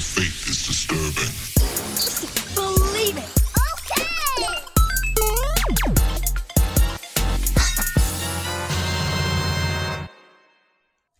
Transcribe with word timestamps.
The 0.00 0.06
fate 0.06 0.48
is 0.48 0.64
disturbing. 0.66 1.28
Believe 2.54 3.18
it. 3.18 3.28
Okay. 3.76 4.08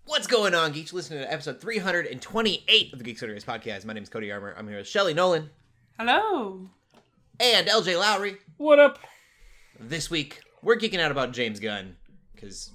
What's 0.06 0.26
going 0.26 0.54
on, 0.54 0.72
geeks? 0.72 0.94
Listening 0.94 1.18
to 1.18 1.30
episode 1.30 1.60
328 1.60 2.92
of 2.94 2.98
the 2.98 3.04
Geeks 3.04 3.20
Race 3.20 3.44
podcast. 3.44 3.84
My 3.84 3.92
name 3.92 4.02
is 4.02 4.08
Cody 4.08 4.32
Armour. 4.32 4.54
I'm 4.56 4.66
here 4.66 4.78
with 4.78 4.88
Shelly 4.88 5.12
Nolan 5.12 5.50
Hello. 5.98 6.70
and 7.38 7.66
LJ 7.66 8.00
Lowry. 8.00 8.38
What 8.56 8.78
up? 8.78 8.98
This 9.78 10.08
week, 10.08 10.40
we're 10.62 10.78
geeking 10.78 11.00
out 11.00 11.10
about 11.10 11.32
James 11.32 11.60
Gunn, 11.60 11.96
because 12.34 12.70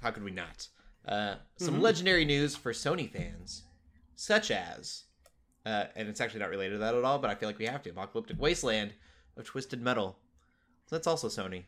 how 0.00 0.12
could 0.12 0.22
we 0.22 0.30
not? 0.30 0.68
Uh, 1.04 1.34
some 1.56 1.80
legendary 1.80 2.24
news 2.24 2.54
for 2.54 2.72
Sony 2.72 3.10
fans, 3.10 3.64
such 4.14 4.52
as, 4.52 5.06
uh, 5.66 5.84
and 5.94 6.08
it's 6.08 6.20
actually 6.20 6.40
not 6.40 6.50
related 6.50 6.72
to 6.72 6.78
that 6.78 6.94
at 6.94 7.04
all, 7.04 7.18
but 7.18 7.30
I 7.30 7.34
feel 7.34 7.48
like 7.48 7.58
we 7.58 7.66
have 7.66 7.82
to 7.82 7.90
Apocalyptic 7.90 8.40
Wasteland 8.40 8.92
of 9.36 9.44
Twisted 9.44 9.82
Metal. 9.82 10.16
That's 10.90 11.06
also 11.06 11.28
Sony. 11.28 11.64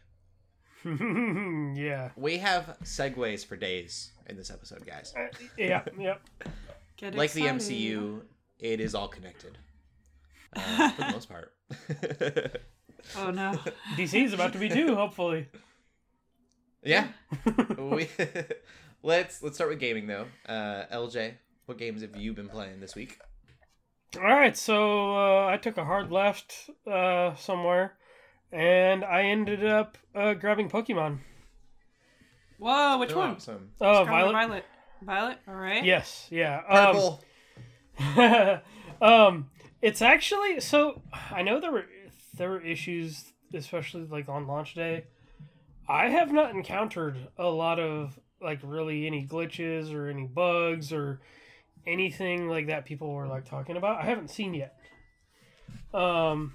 yeah. 1.76 2.10
We 2.16 2.38
have 2.38 2.76
segues 2.82 3.44
for 3.46 3.56
days 3.56 4.12
in 4.26 4.36
this 4.36 4.50
episode, 4.50 4.84
guys. 4.86 5.14
Uh, 5.16 5.28
yeah, 5.56 5.82
yep. 5.98 6.20
Get 6.96 7.14
like 7.14 7.32
the. 7.32 7.42
MCU, 7.42 8.22
it 8.58 8.80
is 8.80 8.94
all 8.94 9.08
connected 9.08 9.58
uh, 10.56 10.90
for 10.90 11.02
the 11.02 11.12
most 11.12 11.28
part. 11.28 11.52
Oh 13.16 13.30
no. 13.30 13.58
DC 13.96 14.24
is 14.24 14.32
about 14.32 14.52
to 14.52 14.58
be 14.58 14.68
due, 14.68 14.94
hopefully. 14.94 15.48
yeah, 16.84 17.08
we, 17.78 18.08
let's 19.02 19.42
let's 19.42 19.56
start 19.56 19.70
with 19.70 19.80
gaming 19.80 20.06
though. 20.06 20.26
Uh, 20.46 20.84
LJ, 20.92 21.34
what 21.66 21.78
games 21.78 22.02
have 22.02 22.16
you 22.16 22.32
been 22.32 22.48
playing 22.48 22.80
this 22.80 22.94
week? 22.94 23.18
All 24.16 24.22
right, 24.22 24.56
so 24.56 25.16
uh, 25.16 25.46
I 25.46 25.56
took 25.56 25.78
a 25.78 25.84
hard 25.84 26.12
left 26.12 26.68
uh, 26.86 27.34
somewhere, 27.34 27.94
and 28.52 29.04
I 29.04 29.22
ended 29.22 29.64
up 29.64 29.96
uh, 30.14 30.34
grabbing 30.34 30.68
Pokemon. 30.68 31.20
Whoa, 32.58 32.98
which 32.98 33.14
one? 33.14 33.36
Awesome. 33.36 33.70
Oh, 33.80 34.04
Scarlet 34.04 34.06
Violet. 34.06 34.32
Violet. 34.32 34.64
Violet. 35.02 35.38
All 35.48 35.54
right. 35.54 35.82
Yes, 35.82 36.28
yeah. 36.30 36.62
Um, 36.68 37.20
Purple. 37.96 38.60
um, 39.02 39.50
it's 39.80 40.02
actually 40.02 40.60
so. 40.60 41.00
I 41.30 41.42
know 41.42 41.58
there 41.58 41.72
were 41.72 41.86
there 42.34 42.50
were 42.50 42.60
issues, 42.60 43.32
especially 43.54 44.04
like 44.04 44.28
on 44.28 44.46
launch 44.46 44.74
day. 44.74 45.04
I 45.88 46.08
have 46.10 46.32
not 46.32 46.54
encountered 46.54 47.16
a 47.38 47.48
lot 47.48 47.80
of 47.80 48.18
like 48.40 48.60
really 48.62 49.06
any 49.06 49.26
glitches 49.26 49.92
or 49.92 50.08
any 50.08 50.26
bugs 50.26 50.92
or 50.92 51.20
anything 51.86 52.48
like 52.48 52.68
that 52.68 52.84
people 52.84 53.12
were 53.12 53.26
like 53.26 53.44
talking 53.44 53.76
about. 53.76 54.00
I 54.00 54.04
haven't 54.04 54.30
seen 54.30 54.54
yet. 54.54 54.78
Um, 55.92 56.54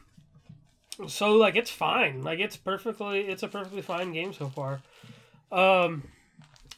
so 1.08 1.34
like 1.34 1.56
it's 1.56 1.72
fine. 1.72 2.24
Like 2.24 2.40
it's 2.40 2.58
perfectly. 2.58 3.22
It's 3.22 3.44
a 3.44 3.48
perfectly 3.48 3.82
fine 3.82 4.14
game 4.14 4.34
so 4.34 4.48
far. 4.48 4.82
Um, 5.52 6.04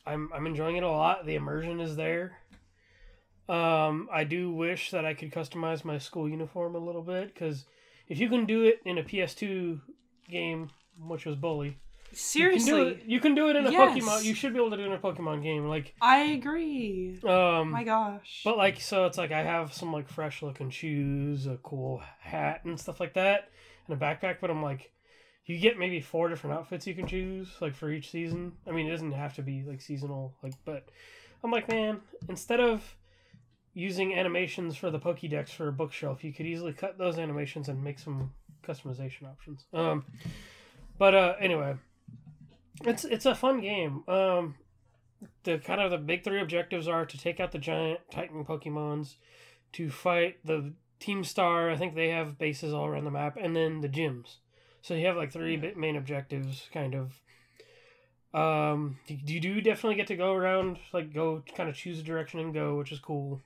I'm 0.05 0.29
I'm 0.33 0.47
enjoying 0.47 0.75
it 0.75 0.83
a 0.83 0.89
lot. 0.89 1.25
The 1.25 1.35
immersion 1.35 1.79
is 1.79 1.95
there. 1.95 2.37
Um, 3.47 4.09
I 4.11 4.25
do 4.25 4.51
wish 4.51 4.91
that 4.91 5.05
I 5.05 5.15
could 5.15 5.31
customize 5.31 5.83
my 5.83 5.97
school 5.97 6.29
uniform 6.29 6.75
a 6.75 6.79
little 6.79 7.01
bit 7.01 7.33
because 7.33 7.65
if 8.07 8.19
you 8.19 8.29
can 8.29 8.45
do 8.45 8.63
it 8.63 8.79
in 8.85 8.99
a 8.99 9.03
PS2 9.03 9.81
game, 10.29 10.69
which 10.99 11.25
was 11.25 11.35
Bully, 11.35 11.77
you 12.11 12.49
can 12.49 12.55
do 12.59 12.59
Seriously, 12.59 12.81
it. 12.91 13.03
You 13.05 13.19
can 13.19 13.35
do 13.35 13.49
it 13.49 13.55
in 13.55 13.67
a 13.67 13.71
Yes. 13.71 13.97
Pokemon. 13.97 14.23
You 14.23 14.33
should 14.33 14.53
be 14.53 14.59
able 14.59 14.71
to 14.71 14.77
do 14.77 14.83
it 14.83 14.87
in 14.87 14.93
a 14.93 14.97
Pokemon 14.99 15.43
game. 15.43 15.67
Like, 15.67 15.93
I 16.01 16.19
agree. 16.19 17.19
Um, 17.23 17.71
my 17.71 17.83
gosh. 17.83 18.41
but 18.43 18.57
like, 18.57 18.79
so 18.81 19.05
it's 19.05 19.17
like 19.17 19.31
I 19.31 19.43
have 19.43 19.73
some 19.73 19.91
like 19.93 20.09
fresh 20.09 20.41
looking 20.41 20.69
shoes, 20.69 21.45
a 21.47 21.57
cool 21.57 22.01
hat, 22.21 22.61
and 22.65 22.79
stuff 22.79 22.99
like 22.99 23.13
that, 23.13 23.49
and 23.87 23.95
a 23.95 23.99
backpack. 24.05 24.37
But 24.41 24.49
I'm 24.49 24.61
like, 24.63 24.91
you 25.45 25.57
get 25.59 25.77
maybe 25.79 26.01
four 26.01 26.29
different 26.29 26.57
outfits 26.57 26.85
you 26.87 26.93
can 26.95 27.07
choose, 27.07 27.47
like 27.61 27.75
for 27.75 27.91
each 27.91 28.11
season. 28.11 28.53
I 28.67 28.71
mean, 28.71 28.87
it 28.87 28.91
doesn't 28.91 29.11
have 29.13 29.35
to 29.35 29.41
be 29.41 29.63
like 29.67 29.81
seasonal, 29.81 30.35
like, 30.43 30.53
but 30.65 30.87
I'm 31.43 31.51
like, 31.51 31.67
man, 31.69 32.01
instead 32.27 32.59
of 32.59 32.95
using 33.73 34.13
animations 34.13 34.75
for 34.75 34.91
the 34.91 34.99
Pokédex 34.99 35.49
for 35.49 35.67
a 35.69 35.71
bookshelf, 35.71 36.23
you 36.23 36.33
could 36.33 36.45
easily 36.45 36.73
cut 36.73 36.97
those 36.97 37.17
animations 37.17 37.69
and 37.69 37.83
make 37.83 37.97
some 37.99 38.31
customization 38.67 39.23
options. 39.27 39.65
Um, 39.73 40.05
but 40.97 41.15
uh, 41.15 41.33
anyway, 41.39 41.75
it's 42.85 43.05
it's 43.05 43.25
a 43.25 43.35
fun 43.35 43.61
game. 43.61 44.03
Um, 44.07 44.55
the 45.43 45.57
kind 45.57 45.81
of 45.81 45.91
the 45.91 45.97
big 45.97 46.23
three 46.23 46.41
objectives 46.41 46.87
are 46.87 47.05
to 47.05 47.17
take 47.17 47.39
out 47.39 47.51
the 47.51 47.59
giant 47.59 47.99
Titan 48.11 48.45
Pokemons, 48.45 49.15
to 49.73 49.89
fight 49.89 50.37
the 50.45 50.73
Team 50.99 51.23
Star. 51.23 51.69
I 51.69 51.75
think 51.75 51.95
they 51.95 52.09
have 52.09 52.37
bases 52.37 52.73
all 52.73 52.85
around 52.85 53.05
the 53.05 53.11
map, 53.11 53.37
and 53.39 53.55
then 53.55 53.81
the 53.81 53.89
gyms. 53.89 54.37
So 54.81 54.93
you 54.93 55.05
have 55.07 55.17
like 55.17 55.31
three 55.31 55.57
bit 55.57 55.77
main 55.77 55.95
objectives, 55.95 56.69
kind 56.73 56.95
of. 56.95 57.21
Um, 58.31 58.99
you, 59.07 59.17
you 59.25 59.39
do 59.39 59.61
definitely 59.61 59.95
get 59.95 60.07
to 60.07 60.15
go 60.15 60.33
around, 60.33 60.77
like 60.93 61.13
go 61.13 61.43
kind 61.55 61.69
of 61.69 61.75
choose 61.75 61.99
a 61.99 62.03
direction 62.03 62.39
and 62.39 62.53
go, 62.53 62.75
which 62.75 62.91
is 62.91 62.99
cool. 62.99 63.41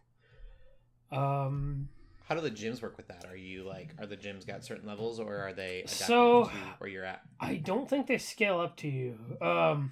Um, 1.12 1.90
How 2.24 2.36
do 2.36 2.42
the 2.42 2.52
gyms 2.52 2.82
work 2.82 2.96
with 2.98 3.08
that? 3.10 3.26
Are 3.30 3.36
you 3.36 3.64
like, 3.64 3.94
are 4.00 4.06
the 4.06 4.16
gyms 4.16 4.48
got 4.48 4.64
certain 4.64 4.88
levels, 4.88 5.20
or 5.20 5.38
are 5.38 5.54
they 5.54 5.80
adapted 5.80 5.90
So- 6.08 6.44
to 6.46 6.50
where 6.78 6.90
you're 6.90 7.04
at? 7.06 7.22
I 7.40 7.56
don't 7.56 7.90
think 7.90 8.08
they 8.08 8.18
scale 8.18 8.60
up 8.60 8.78
to 8.78 8.88
you. 8.88 9.18
Um, 9.42 9.92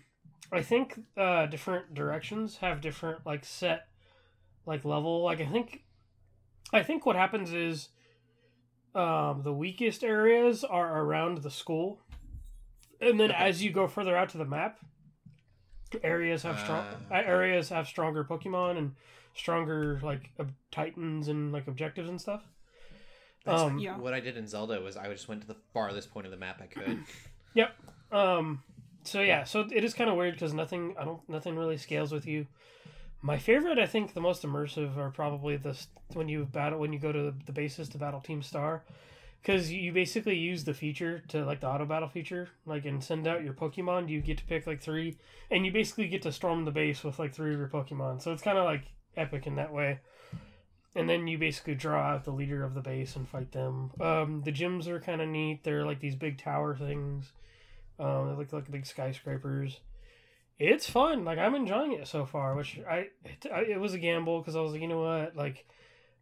I 0.51 0.61
think 0.61 0.99
uh, 1.17 1.45
different 1.47 1.93
directions 1.93 2.57
have 2.57 2.81
different 2.81 3.25
like 3.25 3.43
set 3.45 3.87
like 4.65 4.85
level. 4.85 5.23
Like 5.23 5.41
I 5.41 5.45
think, 5.45 5.83
I 6.71 6.83
think 6.83 7.05
what 7.05 7.15
happens 7.15 7.51
is, 7.53 7.89
um, 8.95 9.41
the 9.43 9.53
weakest 9.53 10.03
areas 10.03 10.63
are 10.63 11.01
around 11.03 11.39
the 11.39 11.51
school, 11.51 12.01
and 12.99 13.19
then 13.19 13.31
Okay. 13.31 13.43
as 13.43 13.63
you 13.63 13.71
go 13.71 13.87
further 13.87 14.15
out 14.17 14.29
to 14.29 14.37
the 14.37 14.45
map, 14.45 14.79
areas 16.03 16.43
have 16.43 16.59
strong 16.59 16.85
okay. 17.09 17.25
areas 17.25 17.69
have 17.69 17.87
stronger 17.87 18.23
Pokemon 18.23 18.77
and 18.77 18.95
stronger 19.35 19.99
like 20.03 20.29
ob- 20.39 20.53
Titans 20.71 21.27
and 21.27 21.51
like 21.51 21.67
objectives 21.67 22.09
and 22.09 22.19
stuff. 22.19 22.43
That's 23.45 23.61
Um, 23.61 23.79
Yeah. 23.79 23.97
What 23.97 24.13
I 24.13 24.19
did 24.19 24.37
in 24.37 24.47
Zelda 24.47 24.79
was 24.81 24.97
I 24.97 25.11
just 25.11 25.27
went 25.27 25.41
to 25.41 25.47
the 25.47 25.57
farthest 25.73 26.11
point 26.11 26.25
of 26.27 26.31
the 26.31 26.37
map 26.37 26.61
I 26.61 26.67
could. 26.67 26.99
Yep. 27.53 27.75
Um. 28.13 28.63
So 29.03 29.19
yeah, 29.21 29.43
so 29.43 29.67
it 29.71 29.83
is 29.83 29.93
kind 29.93 30.09
of 30.09 30.15
weird 30.15 30.35
because 30.35 30.53
nothing, 30.53 30.95
I 30.97 31.03
don't, 31.03 31.27
nothing 31.27 31.57
really 31.57 31.75
scales 31.77 32.11
with 32.13 32.25
you. 32.27 32.45
My 33.23 33.37
favorite, 33.37 33.77
I 33.79 33.87
think, 33.87 34.13
the 34.13 34.21
most 34.21 34.43
immersive 34.43 34.95
are 34.95 35.09
probably 35.09 35.57
the 35.57 35.71
s- 35.71 35.87
when 36.13 36.29
you 36.29 36.45
battle 36.45 36.79
when 36.79 36.93
you 36.93 36.99
go 36.99 37.11
to 37.11 37.19
the, 37.23 37.33
the 37.47 37.51
bases 37.51 37.89
to 37.89 37.97
battle 37.97 38.21
Team 38.21 38.41
Star, 38.41 38.83
because 39.41 39.71
you 39.71 39.91
basically 39.91 40.37
use 40.37 40.63
the 40.63 40.73
feature 40.73 41.23
to 41.29 41.43
like 41.43 41.59
the 41.59 41.67
auto 41.67 41.85
battle 41.85 42.07
feature, 42.09 42.47
like 42.65 42.85
and 42.85 43.03
send 43.03 43.27
out 43.27 43.43
your 43.43 43.53
Pokemon. 43.53 44.07
You 44.07 44.21
get 44.21 44.37
to 44.37 44.45
pick 44.45 44.65
like 44.67 44.81
three, 44.81 45.17
and 45.49 45.65
you 45.65 45.71
basically 45.73 46.07
get 46.07 46.21
to 46.21 46.31
storm 46.31 46.63
the 46.63 46.71
base 46.71 47.03
with 47.03 47.19
like 47.19 47.33
three 47.33 47.53
of 47.53 47.59
your 47.59 47.67
Pokemon. 47.69 48.21
So 48.21 48.31
it's 48.31 48.43
kind 48.43 48.57
of 48.57 48.63
like 48.65 48.83
epic 49.17 49.47
in 49.47 49.55
that 49.55 49.73
way. 49.73 49.99
And 50.93 51.09
then 51.09 51.27
you 51.27 51.37
basically 51.37 51.75
draw 51.75 52.01
out 52.01 52.25
the 52.25 52.31
leader 52.31 52.63
of 52.63 52.73
the 52.73 52.81
base 52.81 53.15
and 53.15 53.27
fight 53.27 53.51
them. 53.53 53.91
Um, 54.01 54.41
the 54.43 54.51
gyms 54.51 54.87
are 54.87 54.99
kind 54.99 55.21
of 55.21 55.29
neat. 55.29 55.63
They're 55.63 55.85
like 55.85 56.01
these 56.01 56.15
big 56.15 56.37
tower 56.37 56.75
things. 56.75 57.31
Um, 57.97 58.29
they 58.29 58.35
look 58.35 58.51
like 58.51 58.69
big 58.69 58.85
skyscrapers. 58.85 59.79
It's 60.59 60.89
fun. 60.89 61.23
Like 61.23 61.39
I'm 61.39 61.55
enjoying 61.55 61.93
it 61.93 62.07
so 62.07 62.25
far. 62.25 62.55
Which 62.55 62.79
I 62.89 63.07
it, 63.23 63.45
I, 63.51 63.61
it 63.61 63.79
was 63.79 63.93
a 63.93 63.99
gamble 63.99 64.39
because 64.39 64.55
I 64.55 64.61
was 64.61 64.73
like, 64.73 64.81
you 64.81 64.87
know 64.87 65.01
what, 65.01 65.35
like 65.35 65.65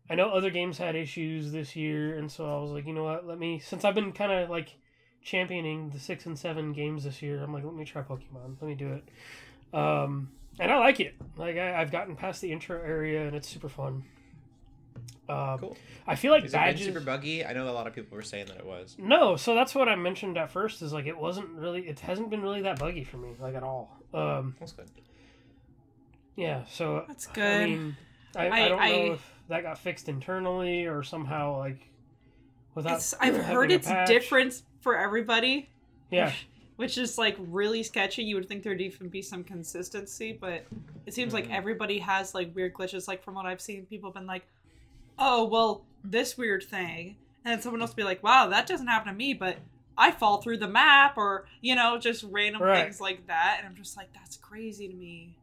I 0.10 0.16
know 0.16 0.30
other 0.30 0.50
games 0.50 0.78
had 0.78 0.96
issues 0.96 1.52
this 1.52 1.76
year, 1.76 2.18
and 2.18 2.32
so 2.32 2.46
I 2.46 2.62
was 2.62 2.72
like, 2.72 2.86
you 2.86 2.94
know 2.94 3.04
what, 3.04 3.26
let 3.26 3.40
me 3.40 3.60
since 3.60 3.84
I've 3.84 3.96
been 3.96 4.12
kind 4.12 4.32
of 4.32 4.50
like 4.50 4.78
championing 5.22 5.90
the 5.90 6.00
six 6.00 6.26
and 6.26 6.38
seven 6.38 6.74
games 6.74 7.04
this 7.04 7.22
year. 7.22 7.44
I'm 7.44 7.54
like, 7.54 7.66
let 7.66 7.76
me 7.76 7.86
try 7.86 8.02
Pokemon. 8.02 8.58
Let 8.62 8.68
me 8.68 8.76
do 8.76 8.94
it. 8.94 9.78
Um, 9.78 10.32
and 10.60 10.72
I 10.72 10.78
like 10.80 11.00
it. 11.00 11.16
Like 11.38 11.58
I, 11.58 11.80
I've 11.82 11.92
gotten 11.92 12.16
past 12.16 12.42
the 12.42 12.52
intro 12.52 12.78
area, 12.82 13.26
and 13.28 13.36
it's 13.36 13.48
super 13.48 13.70
fun. 13.70 14.04
Uh, 15.28 15.58
Cool. 15.58 15.78
I 16.08 16.16
feel 16.16 16.32
like 16.32 16.44
Is 16.44 16.54
it 16.54 16.58
been 16.58 16.62
badges. 16.66 16.86
super 16.88 17.00
buggy? 17.00 17.46
I 17.46 17.54
know 17.54 17.70
a 17.70 17.72
lot 17.72 17.86
of 17.86 17.94
people 17.94 18.16
were 18.16 18.24
saying 18.24 18.48
that 18.48 18.58
it 18.58 18.66
was. 18.66 18.96
No, 18.98 19.36
so 19.36 19.54
that's 19.54 19.76
what 19.76 19.88
I 19.88 19.96
mentioned 19.96 20.38
at 20.38 20.50
first. 20.52 20.82
Is 20.82 20.92
like 20.92 21.06
it 21.06 21.18
wasn't 21.18 21.50
really. 21.52 21.88
It 21.88 22.00
hasn't 22.00 22.30
been 22.32 22.42
really 22.42 22.62
that 22.64 22.80
buggy 22.80 23.04
for 23.04 23.18
me, 23.18 23.30
like 23.40 23.56
at 23.56 23.64
all. 23.64 23.96
Um, 24.14 24.56
That's 24.60 24.72
good. 24.72 24.90
yeah. 26.36 26.64
So 26.70 27.06
That's 27.08 27.28
I 27.30 27.34
good. 27.34 27.70
mean, 27.70 27.98
I, 28.36 28.48
I, 28.48 28.66
I- 28.66 28.70
don't 28.70 28.80
I- 28.80 28.90
know 28.92 29.14
if 29.14 29.34
that 29.50 29.64
got 29.64 29.78
fixed 29.80 30.10
internally 30.10 30.86
or 30.86 31.04
somehow 31.04 31.58
like 31.60 31.80
without. 32.76 32.98
It's, 32.98 33.14
I've 33.20 33.38
heard 33.38 33.72
it's 33.72 33.88
patch. 33.88 34.08
different 34.08 34.62
for 34.82 34.98
everybody. 34.98 35.70
Yeah, 36.12 36.32
Which 36.80 36.98
is 36.98 37.18
like 37.18 37.36
really 37.38 37.84
sketchy. 37.84 38.24
You 38.24 38.36
would 38.36 38.48
think 38.48 38.64
there'd 38.64 38.80
even 38.80 39.10
be 39.10 39.22
some 39.22 39.44
consistency, 39.44 40.32
but 40.32 40.66
it 41.06 41.14
seems 41.14 41.34
like 41.34 41.48
Mhm. 41.50 41.54
everybody 41.56 42.00
has 42.00 42.34
like 42.34 42.56
weird 42.56 42.74
glitches. 42.74 43.06
Like 43.06 43.22
from 43.22 43.34
what 43.36 43.46
I've 43.46 43.60
seen, 43.60 43.86
people 43.86 44.10
have 44.10 44.14
been 44.14 44.26
like, 44.26 44.48
"Oh, 45.18 45.44
well, 45.44 45.84
this 46.06 46.38
weird 46.38 46.64
thing," 46.64 47.18
and 47.44 47.52
then 47.52 47.62
someone 47.62 47.82
else 47.82 47.94
be 47.94 48.04
like, 48.04 48.24
"Wow, 48.24 48.48
that 48.48 48.66
doesn't 48.66 48.88
happen 48.88 49.12
to 49.12 49.18
me," 49.18 49.34
but 49.34 49.58
I 49.98 50.12
fall 50.12 50.42
through 50.42 50.60
the 50.60 50.70
map, 50.70 51.18
or 51.18 51.46
you 51.60 51.76
know, 51.76 51.98
just 51.98 52.24
random 52.24 52.62
Right. 52.62 52.86
things 52.86 53.02
like 53.02 53.28
that, 53.28 53.58
and 53.60 53.68
I'm 53.68 53.76
just 53.76 53.98
like, 53.98 54.14
that's 54.14 54.38
crazy 54.38 54.88
to 54.88 54.94
me. 54.94 55.36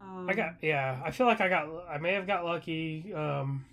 Um, 0.00 0.30
I 0.30 0.32
got 0.32 0.54
yeah. 0.62 0.98
I 1.04 1.10
feel 1.10 1.26
like 1.26 1.42
I 1.42 1.50
got 1.50 1.68
I 1.90 1.98
may 1.98 2.14
have 2.14 2.26
got 2.26 2.46
lucky. 2.46 3.12
Um, 3.12 3.66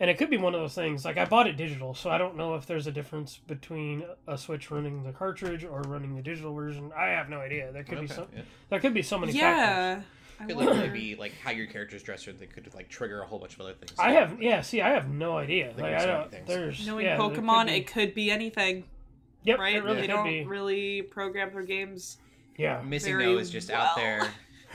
and 0.00 0.10
it 0.10 0.18
could 0.18 0.30
be 0.30 0.36
one 0.36 0.54
of 0.54 0.60
those 0.60 0.74
things. 0.74 1.04
Like 1.04 1.16
I 1.16 1.24
bought 1.24 1.46
it 1.46 1.56
digital, 1.56 1.94
so 1.94 2.10
I 2.10 2.18
don't 2.18 2.36
know 2.36 2.54
if 2.54 2.66
there's 2.66 2.86
a 2.86 2.92
difference 2.92 3.38
between 3.46 4.04
a 4.26 4.36
Switch 4.36 4.70
running 4.70 5.02
the 5.04 5.12
cartridge 5.12 5.64
or 5.64 5.82
running 5.82 6.14
the 6.16 6.22
digital 6.22 6.52
version. 6.54 6.92
I 6.96 7.06
have 7.08 7.28
no 7.28 7.38
idea. 7.40 7.72
There 7.72 7.82
could 7.84 7.98
be 8.00 8.04
Okay, 8.06 8.14
some. 8.14 8.26
yeah. 8.34 8.42
There 8.70 8.80
could 8.80 8.94
be 8.94 9.02
so 9.02 9.18
many 9.18 9.32
factors. 9.32 9.42
Yeah. 9.42 10.02
I 10.38 10.44
Could 10.44 10.56
literally 10.56 10.90
be 10.90 11.14
like 11.16 11.32
how 11.42 11.50
your 11.50 11.66
character's 11.66 12.02
dressed, 12.02 12.28
or 12.28 12.32
they 12.34 12.44
could 12.44 12.72
like 12.74 12.90
trigger 12.90 13.22
a 13.22 13.26
whole 13.26 13.38
bunch 13.38 13.54
of 13.54 13.62
other 13.62 13.72
things. 13.72 13.92
I 13.98 14.12
have 14.12 14.42
yeah. 14.42 14.60
See, 14.60 14.82
I 14.82 14.90
have 14.90 15.08
no 15.08 15.38
idea. 15.38 15.72
There 15.74 15.90
Like 15.90 16.00
I 16.02 16.04
don't. 16.04 16.30
things. 16.30 16.46
There's 16.46 16.86
Knowing 16.86 17.06
yeah, 17.06 17.16
there 17.16 17.28
could 17.30 17.38
Pokemon, 17.42 17.66
be- 17.68 17.72
it 17.76 17.86
could 17.86 18.12
be 18.14 18.30
anything, 18.30 18.84
Yep, 19.44 19.58
right? 19.58 19.76
It 19.76 19.82
really 19.84 20.02
they 20.02 20.06
don't 20.06 20.24
be. 20.28 20.44
really 20.44 21.00
program 21.02 21.52
their 21.54 21.62
games. 21.62 22.18
Yeah. 22.58 22.82
Missing 22.82 23.14
very 23.16 23.32
no 23.32 23.38
is 23.38 23.50
just 23.50 23.70
out 23.70 23.96
there 23.96 24.30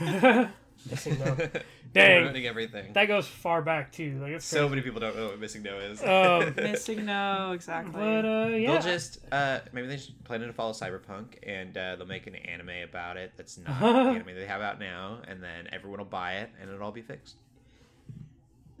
MissingNo. 0.88 1.62
Dang. 1.94 2.22
ruining 2.24 2.46
everything. 2.46 2.92
That 2.94 3.06
goes 3.06 3.26
far 3.26 3.60
back 3.62 3.92
too. 3.92 4.18
Like 4.22 4.32
it's 4.32 4.44
so 4.46 4.60
crazy. 4.60 4.70
many 4.70 4.82
people 4.82 5.00
don't 5.00 5.14
know 5.16 5.26
what 5.28 5.40
MissingNo 5.40 5.90
is. 5.90 6.02
Oh, 6.02 6.50
Missing 6.56 7.04
no, 7.04 7.52
exactly. 7.52 7.92
but 7.92 8.24
uh, 8.24 8.46
yeah. 8.48 8.72
They'll 8.72 8.80
just 8.82 9.18
uh, 9.30 9.58
maybe 9.72 9.88
they 9.88 9.96
just 9.96 10.24
planning 10.24 10.48
to 10.48 10.54
follow 10.54 10.72
Cyberpunk, 10.72 11.34
and 11.46 11.76
uh, 11.76 11.96
they'll 11.96 12.06
make 12.06 12.26
an 12.26 12.34
anime 12.36 12.70
about 12.88 13.16
it. 13.18 13.32
That's 13.36 13.58
not 13.58 13.78
the 13.80 13.86
anime 14.20 14.34
they 14.34 14.46
have 14.46 14.62
out 14.62 14.80
now, 14.80 15.18
and 15.28 15.42
then 15.42 15.68
everyone 15.72 15.98
will 15.98 16.06
buy 16.06 16.36
it, 16.38 16.50
and 16.60 16.70
it'll 16.70 16.82
all 16.82 16.92
be 16.92 17.02
fixed. 17.02 17.36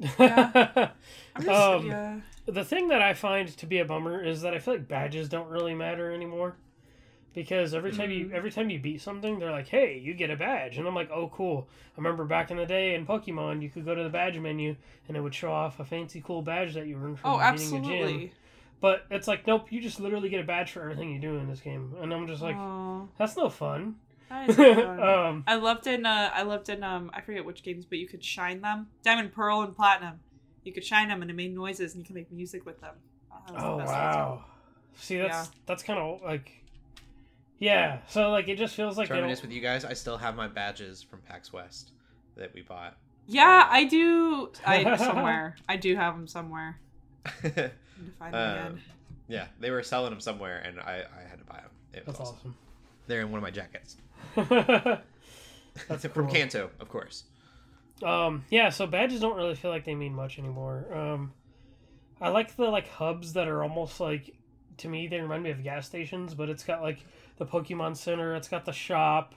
I'm 0.18 0.90
just, 1.38 1.48
Um, 1.48 1.86
yeah. 1.86 2.20
the 2.46 2.64
thing 2.64 2.88
that 2.88 3.02
I 3.02 3.14
find 3.14 3.48
to 3.58 3.66
be 3.66 3.78
a 3.78 3.84
bummer 3.84 4.22
is 4.24 4.42
that 4.42 4.52
I 4.54 4.58
feel 4.58 4.74
like 4.74 4.88
badges 4.88 5.28
don't 5.28 5.48
really 5.48 5.74
matter 5.74 6.10
anymore. 6.12 6.56
Because 7.34 7.72
every 7.74 7.92
time 7.92 8.10
you 8.10 8.26
Mm. 8.26 8.34
every 8.34 8.50
time 8.50 8.68
you 8.68 8.78
beat 8.78 9.00
something, 9.00 9.38
they're 9.38 9.50
like, 9.50 9.68
"Hey, 9.68 9.98
you 9.98 10.12
get 10.14 10.30
a 10.30 10.36
badge," 10.36 10.76
and 10.76 10.86
I'm 10.86 10.94
like, 10.94 11.10
"Oh, 11.10 11.28
cool." 11.28 11.66
I 11.96 12.00
remember 12.00 12.24
back 12.24 12.50
in 12.50 12.56
the 12.58 12.66
day 12.66 12.94
in 12.94 13.06
Pokemon, 13.06 13.62
you 13.62 13.70
could 13.70 13.84
go 13.84 13.94
to 13.94 14.02
the 14.02 14.10
badge 14.10 14.38
menu 14.38 14.76
and 15.08 15.16
it 15.16 15.20
would 15.20 15.34
show 15.34 15.50
off 15.52 15.80
a 15.80 15.84
fancy, 15.84 16.20
cool 16.24 16.42
badge 16.42 16.74
that 16.74 16.86
you 16.86 16.96
earned 16.96 17.18
from 17.18 17.32
Oh, 17.32 17.38
beating 17.38 17.52
a 17.52 17.80
gym. 17.80 17.82
absolutely. 17.84 18.32
But 18.80 19.06
it's 19.10 19.28
like, 19.28 19.46
nope, 19.46 19.70
you 19.70 19.80
just 19.80 20.00
literally 20.00 20.28
get 20.28 20.40
a 20.40 20.44
badge 20.44 20.72
for 20.72 20.82
everything 20.82 21.12
you 21.12 21.20
do 21.20 21.36
in 21.38 21.48
this 21.48 21.60
game, 21.60 21.94
and 22.00 22.12
I'm 22.12 22.26
just 22.26 22.42
like, 22.42 22.56
oh, 22.56 23.08
that's 23.16 23.36
no 23.36 23.48
fun. 23.48 23.96
that 24.28 24.48
is 24.50 24.56
fun. 24.56 25.00
um, 25.00 25.44
I 25.46 25.54
loved 25.56 25.86
in 25.86 26.04
uh, 26.04 26.30
I 26.34 26.42
loved 26.42 26.68
in 26.68 26.82
um 26.82 27.10
I 27.14 27.20
forget 27.22 27.44
which 27.44 27.62
games, 27.62 27.84
but 27.86 27.98
you 27.98 28.06
could 28.08 28.24
shine 28.24 28.60
them. 28.60 28.88
Diamond, 29.02 29.32
Pearl, 29.32 29.62
and 29.62 29.74
Platinum. 29.74 30.20
You 30.64 30.72
could 30.72 30.84
shine 30.84 31.08
them 31.08 31.22
and 31.22 31.30
it 31.30 31.34
made 31.34 31.54
noises, 31.54 31.94
and 31.94 32.00
you 32.02 32.06
could 32.06 32.14
make 32.16 32.30
music 32.30 32.66
with 32.66 32.80
them. 32.80 32.94
Oh, 33.32 33.42
that 33.46 33.54
was 33.56 33.56
the 33.56 33.66
oh 33.66 33.76
wow. 33.86 34.44
See, 34.96 35.16
that's 35.18 35.48
Yeah. 35.48 35.52
that's 35.66 35.82
kind 35.82 35.98
of 35.98 36.22
like, 36.22 36.50
yeah. 37.62 37.98
So 38.08 38.30
like, 38.30 38.48
it 38.48 38.58
just 38.58 38.74
feels 38.74 38.98
like 38.98 39.08
they 39.08 39.14
Terminus 39.14 39.38
don't- 39.40 39.48
with 39.48 39.54
you 39.54 39.62
guys, 39.62 39.84
I 39.84 39.92
still 39.94 40.16
have 40.18 40.34
my 40.36 40.48
badges 40.48 41.02
from 41.02 41.20
PAX 41.20 41.52
West 41.52 41.92
that 42.36 42.52
we 42.54 42.62
bought. 42.62 42.96
Yeah, 43.26 43.68
I 43.70 43.84
do. 43.84 44.50
I 44.66 44.96
somewhere. 44.98 45.54
I 45.68 45.76
do 45.76 45.94
have 45.96 46.14
them 46.14 46.26
somewhere. 46.26 46.78
To 47.42 47.70
find 48.18 48.34
them 48.34 48.40
Um, 48.58 48.66
again. 48.66 48.80
yeah, 49.28 49.46
they 49.60 49.70
were 49.70 49.82
selling 49.84 50.10
them 50.10 50.18
somewhere, 50.20 50.58
and 50.64 50.80
I, 50.80 51.04
I 51.16 51.28
had 51.28 51.38
to 51.38 51.44
buy 51.44 51.56
them. 51.60 51.70
It 51.92 52.04
was 52.04 52.16
That's 52.16 52.20
awesome. 52.30 52.36
awesome. 52.38 52.54
They're 53.06 53.20
in 53.20 53.30
one 53.30 53.38
of 53.38 53.42
my 53.44 53.50
jackets. 53.52 53.96
That's 55.88 56.02
from 56.06 56.26
cool. 56.26 56.34
Kanto, 56.34 56.70
of 56.80 56.88
course. 56.88 57.24
Um, 58.02 58.44
yeah, 58.50 58.70
so 58.70 58.86
badges 58.88 59.20
don't 59.20 59.36
really 59.36 59.54
feel 59.54 59.70
like 59.70 59.84
they 59.84 59.94
mean 59.94 60.14
much 60.14 60.38
anymore. 60.38 60.86
Um, 60.92 61.32
I 62.20 62.30
like 62.30 62.56
the 62.56 62.64
like 62.64 62.88
hubs 62.88 63.34
that 63.34 63.46
are 63.48 63.62
almost 63.62 64.00
like 64.00 64.34
to 64.78 64.88
me 64.88 65.06
they 65.06 65.20
remind 65.20 65.42
me 65.44 65.50
of 65.50 65.62
gas 65.62 65.86
stations, 65.86 66.34
but 66.34 66.48
it's 66.48 66.64
got 66.64 66.82
like 66.82 66.98
the 67.44 67.50
Pokemon 67.50 67.96
Center, 67.96 68.34
it's 68.36 68.48
got 68.48 68.64
the 68.64 68.72
shop, 68.72 69.34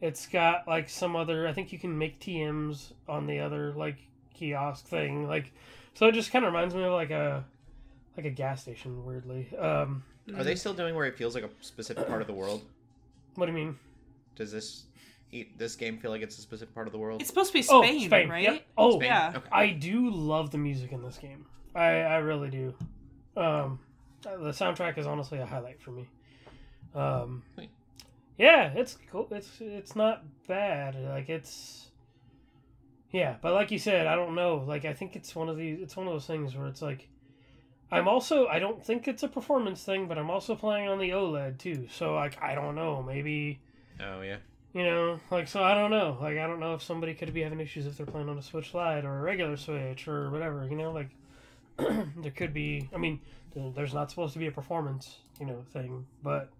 it's 0.00 0.26
got 0.26 0.66
like 0.66 0.88
some 0.88 1.14
other. 1.14 1.46
I 1.46 1.52
think 1.52 1.72
you 1.72 1.78
can 1.78 1.96
make 1.96 2.18
TMs 2.18 2.92
on 3.08 3.26
the 3.26 3.38
other 3.38 3.72
like 3.72 3.96
kiosk 4.34 4.86
thing, 4.86 5.26
like 5.28 5.52
so 5.94 6.06
it 6.08 6.12
just 6.12 6.32
kind 6.32 6.44
of 6.44 6.52
reminds 6.52 6.74
me 6.74 6.82
of 6.82 6.92
like 6.92 7.10
a 7.10 7.44
like 8.16 8.26
a 8.26 8.30
gas 8.30 8.62
station. 8.62 9.04
Weirdly, 9.04 9.48
um, 9.58 10.02
Are 10.36 10.42
they 10.44 10.56
still 10.56 10.74
doing 10.74 10.94
where 10.94 11.06
it 11.06 11.16
feels 11.16 11.34
like 11.34 11.44
a 11.44 11.50
specific 11.60 12.08
part 12.08 12.20
of 12.20 12.26
the 12.26 12.34
world? 12.34 12.62
what 13.36 13.46
do 13.46 13.52
you 13.52 13.58
mean? 13.58 13.78
Does 14.34 14.50
this 14.50 14.84
eat, 15.30 15.58
this 15.58 15.76
game 15.76 15.98
feel 15.98 16.10
like 16.10 16.22
it's 16.22 16.38
a 16.38 16.40
specific 16.40 16.74
part 16.74 16.86
of 16.88 16.92
the 16.92 16.98
world? 16.98 17.20
It's 17.20 17.28
supposed 17.28 17.52
to 17.52 17.58
be 17.58 17.66
Oh, 17.70 17.82
Spain, 17.82 18.08
Spain, 18.08 18.28
right? 18.30 18.42
yep. 18.42 18.66
Oh, 18.78 18.98
Spain? 18.98 19.08
yeah. 19.08 19.32
Okay. 19.36 19.48
I 19.52 19.70
do 19.70 20.10
love 20.10 20.50
the 20.50 20.58
music 20.58 20.92
in 20.92 21.02
this 21.02 21.18
game. 21.18 21.44
I, 21.74 22.00
I 22.00 22.16
really 22.16 22.48
do. 22.48 22.74
Um, 23.36 23.78
the 24.22 24.52
soundtrack 24.52 24.96
is 24.96 25.06
honestly 25.06 25.38
a 25.38 25.44
highlight 25.46 25.82
for 25.82 25.90
me. 25.90 26.08
Um, 26.96 27.42
Sweet. 27.54 27.70
yeah, 28.38 28.72
it's 28.74 28.96
cool. 29.10 29.28
It's 29.30 29.50
it's 29.60 29.94
not 29.94 30.24
bad. 30.48 30.96
Like 30.96 31.28
it's 31.28 31.90
yeah, 33.12 33.36
but 33.40 33.52
like 33.52 33.70
you 33.70 33.78
said, 33.78 34.06
I 34.06 34.16
don't 34.16 34.34
know. 34.34 34.64
Like 34.66 34.84
I 34.84 34.94
think 34.94 35.14
it's 35.14 35.34
one 35.34 35.48
of 35.48 35.56
these. 35.56 35.78
It's 35.80 35.96
one 35.96 36.06
of 36.06 36.12
those 36.12 36.26
things 36.26 36.56
where 36.56 36.66
it's 36.66 36.82
like. 36.82 37.08
I'm 37.88 38.08
also 38.08 38.48
I 38.48 38.58
don't 38.58 38.84
think 38.84 39.06
it's 39.06 39.22
a 39.22 39.28
performance 39.28 39.84
thing, 39.84 40.08
but 40.08 40.18
I'm 40.18 40.28
also 40.28 40.56
playing 40.56 40.88
on 40.88 40.98
the 40.98 41.10
OLED 41.10 41.58
too. 41.58 41.86
So 41.88 42.16
like 42.16 42.42
I 42.42 42.56
don't 42.56 42.74
know, 42.74 43.00
maybe 43.00 43.60
oh 44.00 44.22
yeah. 44.22 44.38
you 44.72 44.82
know, 44.82 45.20
like 45.30 45.46
so 45.46 45.62
I 45.62 45.72
don't 45.74 45.92
know. 45.92 46.18
Like 46.20 46.36
I 46.36 46.48
don't 46.48 46.58
know 46.58 46.74
if 46.74 46.82
somebody 46.82 47.14
could 47.14 47.32
be 47.32 47.42
having 47.42 47.60
issues 47.60 47.86
if 47.86 47.96
they're 47.96 48.04
playing 48.04 48.28
on 48.28 48.38
a 48.38 48.42
Switch 48.42 48.74
Lite 48.74 49.04
or 49.04 49.20
a 49.20 49.22
regular 49.22 49.56
Switch 49.56 50.08
or 50.08 50.30
whatever. 50.30 50.66
You 50.68 50.76
know, 50.76 50.90
like 50.90 51.10
there 51.76 52.32
could 52.34 52.52
be. 52.52 52.88
I 52.92 52.98
mean, 52.98 53.20
there's 53.54 53.94
not 53.94 54.10
supposed 54.10 54.32
to 54.32 54.40
be 54.40 54.48
a 54.48 54.52
performance, 54.52 55.18
you 55.38 55.46
know, 55.46 55.64
thing, 55.72 56.06
but 56.24 56.50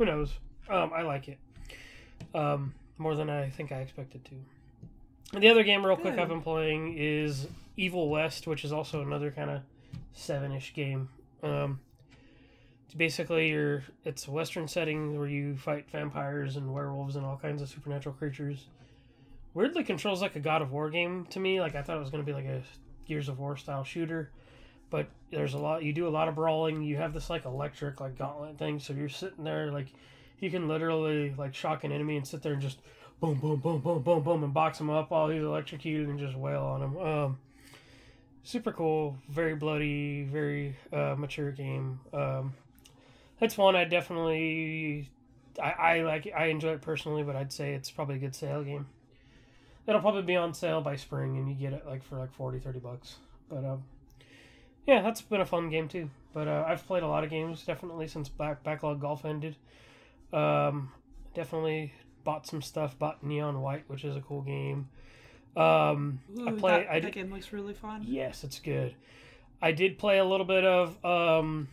who 0.00 0.06
knows? 0.06 0.32
Um, 0.70 0.92
I 0.94 1.02
like 1.02 1.28
it 1.28 1.38
um, 2.34 2.72
more 2.96 3.14
than 3.14 3.28
I 3.28 3.50
think 3.50 3.70
I 3.70 3.80
expected 3.80 4.24
to. 4.24 4.30
And 5.34 5.42
the 5.42 5.50
other 5.50 5.62
game, 5.62 5.84
real 5.84 5.94
quick, 5.94 6.18
I've 6.18 6.28
been 6.28 6.40
playing 6.40 6.96
is 6.96 7.46
Evil 7.76 8.08
West, 8.08 8.46
which 8.46 8.64
is 8.64 8.72
also 8.72 9.02
another 9.02 9.30
kind 9.30 9.50
of 9.50 9.60
seven-ish 10.14 10.72
game. 10.72 11.10
Um, 11.42 11.80
it's 12.86 12.94
basically 12.94 13.50
your 13.50 13.84
it's 14.06 14.26
a 14.26 14.30
western 14.30 14.68
setting 14.68 15.18
where 15.18 15.28
you 15.28 15.58
fight 15.58 15.84
vampires 15.92 16.56
and 16.56 16.72
werewolves 16.72 17.16
and 17.16 17.26
all 17.26 17.36
kinds 17.36 17.60
of 17.60 17.68
supernatural 17.68 18.14
creatures. 18.14 18.68
Weirdly 19.52 19.84
controls 19.84 20.22
like 20.22 20.34
a 20.34 20.40
God 20.40 20.62
of 20.62 20.72
War 20.72 20.88
game 20.88 21.26
to 21.26 21.40
me. 21.40 21.60
Like 21.60 21.74
I 21.74 21.82
thought 21.82 21.98
it 21.98 22.00
was 22.00 22.08
going 22.10 22.24
to 22.24 22.26
be 22.26 22.32
like 22.32 22.46
a 22.46 22.62
Gears 23.06 23.28
of 23.28 23.38
War 23.38 23.58
style 23.58 23.84
shooter, 23.84 24.30
but 24.90 25.08
there's 25.30 25.54
a 25.54 25.58
lot. 25.58 25.82
You 25.82 25.92
do 25.92 26.06
a 26.06 26.10
lot 26.10 26.28
of 26.28 26.34
brawling. 26.34 26.82
You 26.82 26.96
have 26.96 27.14
this 27.14 27.30
like 27.30 27.44
electric 27.44 28.00
like 28.00 28.18
gauntlet 28.18 28.58
thing, 28.58 28.80
so 28.80 28.92
you're 28.92 29.08
sitting 29.08 29.44
there 29.44 29.70
like 29.72 29.86
you 30.40 30.50
can 30.50 30.68
literally 30.68 31.34
like 31.36 31.54
shock 31.54 31.84
an 31.84 31.92
enemy 31.92 32.16
and 32.16 32.26
sit 32.26 32.42
there 32.42 32.52
and 32.52 32.62
just 32.62 32.78
boom, 33.20 33.38
boom, 33.38 33.56
boom, 33.60 33.80
boom, 33.80 34.02
boom, 34.02 34.22
boom, 34.22 34.44
and 34.44 34.54
box 34.54 34.80
him 34.80 34.90
up 34.90 35.10
while 35.10 35.28
he's 35.28 35.42
electrocuted 35.42 36.08
and 36.08 36.18
just 36.18 36.36
wail 36.36 36.62
on 36.62 36.82
him. 36.82 36.98
Um, 36.98 37.38
super 38.42 38.72
cool, 38.72 39.16
very 39.28 39.54
bloody, 39.54 40.24
very 40.24 40.76
uh, 40.92 41.14
mature 41.16 41.52
game. 41.52 42.00
Um, 42.12 42.54
it's 43.40 43.56
one 43.56 43.76
I 43.76 43.84
definitely 43.84 45.10
I, 45.58 45.70
I 45.70 46.02
like. 46.02 46.32
I 46.36 46.46
enjoy 46.46 46.72
it 46.72 46.82
personally, 46.82 47.22
but 47.22 47.36
I'd 47.36 47.52
say 47.52 47.72
it's 47.72 47.90
probably 47.90 48.16
a 48.16 48.18
good 48.18 48.34
sale 48.34 48.62
game. 48.62 48.86
It'll 49.86 50.00
probably 50.00 50.22
be 50.22 50.36
on 50.36 50.54
sale 50.54 50.80
by 50.80 50.96
spring, 50.96 51.36
and 51.36 51.48
you 51.48 51.54
get 51.54 51.72
it 51.72 51.86
like 51.86 52.04
for 52.04 52.18
like 52.18 52.32
40, 52.32 52.60
30 52.60 52.78
bucks. 52.78 53.16
But 53.48 53.64
um, 53.64 53.82
yeah, 54.90 55.02
that's 55.02 55.20
been 55.20 55.40
a 55.40 55.46
fun 55.46 55.70
game 55.70 55.86
too. 55.86 56.10
But 56.34 56.48
uh, 56.48 56.64
I've 56.66 56.84
played 56.84 57.04
a 57.04 57.06
lot 57.06 57.22
of 57.22 57.30
games 57.30 57.64
definitely 57.64 58.08
since 58.08 58.28
back 58.28 58.64
backlog 58.64 59.00
golf 59.00 59.24
ended. 59.24 59.54
Um, 60.32 60.90
definitely 61.32 61.94
bought 62.24 62.48
some 62.48 62.60
stuff. 62.60 62.98
Bought 62.98 63.22
Neon 63.22 63.60
White, 63.62 63.84
which 63.86 64.04
is 64.04 64.16
a 64.16 64.20
cool 64.20 64.42
game. 64.42 64.88
Um, 65.56 66.18
I 66.44 66.50
Ooh, 66.50 66.56
play. 66.56 66.72
that, 66.72 66.90
I 66.90 66.98
that 66.98 67.12
game 67.12 67.32
looks 67.32 67.52
really 67.52 67.72
fun. 67.72 68.04
Yes, 68.04 68.42
it's 68.42 68.58
good. 68.58 68.96
I 69.62 69.70
did 69.70 69.96
play 69.96 70.18
a 70.18 70.24
little 70.24 70.46
bit 70.46 70.64
of 70.64 71.04
um, 71.04 71.68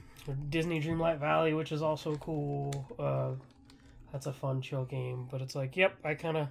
Disney 0.49 0.79
Dreamlight 0.79 1.19
Valley, 1.19 1.55
which 1.55 1.71
is 1.71 1.81
also 1.81 2.17
cool. 2.17 2.85
Uh, 2.99 3.31
that's 4.11 4.27
a 4.27 4.33
fun, 4.33 4.61
chill 4.61 4.85
game. 4.85 5.27
But 5.31 5.41
it's 5.41 5.55
like, 5.55 5.75
yep, 5.75 5.95
I 6.03 6.13
kind 6.13 6.37
of 6.37 6.49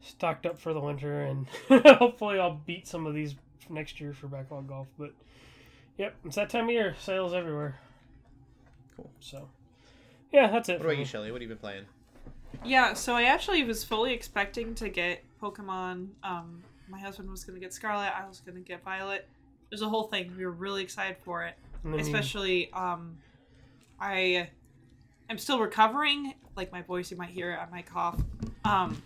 stocked 0.00 0.46
up 0.46 0.60
for 0.60 0.72
the 0.72 0.80
winter, 0.80 1.22
and 1.22 1.48
hopefully 1.68 2.38
I'll 2.38 2.60
beat 2.64 2.86
some 2.86 3.06
of 3.06 3.14
these 3.14 3.34
next 3.68 4.00
year 4.00 4.12
for 4.12 4.28
backlog 4.28 4.68
golf. 4.68 4.86
But 4.96 5.12
yep, 5.98 6.14
it's 6.24 6.36
that 6.36 6.50
time 6.50 6.64
of 6.64 6.70
year. 6.70 6.94
Sales 7.00 7.32
everywhere. 7.34 7.78
Cool. 8.96 9.10
So 9.20 9.48
yeah, 10.32 10.50
that's 10.50 10.68
it. 10.68 10.74
What 10.74 10.80
for 10.80 10.86
about 10.88 10.92
me. 10.94 10.98
you, 11.00 11.04
Shelly? 11.04 11.30
What 11.32 11.40
have 11.40 11.48
you 11.50 11.54
been 11.54 11.58
playing? 11.60 11.84
Yeah, 12.64 12.94
so 12.94 13.14
I 13.14 13.24
actually 13.24 13.64
was 13.64 13.82
fully 13.84 14.12
expecting 14.12 14.74
to 14.76 14.88
get 14.88 15.22
Pokemon. 15.42 16.08
Um, 16.22 16.62
my 16.88 16.98
husband 17.00 17.30
was 17.30 17.44
going 17.44 17.54
to 17.54 17.60
get 17.60 17.72
Scarlet. 17.74 18.12
I 18.16 18.26
was 18.28 18.40
going 18.40 18.56
to 18.56 18.62
get 18.62 18.82
Violet. 18.84 19.26
There's 19.70 19.82
a 19.82 19.88
whole 19.88 20.04
thing. 20.04 20.32
We 20.36 20.44
were 20.44 20.52
really 20.52 20.82
excited 20.82 21.16
for 21.24 21.44
it. 21.44 21.54
And 21.82 21.92
then 21.92 22.00
you- 22.00 22.06
Especially, 22.06 22.72
um, 22.72 23.16
I 24.00 24.48
am 25.28 25.38
still 25.38 25.58
recovering. 25.58 26.34
Like 26.56 26.70
my 26.70 26.82
voice, 26.82 27.10
you 27.10 27.16
might 27.16 27.30
hear 27.30 27.50
it. 27.52 27.58
I 27.58 27.68
might 27.70 27.86
cough. 27.86 28.20
Um, 28.64 29.02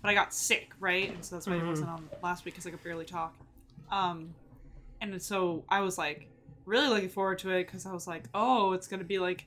but 0.00 0.08
I 0.10 0.14
got 0.14 0.32
sick, 0.32 0.70
right? 0.78 1.10
And 1.10 1.24
so 1.24 1.34
that's 1.34 1.46
why 1.48 1.54
Mhm. 1.54 1.62
I 1.64 1.68
wasn't 1.68 1.90
on 1.90 2.08
last 2.22 2.44
week 2.44 2.54
because 2.54 2.66
I 2.66 2.70
could 2.70 2.84
barely 2.84 3.04
talk. 3.04 3.34
Um, 3.90 4.32
and 5.00 5.20
so 5.20 5.64
I 5.68 5.80
was 5.80 5.98
like 5.98 6.28
really 6.64 6.88
looking 6.88 7.08
forward 7.08 7.38
to 7.40 7.50
it 7.50 7.66
because 7.66 7.86
I 7.86 7.92
was 7.92 8.06
like, 8.06 8.24
oh, 8.34 8.72
it's 8.72 8.86
gonna 8.86 9.04
be 9.04 9.18
like 9.18 9.46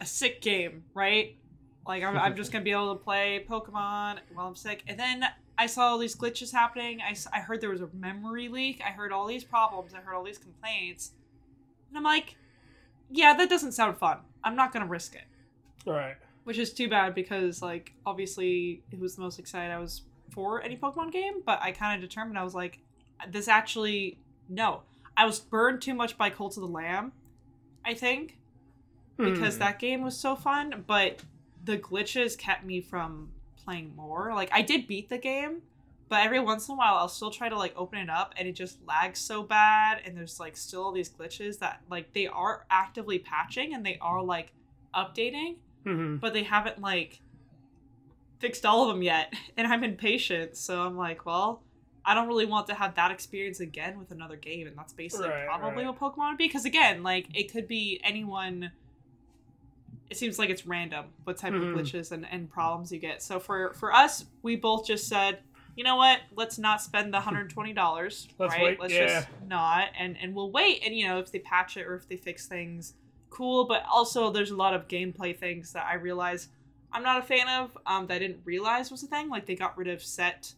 a 0.00 0.06
sick 0.06 0.40
game, 0.40 0.84
right? 0.94 1.36
Like 1.86 2.02
I'm, 2.02 2.16
I'm 2.16 2.36
just 2.36 2.52
gonna 2.52 2.64
be 2.64 2.70
able 2.70 2.96
to 2.96 3.02
play 3.02 3.44
Pokemon 3.48 4.18
while 4.34 4.46
I'm 4.46 4.54
sick. 4.54 4.82
And 4.86 4.98
then 4.98 5.24
I 5.58 5.66
saw 5.66 5.88
all 5.88 5.98
these 5.98 6.16
glitches 6.16 6.52
happening. 6.52 7.00
I, 7.00 7.16
I 7.32 7.40
heard 7.40 7.60
there 7.60 7.70
was 7.70 7.80
a 7.80 7.88
memory 7.92 8.48
leak. 8.48 8.80
I 8.84 8.90
heard 8.90 9.12
all 9.12 9.26
these 9.26 9.44
problems. 9.44 9.94
I 9.94 9.98
heard 9.98 10.14
all 10.14 10.24
these 10.24 10.38
complaints. 10.38 11.12
And 11.88 11.98
I'm 11.98 12.04
like, 12.04 12.36
yeah, 13.10 13.34
that 13.36 13.50
doesn't 13.50 13.72
sound 13.72 13.96
fun. 13.98 14.18
I'm 14.44 14.56
not 14.56 14.72
gonna 14.72 14.86
risk 14.86 15.14
it. 15.14 15.24
Right. 15.88 16.16
Which 16.44 16.58
is 16.58 16.72
too 16.72 16.88
bad 16.88 17.14
because 17.14 17.62
like 17.62 17.92
obviously 18.06 18.82
it 18.90 18.98
was 18.98 19.16
the 19.16 19.22
most 19.22 19.38
excited 19.38 19.72
I 19.72 19.78
was 19.78 20.02
for 20.30 20.62
any 20.62 20.76
Pokemon 20.76 21.12
game, 21.12 21.42
but 21.44 21.60
I 21.62 21.72
kind 21.72 22.02
of 22.02 22.08
determined 22.08 22.38
I 22.38 22.44
was 22.44 22.54
like, 22.54 22.78
this 23.30 23.48
actually 23.48 24.18
no. 24.48 24.82
I 25.16 25.24
was 25.26 25.40
burned 25.40 25.82
too 25.82 25.94
much 25.94 26.16
by 26.16 26.30
Cult 26.30 26.56
of 26.56 26.62
the 26.62 26.68
Lamb, 26.68 27.12
I 27.84 27.94
think 27.94 28.38
because 29.18 29.54
Hmm. 29.54 29.60
that 29.60 29.78
game 29.78 30.02
was 30.02 30.18
so 30.18 30.34
fun, 30.34 30.84
but 30.86 31.22
the 31.64 31.78
glitches 31.78 32.36
kept 32.36 32.64
me 32.64 32.80
from 32.80 33.30
playing 33.64 33.94
more. 33.94 34.32
Like 34.34 34.50
I 34.52 34.62
did 34.62 34.86
beat 34.88 35.08
the 35.08 35.18
game, 35.18 35.62
but 36.08 36.24
every 36.24 36.40
once 36.40 36.68
in 36.68 36.74
a 36.74 36.78
while 36.78 36.94
I'll 36.94 37.08
still 37.08 37.30
try 37.30 37.48
to 37.48 37.56
like 37.56 37.72
open 37.76 37.98
it 37.98 38.10
up 38.10 38.34
and 38.36 38.48
it 38.48 38.52
just 38.52 38.78
lags 38.86 39.20
so 39.20 39.42
bad 39.42 40.00
and 40.04 40.16
there's 40.16 40.40
like 40.40 40.56
still 40.56 40.84
all 40.84 40.92
these 40.92 41.10
glitches 41.10 41.58
that 41.60 41.80
like 41.88 42.12
they 42.14 42.26
are 42.26 42.64
actively 42.70 43.18
patching 43.18 43.74
and 43.74 43.84
they 43.86 43.98
are 44.00 44.22
like 44.22 44.52
updating, 44.94 45.56
hmm 45.84 46.16
but 46.16 46.32
they 46.32 46.42
haven't 46.42 46.80
like 46.80 47.20
fixed 48.40 48.66
all 48.66 48.88
of 48.88 48.94
them 48.94 49.02
yet. 49.02 49.32
And 49.56 49.66
I'm 49.66 49.84
impatient, 49.84 50.56
so 50.56 50.82
I'm 50.82 50.96
like, 50.96 51.26
well, 51.26 51.62
I 52.04 52.14
don't 52.14 52.26
really 52.26 52.46
want 52.46 52.66
to 52.66 52.74
have 52.74 52.94
that 52.96 53.10
experience 53.12 53.60
again 53.60 53.98
with 53.98 54.10
another 54.10 54.36
game, 54.36 54.66
and 54.66 54.76
that's 54.76 54.92
basically 54.92 55.28
Right, 55.28 55.46
probably 55.46 55.84
right. 55.84 55.98
what 55.98 56.16
Pokemon 56.16 56.30
would 56.30 56.38
be. 56.38 56.46
Because 56.48 56.64
again, 56.64 57.02
like 57.02 57.26
it 57.34 57.52
could 57.52 57.68
be 57.68 58.00
anyone. 58.02 58.72
It 60.10 60.16
seems 60.16 60.38
like 60.38 60.50
it's 60.50 60.66
random 60.66 61.06
what 61.24 61.38
type 61.38 61.52
Mhm. 61.52 61.72
of 61.72 61.78
glitches 61.78 62.12
and, 62.12 62.26
and 62.30 62.50
problems 62.50 62.92
you 62.92 62.98
get. 62.98 63.22
So 63.22 63.40
for 63.40 63.72
for 63.74 63.92
us, 63.94 64.26
we 64.42 64.56
both 64.56 64.86
just 64.86 65.08
said, 65.08 65.38
you 65.74 65.84
know 65.84 65.96
what? 65.96 66.20
Let's 66.34 66.58
not 66.58 66.82
spend 66.82 67.14
the 67.14 67.20
hundred 67.20 67.48
twenty 67.50 67.72
dollars. 67.72 68.28
Right? 68.38 68.62
wait, 68.62 68.80
Let's 68.80 68.92
yeah. 68.92 69.06
just 69.06 69.28
not, 69.46 69.88
and 69.98 70.16
and 70.20 70.34
we'll 70.34 70.50
wait. 70.50 70.82
And 70.84 70.94
you 70.94 71.06
know, 71.06 71.18
if 71.18 71.30
they 71.32 71.38
patch 71.38 71.76
it 71.76 71.86
or 71.86 71.94
if 71.94 72.08
they 72.08 72.16
fix 72.16 72.46
things, 72.46 72.94
cool. 73.30 73.64
But 73.64 73.84
also, 73.90 74.30
there's 74.30 74.50
a 74.50 74.56
lot 74.56 74.74
of 74.74 74.86
gameplay 74.88 75.38
things 75.38 75.72
that 75.72 75.86
I 75.86 75.94
realize 75.94 76.48
I'm 76.92 77.02
not 77.02 77.20
a 77.20 77.22
fan 77.22 77.48
of. 77.48 77.78
Um, 77.86 78.06
that 78.08 78.16
I 78.16 78.18
didn't 78.18 78.40
realize 78.44 78.90
was 78.90 79.02
a 79.02 79.06
thing. 79.06 79.30
Like 79.30 79.46
they 79.46 79.54
got 79.54 79.78
rid 79.78 79.88
of 79.88 80.02
set 80.02 80.52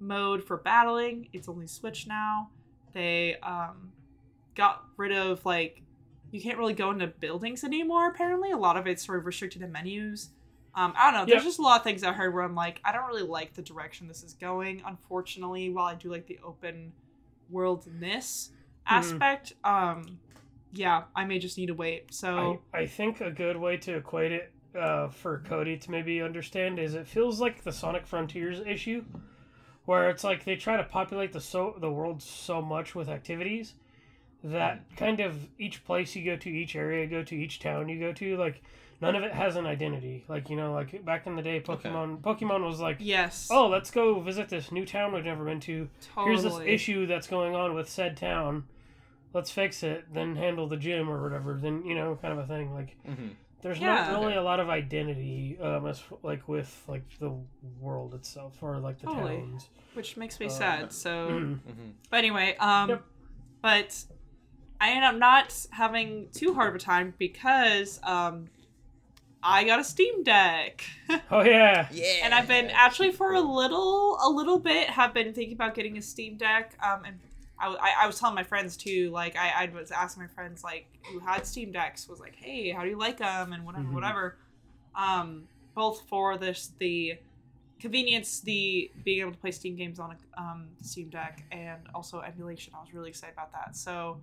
mode 0.00 0.42
for 0.42 0.56
battling. 0.56 1.28
It's 1.32 1.48
only 1.48 1.66
Switch 1.66 2.06
now. 2.06 2.50
They 2.92 3.36
um 3.42 3.92
got 4.56 4.84
rid 4.96 5.12
of 5.12 5.44
like 5.44 5.82
you 6.32 6.40
can't 6.40 6.58
really 6.58 6.74
go 6.74 6.90
into 6.90 7.06
buildings 7.08 7.64
anymore. 7.64 8.08
Apparently, 8.08 8.50
a 8.52 8.56
lot 8.56 8.76
of 8.76 8.86
it's 8.86 9.04
sort 9.04 9.18
of 9.18 9.26
restricted 9.26 9.62
to 9.62 9.68
menus. 9.68 10.30
Um, 10.76 10.94
I 10.96 11.10
don't 11.10 11.20
know. 11.20 11.26
There's 11.26 11.42
Yep. 11.42 11.48
just 11.48 11.58
a 11.58 11.62
lot 11.62 11.78
of 11.80 11.84
things 11.84 12.04
I 12.04 12.12
heard 12.12 12.32
where 12.32 12.44
I'm 12.44 12.54
like, 12.54 12.80
I 12.84 12.92
don't 12.92 13.06
really 13.08 13.24
like 13.26 13.54
the 13.54 13.62
direction 13.62 14.06
this 14.06 14.22
is 14.22 14.34
going. 14.34 14.82
Unfortunately, 14.86 15.70
while 15.70 15.86
I 15.86 15.96
do 15.96 16.08
like 16.08 16.26
the 16.26 16.38
open 16.44 16.92
worldness 17.50 18.50
aspect, 18.86 19.54
um, 19.64 20.18
yeah, 20.72 21.02
I 21.16 21.24
may 21.24 21.40
just 21.40 21.58
need 21.58 21.66
to 21.66 21.74
wait. 21.74 22.14
So 22.14 22.60
I, 22.72 22.82
I 22.82 22.86
think 22.86 23.20
a 23.20 23.30
good 23.32 23.56
way 23.56 23.76
to 23.78 23.96
equate 23.96 24.30
it 24.30 24.52
uh, 24.78 25.08
for 25.08 25.42
Cody 25.46 25.76
to 25.76 25.90
maybe 25.90 26.22
understand 26.22 26.78
is 26.78 26.94
it 26.94 27.08
feels 27.08 27.40
like 27.40 27.64
the 27.64 27.72
Sonic 27.72 28.06
Frontiers 28.06 28.60
issue, 28.64 29.04
where 29.90 30.08
it's 30.08 30.22
like 30.22 30.44
they 30.44 30.54
try 30.54 30.76
to 30.76 30.84
populate 30.84 31.32
the 31.32 31.40
so 31.40 31.74
the 31.80 31.90
world 31.90 32.22
so 32.22 32.62
much 32.62 32.94
with 32.94 33.08
activities 33.08 33.74
that 34.44 34.82
kind 34.96 35.18
of 35.18 35.48
each 35.58 35.84
place 35.84 36.14
you 36.14 36.24
go 36.24 36.36
to, 36.36 36.48
each 36.48 36.76
area 36.76 37.02
you 37.04 37.10
go 37.10 37.24
to, 37.24 37.34
each 37.34 37.58
town 37.58 37.88
you 37.88 37.98
go 37.98 38.12
to, 38.12 38.36
like 38.36 38.62
none 39.00 39.16
of 39.16 39.24
it 39.24 39.32
has 39.32 39.56
an 39.56 39.66
identity. 39.66 40.24
Like 40.28 40.48
you 40.48 40.56
know, 40.56 40.72
like 40.72 41.04
back 41.04 41.26
in 41.26 41.34
the 41.34 41.42
day, 41.42 41.60
Pokemon 41.60 42.20
Pokemon 42.20 42.64
was 42.64 42.78
like. 42.80 42.98
yes, 43.00 43.48
Oh, 43.50 43.66
let's 43.66 43.90
go 43.90 44.20
visit 44.20 44.48
this 44.48 44.70
new 44.70 44.86
town 44.86 45.12
we've 45.12 45.24
never 45.24 45.44
been 45.44 45.60
to. 45.60 45.88
totally. 46.14 46.26
Here's 46.30 46.42
this 46.44 46.60
issue 46.66 47.06
that's 47.06 47.26
going 47.26 47.56
on 47.56 47.74
with 47.74 47.88
said 47.88 48.16
town. 48.16 48.64
Let's 49.34 49.50
fix 49.50 49.82
it, 49.82 50.04
then 50.14 50.36
handle 50.36 50.68
the 50.68 50.76
gym 50.76 51.10
or 51.10 51.20
whatever. 51.22 51.54
Then 51.60 51.84
you 51.84 51.96
know, 51.96 52.16
kind 52.22 52.32
of 52.32 52.38
a 52.38 52.46
thing. 52.46 52.72
Like 52.72 52.96
Mhm. 53.08 53.30
There's 53.62 53.78
Yeah. 53.80 54.08
not 54.12 54.20
really 54.20 54.34
a 54.36 54.42
lot 54.42 54.60
of 54.60 54.68
identity, 54.68 55.58
um, 55.60 55.86
as 55.86 56.02
like 56.22 56.48
with 56.48 56.82
like 56.88 57.02
the 57.18 57.30
world 57.80 58.14
itself 58.14 58.62
or 58.62 58.78
like 58.78 58.98
the 59.00 59.06
Totally. 59.06 59.36
towns. 59.38 59.68
which 59.94 60.16
makes 60.16 60.38
me 60.38 60.46
Uh, 60.46 60.50
sad. 60.50 60.92
So. 60.92 61.28
Mhm. 61.30 61.58
Mhm. 61.68 61.92
But 62.10 62.18
anyway, 62.18 62.56
um, 62.58 62.88
Yep. 62.90 63.04
but 63.60 64.04
I 64.80 64.92
end 64.92 65.04
up 65.04 65.16
not 65.16 65.66
having 65.72 66.28
too 66.32 66.54
hard 66.54 66.68
of 66.70 66.74
a 66.76 66.78
time 66.78 67.12
because 67.18 68.00
um, 68.04 68.46
I 69.42 69.64
got 69.64 69.80
a 69.80 69.84
Steam 69.84 70.22
Deck, 70.22 70.84
Oh 71.30 71.42
yeah, 71.42 71.88
Yeah. 71.90 72.20
and 72.24 72.32
I've 72.34 72.46
been 72.46 72.66
actually 72.70 73.10
for 73.10 73.32
a 73.32 73.40
little, 73.40 74.18
a 74.22 74.28
little 74.30 74.58
bit, 74.58 74.90
have 74.90 75.12
been 75.12 75.32
thinking 75.34 75.54
about 75.54 75.74
getting 75.74 75.98
a 75.98 76.02
Steam 76.02 76.36
Deck. 76.36 76.76
Um, 76.82 77.04
and 77.04 77.18
I, 77.60 77.68
I, 77.68 77.90
I 78.02 78.06
was 78.06 78.18
telling 78.18 78.34
my 78.34 78.42
friends 78.42 78.76
too, 78.76 79.10
like 79.10 79.36
I, 79.36 79.64
I 79.64 79.70
was 79.74 79.90
asking 79.90 80.22
my 80.22 80.28
friends 80.28 80.64
like 80.64 80.86
who 81.12 81.18
had 81.20 81.46
Steam 81.46 81.72
Decks, 81.72 82.08
was 82.08 82.20
like, 82.20 82.34
hey, 82.36 82.70
how 82.70 82.82
do 82.82 82.88
you 82.88 82.98
like 82.98 83.18
them, 83.18 83.52
and 83.52 83.64
whatever, 83.64 83.84
Mhm. 83.84 83.92
whatever. 83.94 84.36
Um, 84.94 85.44
both 85.74 86.02
for 86.08 86.36
this 86.36 86.72
the 86.78 87.18
convenience, 87.78 88.40
the 88.40 88.90
being 89.04 89.20
able 89.20 89.32
to 89.32 89.38
play 89.38 89.50
Steam 89.50 89.76
games 89.76 89.98
on 89.98 90.12
a 90.12 90.40
um, 90.40 90.68
Steam 90.82 91.08
Deck, 91.08 91.44
and 91.50 91.80
also 91.94 92.20
emulation. 92.20 92.72
I 92.76 92.80
was 92.80 92.92
really 92.92 93.08
excited 93.08 93.32
about 93.34 93.52
that. 93.52 93.76
So, 93.76 94.20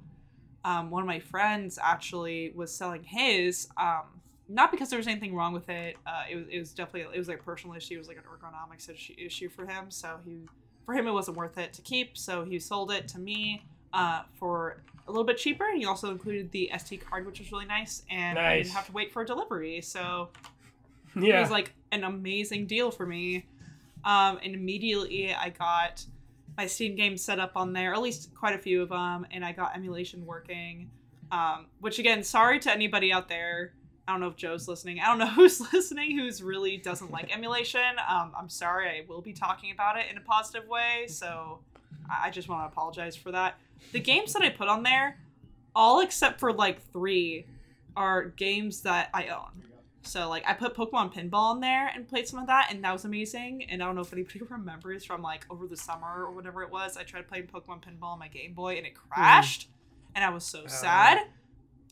um, 0.66 0.90
one 0.90 1.02
of 1.02 1.08
my 1.08 1.20
friends 1.20 1.80
actually 1.82 2.52
was 2.56 2.74
selling 2.74 3.04
his. 3.04 3.68
Um, 3.78 4.04
not 4.50 4.72
because 4.72 4.90
there 4.90 4.98
was 4.98 5.08
anything 5.08 5.36
wrong 5.36 5.52
with 5.54 5.68
it. 5.70 5.98
Uh, 6.06 6.24
it 6.30 6.36
was 6.36 6.46
it 6.50 6.60
was 6.60 6.72
definitely 6.72 7.16
it 7.16 7.20
was 7.20 7.28
like 7.28 7.40
a 7.40 7.44
personal 7.44 7.76
issue. 7.76 7.96
It 7.96 7.98
was 7.98 8.08
like 8.08 8.18
an 8.18 8.24
ergonomics 8.24 8.90
issue, 8.90 9.14
issue 9.18 9.50
for 9.50 9.66
him. 9.66 9.90
So 9.92 10.20
he 10.24 10.48
for 10.88 10.94
him 10.94 11.06
it 11.06 11.12
wasn't 11.12 11.36
worth 11.36 11.58
it 11.58 11.74
to 11.74 11.82
keep. 11.82 12.18
So 12.18 12.46
he 12.46 12.58
sold 12.60 12.92
it 12.92 13.10
to 13.10 13.20
me 13.20 13.62
uh, 13.92 14.22
for 14.40 14.78
a 15.06 15.12
little 15.12 15.26
bit 15.26 15.38
cheaper. 15.38 15.68
And 15.68 15.78
he 15.78 15.86
also 15.86 16.12
included 16.12 16.50
the 16.52 16.72
SD 16.74 17.02
card, 17.02 17.26
which 17.26 17.40
was 17.40 17.52
really 17.52 17.66
nice, 17.66 18.04
and 18.10 18.40
I 18.40 18.58
didn't 18.60 18.72
have 18.72 18.88
to 18.88 18.94
wait 18.94 19.12
for 19.12 19.22
a 19.22 19.26
delivery. 19.26 19.82
So 19.82 20.30
it 21.16 21.40
was 21.40 21.52
like 21.52 21.74
an 21.92 22.06
amazing 22.06 22.68
deal 22.68 22.90
for 22.90 23.06
me. 23.06 23.46
Um, 24.06 24.40
and 24.42 24.56
immediately 24.56 25.36
I 25.36 25.50
got 25.50 26.06
my 26.56 26.66
Steam 26.66 26.96
games 26.96 27.22
set 27.22 27.38
up 27.38 27.52
on 27.58 27.74
there, 27.74 27.94
at 27.94 28.02
least 28.02 28.34
quite 28.34 28.56
a 28.56 28.58
few 28.58 28.82
of 28.82 28.90
them, 28.90 29.28
and 29.30 29.44
I 29.44 29.52
got 29.52 29.76
emulation 29.76 30.26
working. 30.26 30.90
Um, 31.34 31.66
which 31.82 32.00
again, 32.00 32.24
sorry 32.24 32.60
to 32.60 32.72
anybody 32.72 33.12
out 33.12 33.28
there. 33.28 33.74
I 34.08 34.12
don't 34.12 34.22
know 34.22 34.28
if 34.28 34.38
Joe's 34.38 34.68
listening. 34.68 35.00
I 35.00 35.08
don't 35.08 35.18
know 35.18 35.28
who's 35.36 35.60
listening 35.74 36.18
who's 36.18 36.42
really 36.42 36.78
doesn't 36.78 37.12
like 37.12 37.36
emulation. 37.36 37.82
Um, 38.08 38.32
I'm 38.38 38.50
sorry. 38.50 38.90
I 38.90 39.04
will 39.08 39.22
be 39.22 39.34
talking 39.34 39.72
about 39.72 39.98
it 39.98 40.06
in 40.10 40.18
a 40.18 40.22
positive 40.22 40.68
way, 40.68 41.08
so 41.08 41.60
I 42.10 42.28
I 42.28 42.30
just 42.30 42.48
want 42.48 42.64
to 42.64 42.68
apologize 42.68 43.16
for 43.16 43.32
that. 43.32 43.58
The 43.92 44.00
games 44.00 44.34
that 44.34 44.42
I 44.42 44.50
put 44.50 44.70
on 44.70 44.84
there, 44.84 45.18
all 45.76 46.00
except 46.02 46.40
for 46.40 46.54
like 46.54 46.82
three, 46.92 47.46
are 47.96 48.26
games 48.26 48.82
that 48.82 49.10
I 49.14 49.28
own. 49.28 49.64
So 50.04 50.30
like 50.30 50.44
I 50.48 50.54
put 50.54 50.74
Pokemon 50.74 51.14
Pinball 51.14 51.56
in 51.56 51.62
there 51.62 51.92
and 51.94 52.08
played 52.08 52.28
some 52.28 52.40
of 52.40 52.48
that, 52.48 52.70
and 52.72 52.84
that 52.84 52.94
was 52.94 53.04
amazing. 53.04 53.66
And 53.70 53.84
I 53.84 53.86
don't 53.86 53.96
know 53.96 54.02
if 54.02 54.14
anybody 54.14 54.42
remembers 54.50 55.04
from 55.04 55.22
like 55.22 55.46
over 55.50 55.68
the 55.68 55.78
summer 55.78 56.26
or 56.26 56.32
whatever 56.32 56.64
it 56.64 56.72
was. 56.72 56.96
I 56.96 57.04
tried 57.04 57.28
playing 57.28 57.48
Pokemon 57.48 57.84
Pinball 57.84 58.14
on 58.14 58.20
my 58.20 58.30
Game 58.30 58.54
Boy, 58.54 58.78
and 58.78 58.86
it 58.86 58.94
crashed, 58.96 59.70
and 60.16 60.24
I 60.24 60.30
was 60.30 60.46
so 60.46 60.66
sad. 60.68 61.28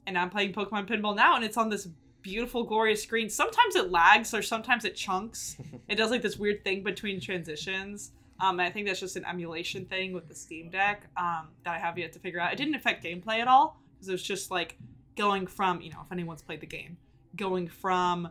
And 0.08 0.18
I'm 0.18 0.30
playing 0.30 0.54
Pokemon 0.54 0.88
Pinball 0.88 1.16
now, 1.16 1.36
and 1.36 1.44
it's 1.44 1.58
on 1.58 1.70
this 1.70 1.88
beautiful, 2.26 2.64
glorious 2.64 3.04
screen. 3.04 3.30
Sometimes 3.30 3.76
it 3.76 3.92
lags, 3.92 4.34
or 4.34 4.42
sometimes 4.42 4.84
it 4.84 4.96
chunks. 4.96 5.58
it 5.88 5.96
does 5.96 6.10
like 6.10 6.24
this 6.24 6.38
weird 6.38 6.64
thing 6.64 6.82
between 6.82 7.22
transitions. 7.22 8.12
Um, 8.40 8.60
I 8.60 8.72
think 8.72 8.88
that's 8.88 9.00
just 9.00 9.16
an 9.16 9.24
emulation 9.26 9.86
thing 9.86 10.12
with 10.12 10.28
the 10.28 10.34
Steam 10.34 10.72
Deck 10.72 11.08
um, 11.16 11.50
that 11.64 11.76
I 11.76 11.78
have 11.78 12.00
yet 12.00 12.12
to 12.14 12.20
figure 12.20 12.40
out. 12.40 12.52
It 12.52 12.56
didn't 12.58 12.74
affect 12.74 13.04
gameplay 13.04 13.40
at 13.40 13.48
all 13.48 13.80
because 13.94 14.10
it 14.10 14.12
was 14.12 14.24
just 14.24 14.50
like 14.50 14.76
going 15.16 15.48
from 15.48 15.80
you 15.82 15.92
know 15.92 16.00
if 16.04 16.12
anyone's 16.12 16.42
played 16.42 16.62
the 16.62 16.66
game, 16.66 16.98
going 17.36 17.68
from 17.68 18.30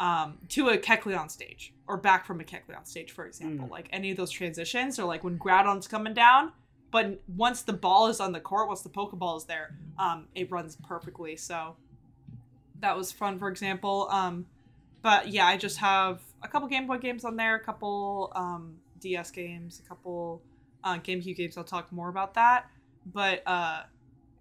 um, 0.00 0.38
to 0.48 0.70
a 0.70 0.78
Kecleon 0.78 1.30
stage 1.30 1.74
or 1.86 1.98
back 1.98 2.24
from 2.24 2.40
a 2.40 2.44
Kecleon 2.44 2.86
stage, 2.86 3.12
for 3.12 3.26
example. 3.26 3.68
Like 3.70 3.88
any 3.92 4.10
of 4.10 4.16
those 4.16 4.30
transitions, 4.30 4.98
or 4.98 5.04
like 5.04 5.22
when 5.22 5.38
Groudon's 5.38 5.86
coming 5.86 6.14
down. 6.14 6.52
But 6.90 7.20
once 7.28 7.62
the 7.62 7.72
ball 7.72 8.06
is 8.06 8.20
on 8.20 8.32
the 8.32 8.40
court, 8.40 8.68
once 8.68 8.82
the 8.82 8.88
Pokeball 8.88 9.36
is 9.36 9.44
there, 9.44 9.76
um, 9.98 10.28
it 10.34 10.50
runs 10.50 10.76
perfectly. 10.76 11.36
So 11.36 11.76
that 12.84 12.96
was 12.96 13.10
fun, 13.10 13.38
for 13.38 13.48
example. 13.48 14.08
Um, 14.10 14.46
but 15.02 15.28
yeah, 15.28 15.46
I 15.46 15.56
just 15.56 15.78
have 15.78 16.20
a 16.42 16.48
couple 16.48 16.68
Game 16.68 16.86
Boy 16.86 16.98
games 16.98 17.24
on 17.24 17.36
there, 17.36 17.56
a 17.56 17.60
couple 17.60 18.32
um, 18.36 18.76
DS 19.00 19.30
games, 19.30 19.80
a 19.84 19.88
couple 19.88 20.42
uh, 20.84 20.98
GameCube 20.98 21.36
games. 21.36 21.56
I'll 21.56 21.64
talk 21.64 21.90
more 21.92 22.08
about 22.08 22.34
that. 22.34 22.70
But 23.06 23.42
uh, 23.46 23.82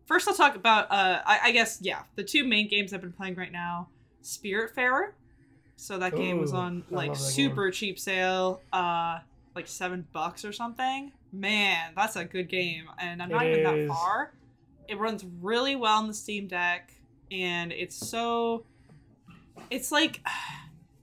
first, 0.05 0.27
I'll 0.27 0.35
talk 0.35 0.55
about, 0.55 0.91
uh, 0.91 1.21
I, 1.25 1.39
I 1.45 1.51
guess, 1.51 1.79
yeah, 1.81 2.03
the 2.15 2.23
two 2.23 2.43
main 2.45 2.67
games 2.67 2.93
I've 2.93 3.01
been 3.01 3.11
playing 3.13 3.35
right 3.35 3.51
now 3.51 3.89
Spiritfarer. 4.23 5.11
So 5.75 5.97
that 5.97 6.15
game 6.15 6.39
was 6.39 6.53
on 6.53 6.83
like 6.91 7.15
super 7.15 7.71
cheap 7.71 7.99
sale, 7.99 8.61
uh, 8.71 9.19
like 9.55 9.67
seven 9.67 10.07
bucks 10.13 10.45
or 10.45 10.53
something. 10.53 11.11
Man, 11.31 11.93
that's 11.95 12.15
a 12.15 12.23
good 12.23 12.47
game, 12.47 12.85
and 12.99 13.21
I'm 13.21 13.29
not 13.29 13.45
It 13.45 13.59
even 13.59 13.75
is. 13.75 13.87
that 13.89 13.93
far. 13.93 14.33
It 14.87 14.99
runs 14.99 15.25
really 15.41 15.75
well 15.75 15.97
on 15.97 16.07
the 16.07 16.13
Steam 16.13 16.47
Deck, 16.47 16.93
and 17.33 17.71
it's 17.71 17.95
so. 17.95 18.63
It's 19.69 19.91
like 19.91 20.21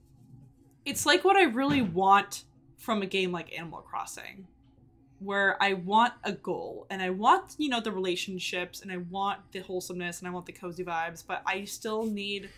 it's 0.85 1.05
like 1.05 1.23
what 1.23 1.35
I 1.35 1.43
really 1.43 1.81
want 1.81 2.45
from 2.77 3.03
a 3.03 3.05
game 3.05 3.31
like 3.31 3.55
Animal 3.55 3.81
Crossing, 3.81 4.47
where 5.19 5.61
I 5.61 5.73
want 5.73 6.13
a 6.23 6.31
goal 6.31 6.87
and 6.89 7.01
I 7.01 7.11
want, 7.11 7.55
you 7.59 7.69
know, 7.69 7.79
the 7.79 7.91
relationships 7.91 8.81
and 8.81 8.91
I 8.91 8.97
want 8.97 9.39
the 9.51 9.59
wholesomeness 9.59 10.19
and 10.19 10.27
I 10.27 10.31
want 10.31 10.47
the 10.47 10.53
cozy 10.53 10.83
vibes, 10.83 11.23
but 11.25 11.43
I 11.45 11.65
still 11.65 12.05
need 12.05 12.49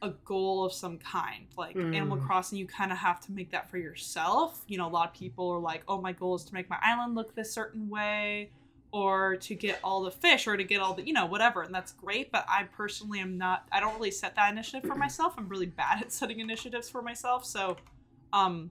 a 0.00 0.10
goal 0.24 0.64
of 0.64 0.72
some 0.72 0.98
kind. 0.98 1.46
Like 1.58 1.76
Animal 1.76 2.18
Mm. 2.18 2.26
Crossing, 2.26 2.58
you 2.58 2.66
kind 2.66 2.92
of 2.92 2.98
have 2.98 3.20
to 3.22 3.32
make 3.32 3.50
that 3.50 3.70
for 3.70 3.76
yourself. 3.76 4.62
You 4.68 4.78
know, 4.78 4.86
a 4.86 4.90
lot 4.90 5.08
of 5.08 5.14
people 5.14 5.50
are 5.50 5.58
like, 5.58 5.82
oh, 5.88 6.00
my 6.00 6.12
goal 6.12 6.36
is 6.36 6.44
to 6.44 6.54
make 6.54 6.70
my 6.70 6.78
island 6.82 7.14
look 7.14 7.34
this 7.34 7.52
certain 7.52 7.88
way 7.90 8.50
or 8.92 9.36
to 9.36 9.54
get 9.54 9.78
all 9.84 10.02
the 10.02 10.10
fish 10.10 10.46
or 10.46 10.56
to 10.56 10.64
get 10.64 10.80
all 10.80 10.94
the, 10.94 11.06
you 11.06 11.12
know, 11.12 11.26
whatever. 11.26 11.62
And 11.62 11.74
that's 11.74 11.92
great. 11.92 12.30
But 12.32 12.46
I 12.48 12.64
personally 12.64 13.20
am 13.20 13.36
not, 13.36 13.66
I 13.72 13.80
don't 13.80 13.94
really 13.94 14.10
set 14.10 14.36
that 14.36 14.50
initiative 14.52 14.88
for 14.88 14.94
myself. 14.96 15.34
I'm 15.36 15.48
really 15.48 15.66
bad 15.66 16.02
at 16.02 16.12
setting 16.20 16.40
initiatives 16.40 16.88
for 16.88 17.02
myself. 17.02 17.44
So, 17.44 17.76
um, 18.32 18.70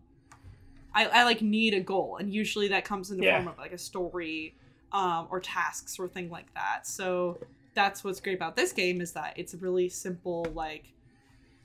I, 0.94 1.06
I 1.08 1.24
like 1.26 1.42
need 1.42 1.74
a 1.74 1.82
goal. 1.82 2.18
And 2.18 2.34
usually 2.34 2.70
that 2.70 2.86
comes 2.86 3.12
in 3.12 3.18
the 3.18 3.26
Yeah. 3.26 3.36
form 3.36 3.50
of 3.50 3.58
like 3.58 3.74
a 3.74 3.78
story 3.78 4.56
um, 4.92 5.28
or 5.30 5.42
tasks 5.42 6.00
or 6.00 6.08
thing 6.08 6.30
like 6.30 6.54
that. 6.54 6.88
So 6.88 7.40
that's 7.74 8.04
what's 8.04 8.22
great 8.22 8.38
about 8.38 8.56
this 8.56 8.72
game 8.72 9.02
is 9.02 9.12
that 9.12 9.34
it's 9.36 9.54
a 9.54 9.58
really 9.58 9.90
simple, 9.90 10.46
like, 10.54 10.94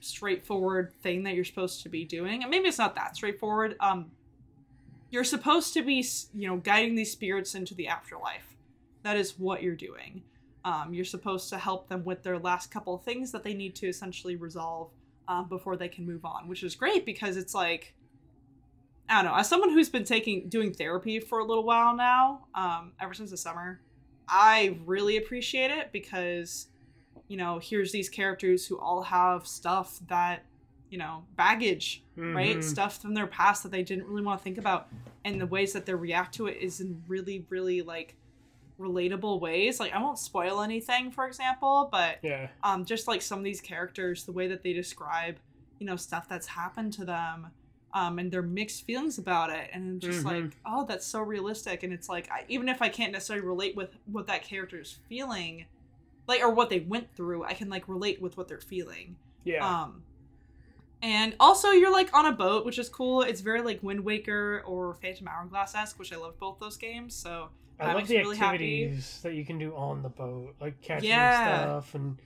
straightforward 0.01 0.93
thing 1.03 1.23
that 1.25 1.35
you're 1.35 1.45
supposed 1.45 1.83
to 1.83 1.89
be 1.89 2.05
doing. 2.05 2.43
And 2.43 2.51
maybe 2.51 2.67
it's 2.69 2.79
not 2.79 2.95
that 2.97 3.15
straightforward. 3.15 3.77
Um, 3.81 4.11
you're 5.11 5.25
supposed 5.25 5.75
to 5.75 5.83
be, 5.83 6.05
you 6.35 6.49
know, 6.49 6.57
guiding 6.57 6.95
these 6.95 7.13
spirits 7.13 7.55
into 7.55 7.75
the 7.75 7.89
afterlife. 7.89 8.57
That 9.03 9.17
is 9.17 9.39
what 9.39 9.63
you're 9.63 9.75
doing. 9.75 10.23
Um, 10.65 10.93
you're 10.93 11.05
supposed 11.05 11.49
to 11.51 11.59
help 11.59 11.89
them 11.89 12.05
with 12.05 12.23
their 12.23 12.39
last 12.39 12.71
couple 12.71 12.95
of 12.95 13.03
things 13.03 13.33
that 13.33 13.43
they 13.43 13.55
need 13.55 13.75
to 13.77 13.89
essentially 13.89 14.37
resolve 14.37 14.91
um, 15.27 15.49
before 15.49 15.77
they 15.77 15.89
can 15.89 16.07
move 16.07 16.25
on, 16.25 16.49
which 16.49 16.63
is 16.63 16.75
great 16.75 17.07
because 17.07 17.37
it's 17.37 17.55
like, 17.55 17.95
I 19.09 19.23
don't 19.23 19.33
know. 19.33 19.39
As 19.39 19.49
someone 19.49 19.71
who's 19.71 19.89
been 19.89 20.05
taking 20.05 20.49
doing 20.49 20.73
therapy 20.73 21.19
for 21.19 21.39
a 21.41 21.45
little 21.45 21.65
while 21.65 21.97
now, 21.97 22.47
um, 22.55 22.93
ever 23.01 23.15
since 23.15 23.31
the 23.31 23.37
summer, 23.37 23.81
I 24.29 24.79
really 24.85 25.17
appreciate 25.17 25.71
it 25.71 25.91
because, 25.93 26.69
you 27.27 27.37
know, 27.37 27.59
here's 27.59 27.91
these 27.91 28.09
characters 28.09 28.67
who 28.67 28.79
all 28.79 29.03
have 29.03 29.47
stuff 29.47 29.99
that, 30.09 30.45
you 30.91 30.99
know, 30.99 31.25
baggage 31.37 32.03
right? 32.17 32.59
Mhm. 32.59 32.63
Stuff 32.65 33.01
from 33.01 33.15
their 33.15 33.27
past 33.27 33.63
that 33.63 33.71
they 33.73 33.83
didn't 33.83 34.07
really 34.07 34.23
want 34.23 34.39
to 34.41 34.45
think 34.45 34.59
about, 34.59 34.89
and 35.25 35.41
the 35.41 35.47
ways 35.47 35.73
that 35.73 35.87
they 35.87 35.95
react 35.95 36.35
to 36.35 36.49
it 36.49 36.59
is 36.59 36.81
in 36.81 37.03
really, 37.09 37.47
really 37.49 37.81
like 37.81 38.15
relatable 38.79 39.41
ways. 39.41 39.81
Like 39.81 39.93
I 39.93 40.03
won't 40.03 40.19
spoil 40.19 40.61
anything, 40.63 41.11
for 41.11 41.27
example, 41.27 41.89
but 41.91 42.19
Yeah. 42.23 42.49
um, 42.63 42.85
just 42.85 43.07
like 43.09 43.23
some 43.23 43.39
of 43.39 43.45
these 43.45 43.61
characters, 43.61 44.25
the 44.25 44.33
way 44.33 44.49
that 44.49 44.63
they 44.63 44.73
describe, 44.73 45.39
you 45.79 45.87
know, 45.87 45.97
stuff 45.97 46.29
that's 46.29 46.47
happened 46.47 46.93
to 46.95 47.05
them, 47.05 47.49
um, 47.93 48.19
and 48.19 48.31
their 48.31 48.43
mixed 48.43 48.85
feelings 48.85 49.19
about 49.19 49.51
it, 49.51 49.71
and 49.73 50.01
just 50.01 50.21
Mhm. 50.21 50.25
like, 50.25 50.57
oh, 50.65 50.85
that's 50.87 51.07
so 51.07 51.21
realistic, 51.23 51.83
and 51.83 51.93
it's 51.93 52.09
like 52.09 52.31
I, 52.31 52.45
even 52.49 52.69
if 52.69 52.81
I 52.83 52.89
can't 52.89 53.13
necessarily 53.13 53.47
relate 53.47 53.77
with 53.77 53.97
what 54.07 54.27
that 54.29 54.43
character 54.43 54.81
is 54.81 54.99
feeling, 55.09 55.67
like 56.27 56.41
or 56.43 56.51
what 56.51 56.69
they 56.71 56.81
went 56.81 57.15
through, 57.15 57.45
I 57.45 57.55
can 57.55 57.69
like 57.69 57.89
relate 57.89 58.21
with 58.21 58.37
what 58.37 58.47
they're 58.49 58.61
feeling. 58.61 59.17
Yeah. 59.45 59.67
Um, 59.67 60.05
and 61.03 61.35
also 61.41 61.71
you're 61.71 61.93
like 61.93 62.13
on 62.15 62.27
a 62.27 62.33
boat, 62.33 62.65
which 62.67 62.79
is 62.79 62.89
cool. 62.89 63.23
It's 63.23 63.41
very 63.41 63.63
like 63.63 63.83
Wind 63.83 64.01
Waker 64.05 64.63
or 64.67 64.95
Phantom 64.95 65.29
Hourglass 65.29 65.75
esque, 65.75 65.99
which 65.99 66.13
I 66.13 66.17
love 66.17 66.39
both 66.39 66.59
those 66.61 66.77
games. 66.77 67.15
So 67.15 67.49
I 67.79 67.87
that 67.87 67.97
love 67.97 68.09
the 68.09 68.19
really 68.19 68.37
happy. 68.37 68.55
activities 68.85 69.21
that 69.23 69.35
you 69.35 69.45
can 69.45 69.59
do 69.59 69.75
on 69.75 70.03
the 70.03 70.09
boat, 70.11 70.55
like 70.61 70.81
catching 70.83 71.09
Yeah. 71.09 71.63
stuff 71.65 71.95
and 71.95 72.19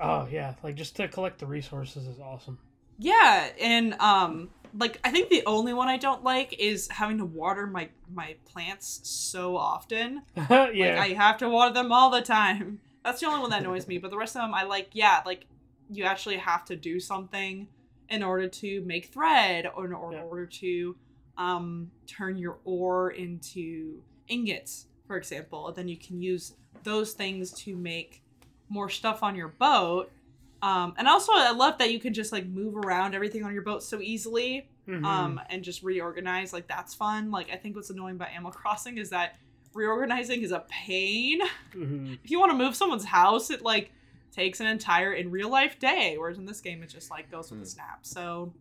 oh 0.00 0.28
yeah, 0.30 0.54
like 0.62 0.74
just 0.76 0.96
to 0.96 1.08
collect 1.08 1.38
the 1.40 1.46
resources 1.46 2.06
is 2.06 2.18
awesome. 2.20 2.58
yeah, 2.98 3.48
and 3.60 3.94
um, 3.94 4.50
like 4.78 5.00
I 5.04 5.10
think 5.10 5.28
the 5.28 5.42
only 5.46 5.72
one 5.72 5.88
I 5.88 5.96
don't 5.96 6.22
like 6.22 6.54
is 6.58 6.88
having 6.88 7.18
to 7.18 7.24
water 7.24 7.66
my 7.66 7.88
my 8.14 8.36
plants 8.44 9.00
so 9.02 9.56
often. 9.56 10.22
yeah. 10.36 10.46
Like 10.70 10.80
I 10.80 11.08
have 11.08 11.38
to 11.38 11.48
water 11.48 11.72
them 11.74 11.90
all 11.92 12.10
the 12.10 12.22
time. 12.22 12.80
That's 13.04 13.20
the 13.20 13.26
only 13.26 13.40
one 13.40 13.50
that 13.50 13.62
annoys 13.62 13.88
me. 13.88 13.98
But 13.98 14.12
the 14.12 14.16
rest 14.16 14.36
of 14.36 14.42
them, 14.42 14.54
I 14.54 14.62
like. 14.62 14.90
Yeah, 14.92 15.22
like 15.26 15.46
you 15.90 16.04
actually 16.04 16.36
have 16.36 16.64
to 16.66 16.76
do 16.76 17.00
something 17.00 17.66
in 18.12 18.22
order 18.22 18.46
to 18.46 18.80
make 18.84 19.06
thread, 19.06 19.66
or 19.74 19.86
in 19.86 19.92
or- 19.92 20.12
Yeah. 20.12 20.22
order 20.22 20.46
to 20.46 20.96
um, 21.38 21.90
turn 22.06 22.36
your 22.36 22.58
ore 22.64 23.10
into 23.12 24.02
ingots, 24.28 24.86
for 25.06 25.16
example. 25.16 25.68
And 25.68 25.76
then 25.76 25.88
you 25.88 25.96
can 25.96 26.20
use 26.20 26.54
those 26.84 27.14
things 27.14 27.50
to 27.64 27.74
make 27.76 28.22
more 28.68 28.90
stuff 28.90 29.22
on 29.22 29.34
your 29.34 29.48
boat. 29.48 30.12
Um, 30.60 30.94
and 30.98 31.08
also, 31.08 31.32
I 31.34 31.52
love 31.52 31.78
that 31.78 31.90
you 31.90 31.98
can 31.98 32.12
just 32.12 32.32
like 32.32 32.46
move 32.46 32.76
around 32.76 33.14
everything 33.14 33.44
on 33.44 33.52
your 33.54 33.62
boat 33.62 33.82
so 33.82 34.00
easily 34.00 34.68
Mhm. 34.86 35.04
um, 35.04 35.40
and 35.48 35.64
just 35.64 35.82
reorganize. 35.82 36.52
Like 36.52 36.68
that's 36.68 36.92
fun. 36.94 37.30
Like 37.30 37.50
I 37.50 37.56
think 37.56 37.76
what's 37.76 37.90
annoying 37.90 38.16
about 38.16 38.28
Animal 38.30 38.52
Crossing 38.52 38.98
is 38.98 39.08
that 39.10 39.36
reorganizing 39.74 40.42
is 40.42 40.52
a 40.52 40.64
pain. 40.68 41.40
Mhm. 41.72 42.18
If 42.22 42.30
you 42.30 42.38
want 42.38 42.52
to 42.52 42.58
move 42.58 42.76
someone's 42.76 43.04
house, 43.06 43.50
it 43.50 43.62
like 43.62 43.90
takes 44.32 44.60
an 44.60 44.66
entire 44.66 45.12
in 45.12 45.30
real 45.30 45.50
life 45.50 45.78
day, 45.78 46.16
whereas 46.18 46.38
in 46.38 46.46
this 46.46 46.60
game 46.60 46.82
it 46.82 46.88
just 46.88 47.10
like 47.10 47.30
goes 47.30 47.50
with 47.50 47.58
Hmm. 47.60 47.64
the 47.64 47.70
snap. 47.70 47.98
So 48.02 48.52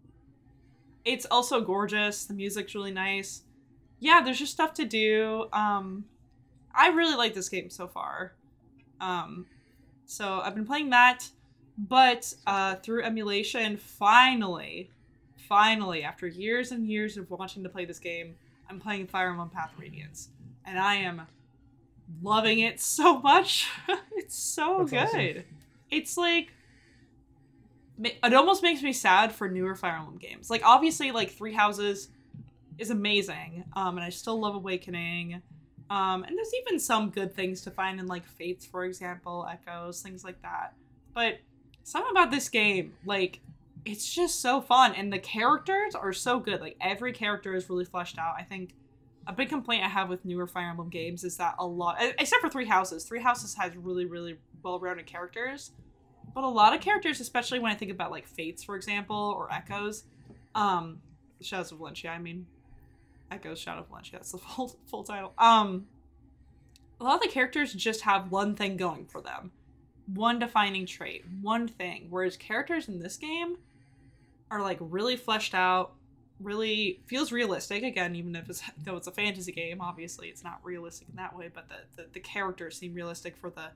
it's 1.06 1.26
also 1.26 1.62
gorgeous. 1.62 2.26
The 2.26 2.34
music's 2.34 2.76
really 2.76 2.92
nice. 2.92 3.42
Yeah, 4.00 4.22
there's 4.22 4.38
just 4.40 4.52
stuff 4.52 4.74
to 4.76 4.86
do. 4.86 5.48
Um, 5.54 6.06
I 6.74 6.90
really 6.90 7.16
like 7.16 7.34
this 7.34 7.50
game 7.50 7.70
so 7.70 7.88
far. 7.88 8.34
Um, 9.00 9.46
so 10.06 10.42
I've 10.42 10.56
been 10.56 10.66
playing 10.66 10.90
that, 10.92 11.30
but 11.78 12.34
uh, 12.46 12.76
through 12.76 13.04
emulation, 13.04 13.78
finally, 13.78 14.92
finally, 15.48 16.04
after 16.04 16.28
years 16.28 16.72
and 16.72 16.86
years 16.88 17.18
of 17.18 17.30
wanting 17.32 17.64
to 17.64 17.70
play 17.70 17.86
this 17.86 18.00
game, 18.00 18.36
I'm 18.70 18.80
playing 18.80 19.08
Fire 19.08 19.30
Emblem 19.30 19.50
Path 19.50 19.72
Radiance, 19.78 20.30
and 20.66 20.78
I 20.80 20.96
am 20.96 21.24
loving 22.22 22.60
it 22.60 22.80
so 22.80 23.20
much. 23.22 23.68
it's 24.14 24.36
so 24.38 24.86
That's 24.90 25.12
good. 25.14 25.38
awesome. 25.38 25.44
It's 25.92 26.18
like 26.18 26.54
it 28.04 28.34
almost 28.34 28.64
makes 28.64 28.82
me 28.82 28.94
sad 28.94 29.32
for 29.32 29.50
newer 29.50 29.76
Fire 29.76 29.98
Emblem 29.98 30.18
games. 30.18 30.50
Like 30.50 30.62
obviously, 30.66 31.12
like 31.12 31.32
Three 31.32 31.54
Houses 31.54 32.10
is 32.78 32.90
amazing, 32.90 33.66
um, 33.76 33.98
and 33.98 34.06
I 34.06 34.10
still 34.10 34.40
love 34.40 34.56
Awakening. 34.56 35.42
Um, 35.90 36.24
and 36.24 36.38
there's 36.38 36.54
even 36.66 36.80
some 36.80 37.10
good 37.10 37.36
things 37.36 37.62
to 37.62 37.72
find 37.72 38.00
in 38.00 38.08
like 38.08 38.26
Fates, 38.26 38.66
for 38.66 38.86
example, 38.86 39.46
Echoes, 39.52 40.02
things 40.02 40.24
like 40.24 40.42
that. 40.42 40.74
But 41.14 41.40
something 41.84 42.12
about 42.12 42.32
this 42.32 42.48
game, 42.48 42.94
like, 43.06 43.42
it's 43.84 44.14
just 44.14 44.40
so 44.40 44.62
fun, 44.62 44.94
and 44.96 45.12
the 45.12 45.20
characters 45.20 45.94
are 45.94 46.14
so 46.14 46.40
good. 46.40 46.62
Like 46.62 46.78
every 46.80 47.12
character 47.12 47.54
is 47.56 47.70
really 47.70 47.86
fleshed 47.86 48.18
out. 48.18 48.36
I 48.38 48.44
think 48.44 48.74
a 49.28 49.34
big 49.34 49.50
complaint 49.50 49.84
I 49.84 49.90
have 49.90 50.10
with 50.10 50.26
newer 50.26 50.48
Fire 50.48 50.70
Emblem 50.70 50.90
games 50.90 51.24
is 51.24 51.38
that 51.38 51.56
a 51.60 51.66
lot, 51.66 51.98
except 52.00 52.42
for 52.42 52.50
Three 52.50 52.66
Houses, 52.66 53.04
Three 53.04 53.22
Houses 53.22 53.54
has 53.56 53.76
really, 53.76 54.06
really 54.06 54.38
well-rounded 54.64 55.06
characters, 55.06 55.72
but 56.34 56.44
a 56.44 56.48
lot 56.48 56.74
of 56.74 56.82
characters, 56.82 57.20
especially 57.20 57.60
when 57.60 57.72
I 57.72 57.76
think 57.76 57.92
about 57.92 58.12
like 58.12 58.28
Fates, 58.28 58.64
for 58.64 58.76
example, 58.76 59.36
or 59.38 59.52
Echoes, 59.52 60.06
um, 60.56 61.02
Shadows 61.42 61.72
of 61.72 61.78
Valencia. 61.78 62.10
I 62.10 62.18
mean, 62.18 62.46
Echoes, 63.30 63.60
Shadow 63.60 63.82
of 63.82 63.88
Valencia. 63.88 64.14
That's 64.14 64.32
the 64.32 64.38
full 64.56 64.76
full 64.88 65.04
title. 65.04 65.34
Um, 65.38 65.88
a 67.00 67.04
lot 67.04 67.16
of 67.16 67.22
the 67.22 67.30
characters 67.30 67.74
just 67.74 68.02
have 68.02 68.32
one 68.32 68.56
thing 68.56 68.78
going 68.78 69.06
for 69.06 69.22
them, 69.22 69.52
one 70.14 70.40
defining 70.40 70.86
trait, 70.86 71.26
one 71.42 71.68
thing. 71.68 72.08
Whereas 72.10 72.38
characters 72.38 72.88
in 72.88 73.00
this 73.00 73.18
game 73.18 73.58
are 74.50 74.62
like 74.62 74.78
really 74.80 75.16
fleshed 75.16 75.54
out, 75.54 75.94
really 76.44 77.02
feels 77.06 77.32
realistic. 77.32 77.84
Again, 77.84 78.16
even 78.16 78.36
if 78.36 78.50
it's 78.50 78.64
though 78.84 78.98
it's 78.98 79.08
a 79.08 79.12
fantasy 79.12 79.52
game, 79.52 79.82
obviously 79.82 80.28
it's 80.28 80.44
not 80.44 80.60
realistic 80.64 81.10
in 81.10 81.16
that 81.16 81.36
way. 81.36 81.50
But 81.54 81.68
the 81.70 82.04
the, 82.04 82.10
the 82.14 82.20
characters 82.20 82.78
seem 82.78 82.94
realistic 82.94 83.38
for 83.38 83.50
the 83.50 83.70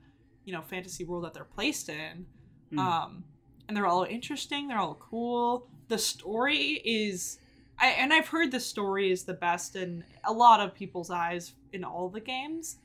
you 0.44 0.52
know 0.52 0.62
fantasy 0.62 1.04
world 1.04 1.24
that 1.24 1.34
they're 1.34 1.44
placed 1.44 1.88
in. 1.88 2.26
Hmm. 2.70 2.78
Um, 2.78 3.24
and 3.68 3.76
they're 3.76 3.86
all 3.86 4.04
interesting. 4.04 4.68
They're 4.68 4.78
all 4.78 4.98
cool. 5.00 5.68
The 5.88 5.98
story 5.98 6.80
is, 6.84 7.38
I 7.78 7.88
and 7.88 8.12
I've 8.12 8.28
heard 8.28 8.50
the 8.52 8.60
story 8.60 9.10
is 9.10 9.24
the 9.24 9.34
best 9.34 9.76
in 9.76 10.04
a 10.24 10.32
lot 10.32 10.60
of 10.60 10.74
people's 10.74 11.10
eyes 11.10 11.54
in 11.72 11.84
all 11.84 12.08
the 12.08 12.20
games. 12.20 12.78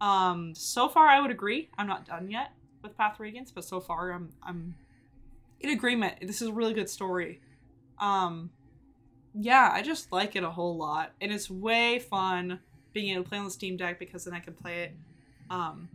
Um, 0.00 0.54
so 0.54 0.88
far, 0.88 1.08
I 1.08 1.20
would 1.20 1.30
agree. 1.30 1.70
I'm 1.76 1.88
not 1.88 2.06
done 2.06 2.30
yet 2.30 2.52
with 2.82 2.96
Path 2.96 3.18
Radiance, 3.18 3.50
but 3.50 3.64
so 3.64 3.80
far, 3.80 4.12
I'm 4.12 4.32
I'm 4.42 4.74
in 5.60 5.70
agreement. 5.70 6.16
This 6.22 6.40
is 6.40 6.48
a 6.48 6.52
really 6.52 6.74
good 6.74 6.88
story. 6.88 7.40
Um, 7.98 8.50
yeah, 9.38 9.70
I 9.72 9.82
just 9.82 10.10
like 10.12 10.36
it 10.36 10.42
a 10.44 10.50
whole 10.50 10.76
lot, 10.76 11.12
and 11.20 11.32
it's 11.32 11.50
way 11.50 11.98
fun 11.98 12.60
being 12.92 13.12
able 13.14 13.22
to 13.24 13.28
play 13.28 13.38
on 13.38 13.44
the 13.44 13.50
Steam 13.50 13.76
Deck 13.76 13.98
because 13.98 14.24
then 14.24 14.34
I 14.34 14.40
can 14.40 14.54
play 14.54 14.82
it. 14.84 14.92
Um, 15.50 15.88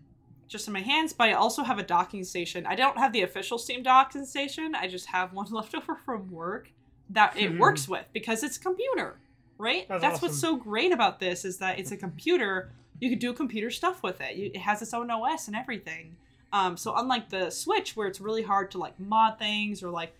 just 0.47 0.67
in 0.67 0.73
my 0.73 0.81
hands, 0.81 1.13
but 1.13 1.29
I 1.29 1.33
also 1.33 1.63
have 1.63 1.79
a 1.79 1.83
docking 1.83 2.23
station. 2.23 2.65
I 2.67 2.75
don't 2.75 2.97
have 2.97 3.11
the 3.11 3.23
official 3.23 3.57
Steam 3.57 3.81
docking 3.81 4.23
station. 4.25 4.75
I 4.75 4.87
just 4.87 5.07
have 5.07 5.33
one 5.33 5.47
left 5.51 5.73
over 5.73 5.95
from 6.05 6.29
work 6.31 6.69
that 7.09 7.35
it 7.37 7.51
Hmm. 7.51 7.57
works 7.59 7.87
with 7.87 8.05
because 8.13 8.43
it's 8.43 8.57
a 8.57 8.59
computer, 8.59 9.17
right? 9.57 9.87
That's 9.87 10.01
That's, 10.01 10.21
what's 10.21 10.39
so 10.39 10.55
great 10.55 10.91
about 10.91 11.19
this 11.19 11.43
is 11.43 11.57
that 11.57 11.79
it's 11.79 11.91
a 11.91 11.97
computer. 11.97 12.71
You 12.99 13.09
can 13.09 13.17
do 13.19 13.33
computer 13.33 13.71
stuff 13.71 14.03
with 14.03 14.21
it. 14.21 14.37
It 14.37 14.57
has 14.57 14.81
its 14.81 14.93
own 14.93 15.09
OS 15.09 15.47
and 15.47 15.55
everything. 15.55 16.15
Um, 16.51 16.77
so 16.77 16.93
unlike 16.95 17.29
the 17.29 17.49
Switch, 17.49 17.95
where 17.95 18.07
it's 18.07 18.21
really 18.21 18.43
hard 18.43 18.69
to 18.71 18.77
like 18.77 18.99
mod 18.99 19.39
things 19.39 19.81
or 19.81 19.89
like 19.89 20.13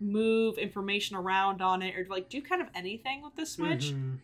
move 0.00 0.58
information 0.58 1.16
around 1.16 1.60
on 1.60 1.82
it 1.82 1.96
or 1.96 2.06
like 2.08 2.28
do 2.28 2.40
kind 2.40 2.62
of 2.62 2.68
anything 2.74 3.22
with 3.22 3.34
the 3.36 3.46
Switch. 3.46 3.92
Mhm. 3.92 4.18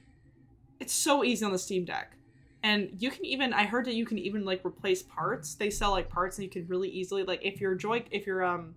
It's 0.81 0.93
so 0.93 1.25
easy 1.25 1.45
on 1.45 1.53
the 1.53 1.59
Steam 1.59 1.85
Deck. 1.85 2.17
And 2.63 2.97
you 2.99 3.11
can 3.11 3.25
even 3.27 3.53
I 3.53 3.65
heard 3.65 3.85
that 3.87 3.95
you 3.95 4.07
can 4.07 4.19
even 4.19 4.45
like 4.45 4.65
replace 4.65 5.03
parts. 5.03 5.55
They 5.55 5.71
sell 5.71 5.91
like 5.91 6.09
parts 6.09 6.39
and 6.39 6.45
you 6.45 6.51
can 6.51 6.67
really 6.67 6.89
easily 6.89 7.23
like 7.23 7.41
if 7.43 7.61
your 7.61 7.75
joy 7.75 8.05
if 8.11 8.27
your 8.27 8.43
um 8.43 8.75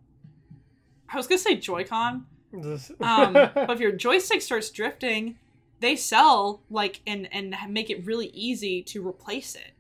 I 1.10 1.16
was 1.16 1.26
gonna 1.28 1.40
say 1.40 1.56
Joy-Con, 1.56 2.26
um, 3.02 3.34
but 3.34 3.70
if 3.70 3.80
your 3.80 3.94
joystick 3.94 4.42
starts 4.42 4.70
drifting, 4.70 5.38
they 5.80 5.96
sell 5.96 6.64
like 6.70 7.02
and 7.08 7.34
and 7.34 7.56
make 7.70 7.90
it 7.90 8.06
really 8.06 8.28
easy 8.28 8.82
to 8.84 9.08
replace 9.08 9.56
it. 9.56 9.72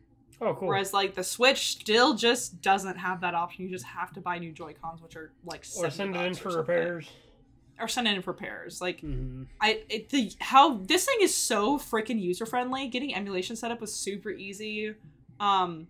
Oh, 0.41 0.53
cool. 0.55 0.67
Whereas 0.67 0.93
like 0.93 1.15
the 1.15 1.23
Switch 1.23 1.67
still 1.69 2.13
just 2.15 2.61
doesn't 2.61 2.97
have 2.97 3.21
that 3.21 3.33
option. 3.33 3.65
You 3.65 3.71
just 3.71 3.85
have 3.85 4.11
to 4.13 4.21
buy 4.21 4.37
new 4.39 4.51
Joy 4.51 4.73
Cons, 4.81 5.01
which 5.01 5.15
are 5.15 5.31
like 5.45 5.65
or 5.77 5.89
send 5.89 6.15
it 6.15 6.19
in 6.19 6.31
or 6.31 6.35
for 6.35 6.57
repairs. 6.57 7.09
or 7.79 7.87
send 7.87 8.07
it 8.07 8.15
in 8.15 8.21
for 8.21 8.31
repairs. 8.31 8.81
Like 8.81 9.01
hmm 9.01 9.43
I 9.61 9.83
it, 9.89 10.09
the 10.09 10.31
how 10.39 10.77
this 10.77 11.05
thing 11.05 11.17
is 11.21 11.35
so 11.35 11.77
freaking 11.77 12.21
user 12.21 12.45
friendly. 12.45 12.87
Getting 12.87 13.13
emulation 13.15 13.55
set 13.55 13.71
up 13.71 13.81
was 13.81 13.93
super 13.93 14.29
easy. 14.31 14.93
Um, 15.39 15.87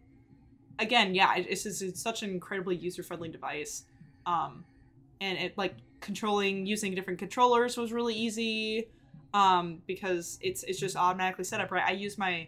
again, 0.79 1.15
yeah, 1.15 1.35
it- 1.37 1.47
it's 1.49 1.63
just 1.63 1.81
it's 1.81 2.01
such 2.01 2.23
an 2.23 2.29
incredibly 2.29 2.75
user 2.75 3.03
friendly 3.03 3.29
device. 3.29 3.85
Um, 4.25 4.65
and 5.21 5.37
it 5.37 5.57
like 5.57 5.75
controlling 5.99 6.65
using 6.65 6.93
different 6.93 7.17
controllers 7.19 7.75
was 7.77 7.91
really 7.91 8.13
easy. 8.15 8.87
Um, 9.33 9.81
because 9.87 10.39
it's 10.41 10.63
it's 10.63 10.79
just 10.79 10.95
automatically 10.95 11.43
set 11.43 11.59
up 11.61 11.71
right. 11.71 11.83
I 11.85 11.91
use 11.91 12.17
my 12.17 12.47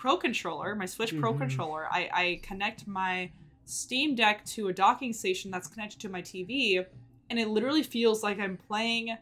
Pro 0.00 0.16
controller, 0.16 0.74
my 0.74 0.86
Switch 0.86 1.14
Pro 1.20 1.34
Mhm. 1.34 1.38
controller. 1.38 1.86
I 1.92 2.08
I 2.12 2.40
connect 2.42 2.86
my 2.86 3.30
Steam 3.66 4.14
Deck 4.14 4.44
to 4.46 4.68
a 4.68 4.72
docking 4.72 5.12
station 5.12 5.50
that's 5.50 5.68
connected 5.68 6.00
to 6.00 6.08
my 6.08 6.22
TV, 6.22 6.82
and 7.28 7.38
it 7.38 7.48
literally 7.48 7.82
feels 7.82 8.22
like 8.22 8.40
I'm 8.40 8.56
playing 8.56 9.16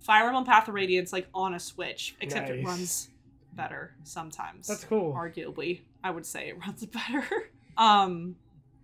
Fire 0.00 0.26
Emblem 0.26 0.44
Path 0.44 0.68
of 0.68 0.74
Radiance 0.74 1.10
like 1.10 1.26
on 1.32 1.54
a 1.54 1.58
Switch, 1.58 2.14
except 2.20 2.50
it 2.50 2.62
runs 2.64 3.08
better 3.54 3.94
sometimes. 4.04 4.66
That's 4.66 4.84
cool. 4.84 5.14
Arguably, 5.14 5.80
I 6.04 6.10
would 6.10 6.26
say 6.26 6.50
it 6.50 6.58
runs 6.66 6.84
better. 6.84 7.24
um, 7.78 8.36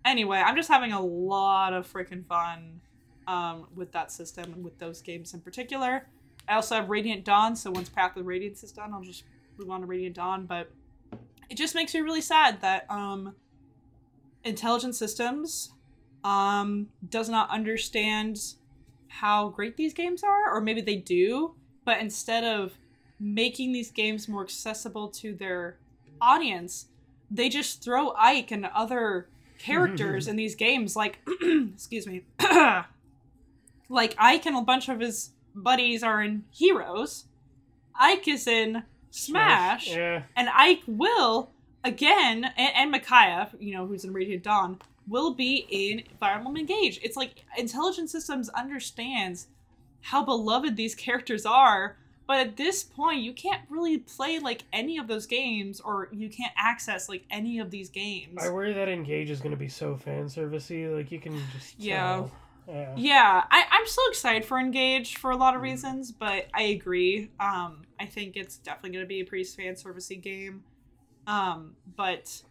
anyway, 0.03 0.39
I'm 0.39 0.55
just 0.55 0.69
having 0.69 0.91
a 0.91 1.01
lot 1.01 1.73
of 1.73 1.85
freaking 1.91 2.25
fun 2.25 2.81
um, 3.27 3.67
with 3.75 3.91
that 3.91 4.11
system 4.11 4.51
and 4.53 4.63
with 4.63 4.79
those 4.79 5.03
games 5.03 5.35
in 5.35 5.41
particular. 5.41 6.07
I 6.49 6.55
also 6.55 6.73
have 6.75 6.89
Radiant 6.89 7.23
Dawn, 7.23 7.55
so 7.55 7.69
once 7.69 7.89
Path 7.89 8.17
of 8.17 8.25
Radiance 8.25 8.63
is 8.63 8.71
done, 8.71 8.91
I'll 8.91 9.03
just 9.03 9.23
move 9.59 9.69
on 9.69 9.81
to 9.81 9.85
Radiant 9.85 10.15
Dawn. 10.15 10.47
But 10.47 10.71
it 11.51 11.57
just 11.57 11.75
makes 11.75 11.93
me 11.93 11.99
really 11.99 12.21
sad 12.21 12.61
that 12.61 12.85
um, 12.89 13.35
Intelligent 14.45 14.95
Systems 14.95 15.73
um, 16.23 16.87
does 17.09 17.27
not 17.27 17.49
understand 17.49 18.39
how 19.09 19.49
great 19.49 19.75
these 19.75 19.93
games 19.93 20.23
are, 20.23 20.49
or 20.49 20.61
maybe 20.61 20.79
they 20.79 20.95
do, 20.95 21.53
but 21.83 21.99
instead 21.99 22.45
of 22.45 22.71
making 23.19 23.73
these 23.73 23.91
games 23.91 24.29
more 24.29 24.43
accessible 24.43 25.09
to 25.09 25.35
their 25.35 25.75
audience, 26.21 26.85
they 27.29 27.49
just 27.49 27.83
throw 27.83 28.13
Ike 28.17 28.51
and 28.51 28.65
other 28.67 29.27
characters 29.59 30.27
in 30.29 30.37
these 30.37 30.55
games, 30.55 30.95
like, 30.95 31.19
excuse 31.73 32.07
me, 32.07 32.23
like 33.89 34.15
Ike 34.17 34.45
and 34.45 34.55
a 34.55 34.61
bunch 34.61 34.87
of 34.87 35.01
his 35.01 35.31
buddies 35.53 36.01
are 36.01 36.23
in 36.23 36.45
Heroes. 36.49 37.25
Ike 37.93 38.29
is 38.29 38.47
in 38.47 38.83
Smash, 39.11 39.89
Yeah. 39.89 40.23
and 40.35 40.49
Ike 40.53 40.81
will 40.87 41.51
again, 41.83 42.45
and, 42.57 42.75
and 42.75 42.91
Micaiah, 42.91 43.49
you 43.59 43.73
know, 43.73 43.85
who's 43.85 44.03
in 44.05 44.13
Radiant 44.13 44.43
Dawn, 44.43 44.79
will 45.07 45.33
be 45.33 45.65
in 45.69 46.03
Fire 46.19 46.35
Emblem 46.35 46.57
Engage. 46.57 46.99
It's 47.03 47.17
like 47.17 47.43
Intelligent 47.57 48.09
Systems 48.09 48.49
understands 48.49 49.47
how 50.01 50.23
beloved 50.23 50.75
these 50.75 50.95
characters 50.95 51.45
are, 51.45 51.97
but 52.27 52.39
at 52.39 52.55
this 52.55 52.83
point, 52.83 53.21
you 53.21 53.33
can't 53.33 53.61
really 53.69 53.97
play 53.97 54.39
like 54.39 54.63
any 54.71 54.97
of 54.97 55.07
those 55.07 55.25
games, 55.25 55.81
or 55.81 56.07
you 56.13 56.29
can't 56.29 56.53
access 56.55 57.09
like 57.09 57.23
any 57.29 57.59
of 57.59 57.69
these 57.71 57.89
games. 57.89 58.41
I 58.41 58.49
worry 58.49 58.73
that 58.73 58.87
Engage 58.87 59.29
is 59.29 59.39
going 59.41 59.51
to 59.51 59.57
be 59.57 59.67
so 59.67 59.97
fan 59.97 60.25
servicey. 60.25 60.95
Like 60.95 61.11
you 61.11 61.19
can 61.19 61.39
just 61.53 61.77
Yeah. 61.77 61.97
tell. 62.15 62.31
Yeah. 62.67 62.93
Yeah, 62.95 63.43
I, 63.49 63.65
I'm 63.71 63.87
so 63.87 64.01
excited 64.09 64.45
for 64.45 64.59
Engage 64.59 65.17
for 65.17 65.31
a 65.31 65.35
lot 65.35 65.55
of 65.55 65.61
reasons, 65.61 66.11
but 66.11 66.47
I 66.53 66.63
agree. 66.63 67.29
Um, 67.39 67.81
I 67.99 68.05
think 68.05 68.35
it's 68.37 68.57
definitely 68.57 68.91
going 68.91 69.03
to 69.05 69.09
be 69.09 69.19
a 69.21 69.25
pretty 69.25 69.43
fan 69.43 69.73
servicey 69.73 70.21
game. 70.21 70.63
Um, 71.27 71.75
but 71.95 72.41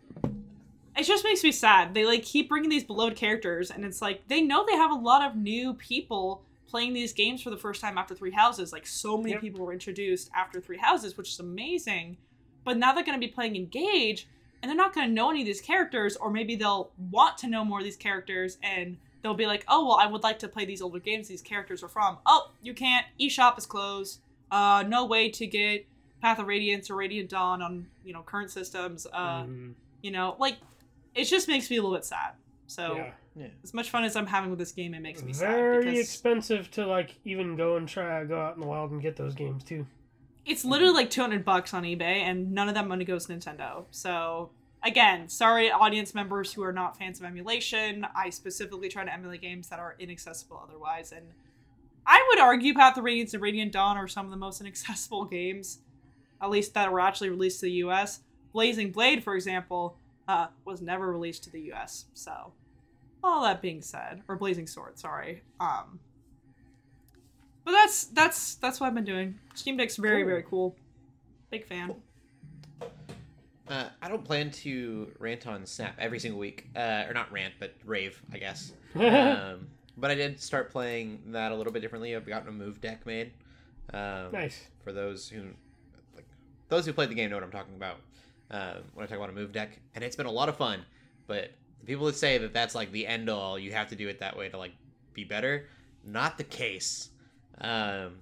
it 0.97 1.05
just 1.05 1.25
makes 1.25 1.43
me 1.43 1.53
sad. 1.53 1.95
They 1.95 2.05
like 2.05 2.23
keep 2.23 2.49
bringing 2.49 2.71
these 2.71 2.85
beloved 2.85 3.17
characters, 3.17 3.71
and 3.71 3.85
it's 3.85 4.03
like 4.03 4.27
they 4.29 4.43
know 4.43 4.65
they 4.67 4.77
have 4.77 4.91
a 4.91 4.95
lot 4.95 5.23
of 5.29 5.37
new 5.37 5.75
people 5.75 6.43
playing 6.67 6.93
these 6.93 7.13
games 7.13 7.43
for 7.43 7.51
the 7.51 7.57
first 7.57 7.81
time 7.81 7.97
after 7.99 8.15
Three 8.15 8.31
Houses. 8.31 8.73
Like 8.73 8.87
so 8.87 9.17
many 9.17 9.33
Yep. 9.33 9.41
people 9.41 9.65
were 9.67 9.73
introduced 9.73 10.31
after 10.37 10.61
Three 10.61 10.79
Houses, 10.79 11.17
which 11.17 11.31
is 11.31 11.41
amazing. 11.41 12.17
But 12.65 12.77
now 12.77 12.93
they're 12.93 13.05
going 13.05 13.19
to 13.21 13.27
be 13.27 13.33
playing 13.33 13.57
Engage, 13.57 14.29
and 14.63 14.69
they're 14.69 14.77
not 14.77 14.95
going 14.95 15.09
to 15.09 15.13
know 15.15 15.31
any 15.31 15.41
of 15.41 15.47
these 15.47 15.61
characters, 15.63 16.17
or 16.17 16.31
maybe 16.31 16.57
they'll 16.57 16.91
want 17.11 17.39
to 17.39 17.47
know 17.49 17.65
more 17.65 17.79
of 17.79 17.85
these 17.85 17.97
characters, 17.97 18.59
and 18.63 18.99
they'll 19.23 19.35
be 19.35 19.47
like, 19.47 19.65
"Oh, 19.69 19.87
well, 19.87 19.97
I 19.97 20.07
would 20.07 20.23
like 20.23 20.39
to 20.41 20.49
play 20.49 20.65
these 20.65 20.83
older 20.83 20.99
games 20.99 21.29
these 21.29 21.43
characters 21.43 21.83
are 21.83 21.89
from." 21.89 22.19
Oh, 22.27 22.51
you 22.63 22.75
can't. 22.75 23.07
eShop 23.21 23.59
is 23.59 23.67
closed. 23.67 24.21
Uh, 24.51 24.85
no 24.87 25.07
way 25.07 25.31
to 25.31 25.47
get 25.47 25.87
Path 26.21 26.39
of 26.39 26.47
Radiance 26.47 26.91
or 26.91 26.97
Radiant 26.97 27.31
Dawn 27.31 27.63
on 27.63 27.87
you 28.05 28.13
know 28.13 28.23
current 28.23 28.51
systems. 28.51 29.07
Uh, 29.13 29.45
Mhm. 29.45 29.75
you 30.03 30.11
know, 30.11 30.37
like 30.39 30.57
it 31.15 31.25
just 31.25 31.49
makes 31.49 31.69
me 31.71 31.77
a 31.77 31.83
little 31.83 31.97
bit 31.97 32.05
sad. 32.05 32.33
So 32.67 32.95
yeah. 32.97 33.13
Yeah. 33.37 33.47
as 33.63 33.73
much 33.73 33.91
fun 33.91 34.03
as 34.05 34.17
I'm 34.17 34.27
having 34.27 34.51
with 34.51 34.59
this 34.59 34.73
game, 34.73 34.93
it 34.93 35.01
makes 35.01 35.23
me 35.23 35.33
sad 35.33 35.49
Very 35.51 35.85
because 35.85 36.01
expensive 36.01 36.69
to 36.73 36.85
like 36.87 37.15
even 37.25 37.55
go 37.57 37.77
and 37.77 37.89
try 37.89 38.25
go 38.25 38.41
out 38.41 38.55
in 38.57 38.61
the 38.61 38.67
wild 38.67 38.91
and 38.91 39.01
get 39.01 39.15
those 39.17 39.35
games 39.35 39.63
too. 39.65 39.87
it's 40.47 40.65
literally 40.65 40.95
like 40.95 41.11
200 41.11 41.45
bucks 41.45 41.73
on 41.75 41.85
eBay, 41.85 42.23
and 42.23 42.51
none 42.53 42.69
of 42.69 42.75
that 42.75 42.89
money 42.89 43.05
goes 43.05 43.27
to 43.27 43.33
Nintendo. 43.35 43.85
So 43.93 44.51
again, 44.83 45.29
sorry, 45.29 45.71
audience 45.71 46.15
members 46.15 46.53
who 46.53 46.63
are 46.63 46.73
not 46.73 46.97
fans 46.97 47.21
of 47.21 47.27
emulation. 47.27 48.07
I 48.15 48.31
specifically 48.31 48.89
try 48.89 49.05
to 49.05 49.13
emulate 49.13 49.41
games 49.43 49.69
that 49.69 49.79
are 49.79 49.97
inaccessible 49.99 50.61
otherwise, 50.63 51.13
and 51.13 51.27
I 52.07 52.25
would 52.31 52.41
argue 52.41 52.75
Path 52.75 52.97
of 52.97 53.05
Radiance 53.05 53.35
and 53.35 53.43
Radiant 53.43 53.73
Dawn 53.73 53.97
are 53.97 54.09
some 54.09 54.25
of 54.27 54.31
the 54.31 54.37
most 54.37 54.61
inaccessible 54.63 55.27
games, 55.27 55.79
at 56.43 56.51
least 56.51 56.75
that 56.75 56.91
were 56.93 57.01
actually 57.01 57.31
released 57.31 57.61
to 57.61 57.67
the 57.67 57.73
U.S. 57.73 58.21
Blazing 58.53 58.91
Blade, 58.91 59.23
for 59.23 59.35
example, 59.35 59.97
uh, 60.27 60.47
was 60.65 60.81
never 60.81 61.11
released 61.13 61.45
to 61.45 61.51
the 61.51 61.61
U.S. 61.63 62.07
So, 62.15 62.53
all 63.23 63.43
that 63.43 63.61
being 63.63 63.83
said, 63.83 64.23
or 64.29 64.37
Blazing 64.37 64.67
Sword, 64.67 64.99
sorry. 64.99 65.43
Um, 65.61 66.01
but 67.65 67.73
that's 67.73 68.05
that's 68.05 68.55
that's 68.57 68.81
what 68.81 68.87
I've 68.89 68.95
been 68.95 69.05
doing. 69.05 69.39
Steam 69.55 69.77
Deck's 69.77 69.97
very 69.97 70.23
Cool. 70.23 70.29
very 70.29 70.43
cool. 70.43 70.77
Big 71.51 71.67
fan. 71.67 71.95
Uh, 73.71 73.89
I 74.03 74.09
don't 74.09 74.25
plan 74.25 74.51
to 74.51 75.13
rant 75.21 75.47
on 75.47 75.65
Snap 75.65 75.95
every 75.99 76.19
single 76.19 76.41
week, 76.41 76.69
uh, 76.75 77.05
or 77.09 77.15
not 77.15 77.31
rant, 77.31 77.55
but 77.61 77.73
rave, 77.85 78.21
I 78.33 78.39
guess. 78.39 78.73
um, 78.97 79.69
but 79.97 80.11
I 80.11 80.17
did 80.17 80.41
start 80.41 80.71
playing 80.73 81.21
that 81.29 81.53
a 81.53 81.55
little 81.55 81.73
bit 81.73 81.81
differently. 81.81 82.17
I've 82.17 82.27
gotten 82.27 82.49
a 82.49 82.53
move 82.53 82.81
deck 82.81 83.07
made. 83.07 83.31
Um, 83.95 84.33
nice. 84.33 84.67
For 84.83 84.93
those 84.93 85.29
who, 85.29 85.43
like, 86.17 86.27
those 86.69 86.85
who 86.85 86.93
played 86.93 87.11
the 87.11 87.15
game 87.15 87.31
know 87.31 87.37
what 87.37 87.45
I'm 87.45 87.53
talking 87.53 87.77
about 87.77 87.99
uh, 88.51 88.79
when 88.95 89.05
I 89.05 89.07
talk 89.07 89.19
about 89.19 89.31
a 89.31 89.35
move 89.35 89.53
deck, 89.53 89.79
and 89.95 90.03
it's 90.03 90.17
been 90.17 90.27
a 90.27 90.33
lot 90.33 90.49
of 90.49 90.57
fun. 90.57 90.85
But 91.29 91.53
the 91.79 91.87
people 91.87 92.07
that 92.07 92.17
say 92.17 92.39
that 92.39 92.53
that's 92.53 92.75
like 92.75 92.91
the 92.91 93.07
end 93.07 93.31
all, 93.31 93.57
you 93.57 93.71
have 93.73 93.89
to 93.91 93.97
do 93.97 94.09
it 94.09 94.19
that 94.19 94.37
way 94.37 94.49
to 94.49 94.59
like 94.59 94.73
be 95.15 95.23
better. 95.23 95.69
Not 96.05 96.39
the 96.39 96.45
case. 96.45 97.11
Um, 97.61 98.17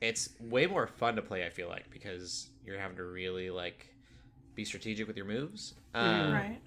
it's 0.00 0.28
way 0.40 0.66
more 0.66 0.86
fun 0.86 1.16
to 1.16 1.22
play. 1.22 1.44
I 1.44 1.50
feel 1.50 1.68
like 1.68 1.90
because 1.90 2.50
you're 2.64 2.78
having 2.78 2.96
to 2.98 3.04
really 3.04 3.50
like 3.50 3.93
be 4.54 4.64
strategic 4.64 5.06
with 5.06 5.16
your 5.16 5.26
moves. 5.26 5.74
Um, 5.94 6.32
right. 6.32 6.60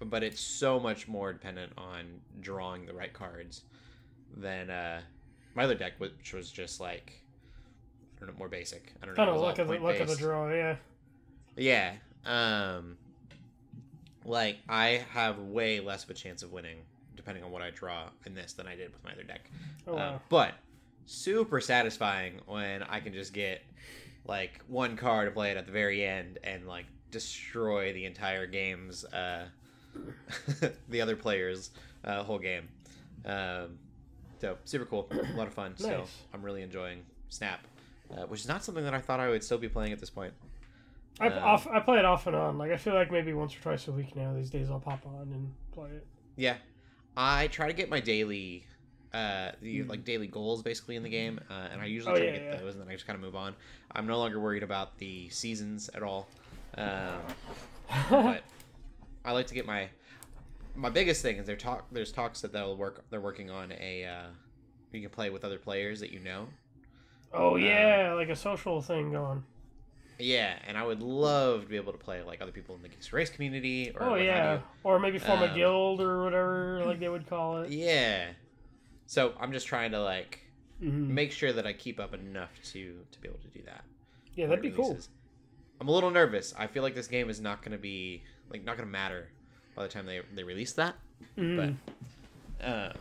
but 0.00 0.22
it's 0.22 0.40
so 0.40 0.78
much 0.78 1.08
more 1.08 1.32
dependent 1.32 1.72
on 1.78 2.04
drawing 2.40 2.86
the 2.86 2.94
right 2.94 3.12
cards 3.12 3.62
than 4.36 4.70
uh, 4.70 5.00
my 5.54 5.64
other 5.64 5.74
deck, 5.74 5.94
which 5.98 6.32
was 6.32 6.50
just 6.50 6.80
like 6.80 7.20
I 8.16 8.20
don't 8.20 8.34
know, 8.34 8.38
more 8.38 8.48
basic. 8.48 8.92
I 9.02 9.06
don't 9.06 9.14
know. 9.14 9.16
Kind 9.16 9.28
it 9.28 9.30
of 9.30 9.34
was 9.36 9.42
all 9.42 9.48
luck 9.48 9.58
of 9.58 9.68
the 9.68 9.78
luck 9.78 10.00
of 10.00 10.08
the 10.08 10.16
draw. 10.16 10.50
Yeah. 10.52 10.76
Yeah. 11.56 11.92
Um, 12.24 12.96
like 14.24 14.58
I 14.68 15.04
have 15.12 15.38
way 15.38 15.80
less 15.80 16.04
of 16.04 16.10
a 16.10 16.14
chance 16.14 16.42
of 16.42 16.52
winning 16.52 16.78
depending 17.14 17.42
on 17.44 17.50
what 17.50 17.62
I 17.62 17.70
draw 17.70 18.04
in 18.26 18.34
this 18.34 18.52
than 18.52 18.66
I 18.66 18.76
did 18.76 18.92
with 18.92 19.02
my 19.04 19.12
other 19.12 19.22
deck. 19.22 19.50
Oh 19.86 19.92
Uh, 19.92 19.96
wow. 19.96 20.20
but 20.28 20.54
super 21.06 21.60
satisfying 21.60 22.40
when 22.46 22.82
I 22.82 23.00
can 23.00 23.12
just 23.12 23.32
get 23.32 23.62
like 24.26 24.60
one 24.68 24.96
card 24.96 25.28
to 25.28 25.32
play 25.32 25.50
it 25.52 25.56
at 25.56 25.66
the 25.66 25.72
very 25.72 26.04
end 26.04 26.38
and 26.44 26.66
like 26.66 26.86
destroy 27.16 27.94
the 27.94 28.04
entire 28.04 28.46
game's 28.46 29.04
uh, 29.06 29.46
the 30.88 31.00
other 31.00 31.16
players' 31.16 31.70
uh, 32.04 32.22
whole 32.22 32.38
game. 32.38 32.68
Um, 33.24 33.78
so 34.38 34.58
super 34.64 34.84
cool, 34.84 35.08
a 35.10 35.36
lot 35.36 35.46
of 35.46 35.54
fun. 35.54 35.74
So 35.78 36.04
I'm 36.34 36.42
really 36.42 36.62
enjoying 36.62 37.02
Snap, 37.30 37.60
uh, 38.12 38.26
which 38.26 38.40
is 38.40 38.48
not 38.48 38.62
something 38.62 38.84
that 38.84 38.92
I 38.92 39.00
thought 39.00 39.18
I 39.18 39.28
would 39.30 39.42
still 39.42 39.56
be 39.58 39.68
playing 39.68 39.92
at 39.92 39.98
this 39.98 40.10
point. 40.10 40.34
I, 41.18 41.28
um, 41.28 41.42
off, 41.42 41.66
I 41.66 41.80
play 41.80 41.98
it 41.98 42.04
off 42.04 42.26
and 42.26 42.36
on. 42.36 42.58
Like 42.58 42.70
I 42.70 42.76
feel 42.76 42.92
like 42.92 43.10
maybe 43.10 43.32
once 43.32 43.56
or 43.56 43.60
twice 43.60 43.88
a 43.88 43.92
week 43.92 44.14
now. 44.14 44.34
These 44.34 44.50
days 44.50 44.68
I'll 44.70 44.78
pop 44.78 45.06
on 45.06 45.32
and 45.32 45.52
play 45.72 45.88
it. 45.88 46.06
Yeah, 46.36 46.56
I 47.16 47.46
try 47.46 47.66
to 47.66 47.72
get 47.72 47.88
my 47.88 48.00
daily 48.00 48.66
uh, 49.14 49.52
the 49.62 49.84
like 49.84 50.04
daily 50.04 50.26
goals 50.26 50.62
basically 50.62 50.96
in 50.96 51.02
the 51.02 51.08
game, 51.08 51.40
uh, 51.50 51.68
and 51.72 51.80
I 51.80 51.86
usually 51.86 52.12
Oh, 52.12 52.16
try 52.16 52.26
yeah, 52.26 52.32
to 52.32 52.38
get 52.38 52.46
yeah. 52.52 52.56
those, 52.60 52.74
and 52.74 52.82
then 52.82 52.90
I 52.90 52.92
just 52.92 53.06
kind 53.06 53.16
of 53.16 53.22
move 53.22 53.34
on. 53.34 53.54
I'm 53.92 54.06
no 54.06 54.18
longer 54.18 54.38
worried 54.38 54.62
about 54.62 54.98
the 54.98 55.30
seasons 55.30 55.88
at 55.94 56.02
all. 56.02 56.28
Um, 56.76 57.20
but 58.10 58.42
I 59.24 59.32
like 59.32 59.46
to 59.48 59.54
get 59.54 59.66
my 59.66 59.88
my 60.74 60.90
biggest 60.90 61.22
thing 61.22 61.36
is 61.36 61.46
there 61.46 61.56
talk 61.56 61.86
there's 61.90 62.12
talks 62.12 62.42
that 62.42 62.52
they'll 62.52 62.76
work 62.76 63.04
they're 63.10 63.20
working 63.20 63.50
on 63.50 63.72
a 63.72 64.04
uh, 64.04 64.26
you 64.92 65.00
can 65.00 65.10
play 65.10 65.30
with 65.30 65.44
other 65.44 65.58
players 65.58 66.00
that 66.00 66.10
you 66.12 66.20
know. 66.20 66.48
oh 67.32 67.56
yeah, 67.56 68.12
like 68.14 68.28
a 68.28 68.36
social 68.36 68.80
thing 68.82 69.12
going. 69.12 69.42
Yeah, 70.18 70.54
and 70.66 70.78
I 70.78 70.82
would 70.86 71.02
love 71.02 71.62
to 71.62 71.68
be 71.68 71.76
able 71.76 71.92
to 71.92 71.98
play 71.98 72.22
like 72.22 72.40
other 72.40 72.52
people 72.52 72.74
in 72.74 72.82
the 72.82 72.88
Geeks 72.88 73.12
Race 73.12 73.28
community. 73.28 73.90
Or 73.94 74.02
Oh 74.02 74.14
yeah, 74.14 74.60
or 74.82 74.98
maybe 74.98 75.18
form 75.18 75.42
a 75.42 75.46
Um, 75.48 75.54
guild 75.54 76.00
or 76.00 76.24
whatever, 76.24 76.82
like 76.86 77.00
they 77.00 77.08
would 77.08 77.26
call 77.28 77.62
it. 77.62 77.70
Yeah. 77.70 78.28
So 79.06 79.34
I'm 79.38 79.52
just 79.52 79.66
trying 79.66 79.90
to 79.92 80.00
like 80.00 80.40
Mhm. 80.82 81.08
make 81.08 81.32
sure 81.32 81.52
that 81.52 81.66
I 81.66 81.72
keep 81.74 82.00
up 82.00 82.14
enough 82.14 82.50
to 82.72 83.04
to 83.10 83.20
be 83.20 83.28
able 83.28 83.40
to 83.40 83.48
do 83.48 83.62
that. 83.64 83.84
Yeah, 84.34 84.46
that'd 84.46 84.62
be 84.62 84.70
cool. 84.70 84.98
I'm 85.80 85.88
a 85.88 85.92
little 85.92 86.10
nervous. 86.10 86.54
I 86.58 86.66
feel 86.66 86.82
like 86.82 86.94
this 86.94 87.06
game 87.08 87.28
is 87.28 87.40
not 87.40 87.60
going 87.62 87.72
to 87.72 87.78
be 87.78 88.22
like 88.50 88.64
not 88.64 88.76
going 88.76 88.86
to 88.88 88.92
matter 88.92 89.28
by 89.74 89.82
the 89.82 89.88
time 89.88 90.06
they 90.06 90.20
they 90.34 90.42
release 90.44 90.72
that. 90.74 90.94
Mhm. 91.38 91.76
But 92.60 92.66
uh, 92.66 92.92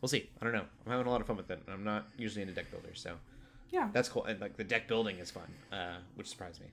we'll 0.00 0.08
see. 0.08 0.28
I 0.40 0.44
don't 0.44 0.52
know. 0.52 0.64
I'm 0.84 0.92
having 0.92 1.06
a 1.06 1.10
lot 1.10 1.20
of 1.20 1.26
fun 1.26 1.36
with 1.36 1.50
it. 1.50 1.62
I'm 1.68 1.84
not 1.84 2.06
usually 2.18 2.42
into 2.42 2.54
deck 2.54 2.70
builders, 2.70 3.00
so 3.00 3.16
Yeah. 3.70 3.88
that's 3.92 4.08
cool. 4.08 4.24
And 4.24 4.40
like 4.40 4.56
the 4.56 4.64
deck 4.64 4.88
building 4.88 5.18
is 5.18 5.30
fun, 5.30 5.48
uh, 5.72 5.96
which 6.16 6.28
surprised 6.28 6.60
me, 6.60 6.66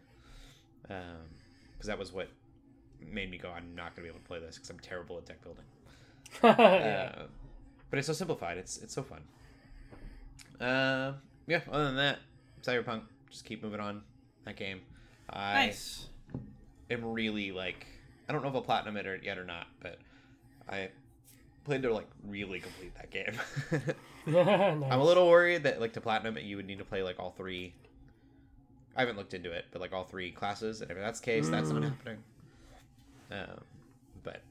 because 0.82 1.88
that 1.88 1.98
was 1.98 2.12
what 2.12 2.30
made 3.00 3.30
me 3.32 3.38
go. 3.38 3.50
I'm 3.50 3.76
not 3.76 3.96
going 3.96 3.96
to 3.96 4.02
be 4.04 4.08
able 4.10 4.20
to 4.20 4.26
play 4.28 4.40
this 4.40 4.56
because 4.56 4.70
I'm 4.70 4.80
terrible 4.80 5.18
at 5.18 5.26
deck 5.26 5.42
building. 5.42 5.66
yeah. 6.44 7.12
Uh, 7.18 7.24
but 7.90 8.00
it's 8.00 8.08
so 8.08 8.14
simplified. 8.14 8.58
It's 8.58 8.78
it's 8.78 8.94
so 8.94 9.04
fun. 9.04 9.22
Uh, 10.60 11.14
yeah. 11.48 11.62
Other 11.72 11.86
than 11.86 11.96
that, 11.98 12.20
Cyberpunk. 12.62 13.04
Just 13.30 13.46
keep 13.46 13.64
moving 13.64 13.80
on. 13.80 14.02
That 14.46 14.56
game. 14.58 14.82
I 15.30 15.54
Nice. 15.56 16.08
am 16.90 17.06
really 17.06 17.52
like 17.52 17.86
I 18.28 18.34
don't 18.34 18.42
know 18.42 18.50
if 18.50 18.56
I'll 18.56 18.62
platinum 18.62 18.98
it 18.98 19.06
or, 19.08 19.16
yet 19.22 19.38
or 19.38 19.44
not, 19.46 19.68
but 19.82 20.00
I 20.70 20.90
plan 21.66 21.82
to 21.82 21.94
like 21.94 22.08
really 22.28 22.60
complete 22.60 22.94
that 22.96 23.12
game. 23.12 23.40
nice. 24.28 24.92
I'm 24.92 25.00
a 25.00 25.04
little 25.04 25.30
worried 25.30 25.64
that 25.64 25.82
like 25.82 25.94
to 25.94 26.02
platinum 26.02 26.38
it, 26.38 26.44
you 26.44 26.56
would 26.58 26.68
need 26.68 26.80
to 26.80 26.86
play 26.86 27.04
like 27.04 27.20
all 27.20 27.32
three. 27.32 27.74
I 28.96 29.02
haven't 29.02 29.18
looked 29.18 29.34
into 29.34 29.52
it, 29.52 29.66
but 29.72 29.82
like 29.82 29.92
all 29.94 30.04
three 30.04 30.32
classes, 30.32 30.82
and 30.82 30.92
if 30.92 30.98
that's 30.98 31.20
the 31.20 31.26
case, 31.26 31.50
that's 31.50 31.70
not 31.72 31.82
Mm. 31.82 31.90
happening. 31.90 32.18
Um, 33.32 33.62
but 34.24 34.44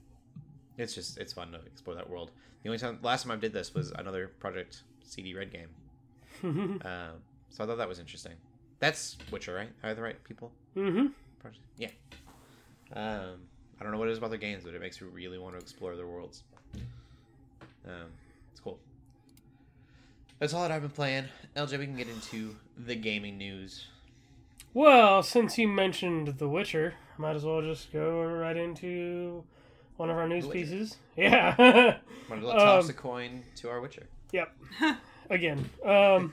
it's 0.76 0.94
just 0.94 1.18
it's 1.18 1.32
fun 1.32 1.52
to 1.52 1.60
explore 1.66 1.94
that 1.96 2.10
world. 2.10 2.30
The 2.62 2.68
only 2.68 2.78
time 2.78 2.98
last 3.02 3.22
time 3.22 3.32
I 3.32 3.36
did 3.36 3.52
this 3.52 3.74
was 3.74 3.92
another 3.92 4.28
Project 4.40 4.82
CD 5.04 5.34
Red 5.34 5.52
game, 5.52 5.68
um, 6.84 7.22
so 7.50 7.64
I 7.64 7.66
thought 7.66 7.78
that 7.78 7.88
was 7.88 7.98
interesting. 7.98 8.32
That's 8.82 9.16
Witcher, 9.30 9.54
right? 9.54 9.68
Are 9.84 9.94
the 9.94 10.02
right 10.02 10.22
people? 10.24 10.50
hmm 10.74 11.06
yeah. 11.78 11.88
Um, 12.94 13.36
I 13.78 13.82
don't 13.84 13.92
know 13.92 13.98
what 13.98 14.08
it 14.08 14.10
is 14.10 14.18
about 14.18 14.30
their 14.30 14.40
games, 14.40 14.64
but 14.64 14.74
it 14.74 14.80
makes 14.80 15.00
me 15.00 15.06
really 15.12 15.38
want 15.38 15.54
to 15.54 15.60
explore 15.60 15.94
their 15.94 16.06
worlds. 16.06 16.42
Um, 17.86 18.08
it's 18.50 18.60
cool. 18.60 18.80
That's 20.40 20.52
all 20.52 20.62
that 20.62 20.72
I've 20.72 20.82
been 20.82 20.90
playing. 20.90 21.26
LJ, 21.56 21.78
we 21.78 21.86
can 21.86 21.96
get 21.96 22.08
into 22.08 22.56
the 22.76 22.96
gaming 22.96 23.38
news. 23.38 23.86
Well, 24.74 25.22
since 25.22 25.58
you 25.58 25.68
mentioned 25.68 26.38
The 26.38 26.48
Witcher, 26.48 26.94
might 27.18 27.36
as 27.36 27.44
well 27.44 27.62
just 27.62 27.92
go 27.92 28.20
right 28.24 28.56
into 28.56 29.44
one 29.96 30.10
of 30.10 30.16
our 30.16 30.26
news 30.28 30.46
pieces. 30.48 30.96
Yeah. 31.16 31.98
Want 32.28 32.42
to 32.42 32.48
toss 32.52 32.84
Um, 32.84 32.90
a 32.90 32.94
coin 32.94 33.44
to 33.56 33.68
our 33.70 33.80
Witcher 33.80 34.08
yep. 34.32 34.56
Again. 35.30 35.70
Um, 35.84 36.32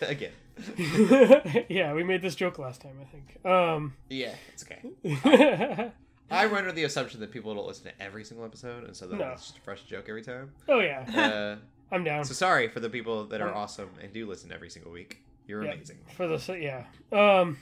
again? 0.00 0.32
yeah, 1.68 1.92
we 1.94 2.02
made 2.04 2.22
this 2.22 2.34
joke 2.34 2.58
last 2.58 2.80
time, 2.80 2.96
I 3.00 3.04
think. 3.04 3.44
Um, 3.46 3.94
Yeah, 4.08 4.34
it's 4.52 4.64
okay. 4.64 5.92
I 6.30 6.46
run 6.46 6.58
under 6.60 6.72
the 6.72 6.84
assumption 6.84 7.20
that 7.20 7.30
people 7.30 7.54
don't 7.54 7.66
listen 7.66 7.84
to 7.84 8.02
every 8.02 8.24
single 8.24 8.46
episode, 8.46 8.84
and 8.84 8.96
so 8.96 9.06
that 9.06 9.16
No. 9.18 9.30
it's 9.32 9.42
just 9.48 9.58
a 9.58 9.60
fresh 9.60 9.82
joke 9.82 10.06
every 10.08 10.22
time. 10.22 10.52
oh 10.68 10.80
yeah, 10.80 11.04
Uh, 11.14 11.56
I'm 11.94 12.04
down. 12.04 12.24
so 12.24 12.32
sorry 12.32 12.68
for 12.68 12.80
the 12.80 12.88
people 12.88 13.24
that 13.26 13.40
are 13.42 13.54
awesome 13.54 13.90
and 14.02 14.12
do 14.12 14.26
listen 14.26 14.50
every 14.52 14.70
single 14.70 14.92
week. 14.92 15.18
You're 15.46 15.62
amazing. 15.62 15.98
For 16.16 16.26
the 16.28 16.38
yeah. 16.58 16.84
Um, 17.12 17.58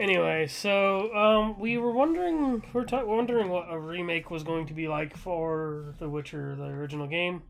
anyway, 0.00 0.46
so 0.46 1.14
um, 1.14 1.58
we 1.60 1.76
were 1.78 1.92
wondering, 1.92 2.52
we 2.52 2.62
we're 2.72 2.84
ta- 2.84 3.04
wondering 3.04 3.48
what 3.48 3.66
a 3.70 3.78
remake 3.78 4.30
was 4.30 4.42
going 4.42 4.66
to 4.68 4.72
be 4.74 4.88
like 4.88 5.16
for 5.16 5.94
The 5.98 6.08
Witcher, 6.08 6.54
the 6.56 6.64
original 6.64 7.06
game, 7.06 7.42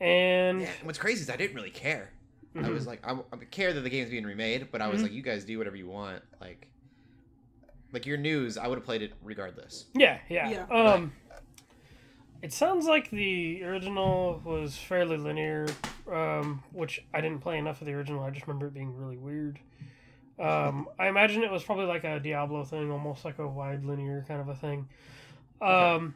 and 0.00 0.60
Yeah, 0.60 0.66
and 0.78 0.86
what's 0.86 0.98
crazy 0.98 1.22
is 1.22 1.30
I 1.30 1.36
didn't 1.36 1.54
really 1.56 1.70
care. 1.70 2.10
I 2.54 2.58
Mhm. 2.60 2.74
was 2.74 2.86
like, 2.86 3.06
I, 3.06 3.12
I 3.32 3.36
care 3.50 3.72
that 3.72 3.80
the 3.80 3.88
game's 3.90 4.10
being 4.10 4.24
remade, 4.24 4.68
but 4.70 4.82
I 4.82 4.88
was 4.88 5.00
Mhm. 5.00 5.04
like, 5.04 5.12
you 5.12 5.22
guys 5.22 5.44
do 5.44 5.56
whatever 5.58 5.76
you 5.76 5.86
want. 5.88 6.22
Like, 6.40 6.68
like 7.92 8.06
your 8.06 8.16
news, 8.18 8.58
I 8.58 8.66
would 8.68 8.76
have 8.78 8.84
played 8.84 9.02
it 9.02 9.12
regardless. 9.22 9.86
Yeah, 9.94 10.18
yeah. 10.28 10.50
Yeah. 10.50 10.66
Um, 10.92 11.12
it 12.42 12.52
sounds 12.52 12.86
like 12.86 13.10
the 13.10 13.62
original 13.64 14.40
was 14.44 14.76
fairly 14.76 15.16
linear, 15.16 15.66
um, 16.10 16.62
which 16.72 17.04
I 17.14 17.20
didn't 17.20 17.40
play 17.40 17.56
enough 17.58 17.80
of 17.80 17.86
the 17.86 17.94
original. 17.94 18.22
I 18.22 18.30
just 18.30 18.46
remember 18.46 18.66
it 18.66 18.74
being 18.74 18.96
really 18.96 19.16
weird. 19.16 19.58
Um, 20.38 20.88
I 20.98 21.06
imagine 21.08 21.42
it 21.44 21.50
was 21.50 21.62
probably 21.62 21.84
like 21.86 22.04
a 22.04 22.18
Diablo 22.18 22.64
thing, 22.64 22.90
almost 22.90 23.24
like 23.24 23.38
a 23.38 23.46
wide 23.46 23.84
linear 23.84 24.24
kind 24.26 24.40
of 24.40 24.48
a 24.48 24.56
thing. 24.56 24.88
Um, 25.60 26.14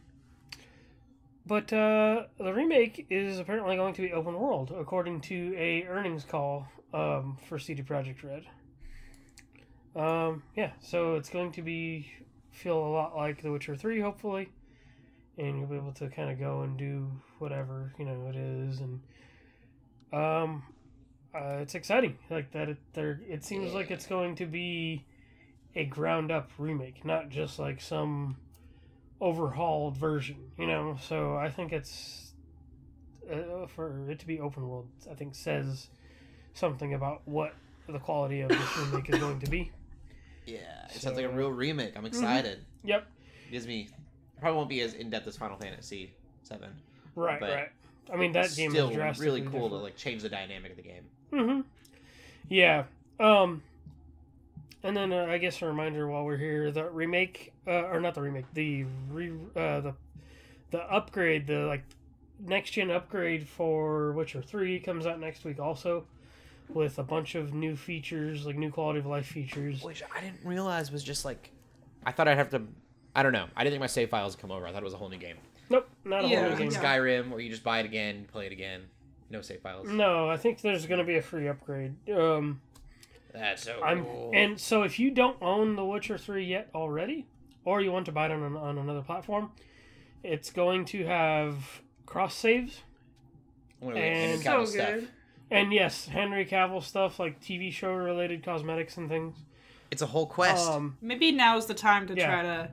but 1.47 1.73
uh, 1.73 2.25
the 2.39 2.53
remake 2.53 3.07
is 3.09 3.39
apparently 3.39 3.77
going 3.77 3.95
to 3.95 4.03
be 4.03 4.13
open 4.13 4.35
world, 4.35 4.75
according 4.77 5.21
to 5.23 5.55
a 5.57 5.85
earnings 5.85 6.25
call 6.25 6.67
um, 6.93 7.39
for 7.49 7.59
CD 7.59 7.83
Projekt 7.83 8.25
Red. 8.25 8.47
Um, 9.95 10.43
yeah, 10.57 10.73
so 10.81 11.15
it's 11.15 11.31
going 11.31 11.53
to 11.53 11.63
be 11.63 12.11
feel 12.51 12.79
a 12.79 12.91
lot 12.91 13.17
like 13.17 13.43
The 13.43 13.53
Witcher 13.53 13.77
Three, 13.77 14.01
hopefully, 14.01 14.49
and 15.39 15.59
you'll 15.59 15.69
be 15.69 15.77
able 15.77 15.93
to 15.93 16.09
kind 16.09 16.31
of 16.31 16.39
go 16.39 16.63
and 16.63 16.77
do 16.77 17.11
whatever 17.39 17.93
you 17.99 18.05
know 18.05 18.27
it 18.29 18.37
is, 18.37 18.81
and 18.81 19.01
um, 20.13 20.65
uh, 21.35 21.59
it's 21.59 21.77
exciting 21.77 22.19
like 22.29 22.51
that. 22.53 22.69
It 22.71 22.79
there 22.93 23.21
it 23.29 23.45
seems 23.45 23.73
like 23.73 23.91
it's 23.93 24.07
going 24.07 24.35
to 24.37 24.47
be 24.47 25.07
a 25.77 25.85
ground 25.85 26.33
up 26.33 26.51
remake, 26.59 27.05
not 27.05 27.29
just 27.29 27.59
like 27.59 27.81
some 27.81 28.37
overhauled 29.21 29.97
version, 29.97 30.37
you 30.59 30.67
know. 30.67 30.97
So 31.01 31.37
I 31.37 31.51
think 31.51 31.73
it's 31.73 32.33
uh, 33.31 33.67
for 33.75 34.11
it 34.11 34.19
to 34.21 34.27
be 34.27 34.41
open 34.41 34.69
world. 34.69 34.89
I 35.11 35.15
think 35.15 35.35
says 35.35 35.89
something 36.55 36.95
about 36.95 37.23
what 37.25 37.55
the 37.89 37.99
quality 37.99 38.41
of 38.41 38.49
this 38.49 38.79
remake 38.79 39.09
is 39.11 39.19
going 39.19 39.41
to 39.41 39.51
be. 39.51 39.71
Yeah, 40.47 40.59
it 40.95 41.01
sounds 41.01 41.17
like 41.17 41.27
a 41.27 41.31
real 41.31 41.51
remake. 41.51 41.97
I'm 41.97 42.07
excited. 42.07 42.61
Yep. 42.85 43.07
Gives 43.51 43.67
me 43.67 43.89
probably 44.41 44.57
won't 44.57 44.69
be 44.69 44.81
as 44.81 44.95
in 44.95 45.11
depth 45.11 45.27
as 45.27 45.37
Final 45.37 45.57
Fantasy 45.57 46.13
Seven. 46.43 46.71
Right. 47.15 47.41
But 47.41 47.51
right. 47.51 47.69
I 48.13 48.17
mean 48.17 48.33
that 48.33 48.55
game 48.55 48.71
Still 48.71 48.91
is 48.91 49.19
really 49.19 49.43
cool 49.43 49.69
to 49.71 49.77
like 49.77 49.97
change 49.97 50.23
the 50.23 50.29
dynamic 50.29 50.73
of 50.73 50.77
the 50.77 50.83
game. 50.83 51.05
Mm-hmm. 51.33 51.61
Yeah. 52.49 52.85
Um. 53.19 53.63
And 54.87 54.97
then 54.97 55.13
uh, 55.13 55.27
I 55.29 55.39
guess 55.39 55.61
a 55.63 55.67
reminder 55.67 56.07
while 56.07 56.25
we're 56.25 56.37
here, 56.37 56.71
the 56.71 56.89
remake, 56.89 57.53
uh, 57.67 57.71
or 57.87 57.99
not 58.01 58.15
the 58.15 58.23
remake, 58.23 58.45
the 58.55 58.85
re, 59.11 59.33
uh, 59.57 59.81
the 59.81 59.95
the 60.71 60.79
upgrade, 60.83 61.49
the 61.49 61.61
like 61.67 61.83
next 62.39 62.71
gen 62.71 62.91
upgrade 62.93 63.49
for 63.49 64.13
Witcher 64.13 64.43
Three 64.43 64.79
comes 64.79 65.05
out 65.05 65.19
next 65.19 65.45
week 65.45 65.59
also, 65.59 66.05
with 66.69 66.99
a 66.99 67.03
bunch 67.03 67.35
of 67.35 67.53
new 67.53 67.75
features, 67.75 68.47
like 68.47 68.57
new 68.57 68.71
quality 68.71 69.01
of 69.01 69.07
life 69.07 69.27
features. 69.27 69.83
Which 69.83 70.05
I 70.15 70.21
didn't 70.21 70.45
realize 70.45 70.93
was 70.93 71.03
just 71.03 71.25
like, 71.25 71.51
I 72.05 72.13
thought 72.13 72.29
I'd 72.29 72.37
have 72.37 72.51
to. 72.51 72.63
I 73.15 73.25
don't 73.25 73.33
know. 73.33 73.47
I 73.57 73.65
didn't 73.65 73.73
think 73.73 73.81
my 73.81 73.87
save 73.89 74.11
files 74.11 74.37
would 74.37 74.41
come 74.41 74.53
over. 74.53 74.69
I 74.69 74.73
thought 74.73 74.83
it 74.83 74.85
was 74.85 74.95
a 74.95 74.99
whole 74.99 75.09
new 75.09 75.19
game. 75.19 75.37
Nope, 75.69 75.89
not 76.05 76.25
a 76.25 76.29
Yeah, 76.29 76.43
whole 76.43 76.51
new 76.51 76.57
game. 76.57 76.71
Skyrim, 76.71 77.31
where 77.31 77.41
you 77.41 77.51
just 77.51 77.65
buy 77.65 77.81
it 77.81 77.87
again, 77.87 78.27
play 78.31 78.47
it 78.47 78.53
again, 78.53 78.83
no 79.31 79.41
save 79.41 79.63
files. 79.63 79.89
No, 79.89 80.31
I 80.31 80.37
think 80.37 80.61
there's 80.61 80.87
going 80.87 81.01
to 81.01 81.05
be 81.05 81.17
a 81.17 81.23
free 81.23 81.49
upgrade. 81.49 81.95
Um. 82.09 82.61
That's 83.39 83.63
so 83.63 83.81
I'm 83.83 84.05
cool. 84.05 84.31
and 84.35 84.59
so 84.61 84.83
if 84.83 84.99
you 84.99 85.11
don't 85.11 85.37
own 85.43 85.77
The 85.77 85.85
Witcher 85.85 86.19
Three 86.19 86.45
yet 86.45 86.69
already, 86.75 87.27
or 87.65 87.81
you 87.81 87.93
want 87.93 88.07
to 88.07 88.13
buy 88.13 88.27
it 88.27 88.33
on, 88.33 88.57
on 88.57 88.79
another 88.79 89.03
platform, 89.03 89.51
it's 90.23 90.51
going 90.51 90.85
to 90.87 91.05
have 91.07 91.83
cross 92.07 92.35
saves 92.35 92.81
One 93.81 93.93
of 93.93 93.99
the 93.99 94.05
and- 94.05 94.43
So 94.43 94.51
Cavill 94.51 94.67
stuff. 94.67 95.11
and 95.51 95.73
yes, 95.73 96.07
Henry 96.07 96.47
Cavill 96.47 96.83
stuff 96.83 97.19
like 97.19 97.41
TV 97.41 97.73
show 97.73 97.93
related 97.93 98.43
cosmetics 98.45 98.97
and 98.97 99.09
things. 99.09 99.37
It's 99.91 100.03
a 100.03 100.07
whole 100.07 100.27
quest. 100.27 100.69
Um, 100.69 100.97
Maybe 101.01 101.29
is 101.29 101.67
the 101.67 101.75
time 101.75 102.07
to 102.09 102.15
Yeah. 102.17 102.27
try 102.27 102.43
to. 102.43 102.71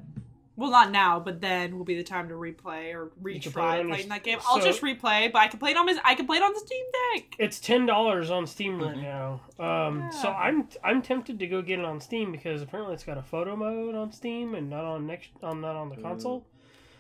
Well, 0.56 0.70
not 0.70 0.92
now, 0.92 1.20
but 1.20 1.42
then 1.42 1.78
will 1.78 1.86
be 1.86 1.96
the 1.98 2.04
time 2.04 2.30
to 2.30 2.36
replay 2.36 2.94
or 2.94 3.08
can 3.08 3.22
play 3.24 3.34
it 3.34 3.44
retry 3.44 3.88
playing 3.90 4.10
that 4.10 4.24
game. 4.24 4.38
I'll 4.48 4.60
so- 4.60 4.66
just 4.68 4.82
replay, 4.84 5.32
but 5.32 5.40
I 5.40 5.48
can 5.48 5.60
play 5.60 5.72
it 5.72 5.78
on 5.78 5.88
his. 5.88 5.98
I 6.04 6.14
can 6.14 6.28
play 6.28 6.38
it 6.38 6.44
on 6.44 6.54
the 6.54 6.60
Steam 6.60 6.86
Deck. 7.16 7.36
it's 7.40 7.60
ten 7.60 7.88
dollars 7.88 8.30
on 8.30 8.46
Steam 8.46 8.80
right 8.80 8.96
Mhm. 8.96 9.02
now. 9.02 9.42
Um, 9.58 10.12
so 10.12 10.30
I'm 10.30 10.68
I'm 10.84 11.02
tempted 11.02 11.40
to 11.40 11.48
go 11.48 11.62
get 11.64 11.80
it 11.80 11.86
on 11.86 12.00
Steam 12.00 12.32
because 12.32 12.62
apparently 12.62 12.94
it's 12.94 13.04
got 13.04 13.18
a 13.18 13.24
photo 13.24 13.56
mode 13.56 13.96
on 13.96 14.12
Steam 14.12 14.54
and 14.54 14.70
not 14.70 14.86
on 14.86 15.08
next 15.08 15.30
on 15.42 15.60
not 15.62 15.76
on 15.76 15.90
the 15.90 15.98
console. 15.98 16.46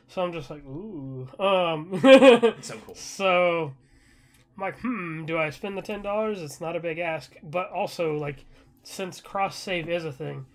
So 0.08 0.22
I'm 0.24 0.34
just 0.34 0.50
like, 0.50 0.66
ooh. 0.66 1.28
Um, 1.40 2.00
So 2.62 2.76
cool. 2.86 2.96
so 2.96 3.74
I'm 4.58 4.62
like, 4.62 4.80
hmm, 4.80 5.26
do 5.26 5.38
I 5.38 5.52
spend 5.52 5.78
the 5.78 5.82
ten 5.84 6.02
dollars? 6.02 6.42
It's 6.42 6.60
not 6.60 6.76
a 6.76 6.80
big 6.80 6.98
ask, 6.98 7.36
but 7.44 7.70
also 7.72 8.18
like, 8.18 8.46
since 8.84 9.22
cross 9.22 9.56
save 9.56 9.88
is 9.90 10.06
a 10.06 10.12
thing, 10.12 10.46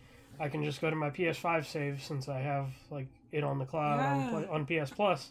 I 0.40 0.48
can 0.48 0.62
just 0.64 0.80
go 0.80 0.88
to 0.90 0.96
my 0.96 1.10
PS5 1.10 1.64
save 1.66 2.02
since 2.02 2.28
I 2.28 2.38
have 2.40 2.68
like 2.90 3.08
it 3.32 3.44
on 3.44 3.58
the 3.58 3.64
cloud 3.64 4.00
on, 4.00 4.20
Yeah. 4.20 4.30
Play- 4.30 4.46
on 4.48 4.66
PS 4.86 4.90
Plus. 4.90 5.30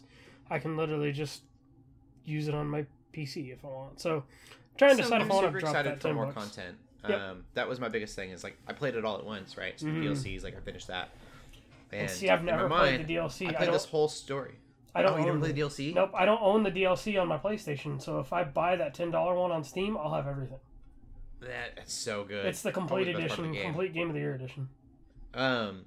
I 0.50 0.58
can 0.58 0.76
literally 0.76 1.12
just 1.12 1.42
use 2.24 2.48
it 2.48 2.54
on 2.54 2.66
my 2.68 2.86
PC 3.12 3.52
if 3.52 3.64
I 3.64 3.68
want. 3.68 4.00
So, 4.00 4.16
I'm 4.16 4.22
trying 4.76 4.90
to 4.92 4.96
So 4.96 5.02
decide 5.04 5.20
I'm 5.22 5.26
if 5.26 5.30
I 5.30 5.34
want 5.34 5.46
super 5.46 5.60
drop 5.60 5.70
excited 5.74 6.00
for 6.02 6.14
more 6.14 6.26
bucks. 6.26 6.36
content. 6.36 6.76
Yep. 7.08 7.20
Um, 7.20 7.44
that 7.54 7.68
was 7.68 7.80
my 7.80 7.88
biggest 7.88 8.16
thing. 8.16 8.30
Is 8.30 8.42
like 8.44 8.56
I 8.66 8.72
played 8.72 8.94
it 8.96 9.04
all 9.04 9.16
at 9.18 9.24
once, 9.24 9.56
right? 9.56 9.78
So 9.78 9.86
the 9.86 9.92
DLCs, 9.92 10.42
like 10.44 10.56
I 10.56 10.60
finished 10.60 10.88
that. 10.88 11.10
And 11.92 12.10
see, 12.10 12.28
I've 12.28 12.40
in 12.40 12.46
my 12.46 12.52
never 12.52 12.68
played 12.68 12.98
mind, 12.98 13.06
the 13.08 13.14
DLC. 13.14 13.46
I 13.46 13.50
I 13.50 13.52
played 13.54 13.64
don't- 13.66 13.72
this 13.72 13.84
whole 13.86 14.08
story. 14.08 14.56
I 14.94 15.02
don't 15.02 15.12
oh, 15.12 15.16
you 15.16 15.20
never 15.26 15.32
own 15.36 15.40
played 15.40 15.54
the- 15.54 15.62
the 15.62 15.68
DLC? 15.68 15.94
Nope, 15.94 16.10
I 16.14 16.24
don't 16.24 16.42
own 16.42 16.62
the 16.64 16.70
DLC 16.70 17.20
on 17.20 17.28
my 17.28 17.38
PlayStation. 17.38 18.02
So 18.02 18.18
if 18.20 18.32
I 18.32 18.42
buy 18.44 18.76
that 18.76 18.94
ten 18.94 19.10
dollar 19.10 19.34
one 19.36 19.52
on 19.52 19.62
Steam, 19.64 19.96
I'll 19.96 20.12
have 20.14 20.26
everything. 20.26 20.58
That's 21.40 21.92
so 21.92 22.24
good. 22.24 22.46
It's 22.46 22.62
the 22.62 22.72
complete 22.72 23.04
the 23.04 23.12
best 23.12 23.28
part 23.28 23.38
of 23.38 23.44
edition, 23.44 23.52
the 23.52 23.56
game. 23.58 23.64
complete 23.66 23.94
game 23.94 24.08
of 24.08 24.14
the 24.14 24.20
year 24.20 24.34
edition. 24.34 24.68
Um, 25.34 25.84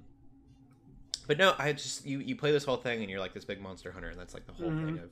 but 1.26 1.38
no, 1.38 1.54
I 1.58 1.72
just 1.72 2.04
you 2.04 2.18
you 2.18 2.36
play 2.36 2.52
this 2.52 2.64
whole 2.64 2.76
thing 2.76 3.00
and 3.00 3.10
you're 3.10 3.20
like 3.20 3.34
this 3.34 3.44
big 3.44 3.60
monster 3.60 3.92
hunter, 3.92 4.08
and 4.08 4.18
that's 4.18 4.34
like 4.34 4.46
the 4.46 4.52
whole 4.52 4.72
thing 4.84 4.98
of 4.98 5.10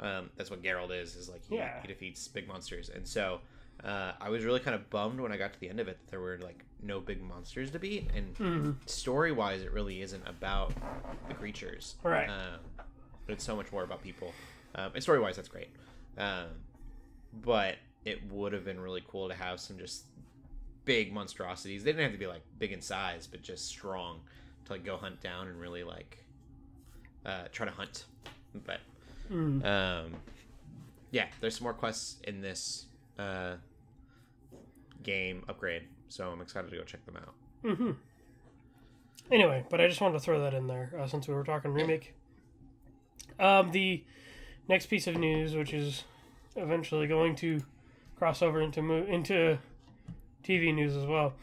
um 0.00 0.30
that's 0.36 0.50
what 0.50 0.62
Geralt 0.62 0.90
is 0.92 1.16
is 1.16 1.28
like 1.28 1.44
he, 1.44 1.54
Mm-hmm. 1.54 1.62
Yeah. 1.64 1.82
he 1.82 1.88
defeats 1.88 2.28
big 2.28 2.46
monsters, 2.46 2.88
and 2.88 3.06
so 3.06 3.40
uh, 3.84 4.12
I 4.20 4.28
was 4.28 4.44
really 4.44 4.60
kind 4.60 4.74
of 4.74 4.90
bummed 4.90 5.20
when 5.20 5.30
I 5.32 5.36
got 5.36 5.52
to 5.52 5.60
the 5.60 5.68
end 5.68 5.78
of 5.80 5.86
it 5.88 5.98
that 6.00 6.10
there 6.10 6.20
were 6.20 6.38
like 6.42 6.64
no 6.82 7.00
big 7.00 7.22
monsters 7.22 7.70
to 7.72 7.78
beat, 7.78 8.10
and 8.14 8.34
Mhm. 8.36 8.74
story 8.88 9.32
wise, 9.32 9.62
it 9.62 9.72
really 9.72 10.02
isn't 10.02 10.26
about 10.26 10.74
the 11.28 11.34
creatures, 11.34 11.94
Right. 12.02 12.28
Um, 12.28 12.60
but 13.26 13.34
it's 13.34 13.44
so 13.44 13.54
much 13.56 13.70
more 13.72 13.84
about 13.84 14.02
people, 14.02 14.34
um, 14.74 14.92
and 14.94 15.02
story 15.02 15.20
wise, 15.20 15.36
that's 15.36 15.48
great. 15.48 15.68
Um, 16.16 16.46
but 17.42 17.76
it 18.04 18.18
would 18.32 18.52
have 18.52 18.64
been 18.64 18.80
really 18.80 19.02
cool 19.06 19.28
to 19.28 19.34
have 19.34 19.60
some 19.60 19.78
just 19.78 20.04
big 20.88 21.12
monstrosities. 21.12 21.84
They 21.84 21.92
didn't 21.92 22.04
have 22.04 22.12
to 22.12 22.18
be 22.18 22.26
like 22.26 22.42
big 22.58 22.72
in 22.72 22.80
size, 22.80 23.26
but 23.26 23.42
just 23.42 23.66
strong 23.68 24.20
to 24.64 24.72
like 24.72 24.84
go 24.84 24.96
hunt 24.96 25.20
down 25.20 25.46
and 25.48 25.60
really 25.60 25.84
like 25.84 26.24
uh, 27.26 27.44
try 27.52 27.66
to 27.66 27.72
hunt. 27.72 28.06
But 28.64 28.80
Mm. 29.30 29.62
um, 29.66 30.14
yeah, 31.10 31.26
there's 31.40 31.54
some 31.56 31.64
more 31.64 31.74
quests 31.74 32.16
in 32.24 32.40
this 32.40 32.86
uh, 33.18 33.56
game 35.02 35.44
upgrade, 35.48 35.82
so 36.08 36.30
I'm 36.30 36.40
excited 36.40 36.70
to 36.70 36.76
go 36.78 36.82
check 36.84 37.04
them 37.04 37.16
out. 37.18 37.34
hmm 37.76 37.90
Anyway, 39.30 39.66
but 39.68 39.82
I 39.82 39.88
just 39.88 40.00
wanted 40.00 40.14
to 40.14 40.20
throw 40.20 40.40
that 40.42 40.54
in 40.54 40.66
there 40.66 40.90
uh, 40.98 41.06
since 41.06 41.28
we 41.28 41.34
were 41.34 41.44
talking 41.44 41.74
remake. 41.74 42.14
Um, 43.38 43.70
the 43.72 44.02
next 44.66 44.86
piece 44.86 45.06
of 45.06 45.16
news, 45.16 45.54
which 45.54 45.74
is 45.74 46.04
eventually 46.56 47.06
going 47.06 47.34
to 47.36 47.60
cross 48.16 48.40
over 48.40 48.62
into 48.62 48.80
mo- 48.80 49.04
into 49.06 49.58
TV 50.48 50.74
news 50.74 50.96
as 50.96 51.04
well. 51.04 51.34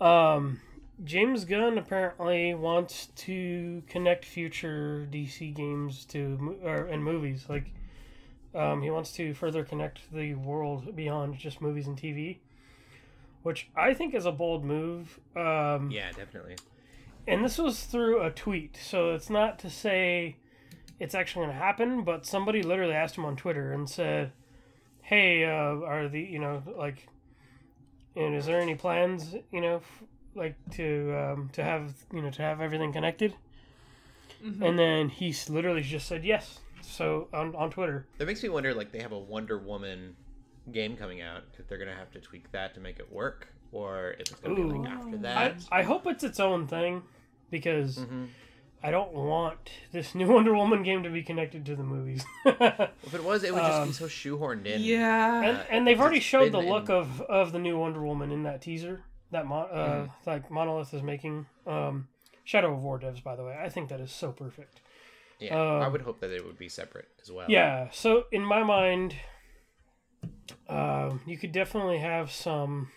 Um, 0.00 0.60
James 1.04 1.44
Gunn 1.44 1.78
apparently 1.78 2.54
wants 2.54 3.06
to 3.16 3.82
connect 3.88 4.24
future 4.24 5.06
DC 5.10 5.54
games 5.54 6.04
to 6.06 6.58
or, 6.64 6.86
and 6.86 7.02
movies. 7.04 7.46
Like, 7.48 7.72
um, 8.54 8.82
he 8.82 8.90
wants 8.90 9.12
to 9.12 9.32
further 9.34 9.64
connect 9.64 10.00
the 10.12 10.34
world 10.34 10.94
beyond 10.96 11.38
just 11.38 11.60
movies 11.60 11.86
and 11.86 11.96
TV, 11.96 12.38
which 13.42 13.68
I 13.76 13.94
think 13.94 14.14
is 14.14 14.26
a 14.26 14.32
bold 14.32 14.64
move. 14.64 15.18
Um, 15.36 15.90
Yeah, 15.90 16.10
definitely. 16.12 16.56
and 17.26 17.44
this 17.44 17.58
was 17.58 17.84
through 17.84 18.22
a 18.22 18.30
tweet, 18.30 18.76
so 18.82 19.10
it's 19.14 19.30
not 19.30 19.58
to 19.60 19.70
say 19.70 20.36
it's 20.98 21.14
actually 21.14 21.46
going 21.46 21.56
to 21.56 21.62
happen, 21.62 22.02
but 22.04 22.26
somebody 22.26 22.62
literally 22.62 22.92
asked 22.94 23.16
him 23.16 23.24
on 23.24 23.36
Twitter 23.36 23.72
and 23.72 23.88
said, 23.88 24.32
"Hey, 25.02 25.44
uh, 25.44 25.48
are 25.86 26.08
the 26.08 26.20
you 26.20 26.38
know 26.38 26.62
like, 26.76 27.08
and 28.16 28.34
is 28.34 28.46
there 28.46 28.60
any 28.60 28.74
plans 28.74 29.34
you 29.52 29.60
know 29.60 29.76
f- 29.76 30.02
like 30.34 30.56
to 30.72 31.14
um, 31.16 31.50
to 31.52 31.62
have 31.64 31.94
you 32.12 32.22
know 32.22 32.30
to 32.30 32.42
have 32.42 32.60
everything 32.60 32.92
connected?" 32.92 33.34
Mhm. 34.44 34.62
And 34.62 34.78
then 34.78 35.08
he 35.10 35.34
literally 35.48 35.82
just 35.82 36.06
said 36.06 36.24
yes. 36.24 36.60
So 36.82 37.28
on 37.32 37.54
on 37.54 37.70
Twitter, 37.70 38.06
That 38.18 38.26
makes 38.26 38.42
me 38.42 38.48
wonder, 38.48 38.72
like, 38.74 38.90
they 38.90 39.00
have 39.00 39.12
a 39.12 39.18
Wonder 39.18 39.58
Woman 39.58 40.16
game 40.72 40.96
coming 40.96 41.20
out, 41.20 41.44
if 41.58 41.68
they're 41.68 41.78
gonna 41.78 41.94
have 41.94 42.10
to 42.12 42.20
tweak 42.20 42.50
that 42.52 42.74
to 42.74 42.80
make 42.80 42.98
it 42.98 43.10
work, 43.12 43.48
or 43.72 44.12
if 44.12 44.20
it's 44.30 44.40
gonna 44.40 44.54
be 44.54 44.62
like 44.62 44.80
Ooh. 44.80 44.86
after 44.86 45.16
that. 45.18 45.56
I 45.70 45.82
hope 45.82 46.06
it's 46.06 46.24
its 46.24 46.40
own 46.40 46.66
thing 46.66 47.02
because 47.50 47.98
hmm 47.98 48.24
I 48.82 48.90
don't 48.90 49.12
want 49.12 49.58
this 49.92 50.14
new 50.14 50.26
Wonder 50.32 50.54
Woman 50.54 50.82
game 50.82 51.02
to 51.02 51.10
be 51.10 51.22
connected 51.22 51.66
to 51.66 51.76
the 51.76 51.82
movies. 51.82 52.24
If 52.46 53.14
it 53.14 53.24
was, 53.24 53.42
it 53.44 53.52
would 53.52 53.60
just 53.60 53.72
Um, 53.80 53.88
be 53.88 53.92
so 53.94 54.06
shoehorned 54.06 54.66
in. 54.66 54.80
Yeah. 54.82 55.42
and, 55.42 55.66
and 55.70 55.86
they've 55.86 56.00
already 56.00 56.20
showed 56.20 56.52
the 56.52 56.60
look 56.60 56.88
in- 56.88 56.94
of 56.94 57.20
of 57.22 57.52
the 57.52 57.58
new 57.58 57.78
Wonder 57.78 58.02
Woman 58.02 58.30
in 58.32 58.42
that 58.44 58.62
teaser 58.62 59.04
that 59.32 59.46
Mon- 59.46 59.68
uh, 59.70 59.76
Mhm. 60.06 60.10
like 60.26 60.50
Monolith 60.50 60.92
is 60.94 61.02
making. 61.02 61.46
Um, 61.66 62.08
Shadow 62.44 62.72
of 62.74 62.82
War 62.82 62.98
devs, 62.98 63.22
by 63.22 63.36
the 63.36 63.44
way, 63.44 63.56
I 63.60 63.68
think 63.68 63.88
that 63.90 64.00
is 64.00 64.10
so 64.12 64.32
perfect. 64.32 64.80
Yeah, 65.38 65.56
I 65.56 65.84
Um, 65.86 65.92
would 65.92 66.02
hope 66.02 66.20
that 66.20 66.30
it 66.30 66.44
would 66.44 66.58
be 66.58 66.68
separate 66.68 67.08
as 67.22 67.30
well. 67.30 67.46
Yeah, 67.48 67.88
so 67.92 68.24
in 68.32 68.44
my 68.44 68.62
mind, 68.62 69.14
um, 70.68 71.20
you 71.26 71.38
could 71.38 71.52
definitely 71.52 71.98
have 71.98 72.30
some, 72.30 72.90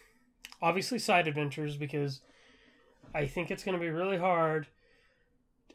obviously 0.61 0.99
side 0.99 1.27
adventures 1.27 1.77
because 1.77 2.21
I 3.13 3.27
think 3.27 3.51
it's 3.51 3.63
going 3.63 3.77
to 3.77 3.81
be 3.81 3.89
really 3.89 4.17
hard. 4.17 4.67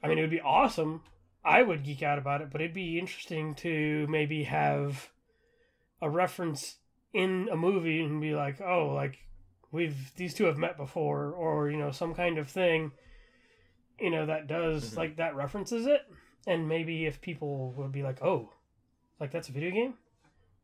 I 0.02 0.08
mean, 0.08 0.18
it 0.18 0.22
would 0.22 0.30
be 0.30 0.40
awesome. 0.40 1.02
I 1.44 1.62
would 1.62 1.84
geek 1.84 2.02
out 2.02 2.18
about 2.18 2.40
it, 2.40 2.50
but 2.50 2.60
it'd 2.60 2.74
be 2.74 2.98
interesting 2.98 3.54
to 3.56 4.06
maybe 4.08 4.44
have 4.44 5.10
a 6.00 6.08
reference 6.10 6.76
in 7.12 7.48
a 7.50 7.56
movie 7.56 8.02
and 8.02 8.20
be 8.20 8.34
like, 8.34 8.60
oh, 8.60 8.88
like 8.94 9.18
we've 9.72 10.14
these 10.16 10.34
two 10.34 10.44
have 10.44 10.58
met 10.58 10.76
before, 10.76 11.32
or 11.32 11.70
you 11.70 11.76
know, 11.78 11.90
some 11.90 12.14
kind 12.14 12.38
of 12.38 12.48
thing, 12.48 12.92
you 13.98 14.10
know, 14.10 14.26
that 14.26 14.46
does 14.46 14.92
Mhm. 14.92 14.96
like 14.96 15.16
that 15.16 15.34
references 15.34 15.86
it, 15.86 16.02
and 16.46 16.68
maybe 16.68 17.06
if 17.06 17.20
people 17.20 17.72
would 17.72 17.92
be 17.92 18.02
like, 18.02 18.22
oh, 18.22 18.52
like 19.20 19.30
that's 19.30 19.48
a 19.48 19.52
video 19.52 19.70
game, 19.70 19.94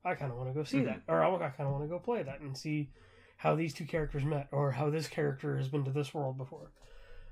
I 0.05 0.15
kind 0.15 0.31
of 0.31 0.39
want 0.39 0.51
to 0.51 0.55
go 0.55 0.65
see 0.65 0.81
Mhm. 0.81 0.85
that, 0.85 1.03
or 1.09 1.23
I, 1.23 1.31
kind 1.51 1.67
of 1.67 1.73
want 1.73 1.85
to 1.85 1.89
go 1.89 1.99
play 1.99 2.23
that 2.23 2.41
and 2.41 2.57
see 2.57 2.91
how 3.39 3.55
these 3.55 3.75
two 3.75 3.85
characters 3.87 4.25
met, 4.25 4.49
or 4.53 4.73
how 4.73 4.91
this 4.91 5.09
character 5.09 5.57
has 5.57 5.69
been 5.69 5.85
to 5.85 5.91
this 5.91 6.15
world 6.15 6.37
before. 6.39 6.71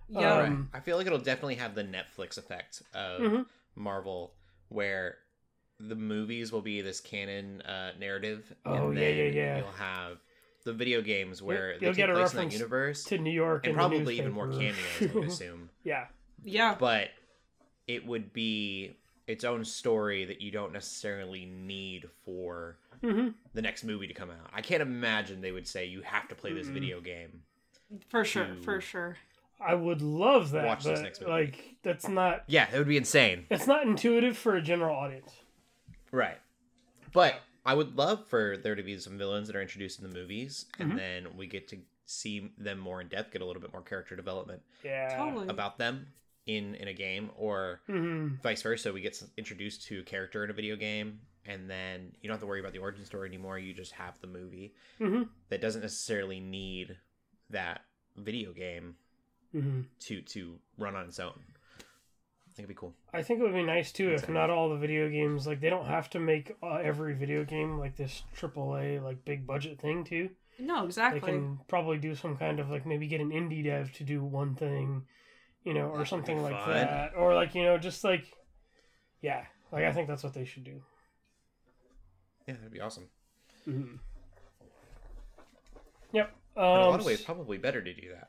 Yeah. 0.09 0.39
Right. 0.39 0.49
Um, 0.49 0.69
I 0.73 0.81
feel 0.81 0.97
like 0.97 1.07
it'll 1.07 1.19
definitely 1.19 1.57
have 1.57 1.75
the 1.75 1.85
Netflix 1.85 2.39
effect 2.39 2.83
of 2.95 3.21
Mhm. 3.23 3.47
Marvel, 3.75 4.35
where 4.69 5.19
the 5.81 5.95
movies 5.97 6.53
will 6.53 6.63
be 6.63 6.81
this 6.81 7.01
canon 7.01 7.61
uh, 7.63 7.93
narrative. 7.99 8.53
Oh, 8.65 8.89
and 8.91 8.95
yeah, 8.95 9.01
then 9.01 9.17
yeah, 9.17 9.25
yeah. 9.25 9.57
You'll 9.59 9.73
have 9.73 10.19
the 10.65 10.73
video 10.73 11.03
games 11.03 11.43
where 11.43 11.73
You'll 11.73 11.81
they 11.81 11.87
take 11.89 11.97
get 11.97 12.09
a 12.09 12.13
in 12.13 12.19
that 12.19 12.23
reference 12.25 12.53
universe, 12.55 13.05
To 13.05 13.19
New 13.19 13.31
York 13.33 13.65
and 13.67 13.73
in 13.73 13.77
the 13.77 13.81
probably 13.83 14.19
even 14.19 14.33
more 14.33 14.49
cameos. 14.49 14.77
I 15.01 15.13
would 15.13 15.25
assume, 15.29 15.71
yeah. 15.85 16.07
Yeah. 16.45 16.77
but 16.79 17.09
it 17.89 18.07
would 18.07 18.33
be 18.33 18.97
its 19.27 19.45
own 19.45 19.65
story 19.65 20.25
that 20.25 20.41
you 20.41 20.51
don't 20.51 20.73
necessarily 20.73 21.45
need 21.47 22.09
for 22.25 22.77
hmm 23.01 23.29
the 23.55 23.63
next 23.63 23.83
movie 23.85 24.07
to 24.07 24.15
come 24.15 24.31
out. 24.31 24.51
I 24.53 24.61
can't 24.63 24.83
imagine 24.83 25.41
they 25.41 25.51
would 25.53 25.67
say 25.67 25.87
you 25.87 26.03
have 26.03 26.29
to 26.29 26.35
play 26.37 26.53
this 26.53 26.69
Mm-mm. 26.69 26.75
video 26.75 27.01
game. 27.01 27.43
For 28.09 28.25
sure. 28.25 28.47
to- 28.47 28.63
For 28.63 28.81
sure. 28.81 29.17
I 29.65 29.75
would 29.75 30.03
love 30.03 30.51
that, 30.53 30.65
Watch 30.67 30.85
this 30.85 30.99
but 30.99 31.03
next 31.03 31.21
movie. 31.21 31.33
like 31.33 31.77
that's 31.83 32.09
not 32.09 32.45
Yeah, 32.47 32.69
it 32.73 32.79
would 32.79 32.89
be 32.89 32.97
insane. 32.97 33.47
it's 33.51 33.67
not 33.67 33.87
intuitive 33.87 34.37
for 34.37 34.57
a 34.57 34.63
general 34.63 34.97
audience. 34.97 35.33
Right. 36.11 36.39
But 37.13 37.37
I 37.65 37.75
would 37.75 37.97
love 37.97 38.27
for 38.29 38.57
there 38.57 38.75
to 38.75 38.83
be 38.83 38.99
some 38.99 39.19
villains 39.19 39.47
that 39.47 39.57
are 39.57 39.63
introduced 39.63 40.01
in 40.01 40.09
the 40.09 40.15
movies, 40.15 40.67
and 40.79 40.93
Mhm. 40.93 40.97
then 40.97 41.37
we 41.37 41.47
get 41.47 41.69
to 41.69 41.79
see 42.07 42.51
them 42.59 42.79
more 42.79 43.01
in 43.01 43.09
depth, 43.09 43.33
get 43.33 43.43
a 43.43 43.45
little 43.45 43.63
bit 43.63 43.73
more 43.73 43.83
character 43.83 44.17
development 44.17 44.63
Yeah. 44.85 45.17
Totally. 45.17 45.49
about 45.49 45.79
them 45.79 46.13
in 46.47 46.75
in 46.75 46.89
a 46.89 46.93
game, 46.95 47.31
or 47.37 47.81
hmm 47.87 48.35
vice 48.43 48.63
versa. 48.63 48.93
We 48.93 49.01
get 49.01 49.23
introduced 49.37 49.87
to 49.87 50.01
a 50.01 50.03
character 50.03 50.43
in 50.45 50.51
a 50.51 50.53
video 50.55 50.75
game, 50.77 51.21
and 51.47 51.71
then 51.71 52.13
you 52.21 52.29
don't 52.29 52.35
have 52.35 52.41
to 52.41 52.47
worry 52.47 52.61
about 52.61 52.73
the 52.73 52.81
origin 52.81 53.05
story 53.05 53.29
anymore. 53.29 53.59
You 53.59 53.73
just 53.75 53.93
have 53.93 54.21
the 54.21 54.27
movie 54.27 54.75
hmm 54.99 55.23
that 55.49 55.61
doesn't 55.61 55.83
necessarily 55.83 56.41
need 56.41 56.99
that 57.51 57.83
video 58.17 58.53
game 58.53 58.97
hmm 59.53 59.83
to 60.01 60.21
to 60.23 60.59
run 60.79 60.97
on 60.97 61.07
its 61.07 61.21
own. 61.21 61.33
I 62.53 62.55
think 62.55 62.65
it'd 62.65 62.69
be 62.69 62.75
cool. 62.75 62.95
I 63.15 63.23
think 63.23 63.41
it 63.41 63.45
would 63.45 63.55
be 63.55 63.63
nice 63.63 63.93
too 63.93 64.11
if 64.11 64.29
not 64.29 64.51
all 64.51 64.69
the 64.69 64.77
video 64.77 65.09
games 65.09 65.47
like 65.47 65.61
they 65.61 65.71
don't 65.71 65.87
have 65.87 66.11
to 66.11 66.19
make 66.21 66.55
uh, 66.63 66.75
every 66.77 67.15
video 67.15 67.45
game 67.45 67.79
like 67.79 67.97
this 67.97 68.23
AAA 68.37 69.01
like 69.03 69.25
big 69.25 69.47
budget 69.47 69.81
thing 69.81 70.05
too. 70.05 70.31
No, 70.59 70.85
exactly. 70.85 71.21
They 71.21 71.27
can 71.27 71.61
probably 71.67 71.97
do 71.99 72.15
some 72.15 72.37
kind 72.37 72.61
of 72.61 72.71
like 72.71 72.85
maybe 72.85 73.07
get 73.07 73.21
an 73.23 73.31
indie 73.31 73.65
dev 73.65 73.93
to 73.95 74.05
do 74.05 74.23
one 74.23 74.55
thing, 74.55 75.05
you 75.65 75.73
know, 75.73 75.87
or 75.87 76.05
something 76.05 76.43
like 76.43 76.63
fun. 76.65 76.75
that, 76.75 77.13
or 77.17 77.35
like 77.35 77.55
you 77.55 77.63
know 77.63 77.79
just 77.79 78.05
like 78.05 78.25
yeah, 79.23 79.45
like 79.71 79.85
I 79.85 79.93
think 79.93 80.09
that's 80.09 80.23
what 80.23 80.35
they 80.35 80.45
should 80.45 80.65
do. 80.65 80.83
Yeah, 82.47 82.55
that'd 82.55 82.73
be 82.73 82.81
awesome. 82.81 83.09
hmm 83.65 83.95
Yep. 86.13 86.35
In 86.57 86.63
a 86.63 86.89
lot 86.89 86.95
Um, 86.95 87.01
of 87.01 87.07
ways, 87.07 87.23
probably 87.23 87.57
better 87.57 87.83
to 87.83 87.95
do 87.95 88.11
that 88.11 88.29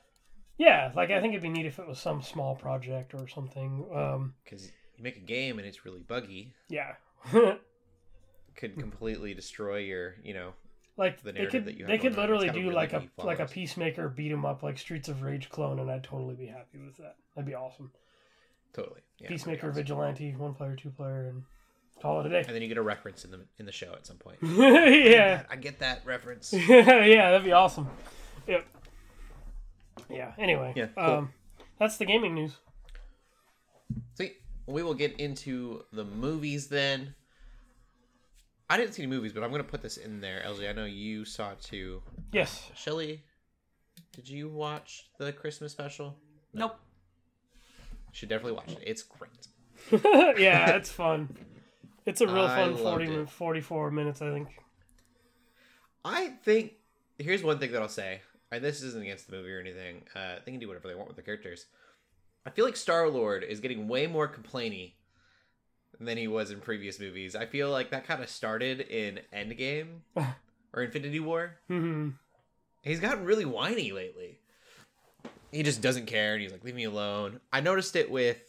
Yeah, 0.57 0.91
like 0.95 1.09
I 1.11 1.19
think 1.19 1.33
it'd 1.33 1.41
be 1.43 1.49
neat 1.49 1.65
if 1.65 1.79
it 1.79 1.87
was 1.87 1.99
some 1.99 2.21
small 2.21 2.55
project 2.55 3.13
or 3.13 3.27
something. 3.27 3.85
Um, 3.93 4.33
because 4.43 4.71
you 4.95 5.03
make 5.03 5.17
a 5.17 5.21
game 5.21 5.57
and 5.57 5.67
it's 5.67 5.85
really 5.85 6.01
buggy, 6.01 6.53
Yeah. 6.69 6.93
could 8.55 8.77
completely 8.77 9.33
destroy 9.33 9.77
your, 9.77 10.15
you 10.23 10.33
know, 10.33 10.53
like 10.97 11.21
The 11.23 11.31
they 11.31 11.39
narrative 11.39 11.51
could 11.51 11.65
that 11.65 11.77
you 11.77 11.85
have 11.85 11.89
they 11.89 11.97
could 11.97 12.15
literally 12.15 12.49
do 12.49 12.59
really 12.59 12.73
like 12.75 12.93
a 12.93 12.99
be 12.99 13.09
like 13.17 13.39
a 13.39 13.47
peacemaker 13.47 14.09
beat 14.09 14.31
'em 14.31 14.45
up 14.45 14.61
like 14.61 14.77
Streets 14.77 15.09
of 15.09 15.23
Rage 15.23 15.49
clone, 15.49 15.79
and 15.79 15.89
I'd 15.89 16.03
totally 16.03 16.35
be 16.35 16.45
happy 16.45 16.77
with 16.77 16.97
that. 16.97 17.15
That'd 17.35 17.47
be 17.47 17.55
awesome. 17.55 17.91
totally. 18.73 19.01
Yeah, 19.17 19.29
peacemaker, 19.29 19.67
awesome. 19.69 19.75
vigilante, 19.75 20.35
one 20.35 20.53
player, 20.53 20.75
two 20.75 20.91
player, 20.91 21.29
and 21.29 21.43
call 21.99 22.19
it 22.19 22.27
a 22.27 22.29
day. 22.29 22.43
And 22.45 22.55
then 22.55 22.61
you 22.61 22.67
get 22.67 22.77
a 22.77 22.83
reference 22.83 23.25
in 23.25 23.31
the 23.31 23.39
in 23.57 23.65
the 23.65 23.71
show 23.71 23.93
at 23.93 24.05
some 24.05 24.17
point. 24.17 24.37
yeah. 24.43 25.43
I 25.49 25.55
get 25.55 25.79
that 25.79 26.05
reference. 26.05 26.53
yeah, 26.69 26.83
that'd 27.31 27.43
be 27.43 27.53
awesome. 27.53 27.89
Yep. 28.47 28.65
Yeah. 30.09 30.31
Anyway. 30.37 30.73
Yeah, 30.75 30.87
cool. 30.95 31.03
Um, 31.03 31.33
that's 31.79 31.97
the 31.97 32.05
gaming 32.05 32.35
news. 32.35 32.55
See, 34.15 34.33
we 34.67 34.83
will 34.83 34.93
get 34.93 35.19
into 35.19 35.83
the 35.91 36.03
movies 36.03 36.67
then. 36.67 37.15
I 38.69 38.77
didn't 38.77 38.93
see 38.93 39.03
any 39.03 39.09
movies, 39.11 39.33
but 39.33 39.43
I'm 39.43 39.51
gonna 39.51 39.63
put 39.63 39.81
this 39.81 39.97
in 39.97 40.21
there. 40.21 40.41
LG, 40.45 40.69
I 40.69 40.73
know 40.73 40.85
you 40.85 41.25
saw 41.25 41.51
it 41.51 41.61
too. 41.61 42.01
Yes. 42.31 42.71
Shelly, 42.75 43.23
did 44.13 44.27
you 44.27 44.49
watch 44.49 45.09
the 45.19 45.31
Christmas 45.33 45.71
special? 45.71 46.15
Nope. 46.53 46.75
You 48.07 48.13
should 48.13 48.29
definitely 48.29 48.53
watch 48.53 48.71
it. 48.71 48.79
It's 48.83 49.03
great. 49.03 49.47
yeah, 50.39 50.75
it's 50.75 50.91
fun. 50.91 51.35
It's 52.05 52.21
a 52.21 52.27
real 52.27 52.45
I 52.45 52.55
fun 52.55 52.71
loved 52.83 53.05
40, 53.05 53.05
it. 53.05 53.29
44 53.29 53.91
minutes, 53.91 54.21
I 54.21 54.31
think. 54.31 54.47
I 56.05 56.27
think 56.43 56.73
here's 57.17 57.43
one 57.43 57.59
thing 57.59 57.71
that 57.71 57.81
I'll 57.81 57.89
say. 57.89 58.21
And 58.55 58.63
this 58.63 58.81
isn't 58.83 59.01
against 59.01 59.27
the 59.29 59.35
movie 59.37 59.51
or 59.51 59.59
anything. 59.59 60.03
Uh, 60.15 60.35
they 60.45 60.51
can 60.51 60.59
do 60.59 60.67
whatever 60.67 60.87
they 60.87 60.95
want 60.95 61.07
with 61.07 61.17
the 61.17 61.23
characters. 61.23 61.65
I 62.45 62.49
feel 62.49 62.65
like 62.65 62.75
Star 62.75 63.09
Lord 63.09 63.43
is 63.43 63.59
getting 63.59 63.87
way 63.87 64.05
more 64.07 64.27
complainy 64.27 64.93
than 65.99 66.17
he 66.17 66.27
was 66.27 66.51
in 66.51 66.59
previous 66.59 66.99
movies. 66.99 67.35
I 67.35 67.45
feel 67.45 67.69
like 67.71 67.91
that 67.91 68.05
kind 68.05 68.21
of 68.21 68.29
started 68.29 68.81
in 68.81 69.19
Endgame 69.33 69.99
or 70.73 70.83
Infinity 70.83 71.19
War. 71.19 71.57
hmm 71.67 72.09
He's 72.81 72.99
gotten 72.99 73.23
really 73.23 73.45
whiny 73.45 73.93
lately. 73.93 74.39
He 75.53 75.63
just 75.63 75.81
doesn't 75.81 76.05
care, 76.07 76.33
and 76.33 76.41
he's 76.41 76.51
like, 76.51 76.63
"Leave 76.65 76.75
me 76.75 76.83
alone." 76.83 77.39
I 77.53 77.61
noticed 77.61 77.95
it 77.95 78.11
with 78.11 78.41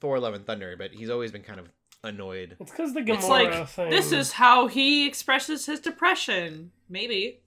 Thor: 0.00 0.18
Love 0.18 0.32
and 0.32 0.46
Thunder, 0.46 0.76
but 0.78 0.92
he's 0.92 1.10
always 1.10 1.30
been 1.30 1.42
kind 1.42 1.60
of 1.60 1.68
annoyed. 2.02 2.56
It's 2.58 2.70
because 2.70 2.94
the 2.94 3.00
Gamora 3.02 3.14
It's 3.16 3.28
like 3.28 3.68
thing. 3.68 3.90
this 3.90 4.12
is 4.12 4.32
how 4.32 4.66
he 4.68 5.06
expresses 5.06 5.66
his 5.66 5.80
depression. 5.80 6.70
Maybe. 6.88 7.40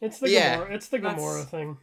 It's 0.00 0.18
the 0.18 0.30
Yeah. 0.30 0.58
Gamora. 0.58 0.70
It's 0.72 0.88
the 0.88 0.98
That's- 0.98 1.20
Gamora 1.20 1.44
thing. 1.48 1.78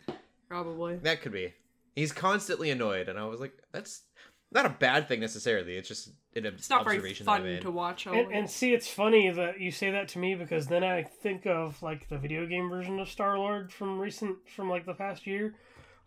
Probably. 0.50 0.98
That 0.98 1.22
could 1.22 1.32
be. 1.32 1.54
He's 1.96 2.12
constantly 2.12 2.70
annoyed, 2.72 3.08
and 3.10 3.18
I 3.20 3.26
was 3.26 3.40
like, 3.40 3.54
"That's 3.72 4.04
not 4.52 4.66
a 4.66 4.70
bad 4.70 5.08
thing 5.08 5.20
necessarily. 5.20 5.78
It's 5.78 5.88
just 5.88 6.10
an 6.36 6.46
It's 6.46 6.70
not 6.70 6.84
very 6.84 6.98
observation 6.98 7.26
that 7.26 7.42
fun 7.42 7.60
to 7.62 7.72
watch. 7.72 8.06
And, 8.08 8.32
and 8.32 8.50
see, 8.50 8.74
it's 8.74 8.88
funny 8.88 9.30
that 9.32 9.60
you 9.60 9.72
say 9.72 9.92
that 9.92 10.08
to 10.10 10.20
me 10.20 10.36
because 10.36 10.68
then 10.68 10.84
I 10.84 11.04
think 11.04 11.46
of 11.48 11.82
like 11.84 12.08
the 12.10 12.18
video 12.18 12.46
game 12.46 12.70
version 12.70 13.00
of 13.00 13.10
Star 13.10 13.38
Lord 13.38 13.72
from 13.72 14.00
recent, 14.00 14.48
from 14.50 14.70
like 14.70 14.86
the 14.86 14.94
past 14.94 15.26
year, 15.28 15.56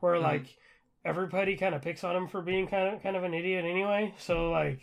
where 0.00 0.14
Mhm. 0.16 0.22
like 0.22 0.56
everybody 1.04 1.56
kind 1.56 1.74
of 1.74 1.82
picks 1.82 2.02
on 2.04 2.16
him 2.16 2.26
for 2.28 2.40
being 2.42 2.66
kind 2.66 2.94
of 2.94 3.02
kind 3.02 3.16
of 3.16 3.22
an 3.24 3.34
idiot 3.34 3.64
anyway. 3.64 4.12
So 4.18 4.50
like, 4.50 4.80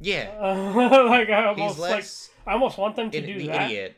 Yeah, 0.00 0.36
uh, 0.40 1.04
like 1.08 1.28
I 1.30 1.46
almost 1.46 1.78
like 1.78 2.04
I 2.46 2.52
almost 2.52 2.78
want 2.78 2.94
them 2.96 3.10
to 3.10 3.18
in, 3.18 3.26
do 3.26 3.38
the 3.40 3.46
that. 3.48 3.70
idiot. 3.70 3.96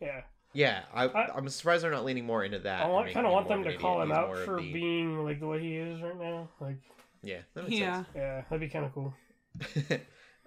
Yeah, 0.00 0.22
Yeah, 0.56 0.82
I, 0.94 1.04
I- 1.06 1.36
I'm 1.36 1.48
surprised 1.50 1.84
they're 1.84 1.90
not 1.90 2.04
leaning 2.04 2.24
more 2.24 2.42
into 2.44 2.58
that. 2.60 2.82
I 2.82 2.88
want 2.88 3.12
kind 3.12 3.26
of 3.26 3.32
want 3.32 3.46
them 3.48 3.62
to 3.64 3.70
an 3.70 3.78
call 3.78 4.00
him 4.00 4.08
He's 4.08 4.16
out 4.16 4.36
for 4.44 4.56
the- 4.60 4.72
being 4.72 5.22
like 5.24 5.38
the 5.40 5.46
way 5.46 5.60
he 5.60 5.76
is 5.76 6.00
right 6.00 6.18
now. 6.18 6.48
Like, 6.60 6.78
Yeah, 7.22 7.40
that 7.54 7.64
makes 7.64 7.76
yeah. 7.78 8.04
yeah, 8.14 8.42
that'd 8.48 8.60
be 8.60 8.68
kind 8.68 8.86
of 8.86 8.94
cool. 8.94 9.14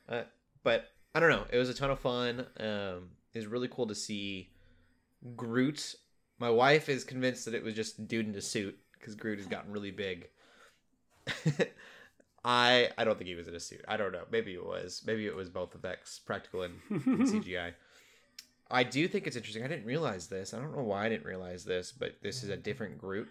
uh, 0.09 0.23
but 0.63 0.87
I 1.13 1.19
don't 1.19 1.29
know. 1.29 1.45
It 1.51 1.57
was 1.57 1.69
a 1.69 1.73
ton 1.73 1.91
of 1.91 1.99
fun. 1.99 2.39
Um, 2.59 3.09
it 3.33 3.39
was 3.39 3.45
really 3.47 3.67
cool 3.67 3.87
to 3.87 3.95
see 3.95 4.49
Groot. 5.35 5.95
My 6.39 6.49
wife 6.49 6.89
is 6.89 7.03
convinced 7.03 7.45
that 7.45 7.53
it 7.53 7.63
was 7.63 7.73
just 7.73 8.07
dude 8.07 8.27
in 8.27 8.33
a 8.35 8.41
suit 8.41 8.77
because 8.97 9.13
Groot 9.15 9.37
has 9.39 9.47
gotten 9.47 9.71
really 9.71 9.91
big. 9.91 10.27
I 12.43 12.89
I 12.97 13.03
don't 13.03 13.17
think 13.17 13.27
he 13.27 13.35
was 13.35 13.47
in 13.47 13.55
a 13.55 13.59
suit. 13.59 13.81
I 13.87 13.97
don't 13.97 14.11
know. 14.13 14.23
Maybe 14.31 14.53
it 14.53 14.65
was. 14.65 15.03
Maybe 15.05 15.27
it 15.27 15.35
was 15.35 15.49
both 15.49 15.75
effects, 15.75 16.19
practical 16.19 16.61
and, 16.63 16.75
and 16.89 17.03
CGI. 17.27 17.73
I 18.71 18.83
do 18.83 19.07
think 19.07 19.27
it's 19.27 19.35
interesting. 19.35 19.63
I 19.63 19.67
didn't 19.67 19.85
realize 19.85 20.27
this. 20.27 20.53
I 20.53 20.59
don't 20.59 20.75
know 20.75 20.83
why 20.83 21.05
I 21.05 21.09
didn't 21.09 21.25
realize 21.25 21.65
this, 21.65 21.91
but 21.91 22.17
this 22.21 22.43
is 22.43 22.49
a 22.49 22.57
different 22.57 22.97
Groot 22.97 23.29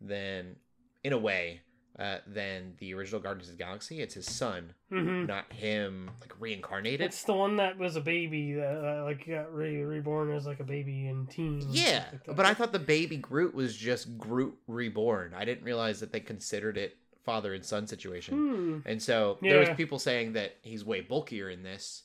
than, 0.00 0.56
in 1.02 1.12
a 1.12 1.18
way, 1.18 1.62
uh, 1.98 2.18
than 2.26 2.74
the 2.78 2.92
original 2.92 3.20
Guardians 3.20 3.48
of 3.48 3.56
the 3.56 3.64
Galaxy. 3.64 4.00
It's 4.02 4.14
his 4.14 4.26
son, 4.26 4.74
hmm 4.90 5.24
not 5.24 5.50
him, 5.52 6.10
like 6.20 6.34
reincarnated. 6.38 7.06
It's 7.06 7.22
the 7.22 7.32
one 7.32 7.56
that 7.56 7.78
was 7.78 7.96
a 7.96 8.02
baby 8.02 8.52
that 8.52 8.84
uh, 8.84 9.04
like 9.04 9.26
got 9.26 9.54
re- 9.54 9.82
reborn 9.82 10.30
as 10.30 10.46
like 10.46 10.60
a 10.60 10.64
baby 10.64 11.06
and 11.06 11.28
teen. 11.30 11.66
Yeah, 11.70 12.04
like 12.12 12.36
but 12.36 12.44
I 12.44 12.52
thought 12.52 12.72
the 12.72 12.78
baby 12.78 13.16
Groot 13.16 13.54
was 13.54 13.74
just 13.74 14.18
Groot 14.18 14.54
reborn. 14.66 15.32
I 15.34 15.46
didn't 15.46 15.64
realize 15.64 16.00
that 16.00 16.12
they 16.12 16.20
considered 16.20 16.76
it 16.76 16.98
father 17.24 17.54
and 17.54 17.64
son 17.64 17.86
situation. 17.86 18.34
Hmm. 18.36 18.78
And 18.88 19.02
so 19.02 19.38
there 19.42 19.58
was 19.58 19.70
people 19.70 19.98
saying 19.98 20.34
that 20.34 20.56
he's 20.62 20.84
way 20.84 21.00
bulkier 21.00 21.50
in 21.50 21.62
this, 21.62 22.04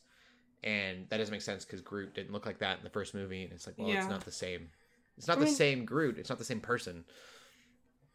and 0.63 1.07
that 1.09 1.17
doesn't 1.17 1.31
make 1.31 1.41
sense 1.41 1.65
because 1.65 1.81
Groot 1.81 2.13
didn't 2.13 2.31
look 2.33 2.45
like 2.45 2.59
that 2.59 2.77
in 2.77 2.83
the 2.83 2.89
first 2.89 3.13
movie. 3.13 3.43
And 3.43 3.53
it's 3.53 3.65
like, 3.67 3.77
well, 3.77 3.87
Yeah. 3.89 3.99
it's 3.99 4.07
not 4.09 4.23
the 4.25 4.31
same. 4.31 4.69
It's 5.17 5.27
not 5.27 5.37
I 5.37 5.39
the 5.41 5.45
mean- 5.45 5.55
same 5.55 5.85
Groot. 5.85 6.17
It's 6.17 6.29
not 6.29 6.37
the 6.39 6.45
same 6.45 6.61
person. 6.61 7.03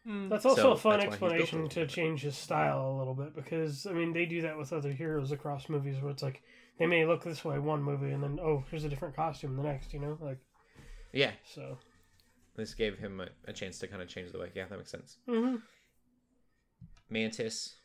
Hmm. 0.05 0.29
That's 0.29 0.45
also 0.45 0.61
So, 0.61 0.71
a 0.71 0.77
fun 0.77 0.99
that's 0.99 1.05
why 1.05 1.11
he's 1.11 1.19
built 1.19 1.31
a 1.31 1.35
explanation 1.35 1.69
to 1.69 1.87
change 1.87 2.21
his 2.21 2.37
style 2.37 2.91
a 2.91 2.97
little 2.97 3.13
bit 3.13 3.35
because 3.35 3.85
I 3.85 3.91
mean 3.91 4.13
they 4.13 4.25
do 4.25 4.41
that 4.43 4.57
with 4.57 4.71
other 4.71 4.93
heroes 4.93 5.31
across 5.33 5.67
movies 5.67 6.01
where 6.01 6.11
it's 6.11 6.23
like 6.23 6.41
they 6.79 6.85
may 6.85 7.05
look 7.05 7.23
this 7.25 7.43
way 7.43 7.59
one 7.59 7.83
movie 7.83 8.11
and 8.13 8.23
then 8.23 8.39
oh 8.41 8.63
here's 8.71 8.85
a 8.85 8.89
different 8.89 9.17
costume 9.17 9.57
the 9.57 9.63
next 9.63 9.91
you 9.93 9.99
know 9.99 10.17
like 10.21 10.37
Yeah, 11.11 11.31
so. 11.43 11.77
this 12.55 12.73
gave 12.73 12.97
him 12.97 13.19
a, 13.19 13.27
a 13.49 13.51
chance 13.53 13.79
to 13.79 13.87
kind 13.87 14.01
of 14.01 14.07
change 14.07 14.31
the 14.31 14.39
way. 14.39 14.49
Yeah, 14.55 14.65
that 14.69 14.77
makes 14.77 14.91
sense. 14.91 15.17
hmm 15.27 15.55
Mantis 17.09 17.75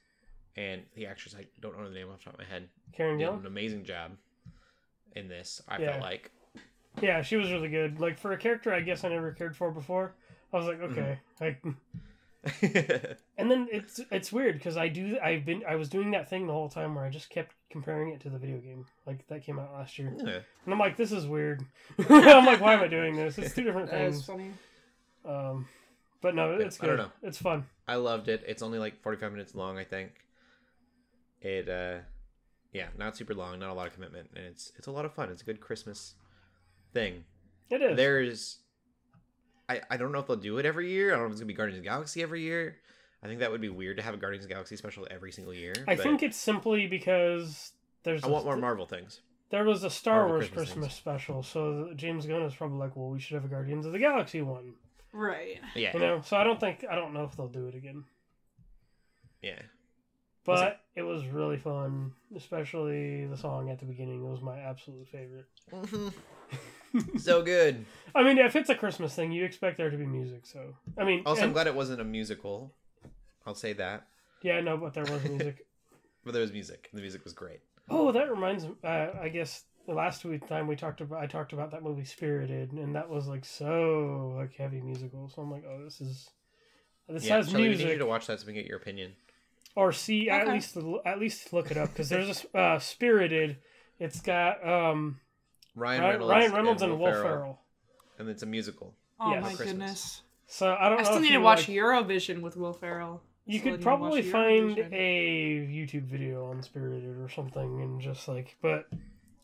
and 0.56 0.82
the 0.94 1.06
actress 1.06 1.34
I 1.36 1.46
don't 1.60 1.76
know 1.78 1.88
the 1.88 1.94
name 1.94 2.08
off 2.10 2.18
the 2.18 2.24
top 2.26 2.34
of 2.34 2.40
my 2.40 2.46
head 2.46 2.68
Karen 2.92 3.18
did 3.18 3.28
Gillan. 3.28 3.40
an 3.40 3.46
amazing 3.46 3.84
job 3.84 4.12
in 5.16 5.28
this. 5.28 5.60
I 5.68 5.78
Yeah. 5.80 5.90
felt 5.92 6.02
like. 6.02 6.30
Yeah, 7.00 7.22
she 7.22 7.36
was 7.36 7.50
really 7.50 7.68
good. 7.68 8.00
Like 8.00 8.18
for 8.18 8.32
a 8.32 8.36
character 8.38 8.72
I 8.72 8.80
guess 8.80 9.02
I 9.04 9.08
never 9.08 9.32
cared 9.32 9.56
for 9.56 9.70
before. 9.70 10.14
I 10.52 10.56
was 10.58 10.66
like 10.66 10.80
Mm-hmm. 10.80 10.98
okay 10.98 11.18
like. 11.40 11.62
And 13.38 13.50
then 13.50 13.68
it's 13.70 14.00
it's 14.10 14.32
weird 14.32 14.54
because 14.54 14.76
I 14.76 14.88
do 14.88 15.16
I've 15.22 15.44
been 15.44 15.62
I 15.68 15.76
was 15.76 15.88
doing 15.88 16.10
that 16.10 16.28
thing 16.28 16.46
the 16.48 16.52
whole 16.52 16.68
time 16.68 16.94
where 16.94 17.04
I 17.04 17.08
just 17.08 17.30
kept 17.30 17.54
comparing 17.70 18.10
it 18.12 18.20
to 18.22 18.30
the 18.30 18.38
video 18.38 18.58
game 18.58 18.84
like 19.06 19.26
that 19.28 19.44
came 19.44 19.58
out 19.60 19.72
last 19.72 19.96
year 19.98 20.12
Yeah. 20.18 20.40
and 20.64 20.74
I'm 20.74 20.78
like 20.78 20.96
this 20.96 21.12
is 21.12 21.24
weird 21.26 21.64
I'm 22.10 22.44
like 22.44 22.60
why 22.60 22.74
am 22.74 22.80
I 22.82 22.88
doing 22.88 23.14
this 23.16 23.38
it's 23.38 23.54
two 23.54 23.62
different 23.62 23.90
things 23.96 24.26
funny. 24.26 24.50
um 25.24 25.66
but 26.20 26.34
no 26.34 26.56
Yeah, 26.58 26.66
it's 26.66 26.82
I 26.82 26.86
don't 26.86 26.96
know. 26.98 27.12
it's 27.22 27.38
fun 27.38 27.64
I 27.86 27.94
loved 27.96 28.28
it. 28.28 28.42
It's 28.46 28.62
only 28.62 28.78
like 28.78 29.00
45 29.02 29.32
minutes 29.32 29.54
long, 29.54 29.76
I 29.78 29.84
think. 29.84 30.10
It 31.40 31.68
uh 31.68 31.98
yeah, 32.72 32.88
not 32.98 33.16
super 33.16 33.34
long, 33.34 33.58
not 33.58 33.70
a 33.70 33.74
lot 33.74 33.86
of 33.86 33.94
commitment, 33.94 34.30
and 34.34 34.44
it's 34.46 34.72
it's 34.76 34.86
a 34.86 34.90
lot 34.92 35.04
of 35.04 35.12
fun. 35.12 35.30
It's 35.30 35.42
a 35.42 35.44
good 35.44 35.60
Christmas 35.60 36.14
thing. 36.92 37.24
it 37.70 37.80
is 37.82 37.96
There's 37.96 38.58
I 39.68 39.80
I 39.90 39.96
don't 39.96 40.12
know 40.12 40.18
if 40.18 40.26
they'll 40.26 40.36
do 40.36 40.58
it 40.58 40.66
every 40.66 40.90
year. 40.90 41.08
I 41.08 41.16
don't 41.16 41.20
know 41.20 41.26
if 41.26 41.32
it's 41.32 41.40
going 41.40 41.48
to 41.48 41.52
be 41.54 41.56
Guardians 41.56 41.78
of 41.78 41.84
the 41.84 41.88
Galaxy 41.90 42.22
every 42.22 42.42
year. 42.42 42.76
I 43.22 43.28
think 43.28 43.38
that 43.40 43.52
would 43.52 43.60
be 43.60 43.68
weird 43.68 43.98
to 43.98 44.02
have 44.02 44.14
a 44.14 44.16
Guardians 44.16 44.44
of 44.44 44.48
the 44.48 44.54
Galaxy 44.54 44.76
special 44.76 45.06
every 45.10 45.30
single 45.32 45.54
year. 45.54 45.74
I 45.86 45.94
think 45.96 46.22
it's 46.24 46.36
simply 46.36 46.86
because 46.88 47.72
there's 48.02 48.24
I 48.24 48.26
a- 48.26 48.30
want 48.30 48.44
more 48.46 48.56
Marvel 48.56 48.84
things. 48.86 49.20
there 49.50 49.64
was 49.64 49.84
a 49.84 49.90
Star 49.90 50.16
Marvel 50.22 50.32
Wars 50.38 50.48
Christmas 50.48 50.68
Christmas, 50.74 50.94
special 50.94 51.42
so 51.42 51.92
James 51.94 52.26
Gunn 52.26 52.42
is 52.42 52.54
probably 52.54 52.78
like 52.78 52.96
well 52.96 53.10
we 53.10 53.20
should 53.20 53.34
have 53.34 53.44
a 53.44 53.48
Guardians 53.48 53.86
of 53.86 53.92
the 53.92 53.98
Galaxy 53.98 54.42
one 54.42 54.74
Right. 55.12 55.60
Yeah. 55.76 55.90
you 55.94 56.00
know 56.00 56.22
so 56.24 56.36
I 56.36 56.42
don't 56.42 56.58
think 56.58 56.84
I 56.90 56.94
don't 56.96 57.12
know 57.14 57.24
if 57.24 57.36
they'll 57.36 57.48
do 57.48 57.68
it 57.68 57.74
again 57.76 58.04
Yeah. 59.42 59.60
But 60.44 60.80
We'll 60.96 61.06
it 61.06 61.08
was 61.10 61.26
really 61.26 61.56
fun 61.58 62.12
especially 62.36 63.26
the 63.26 63.36
song 63.36 63.70
at 63.70 63.78
the 63.78 63.86
beginning 63.86 64.24
it 64.24 64.28
was 64.28 64.42
my 64.42 64.58
absolute 64.58 65.08
favorite 65.08 65.46
so 67.18 67.42
good. 67.42 67.84
I 68.14 68.22
mean, 68.22 68.38
if 68.38 68.56
it's 68.56 68.68
a 68.68 68.74
Christmas 68.74 69.14
thing, 69.14 69.32
you 69.32 69.44
expect 69.44 69.76
there 69.78 69.90
to 69.90 69.96
be 69.96 70.06
music. 70.06 70.44
So, 70.44 70.74
I 70.98 71.04
mean, 71.04 71.22
Also, 71.24 71.42
I'm 71.42 71.52
glad 71.52 71.66
it 71.66 71.74
wasn't 71.74 72.00
a 72.00 72.04
musical. 72.04 72.74
I'll 73.46 73.54
say 73.54 73.72
that. 73.74 74.06
yeah, 74.42 74.60
no, 74.60 74.76
but 74.76 74.94
there 74.94 75.04
was 75.04 75.24
music. 75.24 75.66
But 76.24 76.34
there 76.34 76.42
was 76.42 76.52
music. 76.52 76.88
The 76.92 77.00
music 77.00 77.24
was 77.24 77.32
great. 77.32 77.58
oh, 77.90 78.12
that 78.12 78.30
reminds 78.30 78.64
me. 78.64 78.74
Uh, 78.84 79.08
I 79.20 79.28
guess 79.28 79.64
the 79.88 79.92
last 79.92 80.24
week 80.24 80.46
time 80.46 80.68
we 80.68 80.76
talked 80.76 81.00
about, 81.00 81.20
I 81.20 81.26
talked 81.26 81.52
about 81.52 81.72
that 81.72 81.82
movie 81.82 82.04
Spirited, 82.04 82.70
and 82.70 82.94
that 82.94 83.10
was 83.10 83.26
like 83.26 83.44
so 83.44 84.32
like 84.36 84.54
heavy 84.54 84.80
musical. 84.80 85.28
So 85.28 85.42
I'm 85.42 85.50
like, 85.50 85.64
oh, 85.68 85.82
this 85.82 86.00
is 86.00 86.30
this 87.08 87.24
yeah, 87.24 87.38
has 87.38 87.48
Shelley, 87.50 87.70
we 87.70 87.74
need 87.74 87.88
you 87.88 87.98
to 87.98 88.06
watch 88.06 88.28
that 88.28 88.38
so 88.38 88.46
we 88.46 88.52
can 88.52 88.62
get 88.62 88.68
your 88.68 88.78
opinion. 88.78 89.14
Or 89.74 89.92
see 89.92 90.28
at 90.28 90.48
least 90.48 90.76
at 91.06 91.18
least 91.18 91.52
look 91.52 91.70
it 91.70 91.76
up 91.76 91.90
because 91.90 92.08
there's 92.08 92.44
a 92.54 92.58
uh, 92.58 92.78
Spirited. 92.78 93.56
It's 93.98 94.20
got 94.20 94.66
um 94.66 95.18
Ryan 95.74 96.00
Ryan 96.02 96.10
Reynolds, 96.12 96.30
Ryan 96.30 96.52
Reynolds 96.52 96.82
and, 96.82 96.98
Will 96.98 97.06
Ferrell. 97.12 97.22
Ferrell. 97.22 97.60
and 98.18 98.28
it's 98.28 98.42
a 98.42 98.46
musical. 98.46 98.94
Oh 99.20 99.30
Yes. 99.32 99.42
my 99.42 99.48
Christmas. 99.54 99.68
goodness. 99.68 100.22
So 100.46 100.76
I 100.78 100.88
don't 100.88 101.00
I 101.00 101.02
still 101.04 101.16
if 101.16 101.22
need 101.22 101.32
to 101.32 101.38
watch 101.38 101.68
like- 101.68 101.76
Eurovision 101.76 102.40
with 102.42 102.56
Will 102.56 102.72
Ferrell. 102.74 103.22
You 103.46 103.58
So 103.58 103.62
could 103.64 103.72
then 103.74 103.78
you 103.80 103.84
probably 103.84 104.22
find 104.22 104.78
a 104.78 105.66
YouTube 105.68 106.04
video 106.04 106.46
on 106.50 106.62
Spirited 106.62 107.16
or 107.20 107.28
something, 107.28 107.80
and 107.82 108.00
just 108.00 108.28
like, 108.28 108.56
but 108.62 108.88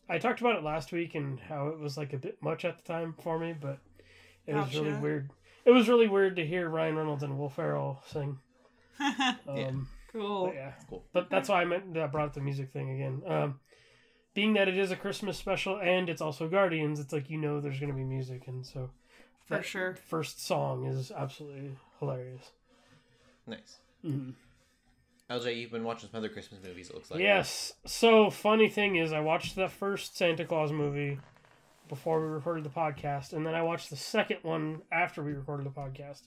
I 0.07 0.17
talked 0.19 0.39
about 0.39 0.55
it 0.55 0.63
last 0.63 0.91
week 0.93 1.15
and 1.15 1.37
how 1.39 1.67
it 1.67 1.79
was 1.79 1.97
like 1.97 2.13
a 2.13 2.17
bit 2.17 2.41
much 2.41 2.63
at 2.63 2.77
the 2.77 2.83
time 2.83 3.13
for 3.21 3.37
me, 3.37 3.53
but 3.59 3.79
it 4.47 4.55
was 4.55 4.73
really 4.73 4.93
weird. 4.93 5.29
It 5.65 5.71
was 5.71 5.89
really 5.89 6.07
weird 6.07 6.37
to 6.37 6.45
hear 6.47 6.69
Ryan 6.69 6.95
Reynolds 6.95 7.23
and 7.23 7.37
Will 7.37 7.49
Ferrell 7.49 8.01
sing. 8.07 8.37
Um, 9.47 9.87
cool. 10.11 10.47
but 10.47 10.55
yeah, 10.55 10.73
Cool. 10.89 11.03
but 11.13 11.29
that's 11.29 11.49
why 11.49 11.61
I 11.61 11.65
meant 11.65 11.93
that 11.93 12.03
I 12.03 12.07
brought 12.07 12.27
up 12.27 12.33
the 12.33 12.41
music 12.41 12.71
thing 12.71 12.91
again. 12.91 13.21
Um, 13.25 13.59
being 14.33 14.53
that 14.53 14.67
it 14.67 14.77
is 14.77 14.91
a 14.91 14.95
Christmas 14.95 15.37
special 15.37 15.79
and 15.79 16.07
it's 16.09 16.21
also 16.21 16.47
Guardians, 16.47 16.99
it's 16.99 17.11
like 17.13 17.29
you 17.29 17.37
know 17.37 17.59
there's 17.59 17.79
going 17.79 17.91
to 17.91 17.95
be 17.97 18.03
music, 18.03 18.43
and 18.47 18.65
so 18.65 18.91
For 19.45 19.61
sure. 19.63 19.95
first 19.95 20.45
song 20.45 20.85
is 20.85 21.11
absolutely 21.11 21.75
hilarious. 21.99 22.51
Nice. 23.47 23.79
Mhm. 24.05 24.33
LJ, 25.29 25.57
you've 25.59 25.71
been 25.71 25.83
watching 25.83 26.09
some 26.09 26.17
other 26.19 26.29
Christmas 26.29 26.59
movies. 26.63 26.89
It 26.89 26.95
looks 26.95 27.11
like. 27.11 27.19
Yes. 27.19 27.73
So 27.85 28.29
funny 28.31 28.67
thing 28.69 28.95
is, 28.95 29.11
I 29.13 29.19
watched 29.19 29.55
the 29.55 29.67
first 29.67 30.17
Santa 30.17 30.43
Claus 30.45 30.71
movie 30.71 31.19
before 31.87 32.19
we 32.21 32.27
recorded 32.27 32.63
the 32.63 32.69
podcast, 32.69 33.33
and 33.33 33.45
then 33.45 33.53
I 33.55 33.61
watched 33.63 33.89
the 33.89 33.95
second 33.95 34.37
one 34.43 34.81
after 34.91 35.23
we 35.23 35.33
recorded 35.33 35.65
the 35.65 35.71
podcast, 35.71 36.21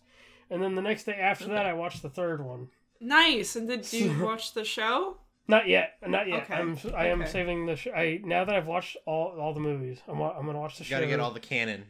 and 0.50 0.62
then 0.62 0.74
the 0.74 0.82
next 0.82 1.04
day 1.04 1.14
after 1.14 1.46
that, 1.48 1.66
I 1.66 1.72
watched 1.72 2.02
the 2.02 2.10
third 2.10 2.44
one. 2.44 2.68
Nice. 3.02 3.56
And 3.56 3.68
did 3.68 3.92
you 3.92 4.18
watch 4.24 4.54
the 4.54 4.64
show? 4.64 5.18
Not 5.48 5.66
yet, 5.68 5.94
not 6.06 6.28
yet. 6.28 6.44
Okay, 6.44 6.54
I'm 6.54 6.78
I 6.96 7.06
am 7.08 7.22
okay. 7.22 7.30
saving 7.30 7.66
the. 7.66 7.76
Sh- 7.76 7.88
I 7.94 8.20
now 8.24 8.44
that 8.44 8.54
I've 8.54 8.66
watched 8.68 8.96
all 9.06 9.36
all 9.40 9.52
the 9.52 9.60
movies, 9.60 9.98
I'm 10.08 10.20
I'm 10.22 10.46
gonna 10.46 10.60
watch 10.60 10.78
the 10.78 10.84
You 10.84 10.88
show. 10.90 10.96
gotta 10.96 11.08
get 11.08 11.18
all 11.20 11.32
the 11.32 11.40
canon. 11.40 11.84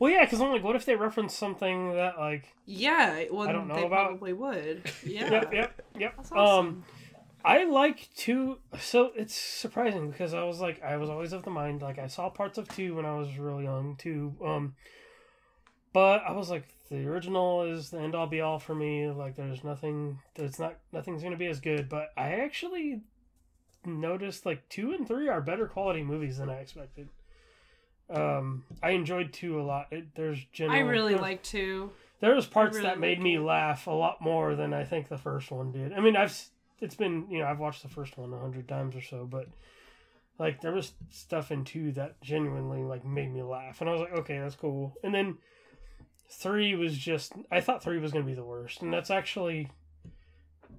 Well, 0.00 0.10
yeah, 0.10 0.24
because 0.24 0.40
I'm 0.40 0.50
like, 0.50 0.64
what 0.64 0.74
if 0.74 0.86
they 0.86 0.96
reference 0.96 1.34
something 1.36 1.92
that 1.94 2.18
like? 2.18 2.48
Yeah. 2.64 3.24
Well, 3.30 3.46
I 3.48 3.52
don't 3.52 3.68
know 3.68 3.74
they 3.76 3.84
about- 3.84 4.06
probably 4.08 4.32
would. 4.32 4.90
Yeah. 5.04 5.30
Yep, 5.30 5.52
yep, 5.54 5.82
yep. 5.98 6.14
That's 6.16 6.32
Um. 6.32 6.84
I 7.46 7.64
like 7.64 8.08
two. 8.16 8.58
So 8.80 9.10
it's 9.14 9.34
surprising 9.36 10.10
because 10.10 10.32
I 10.32 10.42
was 10.44 10.60
like, 10.60 10.82
I 10.82 10.96
was 10.96 11.10
always 11.10 11.34
of 11.34 11.42
the 11.44 11.50
mind 11.50 11.82
like 11.82 11.98
I 11.98 12.06
saw 12.06 12.30
parts 12.30 12.56
of 12.56 12.66
two 12.68 12.96
when 12.96 13.04
I 13.04 13.14
was 13.16 13.36
real 13.38 13.60
young 13.60 13.96
too. 13.96 14.34
Um, 14.42 14.74
but 15.92 16.22
I 16.26 16.32
was 16.32 16.48
like, 16.48 16.64
the 16.90 17.06
original 17.06 17.62
is 17.62 17.90
the 17.90 17.98
end 17.98 18.14
all 18.14 18.26
be 18.26 18.40
all 18.40 18.58
for 18.58 18.74
me. 18.74 19.08
Like, 19.08 19.36
there's 19.36 19.64
nothing. 19.64 20.18
There's 20.34 20.58
not 20.58 20.76
nothing's 20.92 21.22
gonna 21.22 21.36
be 21.36 21.46
as 21.46 21.60
good. 21.60 21.88
But 21.88 22.10
I 22.16 22.32
actually 22.32 23.02
noticed 23.86 24.46
like 24.46 24.68
two 24.68 24.92
and 24.92 25.06
three 25.06 25.28
are 25.28 25.40
better 25.40 25.66
quality 25.66 26.02
movies 26.02 26.38
than 26.38 26.50
I 26.50 26.56
expected. 26.56 27.08
Um, 28.10 28.64
I 28.82 28.90
enjoyed 28.90 29.32
two 29.32 29.60
a 29.60 29.62
lot. 29.62 29.88
It, 29.90 30.14
there's 30.14 30.44
genuine 30.52 30.78
I 30.78 30.88
really 30.88 31.14
like 31.14 31.42
to. 31.44 31.90
there 32.20 32.34
was 32.34 32.46
parts 32.46 32.76
really 32.76 32.86
that 32.86 33.00
made 33.00 33.20
me 33.20 33.38
laugh 33.38 33.86
a 33.86 33.92
lot 33.92 34.20
more 34.20 34.54
than 34.54 34.74
I 34.74 34.84
think 34.84 35.08
the 35.08 35.18
first 35.18 35.50
one 35.50 35.72
did. 35.72 35.92
I 35.92 36.00
mean, 36.00 36.16
I've 36.16 36.38
it's 36.80 36.96
been 36.96 37.26
you 37.30 37.38
know 37.38 37.46
I've 37.46 37.60
watched 37.60 37.82
the 37.82 37.88
first 37.88 38.18
one 38.18 38.32
a 38.32 38.38
hundred 38.38 38.68
times 38.68 38.94
or 38.94 39.00
so, 39.00 39.24
but 39.24 39.48
like 40.38 40.60
there 40.60 40.72
was 40.72 40.92
stuff 41.10 41.50
in 41.50 41.64
two 41.64 41.92
that 41.92 42.20
genuinely 42.20 42.82
like 42.82 43.04
made 43.06 43.32
me 43.32 43.42
laugh, 43.42 43.80
and 43.80 43.88
I 43.88 43.92
was 43.92 44.02
like, 44.02 44.12
okay, 44.12 44.38
that's 44.38 44.56
cool. 44.56 44.94
And 45.02 45.14
then 45.14 45.38
three 46.30 46.74
was 46.74 46.96
just 46.96 47.32
I 47.50 47.60
thought 47.60 47.82
three 47.82 47.98
was 47.98 48.12
gonna 48.12 48.24
be 48.24 48.34
the 48.34 48.44
worst, 48.44 48.82
and 48.82 48.92
that's 48.92 49.10
actually 49.10 49.70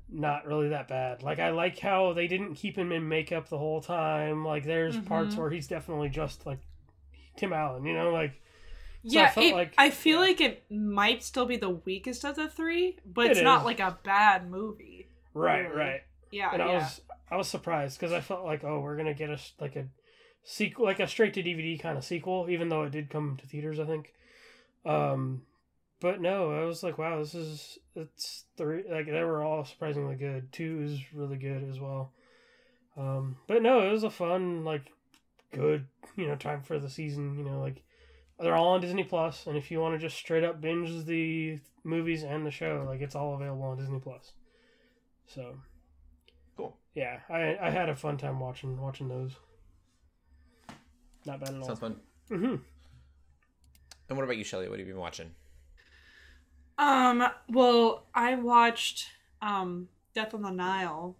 not 0.09 0.45
really 0.45 0.69
that 0.69 0.87
bad. 0.87 1.23
Like 1.23 1.39
I 1.39 1.49
like 1.49 1.79
how 1.79 2.13
they 2.13 2.27
didn't 2.27 2.55
keep 2.55 2.77
him 2.77 2.91
in 2.91 3.07
makeup 3.07 3.49
the 3.49 3.57
whole 3.57 3.81
time. 3.81 4.45
Like 4.45 4.63
there's 4.65 4.97
parts 4.97 5.35
Mhm. 5.35 5.39
where 5.39 5.49
he's 5.49 5.67
definitely 5.67 6.09
just 6.09 6.45
like 6.45 6.59
Tim 7.37 7.53
Allen, 7.53 7.85
you 7.85 7.93
know, 7.93 8.11
like. 8.11 8.41
So 9.07 9.19
I 9.19 9.21
yeah, 9.23 9.29
felt 9.29 9.45
it, 9.45 9.53
like- 9.53 9.73
I 9.77 9.89
feel 9.91 10.19
yeah. 10.21 10.27
like 10.27 10.41
it 10.41 10.71
might 10.71 11.21
still 11.23 11.45
be 11.45 11.57
the 11.57 11.69
weakest 11.69 12.23
of 12.25 12.35
the 12.35 12.49
three, 12.49 12.97
but 13.05 13.27
It 13.27 13.31
it's 13.33 13.41
not 13.41 13.63
like 13.63 13.79
a 13.79 13.99
bad 14.03 14.49
movie. 14.49 15.07
Right, 15.35 15.61
Really. 15.69 15.75
right. 15.75 16.01
Yeah, 16.31 16.49
and 16.53 16.61
I 16.61 16.73
was 16.73 17.01
I 17.29 17.37
was 17.37 17.47
surprised 17.47 17.99
because 17.99 18.11
I 18.13 18.21
felt 18.21 18.45
like 18.45 18.63
oh 18.63 18.79
we're 18.79 18.97
gonna 18.97 19.13
get 19.13 19.29
a 19.29 19.39
like 19.59 19.75
a 19.75 19.87
sequel 20.43 20.85
like 20.85 20.99
a 20.99 21.07
straight 21.07 21.33
to 21.35 21.43
DVD 21.43 21.79
kind 21.79 21.97
of 21.97 22.03
sequel 22.03 22.47
even 22.49 22.69
though 22.69 22.83
it 22.83 22.91
did 22.91 23.09
come 23.11 23.37
to 23.37 23.47
theaters 23.47 23.79
I 23.79 23.85
think, 23.85 24.13
um, 24.85 25.41
but 25.99 26.21
no 26.21 26.51
I 26.51 26.65
was 26.65 26.83
like 26.83 26.97
wow 26.97 27.19
this 27.19 27.33
is 27.35 27.77
it's 27.95 28.45
three 28.57 28.83
like 28.89 29.05
they 29.05 29.23
were 29.23 29.43
all 29.43 29.65
surprisingly 29.65 30.15
good 30.15 30.51
two 30.51 30.81
is 30.83 30.99
really 31.13 31.37
good 31.37 31.63
as 31.69 31.79
well, 31.79 32.11
um, 32.97 33.37
but 33.47 33.61
no 33.61 33.87
it 33.87 33.91
was 33.91 34.03
a 34.03 34.09
fun 34.09 34.63
like 34.63 34.91
good 35.51 35.85
you 36.15 36.27
know 36.27 36.35
time 36.35 36.61
for 36.61 36.79
the 36.79 36.89
season 36.89 37.37
you 37.37 37.43
know 37.45 37.59
like 37.59 37.81
they're 38.39 38.55
all 38.55 38.73
on 38.73 38.81
Disney 38.81 39.03
Plus 39.03 39.47
and 39.47 39.55
if 39.57 39.71
you 39.71 39.79
want 39.79 39.95
to 39.95 39.99
just 40.07 40.17
straight 40.17 40.43
up 40.43 40.59
binge 40.59 41.05
the 41.05 41.59
movies 41.83 42.23
and 42.23 42.45
the 42.45 42.51
show 42.51 42.83
like 42.85 43.01
it's 43.01 43.15
all 43.15 43.35
available 43.35 43.63
on 43.63 43.77
Disney 43.77 43.99
Plus, 43.99 44.33
so 45.27 45.55
Cool. 46.57 46.77
yeah, 46.93 47.19
I 47.29 47.57
I 47.61 47.69
had 47.69 47.89
a 47.89 47.95
fun 47.95 48.17
time 48.17 48.39
watching 48.39 48.79
watching 48.79 49.07
those. 49.07 49.31
Not 51.25 51.39
bad 51.39 51.49
at 51.49 51.55
all. 51.55 51.63
Sounds 51.63 51.79
fun. 51.79 51.99
hmm 52.29 52.55
And 54.09 54.17
what 54.17 54.23
about 54.23 54.37
you, 54.37 54.43
Shelly? 54.43 54.69
What 54.69 54.79
have 54.79 54.87
you 54.87 54.93
been 54.93 55.01
watching? 55.01 55.31
Um. 56.77 57.27
Well, 57.49 58.05
I 58.13 58.35
watched 58.35 59.09
um 59.41 59.89
Death 60.13 60.33
on 60.33 60.41
the 60.41 60.51
Nile 60.51 61.15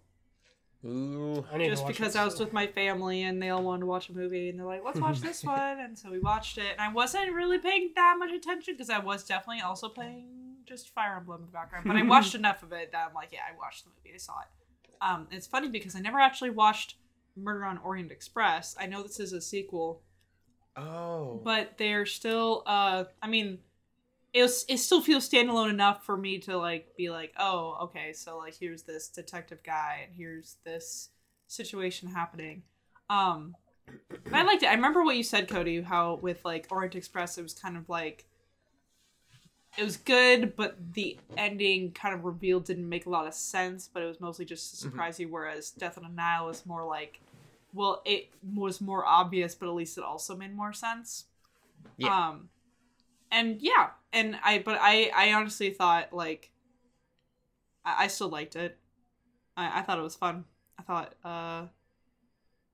Ooh. 0.86 1.44
I 1.52 1.58
need 1.58 1.64
to 1.64 1.70
just 1.70 1.84
watch 1.84 1.96
because 1.96 2.14
I 2.14 2.24
was 2.24 2.34
still. 2.34 2.46
with 2.46 2.52
my 2.52 2.66
family 2.66 3.22
and 3.22 3.42
they 3.42 3.50
all 3.50 3.62
wanted 3.62 3.80
to 3.80 3.86
watch 3.86 4.08
a 4.08 4.12
movie 4.12 4.50
and 4.50 4.58
they're 4.58 4.66
like, 4.66 4.84
"Let's 4.84 5.00
watch 5.00 5.20
this 5.20 5.42
one," 5.44 5.80
and 5.80 5.98
so 5.98 6.10
we 6.10 6.18
watched 6.18 6.58
it. 6.58 6.72
And 6.72 6.80
I 6.80 6.92
wasn't 6.92 7.32
really 7.32 7.58
paying 7.58 7.92
that 7.96 8.16
much 8.18 8.30
attention 8.30 8.74
because 8.74 8.90
I 8.90 8.98
was 8.98 9.24
definitely 9.24 9.62
also 9.62 9.88
playing 9.88 10.28
just 10.64 10.94
Fire 10.94 11.16
Emblem 11.16 11.40
in 11.40 11.46
the 11.46 11.52
background. 11.52 11.86
But 11.86 11.96
I 11.96 12.02
watched 12.06 12.34
enough 12.34 12.62
of 12.62 12.72
it 12.72 12.92
that 12.92 13.06
I'm 13.08 13.14
like, 13.14 13.30
"Yeah, 13.32 13.40
I 13.50 13.56
watched 13.58 13.84
the 13.84 13.90
movie. 13.90 14.14
I 14.14 14.18
saw 14.18 14.34
it." 14.40 14.48
Um, 15.00 15.26
it's 15.30 15.46
funny 15.46 15.68
because 15.68 15.96
I 15.96 16.00
never 16.00 16.20
actually 16.20 16.50
watched 16.50 16.96
Murder 17.36 17.64
on 17.64 17.78
Orient 17.78 18.12
Express. 18.12 18.76
I 18.78 18.86
know 18.86 19.02
this 19.02 19.18
is 19.18 19.32
a 19.32 19.40
sequel, 19.40 20.02
Oh. 20.76 21.40
but 21.42 21.78
they're 21.78 22.04
still 22.06 22.62
uh 22.66 23.04
i 23.22 23.26
mean 23.28 23.58
it, 24.34 24.42
was, 24.42 24.66
it 24.68 24.76
still 24.78 25.00
feels 25.00 25.26
standalone 25.26 25.70
enough 25.70 26.04
for 26.04 26.16
me 26.16 26.38
to 26.40 26.58
like 26.58 26.94
be 26.96 27.08
like 27.08 27.32
oh 27.38 27.78
okay 27.84 28.12
so 28.12 28.36
like 28.36 28.54
here's 28.58 28.82
this 28.82 29.08
detective 29.08 29.62
guy 29.62 30.02
and 30.06 30.14
here's 30.14 30.56
this 30.64 31.08
situation 31.46 32.08
happening 32.10 32.62
um 33.08 33.54
i 34.32 34.42
liked 34.42 34.62
it 34.62 34.66
i 34.66 34.74
remember 34.74 35.02
what 35.04 35.16
you 35.16 35.22
said 35.22 35.48
cody 35.48 35.80
how 35.80 36.16
with 36.20 36.44
like 36.44 36.66
orient 36.70 36.94
express 36.94 37.38
it 37.38 37.42
was 37.42 37.54
kind 37.54 37.76
of 37.78 37.88
like 37.88 38.26
it 39.78 39.84
was 39.84 39.96
good 39.96 40.56
but 40.56 40.76
the 40.94 41.18
ending 41.36 41.92
kind 41.92 42.14
of 42.14 42.24
revealed 42.24 42.64
didn't 42.64 42.88
make 42.88 43.06
a 43.06 43.10
lot 43.10 43.26
of 43.26 43.34
sense 43.34 43.88
but 43.92 44.02
it 44.02 44.06
was 44.06 44.20
mostly 44.20 44.44
just 44.44 44.70
to 44.70 44.76
Mhm. 44.76 44.90
surprise 44.90 45.20
you 45.20 45.28
whereas 45.28 45.70
death 45.70 45.96
on 45.98 46.04
a 46.04 46.08
nile 46.08 46.46
was 46.46 46.66
more 46.66 46.84
like 46.84 47.20
well 47.76 48.02
it 48.04 48.30
was 48.54 48.80
more 48.80 49.04
obvious 49.04 49.54
but 49.54 49.68
at 49.68 49.74
least 49.74 49.98
it 49.98 50.04
also 50.04 50.34
made 50.34 50.54
more 50.54 50.72
sense. 50.72 51.26
Yeah. 51.98 52.28
um 52.28 52.48
and 53.30 53.60
yeah 53.60 53.90
and 54.12 54.36
i 54.44 54.58
but 54.58 54.78
i 54.80 55.10
i 55.14 55.32
honestly 55.32 55.70
thought 55.70 56.12
like 56.12 56.50
i, 57.84 58.04
I 58.04 58.06
still 58.08 58.28
liked 58.28 58.56
it. 58.56 58.76
I, 59.56 59.80
I 59.80 59.82
thought 59.82 59.98
it 59.98 60.02
was 60.02 60.16
fun. 60.16 60.44
I 60.78 60.82
thought 60.82 61.14
uh 61.24 61.66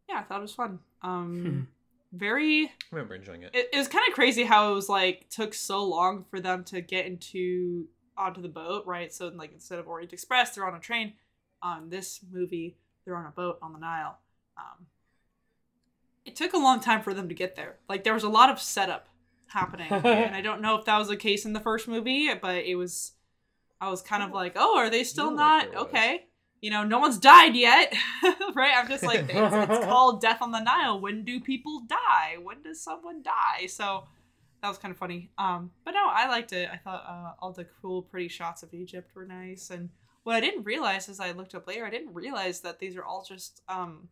yeah 0.08 0.18
i 0.18 0.22
thought 0.22 0.38
it 0.38 0.42
was 0.42 0.54
fun. 0.54 0.78
Um 1.02 1.68
very 2.12 2.64
I 2.66 2.70
remember 2.90 3.14
enjoying 3.14 3.42
it. 3.42 3.50
it, 3.54 3.70
it 3.72 3.78
was 3.78 3.88
kind 3.88 4.06
of 4.08 4.14
crazy 4.14 4.44
how 4.44 4.70
it 4.70 4.74
was 4.74 4.88
like 4.88 5.28
took 5.30 5.54
so 5.54 5.84
long 5.84 6.24
for 6.30 6.40
them 6.40 6.62
to 6.64 6.80
get 6.80 7.06
into 7.06 7.86
onto 8.16 8.42
the 8.42 8.48
boat 8.48 8.84
right? 8.86 9.12
So 9.12 9.28
like 9.28 9.52
instead 9.52 9.78
of 9.78 9.88
orient 9.88 10.12
express 10.12 10.54
they're 10.54 10.66
on 10.66 10.74
a 10.74 10.80
train. 10.80 11.14
On 11.62 11.88
this 11.90 12.20
movie 12.30 12.76
they're 13.04 13.16
on 13.16 13.26
a 13.26 13.30
boat 13.30 13.58
on 13.62 13.72
the 13.72 13.78
nile 13.78 14.18
um 14.62 14.86
it 16.24 16.36
took 16.36 16.52
a 16.52 16.58
long 16.58 16.78
time 16.78 17.02
for 17.02 17.12
them 17.12 17.28
to 17.28 17.34
get 17.34 17.56
there. 17.56 17.78
Like 17.88 18.04
there 18.04 18.14
was 18.14 18.22
a 18.22 18.28
lot 18.28 18.48
of 18.48 18.60
setup 18.60 19.08
happening 19.52 19.92
and 19.92 20.34
i 20.34 20.40
don't 20.40 20.60
know 20.60 20.76
if 20.76 20.84
that 20.84 20.98
was 20.98 21.08
the 21.08 21.16
case 21.16 21.44
in 21.44 21.52
the 21.52 21.60
first 21.60 21.86
movie 21.86 22.32
but 22.40 22.64
it 22.64 22.74
was 22.74 23.12
i 23.80 23.88
was 23.88 24.00
kind 24.02 24.22
of 24.22 24.32
like 24.32 24.54
oh 24.56 24.78
are 24.78 24.90
they 24.90 25.04
still 25.04 25.28
feel 25.28 25.36
like 25.36 25.72
not 25.72 25.82
okay? 25.82 26.24
You 26.60 26.70
know 26.70 26.84
no 26.84 27.00
one's 27.00 27.18
died 27.18 27.56
yet 27.56 27.92
right? 28.54 28.72
I'm 28.76 28.88
just 28.88 29.02
like 29.02 29.24
it's, 29.28 29.32
it's 29.32 29.84
called 29.84 30.20
death 30.20 30.40
on 30.40 30.52
the 30.52 30.60
nile. 30.60 31.00
When 31.00 31.24
do 31.24 31.40
people 31.40 31.82
die? 31.88 32.36
When 32.40 32.62
does 32.62 32.80
someone 32.80 33.20
die? 33.22 33.66
So 33.66 34.04
that 34.62 34.68
was 34.68 34.78
kind 34.78 34.92
of 34.92 34.96
funny. 34.96 35.30
Um 35.38 35.72
but 35.84 35.90
no 35.90 36.06
i 36.08 36.28
liked 36.28 36.52
it. 36.52 36.68
I 36.72 36.76
thought 36.76 37.04
uh, 37.06 37.32
all 37.40 37.52
the 37.52 37.66
cool 37.82 38.02
pretty 38.02 38.28
shots 38.28 38.62
of 38.62 38.72
egypt 38.72 39.10
were 39.16 39.26
nice. 39.26 39.70
And 39.70 39.90
what 40.22 40.36
i 40.36 40.40
didn't 40.40 40.62
realize 40.62 41.08
as 41.08 41.18
i 41.18 41.32
looked 41.32 41.54
up 41.56 41.66
later 41.66 41.84
i 41.84 41.90
didn't 41.90 42.14
realize 42.14 42.60
that 42.60 42.78
these 42.78 42.96
are 42.96 43.04
all 43.04 43.24
just 43.28 43.60
um 43.68 44.08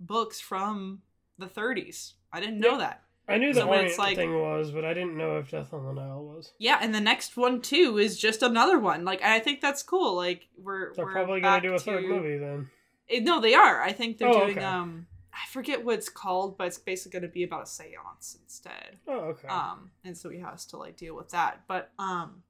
books 0.00 0.40
from 0.40 1.02
the 1.38 1.46
30s 1.46 2.14
i 2.32 2.40
didn't 2.40 2.58
know 2.60 2.72
Yeah. 2.72 2.78
that 2.78 3.02
I 3.28 3.38
knew 3.38 3.52
the 3.52 3.60
So 3.60 3.68
Orient 3.68 3.86
it's 3.90 3.98
like- 3.98 4.16
thing 4.16 4.34
was, 4.40 4.72
but 4.72 4.84
I 4.84 4.92
didn't 4.92 5.16
know 5.16 5.38
if 5.38 5.52
Death 5.52 5.72
on 5.72 5.84
the 5.84 5.92
Nile 5.92 6.24
was. 6.24 6.52
yeah 6.58 6.78
and 6.80 6.92
the 6.92 7.00
next 7.00 7.36
one 7.36 7.60
too 7.60 7.96
is 7.98 8.18
just 8.18 8.42
another 8.42 8.78
one 8.80 9.04
like 9.04 9.22
i 9.22 9.38
think 9.38 9.60
that's 9.60 9.84
cool 9.84 10.16
like 10.16 10.48
we're 10.58 10.92
They're 10.94 11.04
we're 11.04 11.12
probably 11.12 11.40
gonna 11.40 11.60
do 11.62 11.74
a 11.74 11.78
third 11.78 12.02
to- 12.02 12.08
movie 12.08 12.38
then. 12.38 12.70
It, 13.06 13.24
no, 13.24 13.40
they 13.40 13.54
are. 13.54 13.82
I 13.82 13.90
think 13.92 14.18
they're 14.18 14.28
Oh, 14.28 14.46
doing 14.46 14.58
okay. 14.58 14.64
um 14.64 15.06
I 15.32 15.46
forget 15.50 15.84
what 15.84 15.94
it's 15.98 16.08
called, 16.08 16.56
but 16.58 16.66
it's 16.68 16.78
basically 16.78 17.18
going 17.20 17.28
to 17.30 17.32
be 17.32 17.42
about 17.44 17.62
a 17.62 17.64
séance 17.64 18.36
instead. 18.42 18.98
Oh, 19.08 19.20
okay. 19.32 19.48
Um 19.48 19.90
and 20.04 20.16
so 20.16 20.28
he 20.28 20.38
has 20.40 20.64
to 20.66 20.76
like 20.76 20.96
deal 20.96 21.14
with 21.16 21.30
that. 21.30 21.62
But 21.68 21.90
um 21.98 22.42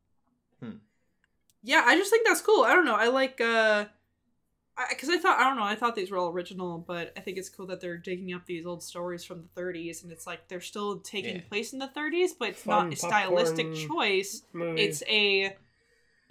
Hmm. 0.60 0.76
yeah, 1.62 1.82
I 1.86 1.96
just 1.96 2.10
think 2.10 2.26
that's 2.26 2.40
cool. 2.42 2.64
I 2.64 2.74
don't 2.74 2.84
know. 2.86 2.94
I 2.94 3.08
like 3.08 3.40
uh 3.40 3.86
because 4.88 5.08
I, 5.08 5.18
thought 5.18 5.38
I 5.38 5.44
don't 5.44 5.56
know. 5.56 5.64
I 5.64 5.74
thought 5.74 5.94
these 5.94 6.10
were 6.10 6.18
all 6.18 6.30
original, 6.30 6.78
but 6.78 7.12
I 7.16 7.20
think 7.20 7.38
it's 7.38 7.48
cool 7.48 7.66
that 7.66 7.80
they're 7.80 7.96
digging 7.98 8.32
up 8.32 8.46
these 8.46 8.66
old 8.66 8.82
stories 8.82 9.24
from 9.24 9.42
the 9.42 9.60
30s, 9.60 10.02
and 10.02 10.10
it's 10.10 10.26
like 10.26 10.48
they're 10.48 10.60
still 10.60 10.98
taking 11.00 11.36
Yeah. 11.36 11.42
place 11.48 11.72
in 11.72 11.78
the 11.78 11.88
30s, 11.88 12.32
but 12.32 12.50
it's 12.50 12.62
Fun 12.62 12.86
not 12.86 12.92
a 12.92 12.96
stylistic 12.96 13.74
choice. 13.74 14.42
Movie. 14.52 14.82
It's 14.82 15.02
a 15.08 15.56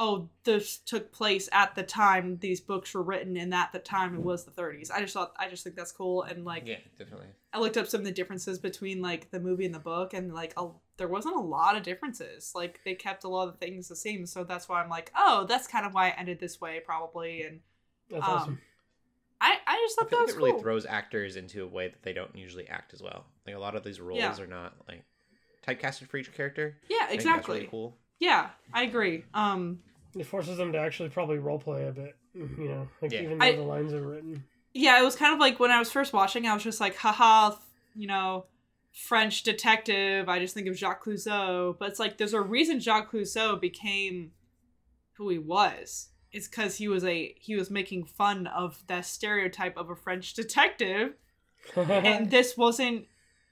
oh, 0.01 0.29
this 0.45 0.77
took 0.77 1.11
place 1.11 1.49
at 1.51 1.75
the 1.75 1.83
time 1.83 2.37
these 2.37 2.61
books 2.61 2.93
were 2.93 3.03
written, 3.03 3.35
and 3.35 3.53
at 3.53 3.73
the 3.73 3.79
time 3.79 4.15
it 4.15 4.21
was 4.21 4.45
the 4.45 4.51
30s. 4.51 4.89
I 4.89 5.01
just 5.01 5.13
thought 5.13 5.33
I 5.37 5.49
just 5.49 5.63
think 5.63 5.75
that's 5.75 5.91
cool, 5.91 6.23
and 6.23 6.45
like 6.45 6.63
Yeah, 6.65 6.77
definitely. 6.97 7.27
I 7.51 7.59
looked 7.59 7.77
up 7.77 7.87
some 7.87 8.01
of 8.01 8.05
the 8.05 8.11
differences 8.11 8.59
between 8.59 9.01
like 9.01 9.31
the 9.31 9.39
movie 9.39 9.65
and 9.65 9.75
the 9.75 9.79
book, 9.79 10.13
and 10.13 10.33
like 10.33 10.53
a, 10.55 10.69
there 10.97 11.07
wasn't 11.07 11.35
a 11.35 11.39
lot 11.41 11.75
of 11.75 11.83
differences. 11.83 12.53
Like 12.55 12.79
they 12.85 12.95
kept 12.95 13.23
a 13.25 13.27
lot 13.29 13.49
of 13.49 13.57
things 13.57 13.87
the 13.89 13.95
same, 13.95 14.25
so 14.25 14.43
that's 14.43 14.69
why 14.69 14.81
I'm 14.81 14.89
like, 14.89 15.11
oh, 15.17 15.45
that's 15.49 15.67
kind 15.67 15.85
of 15.85 15.93
why 15.93 16.09
it 16.09 16.15
ended 16.17 16.39
this 16.39 16.61
way, 16.61 16.79
probably. 16.85 17.43
And 17.43 17.59
That's 18.09 18.23
um, 18.27 18.29
awesome. 18.33 18.61
I 19.41 19.57
I 19.67 19.75
just 19.85 19.97
I 19.99 20.01
thought 20.03 20.09
feel 20.09 20.19
that 20.19 20.25
was 20.25 20.35
it 20.35 20.37
really 20.37 20.51
cool. 20.51 20.61
throws 20.61 20.85
actors 20.85 21.35
into 21.35 21.63
a 21.63 21.67
way 21.67 21.87
that 21.87 22.03
they 22.03 22.13
don't 22.13 22.35
usually 22.35 22.67
act 22.67 22.93
as 22.93 23.01
well. 23.01 23.25
Like 23.47 23.55
a 23.55 23.59
lot 23.59 23.75
of 23.75 23.83
these 23.83 23.99
roles 24.01 24.19
Yeah. 24.19 24.37
are 24.41 24.47
not 24.47 24.73
like 24.87 25.03
typecasted 25.65 26.07
for 26.07 26.17
each 26.17 26.33
character. 26.33 26.77
yeah, 26.89 26.97
I 27.03 27.07
think 27.07 27.21
that's 27.21 27.25
exactly. 27.25 27.55
really 27.57 27.67
cool. 27.67 27.95
Yeah, 28.19 28.49
I 28.73 28.83
agree. 28.83 29.23
Um, 29.33 29.79
It 30.15 30.25
forces 30.25 30.57
them 30.57 30.71
to 30.73 30.77
actually 30.79 31.09
probably 31.09 31.37
role 31.37 31.59
play 31.59 31.87
a 31.87 31.91
bit. 31.91 32.15
You 32.33 32.67
know, 32.69 32.87
like 33.01 33.11
Yeah. 33.11 33.21
even 33.21 33.37
though 33.39 33.45
I- 33.45 33.55
the 33.55 33.61
lines 33.61 33.93
are 33.93 34.01
written. 34.05 34.43
yeah, 34.73 34.99
it 34.99 35.03
was 35.05 35.15
kind 35.15 35.33
of 35.33 35.39
like 35.39 35.59
when 35.59 35.71
I 35.71 35.79
was 35.79 35.91
first 35.91 36.11
watching, 36.13 36.45
I 36.45 36.53
was 36.53 36.63
just 36.63 36.79
like, 36.81 36.95
haha, 36.97 37.55
you 37.95 38.07
know, 38.07 38.45
French 38.91 39.43
detective. 39.43 40.27
I 40.29 40.39
just 40.39 40.53
think 40.53 40.67
of 40.67 40.75
Jacques 40.75 41.03
Clouseau, 41.03 41.77
but 41.79 41.89
it's 41.89 41.99
like 41.99 42.17
there's 42.17 42.33
a 42.33 42.41
reason 42.41 42.79
Jacques 42.79 43.11
Clouseau 43.11 43.59
became 43.59 44.31
who 45.13 45.29
he 45.29 45.37
was. 45.39 46.08
It's 46.31 46.47
because 46.47 46.75
he 46.75 46.87
was 46.87 47.03
a 47.03 47.33
he 47.39 47.55
was 47.55 47.69
making 47.71 48.05
fun 48.05 48.47
of 48.47 48.83
that 48.87 49.05
stereotype 49.05 49.77
of 49.77 49.89
a 49.89 49.95
French 49.95 50.33
detective, 50.33 51.13
and 51.75 52.29
this 52.29 52.55
wasn't. 52.57 53.05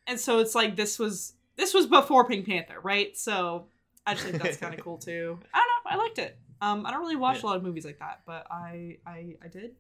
And 0.05 0.19
so 0.19 0.39
it's 0.39 0.53
like 0.55 0.75
this 0.75 0.99
was 0.99 1.33
this 1.55 1.73
was 1.73 1.87
before 1.87 2.25
Pink 2.27 2.45
Panther, 2.45 2.79
right? 2.81 3.17
So 3.17 3.65
I 4.05 4.13
just 4.13 4.25
think 4.25 4.41
that's 4.41 4.57
kind 4.57 4.73
of 4.73 4.79
cool 4.81 4.97
too. 4.97 5.39
I 5.53 5.57
don't 5.57 5.91
know, 5.93 5.99
I 5.99 6.03
liked 6.03 6.19
it. 6.19 6.37
Um, 6.61 6.85
I 6.85 6.91
don't 6.91 7.01
really 7.01 7.15
watch 7.15 7.37
Yeah. 7.37 7.43
a 7.43 7.47
lot 7.47 7.57
of 7.57 7.63
movies 7.63 7.85
like 7.85 7.99
that, 7.99 8.21
but 8.25 8.45
I 8.51 8.97
I 9.05 9.35
I 9.43 9.47
did. 9.47 9.71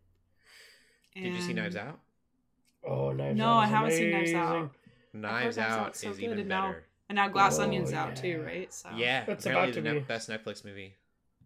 Did 1.15 1.33
you 1.33 1.41
see 1.41 1.53
Knives 1.53 1.75
Out? 1.75 1.99
oh, 2.87 3.11
Knives 3.11 3.37
No, 3.37 3.45
Out 3.47 3.57
I 3.59 3.65
haven't 3.67 3.91
seen 3.91 4.11
Knives. 4.11 4.33
Out. 4.33 4.71
Knives 5.13 5.57
Knives 5.57 5.57
Out 5.57 5.95
so 5.95 6.11
is 6.11 6.17
good, 6.17 6.23
even 6.25 6.39
and 6.39 6.49
now- 6.49 6.67
better. 6.67 6.83
And 7.09 7.15
now 7.15 7.29
Glass 7.29 7.57
Oh, 7.57 7.63
Onion's 7.63 7.93
out 7.93 8.17
too, 8.17 8.43
right? 8.45 8.71
So 8.73 8.89
Yeah, 8.93 9.23
It's 9.29 9.45
apparently 9.45 9.69
about 9.69 9.73
to 9.75 9.81
the 9.81 9.93
ne- 9.93 9.99
be. 9.99 10.05
best 10.05 10.29
Netflix 10.29 10.65
movie. 10.65 10.93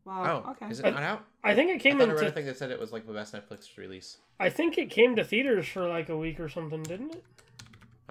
Wow. 0.06 0.44
Oh, 0.46 0.52
okay. 0.52 0.68
is 0.70 0.80
it 0.80 0.86
I- 0.86 0.90
not 0.92 1.04
out? 1.04 1.26
I 1.44 1.56
think 1.56 1.70
it 1.72 1.76
I 1.76 1.80
came 1.80 1.98
thought 2.00 2.10
I 2.10 2.14
read 2.14 2.24
a 2.24 2.32
thing 2.32 2.46
that 2.46 2.58
said 2.58 2.72
it 2.72 2.80
was 2.80 2.92
like 2.92 3.06
the 3.08 3.14
best 3.14 3.34
Netflix 3.34 3.78
release. 3.78 4.18
I 4.40 4.50
think 4.50 4.78
it 4.78 4.90
came 4.90 5.16
to 5.16 5.24
theaters 5.24 5.68
for 5.68 5.88
like 5.88 6.10
a 6.10 6.18
week 6.18 6.40
or 6.40 6.50
something, 6.50 6.84
didn't 6.84 7.12
it? 7.16 7.24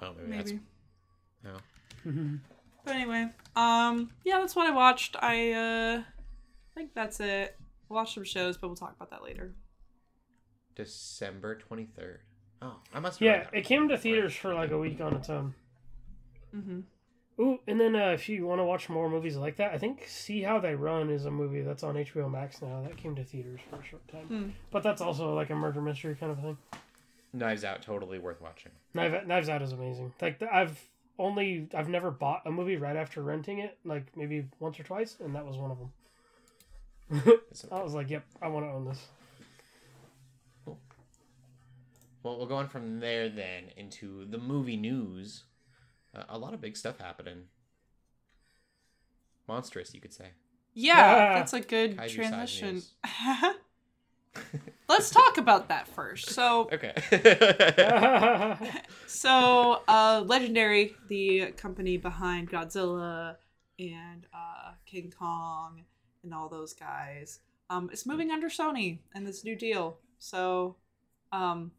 Oh, 0.02 0.12
maybe, 0.16 0.30
Maybe. 0.30 0.60
that's 1.42 1.54
no. 2.04 2.38
But 2.84 2.94
anyway, 2.96 3.26
um, 3.56 4.10
yeah, 4.24 4.38
that's 4.38 4.56
what 4.56 4.66
I 4.66 4.70
watched. 4.74 5.16
I 5.20 5.52
uh, 5.52 6.02
think 6.74 6.94
that's 6.94 7.20
it. 7.20 7.56
Watch 7.88 8.14
some 8.14 8.24
shows, 8.24 8.56
but 8.56 8.68
we'll 8.68 8.76
talk 8.76 8.94
about 8.96 9.10
that 9.10 9.22
later. 9.22 9.52
December 10.76 11.56
twenty 11.56 11.84
third. 11.84 12.20
Oh, 12.62 12.76
I 12.94 13.00
must. 13.00 13.20
Yeah, 13.20 13.46
it 13.52 13.64
came 13.64 13.88
to 13.88 13.94
before. 13.94 14.02
theaters 14.02 14.34
for 14.34 14.54
like 14.54 14.70
a 14.70 14.78
week 14.78 15.00
on 15.00 15.14
its 15.14 15.28
own. 15.28 15.54
Mm-hmm. 16.54 16.80
Ooh, 17.40 17.58
and 17.66 17.80
then 17.80 17.96
uh, 17.96 18.10
if 18.10 18.28
you 18.28 18.46
want 18.46 18.60
to 18.60 18.64
watch 18.64 18.90
more 18.90 19.08
movies 19.08 19.36
like 19.36 19.56
that, 19.56 19.72
I 19.72 19.78
think 19.78 20.04
See 20.06 20.42
How 20.42 20.60
They 20.60 20.74
Run 20.74 21.08
is 21.08 21.24
a 21.24 21.30
movie 21.30 21.62
that's 21.62 21.82
on 21.82 21.94
HBO 21.94 22.30
Max 22.30 22.60
now. 22.60 22.82
That 22.82 22.98
came 22.98 23.16
to 23.16 23.24
theaters 23.24 23.60
for 23.70 23.76
a 23.76 23.84
short 23.84 24.06
time. 24.08 24.26
Hmm. 24.26 24.48
But 24.70 24.82
that's 24.82 25.00
also 25.00 25.34
like 25.34 25.48
a 25.48 25.54
murder 25.54 25.80
mystery 25.80 26.14
kind 26.16 26.32
of 26.32 26.38
thing. 26.38 26.58
Knives 27.32 27.64
Out, 27.64 27.80
totally 27.80 28.18
worth 28.18 28.42
watching. 28.42 28.72
Knives, 28.92 29.26
Knives 29.26 29.48
Out 29.48 29.62
is 29.62 29.72
amazing. 29.72 30.12
Like 30.20 30.42
I've 30.42 30.84
only 31.18 31.68
I've 31.74 31.88
never 31.88 32.10
bought 32.10 32.42
a 32.44 32.50
movie 32.50 32.76
right 32.76 32.96
after 32.96 33.22
renting 33.22 33.60
it, 33.60 33.78
like 33.86 34.14
maybe 34.16 34.46
once 34.58 34.78
or 34.78 34.82
twice, 34.82 35.16
and 35.22 35.34
that 35.34 35.46
was 35.46 35.56
one 35.56 35.70
of 35.70 35.78
them. 35.78 37.40
It's 37.50 37.64
I 37.72 37.82
was 37.82 37.94
like, 37.94 38.10
"Yep, 38.10 38.24
I 38.42 38.48
want 38.48 38.66
to 38.66 38.70
own 38.70 38.84
this." 38.84 39.06
Well, 42.22 42.36
we'll 42.36 42.46
go 42.46 42.56
on 42.56 42.68
from 42.68 43.00
there 43.00 43.30
then 43.30 43.70
into 43.78 44.26
the 44.26 44.36
movie 44.36 44.76
news. 44.76 45.44
Uh, 46.14 46.24
a 46.28 46.38
lot 46.38 46.54
of 46.54 46.60
big 46.60 46.76
stuff 46.76 46.98
happening. 46.98 47.44
Monstrous, 49.48 49.94
you 49.94 50.00
could 50.00 50.12
say. 50.12 50.30
Yeah, 50.74 50.96
Yeah. 50.96 51.34
that's 51.34 51.52
a 51.52 51.60
good 51.60 51.96
Kaiju-side 51.96 52.14
transition. 52.14 52.82
Let's 54.88 55.10
talk 55.10 55.38
about 55.38 55.68
that 55.68 55.86
first. 55.88 56.30
So, 56.30 56.68
Okay. 56.72 56.94
so 59.06 59.82
uh, 59.88 60.22
Legendary, 60.26 60.94
the 61.08 61.52
company 61.56 61.96
behind 61.96 62.50
Godzilla 62.50 63.36
and 63.78 64.26
uh, 64.34 64.72
King 64.86 65.12
Kong 65.16 65.82
and 66.22 66.34
all 66.34 66.48
those 66.48 66.72
guys, 66.72 67.40
um, 67.70 67.88
is 67.92 68.04
moving 68.06 68.30
under 68.30 68.48
Sony 68.48 68.98
and 69.14 69.26
this 69.26 69.44
new 69.44 69.56
deal. 69.56 69.98
So, 70.18 70.76
um, 71.32 71.70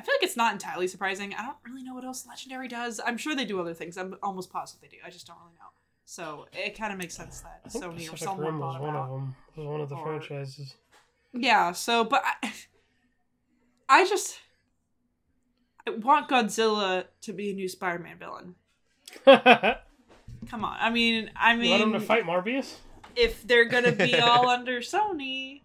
I 0.00 0.02
feel 0.02 0.14
like 0.14 0.22
it's 0.22 0.36
not 0.36 0.54
entirely 0.54 0.86
surprising. 0.88 1.34
I 1.34 1.42
don't 1.42 1.58
really 1.66 1.82
know 1.82 1.92
what 1.92 2.04
else 2.06 2.26
Legendary 2.26 2.68
does. 2.68 3.02
I'm 3.04 3.18
sure 3.18 3.36
they 3.36 3.44
do 3.44 3.60
other 3.60 3.74
things. 3.74 3.98
I'm 3.98 4.16
almost 4.22 4.50
positive 4.50 4.80
they 4.80 4.88
do. 4.88 4.96
I 5.04 5.10
just 5.10 5.26
don't 5.26 5.36
really 5.40 5.52
know. 5.56 5.66
So 6.06 6.46
it 6.54 6.74
kind 6.78 6.90
of 6.90 6.98
makes 6.98 7.14
sense 7.14 7.40
that 7.40 7.60
I 7.66 7.68
think 7.68 7.84
Sony 7.84 8.10
or 8.10 8.16
someone 8.16 8.58
was 8.58 8.80
one 8.80 8.96
of 8.96 9.10
them. 9.10 9.36
Was 9.56 9.66
one 9.66 9.80
of 9.82 9.90
the 9.90 9.96
Or- 9.96 10.04
franchises. 10.18 10.74
Yeah, 11.34 11.72
so 11.72 12.04
but 12.04 12.22
I, 12.24 12.50
I 13.90 14.06
just 14.08 14.38
I 15.86 15.90
want 15.90 16.30
Godzilla 16.30 17.04
to 17.20 17.32
be 17.34 17.50
a 17.50 17.54
new 17.54 17.68
Spider-Man 17.68 18.16
villain. 18.18 18.54
Come 19.26 20.64
on, 20.64 20.78
I 20.80 20.88
mean, 20.88 21.30
I 21.36 21.56
mean, 21.56 21.64
you 21.64 21.70
want 21.72 21.82
him 21.82 21.92
to 21.92 22.00
fight 22.00 22.24
Morbius? 22.24 22.76
if 23.16 23.46
they're 23.46 23.66
gonna 23.66 23.92
be 23.92 24.18
all 24.18 24.48
under 24.56 24.80
Sony, 24.80 25.60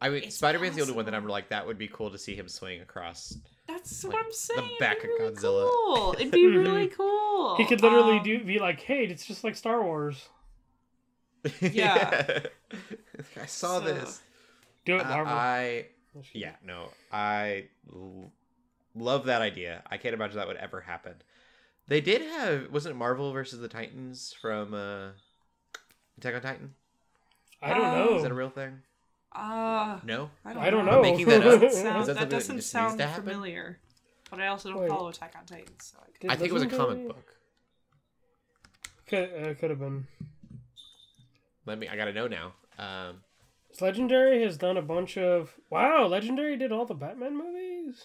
I 0.00 0.08
mean, 0.08 0.30
Spider 0.30 0.58
Man's 0.58 0.76
the 0.76 0.82
only 0.82 0.94
one 0.94 1.04
that 1.04 1.14
I'm 1.14 1.26
like, 1.26 1.50
that 1.50 1.66
would 1.66 1.76
be 1.78 1.88
cool 1.88 2.10
to 2.10 2.18
see 2.18 2.34
him 2.34 2.48
swing 2.48 2.80
across. 2.80 3.36
that's 3.68 4.02
Like, 4.02 4.14
what 4.14 4.24
I'm 4.24 4.32
saying. 4.32 4.70
the 4.78 4.84
back 4.84 4.96
It'd 4.98 5.08
be 5.10 5.12
of 5.14 5.20
really 5.20 5.34
Godzilla. 5.34 5.70
Cool. 5.70 6.12
It'd 6.18 6.30
be 6.32 6.46
really 6.46 6.86
cool. 6.88 7.56
He 7.56 7.66
could 7.66 7.82
literally 7.82 8.18
Um, 8.18 8.24
do 8.24 8.42
be 8.44 8.58
like, 8.58 8.80
"Hey, 8.80 9.04
it's 9.04 9.26
just 9.26 9.44
like 9.44 9.56
Star 9.56 9.82
Wars. 9.82 10.28
Yeah. 11.60 12.40
I 13.40 13.46
saw 13.46 13.78
So- 13.78 13.80
this. 13.80 14.20
Do 14.84 14.96
it, 14.96 15.00
Uh, 15.02 15.08
Marvel." 15.08 15.32
I, 15.34 15.86
yeah, 16.32 16.54
no, 16.64 16.88
I 17.12 17.66
l- 17.92 18.32
love 18.94 19.26
that 19.26 19.42
idea. 19.42 19.82
I 19.90 19.98
can't 19.98 20.14
imagine 20.14 20.36
that 20.38 20.48
would 20.48 20.56
ever 20.56 20.80
happen. 20.80 21.14
They 21.88 22.00
did 22.00 22.22
have, 22.22 22.70
wasn't 22.70 22.94
it 22.94 22.98
Marvel 22.98 23.32
versus 23.32 23.60
the 23.60 23.68
Titans 23.68 24.34
from 24.40 24.72
uh, 24.74 25.10
Attack 26.18 26.34
on 26.36 26.40
Titan? 26.42 26.74
I 27.60 27.74
don't 27.74 27.84
Uh, 27.84 27.94
know. 27.96 28.16
Is 28.16 28.22
that 28.22 28.30
a 28.30 28.34
real 28.34 28.48
thing? 28.50 28.80
Uh, 29.32 29.98
No? 30.04 30.30
I 30.44 30.52
don't, 30.52 30.62
I 30.62 30.70
don't 30.70 30.84
know. 30.86 30.92
know. 30.92 30.96
I'm 30.98 31.02
making 31.02 31.26
that 31.28 31.40
That 31.44 31.54
up. 31.54 31.60
doesn't 31.60 31.82
sound, 31.82 32.06
that 32.06 32.16
that 32.18 32.30
doesn't 32.30 32.56
just 32.56 32.70
sound 32.70 33.00
familiar. 33.00 33.78
But 34.30 34.40
I 34.40 34.48
also 34.48 34.70
don't 34.70 34.80
Wait. 34.80 34.88
follow 34.90 35.08
Attack 35.08 35.34
on 35.38 35.44
Titan, 35.44 35.72
so 35.80 35.98
I. 36.00 36.06
Did 36.20 36.30
I 36.30 36.36
think 36.36 36.50
it 36.50 36.54
was 36.54 36.62
a 36.62 36.66
comic 36.66 36.88
Legendary- 36.88 37.08
book. 37.08 37.34
Could 39.08 39.30
uh, 39.50 39.54
could 39.54 39.70
have 39.70 39.78
been. 39.80 40.06
Let 41.66 41.78
me, 41.78 41.88
I 41.88 41.96
gotta 41.96 42.12
know 42.12 42.26
now. 42.28 42.52
Um, 42.78 43.22
Legendary 43.80 44.42
has 44.42 44.56
done 44.56 44.76
a 44.76 44.82
bunch 44.82 45.16
of. 45.18 45.54
Wow, 45.70 46.06
Legendary 46.06 46.56
did 46.56 46.70
all 46.72 46.86
the 46.86 46.94
Batman 46.94 47.36
movies. 47.36 48.04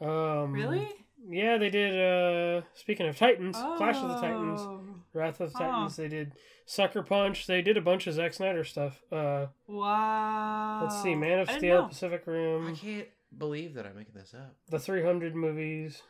Um, 0.00 0.52
Really? 0.52 0.88
Yeah, 1.28 1.56
they 1.58 1.70
did. 1.70 1.94
uh 2.00 2.62
Speaking 2.74 3.06
of 3.06 3.16
Titans, 3.16 3.56
Clash 3.56 3.96
of 3.96 4.08
the 4.08 4.20
Titans, 4.20 4.60
Oh. 4.62 4.84
Wrath 5.14 5.40
of 5.40 5.52
the 5.52 5.58
Huh. 5.58 5.64
Titans. 5.70 5.96
They 5.96 6.08
did 6.08 6.32
Sucker 6.66 7.02
Punch. 7.02 7.46
They 7.46 7.60
did 7.62 7.76
a 7.76 7.80
bunch 7.80 8.06
of 8.06 8.14
Zack 8.14 8.32
Snyder 8.34 8.64
stuff. 8.64 9.02
Uh 9.12 9.46
Wow. 9.66 10.80
Let's 10.82 11.02
see, 11.02 11.14
Man 11.14 11.38
of 11.40 11.50
Steel, 11.50 11.88
Pacific 11.88 12.24
Pacific 12.24 12.68
I 12.68 12.74
can't 12.74 13.08
believe 13.36 13.74
that 13.74 13.86
I'm 13.86 13.96
making 13.96 14.14
this 14.14 14.34
up. 14.34 14.54
the 14.68 14.78
300 14.78 15.34
movies. 15.34 16.02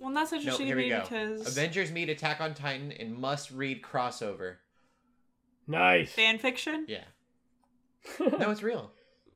Well, 0.00 0.12
that's 0.12 0.32
No, 0.32 0.38
interesting 0.38 0.66
here 0.66 0.74
to 0.76 0.82
we 0.82 0.88
me 0.90 0.96
go. 0.96 1.00
because 1.02 1.46
Avengers 1.46 1.92
meet 1.92 2.08
Attack 2.08 2.40
on 2.40 2.52
Titan 2.54 2.92
and 2.92 3.16
must 3.16 3.50
read 3.50 3.82
crossover. 3.82 4.56
Nice. 5.66 6.12
fan 6.12 6.38
fiction. 6.38 6.84
Yeah. 6.88 7.04
No, 8.38 8.50
it's 8.50 8.62
real. 8.62 8.90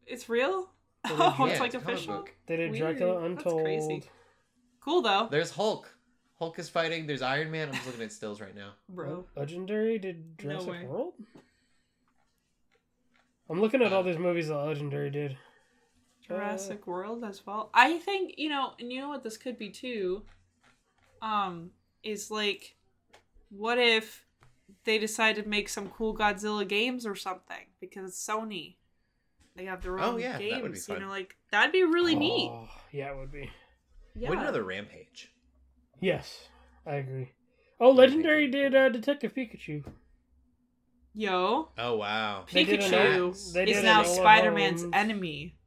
It's 0.07 0.29
real. 0.29 0.71
Oh, 1.11 1.35
yeah, 1.39 1.53
it's 1.53 1.61
like 1.61 1.73
a 1.75 1.79
comic 1.79 1.95
official. 1.95 2.17
book. 2.19 2.35
they 2.47 2.57
did 2.57 2.73
Weird. 2.73 2.97
Dracula 2.99 3.21
That's 3.29 3.45
Untold. 3.45 3.63
crazy. 3.65 4.05
Cool 4.81 5.01
though, 5.03 5.29
There's 5.31 5.53
Hulk. 5.53 5.95
Hulk 6.39 6.59
is 6.59 6.69
fighting. 6.69 7.07
There's 7.07 7.23
Iron 7.23 7.51
Man. 7.51 7.69
I'm 7.69 7.75
just 7.75 7.87
looking 7.87 8.03
at 8.03 8.13
stills 8.13 8.41
right 8.41 8.55
now. 8.55 8.73
bro. 8.89 9.25
Legendary 9.37 9.99
did 9.99 10.25
No 10.45 10.51
Jurassic 10.51 10.71
way. 10.71 10.85
World. 10.87 11.15
I'm 13.51 13.61
looking 13.61 13.83
at 13.83 13.93
all 13.93 14.03
these 14.03 14.19
movies 14.19 14.49
that 14.49 14.57
Legendary 14.57 15.11
did. 15.11 15.37
Jurassic 16.27 16.87
World 16.87 17.25
as 17.25 17.45
well. 17.47 17.71
I 17.73 17.99
think 17.99 18.35
you 18.37 18.51
know, 18.51 18.73
and 18.79 18.93
you 18.93 19.01
know 19.01 19.09
what 19.09 19.23
this 19.23 19.37
could 19.37 19.59
be 19.59 19.71
too. 19.71 20.23
Um, 21.23 21.71
is 22.05 22.31
like, 22.31 22.77
what 23.51 23.79
if 23.79 24.25
they 24.85 24.99
decide 24.99 25.37
to 25.37 25.49
make 25.49 25.69
some 25.69 25.89
cool 25.89 26.15
Godzilla 26.15 26.69
games 26.69 27.07
or 27.07 27.17
something 27.17 27.65
because 27.81 28.11
it's 28.11 28.25
Sony. 28.27 28.77
They 29.57 29.65
have 29.65 29.83
their 29.83 29.99
Oh, 29.99 30.13
own 30.13 30.21
yeah, 30.21 30.39
games. 30.39 30.87
You 30.89 31.01
know, 31.01 31.09
like 31.09 31.37
that'd 31.51 31.73
be 31.73 31.83
really 31.83 32.15
neat. 32.15 32.51
Oh, 32.53 32.69
yeah, 32.93 33.11
it 33.11 33.17
would 33.17 33.33
be. 33.33 33.51
Yeah. 34.15 34.31
Wait 34.31 34.39
another 34.39 34.63
Rampage. 34.63 35.33
Yes, 36.01 36.49
I 36.87 36.97
agree. 36.97 37.33
Oh, 37.81 37.91
Legendary 37.91 38.49
did 38.49 38.75
uh, 38.75 38.89
Detective 38.89 39.35
Pikachu. 39.35 39.85
Yo, 41.15 41.71
Oh 41.77 41.97
wow. 41.97 42.45
They 42.53 42.65
did 42.65 42.81
an 42.81 42.91
Pikachu 42.91 43.27
Max. 43.27 43.53
They 43.53 43.65
is 43.65 43.77
did 43.77 43.85
now 43.85 44.01
an 44.01 44.07
Spider-Man's 44.07 44.83
Holmes. 44.83 44.95
enemy 44.95 45.59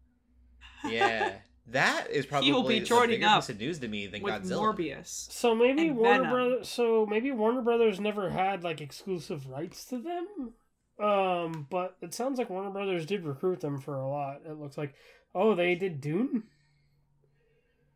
Yeah. 0.86 1.34
That 1.68 2.10
is 2.10 2.26
probably 2.26 2.48
He 2.48 2.54
will 2.54 2.64
be 2.64 2.78
a 2.78 2.84
joining 2.84 3.20
bigger 3.20 3.28
up 3.28 3.42
piece 3.42 3.50
of 3.50 3.60
news 3.60 3.80
to 3.80 3.88
me 3.88 4.08
than 4.08 4.22
with 4.22 4.34
Godzilla. 4.34 4.76
Morbius. 4.76 5.32
So 5.32 5.56
maybe 5.56 5.88
And 5.88 5.98
Warner 5.98 6.24
Venom. 6.24 6.30
Brothers. 6.32 6.70
So 6.70 7.06
maybe 7.06 7.32
Warner 7.32 7.62
Brothers 7.62 8.00
never 8.00 8.30
had 8.30 8.64
like 8.64 8.82
exclusive 8.82 9.48
rights 9.48 9.86
to 9.86 10.00
them. 10.00 10.54
Um, 11.00 11.68
but 11.70 11.98
it 12.02 12.14
sounds 12.14 12.38
like 12.38 12.50
Warner 12.50 12.72
Brothers 12.72 13.06
did 13.06 13.24
recruit 13.26 13.62
them 13.62 13.80
for 13.80 13.96
a 13.96 14.08
lot. 14.08 14.42
It 14.46 14.58
looks 14.60 14.78
like. 14.78 14.94
Oh, 15.34 15.56
they 15.56 15.76
did 15.76 16.02
Dune. 16.02 16.44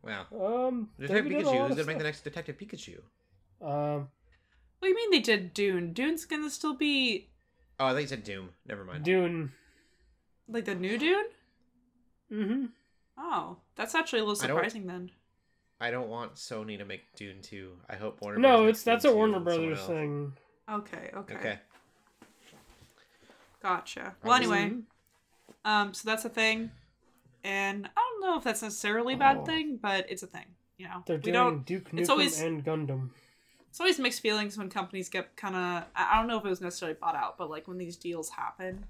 Wow. 0.06 0.66
Um, 0.68 0.88
Detective 0.98 1.24
they 1.24 1.30
did 1.30 1.40
a 1.40 1.44
Pikachu. 1.44 1.58
lot 1.58 1.66
Who's 1.68 1.76
gonna 1.76 1.86
make 1.86 1.98
the 1.98 2.04
next 2.04 2.20
Detective 2.22 2.56
Pikachu? 2.58 2.98
Um, 3.60 4.08
What 4.78 4.82
do 4.82 4.88
you 4.88 4.94
mean 4.94 5.10
they 5.10 5.20
did 5.20 5.52
Dune? 5.52 5.92
Dune's 5.92 6.24
gonna 6.24 6.50
still 6.50 6.74
be 6.74 7.28
Oh, 7.80 7.86
I 7.86 7.92
thought 7.92 8.00
you 8.02 8.06
said 8.06 8.24
Doom. 8.24 8.50
Never 8.66 8.84
mind. 8.84 9.04
Dune. 9.04 9.52
like 10.48 10.64
the 10.64 10.74
new 10.74 10.96
Dune? 10.96 11.26
Mm-hmm. 12.32 12.66
Oh, 13.18 13.56
that's 13.76 13.94
actually 13.94 14.20
a 14.20 14.24
little 14.24 14.42
I 14.42 14.46
surprising 14.48 14.86
then. 14.86 15.10
I 15.80 15.90
don't 15.90 16.08
want 16.08 16.36
Sony 16.36 16.78
to 16.78 16.84
make 16.86 17.02
Dune 17.16 17.42
2. 17.42 17.72
I 17.90 17.96
hope 17.96 18.20
Warner 18.22 18.38
No, 18.38 18.56
Brothers 18.58 18.70
it's 18.76 18.82
that's 18.82 19.02
Dune 19.04 19.12
a 19.12 19.16
Warner 19.16 19.40
Brothers 19.40 19.80
thing. 19.86 20.32
Okay, 20.70 21.10
okay, 21.14 21.34
Okay. 21.34 21.58
gotcha. 23.62 24.14
Well, 24.22 24.34
anyway, 24.34 24.72
um, 25.64 25.92
so 25.94 26.08
that's 26.08 26.24
a 26.24 26.28
thing, 26.28 26.70
and 27.44 27.86
I 27.86 27.90
don't 28.00 28.05
know 28.26 28.38
if 28.38 28.44
that's 28.44 28.62
necessarily 28.62 29.14
a 29.14 29.16
bad 29.16 29.38
Oh. 29.38 29.44
thing, 29.44 29.78
but 29.80 30.06
it's 30.10 30.22
a 30.22 30.26
thing. 30.26 30.46
You 30.78 30.88
know, 30.88 31.02
They're 31.06 31.16
we 31.16 31.22
doing 31.22 31.34
don't. 31.34 31.64
Duke 31.66 31.90
Nukem 31.90 32.00
it's 32.00 32.08
always- 32.10 32.40
and 32.40 32.64
Gundam. 32.64 33.10
It's 33.68 33.80
always 33.80 33.98
mixed 33.98 34.20
feelings 34.20 34.56
when 34.56 34.70
companies 34.70 35.08
get 35.10 35.36
kind 35.36 35.54
of. 35.54 35.84
I 35.94 36.12
I 36.12 36.16
don't 36.18 36.28
know 36.28 36.38
if 36.38 36.44
it 36.46 36.48
was 36.48 36.60
necessarily 36.60 36.96
bought 37.00 37.14
out, 37.14 37.36
but 37.38 37.50
like 37.50 37.68
when 37.68 37.78
these 37.78 37.96
deals 37.96 38.30
happen. 38.30 38.84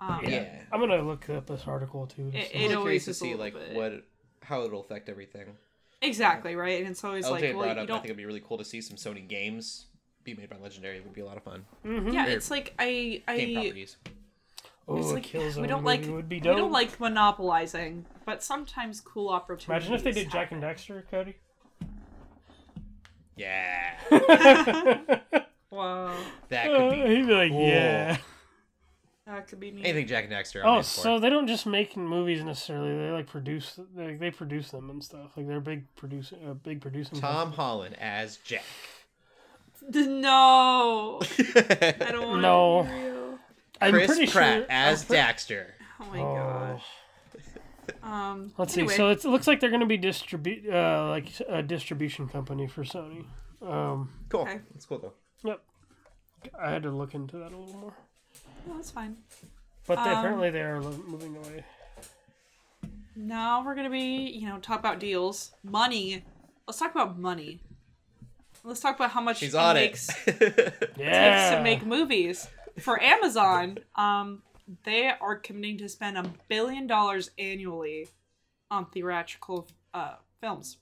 Um, 0.00 0.20
Yeah. 0.24 0.30
Yeah. 0.30 0.62
I'm 0.72 0.80
gonna 0.80 1.00
look 1.02 1.28
up 1.30 1.46
this 1.46 1.62
article 1.66 2.06
too. 2.08 2.30
to 2.32 2.36
It- 2.38 2.50
see. 2.50 2.64
I'm 2.64 2.70
it 2.70 2.74
always 2.74 2.82
curious 2.84 3.04
to 3.06 3.14
see 3.14 3.34
like 3.36 3.54
bit- 3.54 3.74
what 3.76 4.04
how 4.42 4.62
it'll 4.64 4.80
affect 4.80 5.08
everything. 5.08 5.56
Exactly 6.00 6.56
right, 6.56 6.80
and 6.80 6.90
it's 6.90 7.04
always 7.04 7.24
LJ 7.26 7.30
like, 7.30 7.42
well, 7.56 7.66
you 7.66 7.70
up. 7.70 7.78
I 7.78 7.86
don't. 7.86 7.96
think 7.98 8.06
it'd 8.06 8.16
be 8.16 8.24
really 8.26 8.40
cool 8.40 8.58
to 8.58 8.64
see 8.64 8.80
some 8.80 8.96
Sony 8.96 9.26
games 9.28 9.86
be 10.24 10.34
made 10.34 10.50
by 10.50 10.56
Legendary. 10.56 10.96
It 10.96 11.04
would 11.04 11.12
be 11.14 11.20
a 11.20 11.24
lot 11.26 11.36
of 11.36 11.44
fun. 11.44 11.64
Mhm. 11.84 12.12
Yeah, 12.12 12.26
Or 12.26 12.30
it's 12.30 12.50
like 12.50 12.74
I 12.80 13.22
Game 13.28 13.56
I 13.58 13.62
properties. 13.62 13.96
Oh, 14.88 14.96
it's 14.96 15.10
a 15.10 15.14
like 15.14 15.26
Killzone 15.26 15.62
we 15.62 15.66
don't 15.68 15.84
movie 15.84 15.98
like 16.04 16.14
would 16.14 16.28
be 16.28 16.36
we 16.36 16.40
don't 16.40 16.72
like 16.72 16.98
monopolizing, 16.98 18.04
but 18.26 18.42
sometimes 18.42 19.00
cool 19.00 19.28
opportunities. 19.28 19.88
Imagine 19.88 19.94
if 19.94 20.02
they 20.04 20.12
did 20.12 20.30
Jak 20.30 20.50
and. 20.52 20.62
Daxter, 20.62 21.02
Cody. 21.10 21.36
Yeah. 23.36 23.98
Wow, 25.72 26.14
That 26.50 26.66
could 26.66 26.90
be. 26.90 27.16
He'd 27.16 27.26
be 27.26 27.32
like, 27.32 27.50
cool. 27.50 27.66
yeah. 27.66 28.18
that 29.26 29.48
could 29.48 29.58
be 29.58 29.70
neat. 29.70 29.86
Anything 29.86 30.06
Jak 30.06 30.24
and 30.24 30.32
Daxter. 30.34 30.62
I'm 30.62 30.68
Oh, 30.68 30.82
so 30.82 31.18
they 31.18 31.30
don't 31.30 31.46
just 31.46 31.64
make 31.64 31.96
movies 31.96 32.44
necessarily. 32.44 32.94
They 32.94 33.10
like 33.10 33.26
produce. 33.26 33.80
They, 33.96 34.16
they 34.16 34.30
produce 34.30 34.70
them 34.70 34.90
and 34.90 35.02
stuff. 35.02 35.30
Like 35.34 35.48
they're 35.48 35.60
big 35.60 35.86
producing. 35.96 36.46
Uh, 36.46 36.52
big 36.52 36.82
producing. 36.82 37.18
Tom 37.18 37.52
Holland 37.52 37.96
as 37.98 38.36
Jak. 38.44 38.62
No, 39.90 41.20
I 41.38 42.08
don't 42.12 42.28
want 42.28 42.42
No. 42.42 42.82
To 43.86 43.92
be 43.92 43.98
real. 43.98 44.02
I'm 44.02 44.06
Chris 44.06 44.18
pretty 44.18 44.32
Pratt 44.32 44.56
sure 44.58 44.66
as 44.70 45.02
I'm 45.02 45.06
pre- 45.08 45.16
Daxter. 45.16 45.66
Oh 46.00 46.04
my 46.12 46.18
Oh. 46.20 46.34
gosh. 46.34 46.84
Um, 48.02 48.52
Let's 48.58 48.74
anyway, 48.76 48.92
see. 48.92 48.96
So 48.96 49.08
it's, 49.10 49.24
it 49.24 49.28
looks 49.28 49.46
like 49.46 49.60
they're 49.60 49.70
going 49.70 49.80
to 49.80 49.86
be 49.86 49.96
distribute 49.96 50.68
uh, 50.72 51.08
like 51.08 51.28
a 51.48 51.62
distribution 51.62 52.28
company 52.28 52.66
for 52.66 52.84
Sony. 52.84 53.24
Um, 53.60 54.10
Cool. 54.28 54.42
Okay. 54.42 54.60
That's 54.72 54.86
cool 54.86 54.98
though. 54.98 55.12
yep. 55.48 55.60
I 56.60 56.70
had 56.70 56.82
to 56.84 56.90
look 56.90 57.14
into 57.14 57.36
that 57.38 57.52
a 57.52 57.56
little 57.56 57.74
more, 57.78 57.94
no, 58.66 58.74
that's 58.74 58.90
fine. 58.90 59.16
but 59.86 60.02
they, 60.02 60.10
Um, 60.10 60.18
apparently 60.18 60.50
they 60.50 60.60
are 60.62 60.80
moving 60.80 61.36
away. 61.36 61.64
Now 63.14 63.64
we're 63.64 63.74
gonna 63.74 63.90
be, 63.90 64.30
you 64.30 64.48
know, 64.48 64.58
talk 64.58 64.78
about 64.80 64.98
deals, 64.98 65.52
money. 65.62 66.24
Let's 66.66 66.78
talk 66.78 66.92
about 66.92 67.18
money. 67.18 67.60
Let's 68.64 68.80
talk 68.80 68.96
about 68.96 69.10
how 69.10 69.20
much 69.20 69.38
She's 69.38 69.54
it 69.54 69.58
on 69.60 69.74
makes 69.74 70.08
it. 70.26 70.92
Yeah. 70.96 71.50
takes 71.50 71.56
to 71.56 71.62
make 71.62 71.84
movies. 71.86 72.48
For 72.80 73.00
Amazon, 73.02 73.78
um, 73.96 74.42
they 74.84 75.08
are 75.20 75.36
committing 75.36 75.78
to 75.78 75.88
spend 75.88 76.16
a 76.18 76.24
billion 76.48 76.86
dollars 76.86 77.30
annually 77.38 78.08
on 78.70 78.86
theatrical 78.86 79.68
uh, 79.92 80.14
films. 80.40 80.78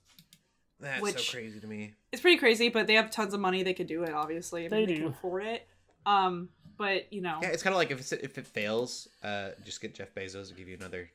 That's 0.79 1.01
Which- 1.01 1.29
so 1.29 1.37
crazy 1.37 1.59
to 1.59 1.67
me. 1.67 1.93
It's 2.11 2.21
pretty 2.21 2.37
crazy, 2.37 2.69
but 2.69 2.87
they 2.87 2.95
have 2.95 3.09
tons 3.11 3.33
of 3.33 3.39
money. 3.39 3.63
They 3.63 3.73
could 3.73 3.87
do 3.87 4.03
it, 4.03 4.13
obviously. 4.13 4.65
I 4.65 4.69
mean, 4.69 4.71
They 4.71 4.85
they, 4.85 4.93
do. 4.95 5.01
can 5.03 5.11
afford 5.11 5.43
it. 5.45 5.67
Um, 6.05 6.49
but 6.77 7.11
you 7.13 7.21
know, 7.21 7.39
Yeah, 7.41 7.49
it's 7.49 7.61
kind 7.63 7.73
of 7.73 7.77
like 7.77 7.91
if 7.91 7.99
it's, 7.99 8.11
if 8.11 8.37
it 8.37 8.47
fails, 8.47 9.07
uh, 9.23 9.49
just 9.63 9.79
get 9.81 9.93
Jeff 9.95 10.13
Bezos 10.15 10.49
to 10.49 10.53
give 10.55 10.67
you 10.67 10.75
another. 10.75 11.09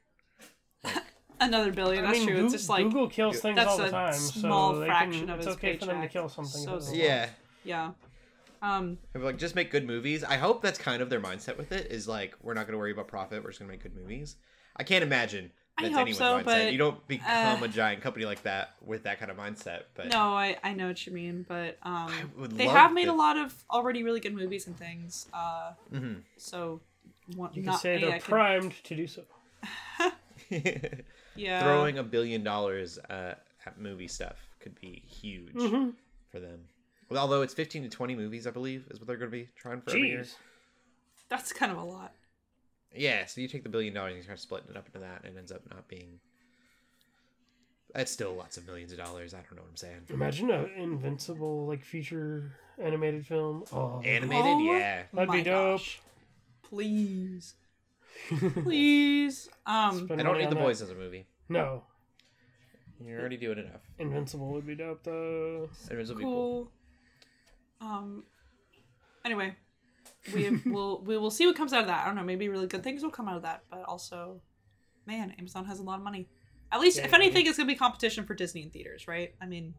another 1.40 1.72
billion. 1.72 2.04
I 2.04 2.08
That's 2.08 2.18
mean, 2.20 2.28
true. 2.28 2.36
Goo- 2.38 2.44
It's 2.44 2.54
just 2.54 2.68
like 2.68 2.84
Google 2.84 3.08
kills 3.08 3.40
things 3.40 3.58
all 3.58 3.76
the 3.76 3.86
a 3.86 3.90
time, 3.90 4.12
small 4.14 4.74
so 4.74 4.80
they 4.80 4.86
fraction 4.86 5.20
can, 5.22 5.30
of 5.30 5.36
it's 5.38 5.46
his 5.46 5.56
okay 5.56 5.76
for 5.76 5.86
them 5.86 6.00
to 6.02 6.08
kill 6.08 6.28
something. 6.28 6.62
So 6.62 6.74
if 6.76 6.80
they 6.80 6.86
small. 6.86 6.94
want. 6.94 6.96
Yeah. 7.04 7.28
yeah. 7.64 7.90
Um, 8.62 8.98
If, 9.14 9.22
like 9.22 9.38
just 9.38 9.54
make 9.54 9.70
good 9.70 9.86
movies. 9.86 10.24
I 10.24 10.36
hope 10.36 10.62
that's 10.62 10.78
kind 10.78 11.02
of 11.02 11.10
their 11.10 11.20
mindset 11.20 11.56
with 11.56 11.72
it. 11.72 11.90
Is 11.90 12.06
like 12.08 12.34
we're 12.42 12.54
not 12.54 12.66
going 12.66 12.72
to 12.72 12.78
worry 12.78 12.92
about 12.92 13.08
profit. 13.08 13.42
We're 13.42 13.50
just 13.50 13.60
going 13.60 13.68
to 13.68 13.72
make 13.72 13.82
good 13.82 13.94
movies. 13.96 14.36
I 14.76 14.82
can't 14.84 15.02
imagine 15.02 15.50
I 15.78 15.82
that's 15.82 15.94
hope 15.94 16.00
anyone's 16.02 16.18
so, 16.18 16.38
mindset. 16.38 16.44
but, 16.44 16.72
you 16.72 16.78
don't 16.78 17.06
become 17.08 17.62
uh, 17.62 17.66
a 17.66 17.68
giant 17.68 18.02
company 18.02 18.24
like 18.24 18.42
that 18.44 18.74
with 18.84 19.02
that 19.04 19.18
kind 19.18 19.30
of 19.30 19.36
mindset. 19.36 19.82
But 19.94 20.08
no, 20.10 20.18
I 20.34 20.56
I 20.64 20.72
know 20.74 20.88
what 20.88 21.06
you 21.06 21.12
mean, 21.12 21.44
but 21.48 21.78
um, 21.82 22.08
I 22.08 22.24
would 22.38 22.52
they 22.52 22.66
love 22.66 22.76
have 22.76 22.92
made 22.92 23.04
to- 23.06 23.12
a 23.12 23.14
lot 23.14 23.36
of 23.36 23.54
already 23.70 24.02
really 24.02 24.20
good 24.20 24.34
movies 24.34 24.66
and 24.66 24.76
things. 24.78 25.26
Uh, 25.34 25.72
Mhm. 25.92 26.22
so 26.38 26.80
one, 27.34 27.50
You 27.54 27.62
can 27.62 27.72
not 27.72 27.80
say 27.80 27.96
a, 27.96 28.00
they're 28.00 28.10
I 28.12 28.18
could- 28.18 28.30
primed 28.30 28.72
to 28.84 28.94
do 28.96 29.06
so. 29.06 29.22
yeah. 31.34 31.62
Throwing 31.62 31.98
a 31.98 32.02
billion 32.02 32.42
dollars 32.44 32.98
uh, 33.10 33.34
at 33.64 33.78
movie 33.80 34.08
stuff 34.08 34.36
could 34.60 34.78
be 34.80 35.02
huge 35.06 35.54
Mhm. 35.54 35.94
for 36.30 36.40
them. 36.40 36.60
Well, 37.08 37.20
although 37.20 37.42
it's 37.42 37.54
15 37.54 37.84
to 37.84 37.88
20 37.88 38.14
movies, 38.16 38.46
I 38.46 38.50
believe, 38.50 38.86
is 38.90 38.98
what 38.98 39.06
they're 39.06 39.16
going 39.16 39.30
to 39.30 39.36
be 39.36 39.48
trying 39.56 39.80
for 39.80 39.90
every 39.90 40.08
year. 40.08 40.20
Jeez. 40.22 40.34
That's 41.28 41.52
kind 41.52 41.70
of 41.72 41.78
a 41.78 41.84
lot. 41.84 42.12
Yeah, 42.94 43.26
so 43.26 43.40
you 43.40 43.48
take 43.48 43.62
the 43.62 43.68
billion 43.68 43.94
dollars 43.94 44.10
and 44.10 44.16
you 44.18 44.22
start 44.22 44.40
splitting 44.40 44.70
it 44.70 44.76
up 44.76 44.86
into 44.86 44.98
that, 45.00 45.22
and 45.24 45.34
it 45.36 45.38
ends 45.38 45.52
up 45.52 45.62
not 45.70 45.86
being. 45.88 46.18
It's 47.94 48.10
still 48.10 48.34
lots 48.34 48.56
of 48.56 48.66
millions 48.66 48.92
of 48.92 48.98
dollars. 48.98 49.34
I 49.34 49.38
don't 49.38 49.56
know 49.56 49.62
what 49.62 49.70
I'm 49.70 49.76
saying. 49.76 50.02
Imagine 50.10 50.50
an 50.50 50.70
invincible 50.76 51.66
like 51.66 51.84
feature 51.84 52.52
animated 52.78 53.26
film. 53.26 53.64
Oh, 53.72 54.02
Animated, 54.04 54.44
Oh, 54.44 54.72
yeah. 54.72 55.02
That'd 55.14 55.30
be 55.30 55.42
dope. 55.42 55.78
gosh. 55.78 56.00
Please, 56.62 57.54
please. 58.62 59.48
Um, 59.66 60.04
Spend 60.06 60.20
I 60.20 60.24
don't 60.24 60.36
need 60.38 60.44
on 60.44 60.50
the 60.50 60.56
that. 60.56 60.62
boys 60.62 60.82
as 60.82 60.90
a 60.90 60.94
movie. 60.94 61.26
No, 61.48 61.84
You're 63.04 63.20
already 63.20 63.36
doing 63.36 63.58
enough. 63.58 63.82
Invincible 63.98 64.48
would 64.52 64.66
be 64.66 64.74
dope 64.74 65.02
though. 65.04 65.68
Anyways, 65.90 66.10
It 66.10 66.14
would 66.14 66.18
be 66.18 66.24
cool. 66.24 66.70
Cool. 67.80 67.88
Um. 67.88 68.24
Anyway, 69.24 69.54
we 70.34 70.50
will 70.66 71.02
we 71.04 71.16
will 71.18 71.30
see 71.30 71.46
what 71.46 71.56
comes 71.56 71.72
out 71.72 71.82
of 71.82 71.86
that. 71.88 72.02
I 72.04 72.06
don't 72.06 72.16
know. 72.16 72.22
Maybe 72.24 72.48
really 72.48 72.66
good 72.66 72.82
things 72.82 73.02
will 73.02 73.10
come 73.10 73.28
out 73.28 73.36
of 73.36 73.42
that, 73.42 73.62
but 73.70 73.82
also, 73.84 74.40
man, 75.06 75.34
Amazon 75.38 75.64
has 75.66 75.78
a 75.78 75.82
lot 75.82 75.98
of 75.98 76.04
money. 76.04 76.28
At 76.72 76.80
least, 76.80 76.98
if 76.98 77.10
Yeah. 77.10 77.16
anything, 77.16 77.46
it's 77.46 77.56
gonna 77.56 77.66
be 77.66 77.76
competition 77.76 78.24
for 78.24 78.34
Disney 78.34 78.62
in 78.62 78.70
theaters, 78.70 79.06
right? 79.08 79.34
I 79.40 79.46
mean, 79.46 79.74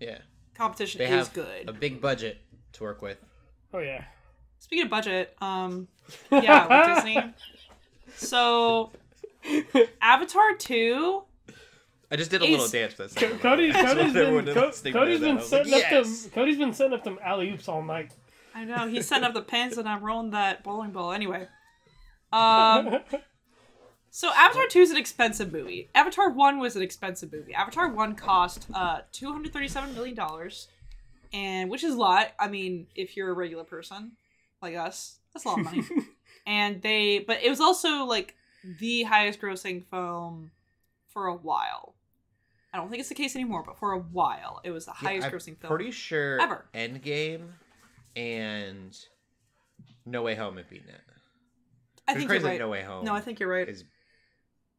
Yeah, 0.00 0.18
competition 0.54 0.98
they 0.98 1.04
is 1.06 1.10
have 1.10 1.32
good. 1.34 1.68
a 1.68 1.72
big 1.72 2.00
budget 2.00 2.38
to 2.74 2.82
work 2.84 3.02
with. 3.02 3.18
Oh 3.74 3.78
yeah. 3.78 4.04
Speaking 4.58 4.84
of 4.84 4.90
budget, 4.90 5.34
um, 5.40 5.88
yeah, 6.30 6.66
with 6.86 6.94
Disney. 6.96 7.34
So, 8.16 8.92
Avatar 10.00 10.54
two. 10.56 11.24
I 12.12 12.16
just 12.16 12.30
did 12.30 12.42
a 12.42 12.44
little 12.44 12.68
dance 12.68 12.92
for 12.92 13.04
that. 13.04 13.10
Second. 13.10 13.40
Cody's, 13.40 13.74
I 13.74 13.82
just 13.82 13.96
Cody's 13.96 14.12
been 14.12 14.54
Co- 14.54 14.60
listening 14.66 14.92
Cody's 14.92 15.20
been 15.20 15.38
I 15.38 15.40
like, 15.40 15.52
up 15.52 15.66
yes! 15.66 16.22
them. 16.22 16.30
Cody's 16.32 16.58
been 16.58 16.74
setting 16.74 16.92
up 16.92 17.04
them 17.04 17.18
alley 17.24 17.50
oops 17.50 17.68
all 17.68 17.82
night. 17.82 18.12
I 18.54 18.64
know 18.66 18.86
he's 18.86 19.08
setting 19.08 19.24
up 19.24 19.32
the 19.32 19.40
pins 19.40 19.78
and 19.78 19.88
I'm 19.88 20.04
rolling 20.04 20.32
that 20.32 20.62
bowling 20.62 20.90
ball. 20.90 21.12
Anyway, 21.12 21.48
um, 22.32 22.98
so 24.10 24.30
Avatar 24.36 24.66
two 24.66 24.80
is 24.80 24.90
an 24.90 24.98
expensive 24.98 25.54
movie. 25.54 25.88
Avatar 25.94 26.28
one 26.28 26.58
was 26.58 26.76
an 26.76 26.82
expensive 26.82 27.32
movie. 27.32 27.54
Avatar 27.54 27.88
one 27.88 28.14
cost 28.14 28.66
uh 28.74 29.00
two 29.10 29.32
hundred 29.32 29.54
thirty 29.54 29.68
seven 29.68 29.94
million 29.94 30.14
dollars, 30.14 30.68
and 31.32 31.70
which 31.70 31.82
is 31.82 31.94
a 31.94 31.98
lot. 31.98 32.32
I 32.38 32.48
mean, 32.48 32.88
if 32.94 33.16
you're 33.16 33.30
a 33.30 33.34
regular 33.34 33.64
person 33.64 34.12
like 34.60 34.76
us, 34.76 35.18
that's 35.32 35.46
a 35.46 35.48
lot 35.48 35.60
of 35.60 35.64
money. 35.64 35.82
and 36.46 36.82
they, 36.82 37.20
but 37.20 37.42
it 37.42 37.48
was 37.48 37.60
also 37.60 38.04
like 38.04 38.34
the 38.78 39.04
highest 39.04 39.40
grossing 39.40 39.84
film 39.86 40.50
for 41.08 41.26
a 41.26 41.34
while. 41.34 41.94
I 42.72 42.78
don't 42.78 42.88
think 42.88 43.00
it's 43.00 43.08
the 43.08 43.14
case 43.14 43.34
anymore, 43.36 43.62
but 43.66 43.78
for 43.78 43.92
a 43.92 43.98
while, 43.98 44.60
it 44.64 44.70
was 44.70 44.86
the 44.86 44.92
Yeah, 45.02 45.08
highest 45.08 45.26
I'm 45.26 45.32
grossing 45.32 45.58
film. 45.58 45.74
Pretty 45.76 45.90
sure 45.90 46.40
Ever. 46.40 46.64
Endgame 46.74 47.48
and 48.16 48.96
No 50.06 50.22
Way 50.22 50.34
Home 50.34 50.56
have 50.56 50.70
beaten 50.70 50.88
it. 50.88 51.00
I 52.08 52.14
think 52.14 52.28
crazy 52.28 52.42
you're 52.42 52.50
right. 52.52 52.58
No 52.58 52.68
Way 52.68 52.82
Home 52.82 53.04
No, 53.04 53.14
I 53.14 53.20
think 53.20 53.40
you're 53.40 53.48
right. 53.48 53.68
is 53.68 53.84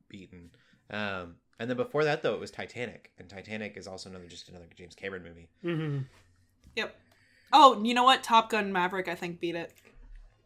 beaten. 0.10 0.50
Um, 0.90 1.36
and 1.60 1.70
then 1.70 1.78
before 1.78 2.04
that, 2.04 2.24
though, 2.24 2.34
it 2.34 2.40
was 2.40 2.52
Titanic, 2.52 3.12
and 3.18 3.30
Titanic 3.30 3.78
is 3.78 3.88
also 3.88 4.10
another 4.10 4.26
just 4.28 4.50
another 4.50 4.66
James 4.76 4.96
Cameron 4.96 5.24
movie. 5.24 5.50
Mm-hmm. 5.64 6.00
Yep. 6.76 6.96
Oh, 7.54 7.82
you 7.84 7.94
know 7.94 8.04
what? 8.04 8.24
Top 8.24 8.50
Gun 8.50 8.74
Maverick, 8.74 9.08
I 9.08 9.16
think, 9.16 9.40
beat 9.40 9.56
it. 9.56 9.72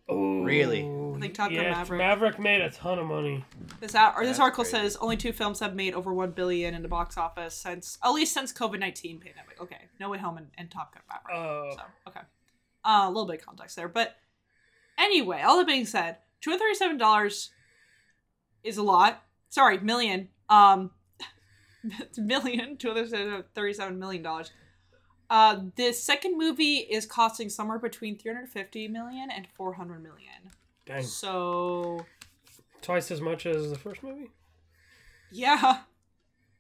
Oh, 0.10 0.42
Really? 0.44 0.84
I 1.18 1.20
think 1.20 1.34
Top 1.34 1.50
Gun 1.50 1.64
yeah, 1.64 1.72
Maverick. 1.72 1.98
Maverick 1.98 2.40
made 2.40 2.62
a 2.62 2.70
ton 2.70 3.00
of 3.00 3.08
money. 3.08 3.44
This 3.80 3.96
out 3.96 4.14
or 4.16 4.22
this 4.22 4.38
That's 4.38 4.40
article 4.40 4.64
crazy. 4.64 4.78
says 4.78 4.98
only 4.98 5.18
two 5.18 5.34
films 5.34 5.60
have 5.62 5.74
made 5.74 5.96
over 5.96 6.14
one 6.14 6.30
billion 6.32 6.76
in 6.76 6.84
the 6.84 6.88
box 6.88 7.18
office 7.18 7.56
since 7.56 7.98
at 8.04 8.12
least 8.12 8.34
since 8.36 8.54
COVID 8.54 8.80
nineteen 8.80 9.20
pandemic. 9.20 9.60
Okay, 9.60 9.78
No 10.00 10.10
Way 10.12 10.20
Home 10.20 10.38
and, 10.38 10.48
and 10.60 10.70
Top 10.70 10.94
Gun 10.94 11.02
Maverick. 11.10 11.36
Oh. 11.36 11.72
So 11.76 11.82
okay, 12.10 12.20
uh, 12.86 13.06
a 13.06 13.08
little 13.08 13.26
bit 13.26 13.40
of 13.40 13.46
context 13.48 13.76
there, 13.76 13.88
but 13.88 14.16
anyway, 15.00 15.42
all 15.42 15.58
that 15.58 15.66
being 15.66 15.88
said, 15.88 16.18
two 16.40 16.52
hundred 16.52 16.60
thirty-seven 16.66 16.98
dollars 17.00 17.50
is 18.64 18.78
a 18.78 18.84
lot. 18.84 19.24
Sorry, 19.50 19.80
million. 19.80 20.30
Um, 20.50 20.92
million. 22.18 22.78
Two 22.78 22.94
hundred 22.94 23.46
thirty-seven 23.56 23.98
million 23.98 24.22
dollars. 24.22 24.52
Uh, 25.30 25.60
the 25.76 25.92
second 25.92 26.38
movie 26.38 26.78
is 26.78 27.06
costing 27.06 27.50
somewhere 27.50 27.80
between 27.80 28.18
350 28.18 28.88
million 28.88 29.30
and 29.30 29.48
400 29.56 30.02
million. 30.02 30.52
Dang, 30.86 31.04
So, 31.04 32.06
twice 32.82 33.12
as 33.12 33.20
much 33.20 33.46
as 33.46 33.70
the 33.70 33.78
first 33.78 34.04
movie. 34.04 34.30
yeah. 35.32 35.80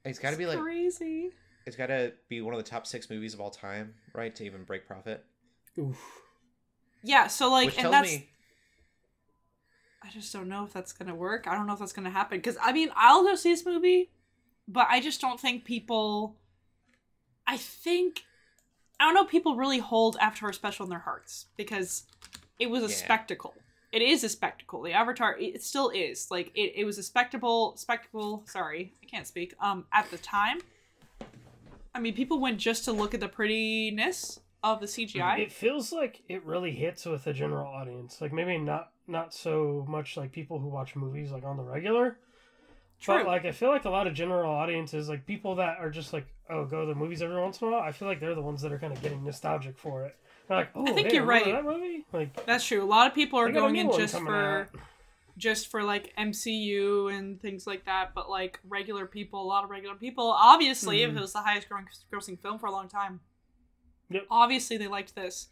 It's 0.04 0.20
got 0.20 0.30
to 0.30 0.34
It's 0.34 0.38
be 0.38 0.46
like 0.46 0.60
crazy. 0.60 1.32
it's 1.66 1.76
got 1.76 1.88
to 1.88 2.14
be 2.30 2.42
one 2.42 2.54
of 2.54 2.64
the 2.64 2.70
top 2.70 2.86
six 2.88 3.10
movies 3.10 3.34
of 3.34 3.42
all 3.42 3.52
time, 3.52 3.94
right? 4.14 4.34
To 4.36 4.46
even 4.46 4.64
break 4.64 4.86
profit, 4.88 5.24
Oof. 5.78 5.98
Yeah, 7.04 7.28
so 7.28 7.50
like, 7.52 7.68
which 7.68 7.76
and 7.76 7.84
tells 7.84 7.92
that's 7.94 8.12
me 8.12 8.30
I 10.04 10.10
just 10.10 10.32
don't 10.32 10.48
know 10.48 10.64
if 10.64 10.72
that's 10.74 10.94
gonna 10.94 11.16
work. 11.16 11.48
I 11.48 11.56
don't 11.56 11.68
know 11.68 11.74
if 11.74 11.80
that's 11.80 11.92
gonna 11.94 12.10
happen 12.10 12.38
because 12.38 12.58
I 12.62 12.72
mean 12.72 12.90
I'll 12.96 13.24
go 13.24 13.36
see 13.36 13.52
this 13.52 13.66
movie, 13.66 14.12
but 14.68 14.88
I 14.90 15.00
just 15.02 15.20
don't 15.22 15.40
think 15.40 15.66
people. 15.66 16.38
I 17.46 17.58
think 17.58 18.24
I 19.00 19.06
don't 19.06 19.14
know. 19.14 19.24
if 19.26 19.30
People 19.30 19.56
really 19.56 19.80
hold 19.80 20.18
Avatar 20.20 20.52
special 20.54 20.86
in 20.86 20.90
their 20.90 21.00
hearts 21.00 21.46
because 21.56 22.04
it 22.60 22.70
was 22.70 22.84
a 22.84 22.88
Yeah. 22.88 22.96
spectacle. 22.96 23.54
It 23.92 24.02
is 24.02 24.24
a 24.24 24.30
spectacle. 24.30 24.82
The 24.82 24.92
Avatar, 24.94 25.38
it 25.38 25.64
still 25.64 25.90
is. 25.90 26.30
Like 26.30 26.52
it, 26.56 26.74
it 26.76 26.84
was 26.86 26.98
a 26.98 27.04
spectacle. 27.04 27.76
Spectacle. 27.78 28.44
Sorry, 28.48 28.94
I 29.02 29.06
can't 29.06 29.26
speak. 29.28 29.54
Um, 29.62 29.86
at 29.94 30.10
the 30.12 30.18
time, 30.18 30.60
I 31.96 32.00
mean, 32.00 32.14
people 32.14 32.40
went 32.40 32.58
just 32.60 32.84
to 32.86 32.92
look 32.92 33.14
at 33.14 33.20
the 33.20 33.30
prettiness 33.30 34.40
of 34.64 34.80
the 34.82 34.88
CGI. 34.88 35.40
It 35.40 35.52
feels 35.52 35.92
like 35.92 36.22
it 36.28 36.44
really 36.44 36.72
hits 36.72 37.06
with 37.06 37.24
the 37.24 37.34
general 37.34 37.68
audience. 37.72 38.20
Like 38.20 38.34
maybe 38.34 38.58
not 38.58 38.92
not 39.08 39.34
so 39.34 39.86
much 39.88 40.18
like 40.18 40.32
people 40.32 40.60
who 40.60 40.68
watch 40.68 40.96
movies 40.96 41.32
like 41.32 41.44
on 41.46 41.56
the 41.58 41.64
regular. 41.64 42.20
True. 43.00 43.18
But 43.18 43.28
like 43.28 43.46
I 43.46 43.52
feel 43.52 43.70
like 43.70 43.86
a 43.86 43.90
lot 43.90 44.08
of 44.08 44.14
general 44.14 44.52
audiences, 44.52 45.08
like 45.08 45.26
people 45.26 45.56
that 45.56 45.78
are 45.80 45.90
just 45.90 46.14
like, 46.14 46.26
oh, 46.50 46.66
go 46.66 46.82
to 46.82 46.88
the 46.88 46.96
movies 46.96 47.22
every 47.22 47.40
once 47.40 47.62
in 47.62 47.68
a 47.68 47.72
while. 47.72 47.82
I 47.82 47.92
feel 47.92 48.08
like 48.08 48.20
they're 48.20 48.34
the 48.36 48.42
ones 48.42 48.62
that 48.64 48.72
are 48.72 48.80
kind 48.80 48.92
of 48.94 49.02
getting 49.02 49.24
nostalgic 49.24 49.78
for 49.78 50.06
it. 50.06 50.16
They're 50.48 50.58
like, 50.58 50.70
oh, 50.76 50.88
I 50.88 50.94
think 50.94 51.08
hey, 51.10 51.16
you're 51.16 51.26
right. 51.26 51.46
That 51.46 51.64
movie, 51.66 52.06
like, 52.14 52.46
That's 52.46 52.66
true. 52.66 52.84
A 52.84 52.86
lot 52.88 53.06
of 53.08 53.14
people 53.14 53.38
are 53.40 53.48
they 53.48 53.52
got 53.54 53.60
a 53.60 53.62
going 53.74 53.76
in 53.76 53.92
just 53.92 54.16
for 54.18 54.62
out. 54.74 54.80
just 55.38 55.68
for 55.68 55.84
like 55.84 56.12
MCU 56.18 57.14
and 57.16 57.40
things 57.40 57.68
like 57.68 57.86
that, 57.86 58.14
but 58.16 58.30
like 58.30 58.60
regular 58.68 59.06
people, 59.06 59.42
a 59.42 59.46
lot 59.46 59.64
of 59.64 59.70
regular 59.70 59.96
people, 59.96 60.26
obviously, 60.32 61.04
if 61.04 61.12
Mhm. 61.12 61.18
it 61.18 61.22
was 61.22 61.34
the 61.34 61.42
highest 61.42 61.70
growing, 61.70 61.88
grossing 62.12 62.40
film 62.40 62.58
for 62.58 62.66
a 62.66 62.72
long 62.72 62.88
time, 62.88 63.20
Yep. 64.10 64.26
obviously 64.32 64.78
they 64.78 64.88
liked 64.88 65.14
this, 65.14 65.50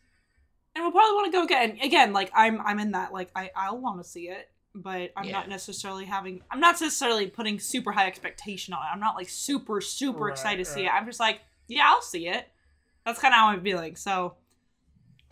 and 0.73 0.83
we'll 0.83 0.91
probably 0.91 1.13
want 1.13 1.25
to 1.25 1.31
go 1.37 1.43
again. 1.43 1.77
Again, 1.83 2.13
like 2.13 2.31
I'm, 2.33 2.59
I'm 2.61 2.79
in 2.79 2.91
that. 2.91 3.13
Like 3.13 3.29
I, 3.35 3.51
I'll 3.55 3.77
want 3.77 4.01
to 4.01 4.09
see 4.09 4.29
it, 4.29 4.49
but 4.75 5.11
I'm 5.15 5.31
not 5.31 5.47
necessarily 5.49 6.05
having, 6.05 6.41
I'm 6.51 6.59
not 6.59 6.79
necessarily 6.79 7.27
putting 7.27 7.59
super 7.59 7.91
high 7.93 8.07
expectation 8.07 8.73
on 8.73 8.81
it. 8.83 8.89
I'm 8.93 8.99
not 8.99 9.15
like 9.15 9.29
super, 9.29 9.79
super 9.81 10.25
Right, 10.25 10.31
excited 10.33 10.65
to 10.65 10.69
see 10.71 10.85
it. 10.85 10.89
I'm 10.93 11.05
just 11.05 11.19
like, 11.19 11.39
yeah, 11.67 11.83
I'll 11.87 12.01
see 12.01 12.27
it. 12.27 12.45
That's 13.05 13.19
kind 13.19 13.33
of 13.33 13.37
how 13.39 13.47
I'm 13.47 13.61
feeling. 13.63 13.95
So. 13.95 14.35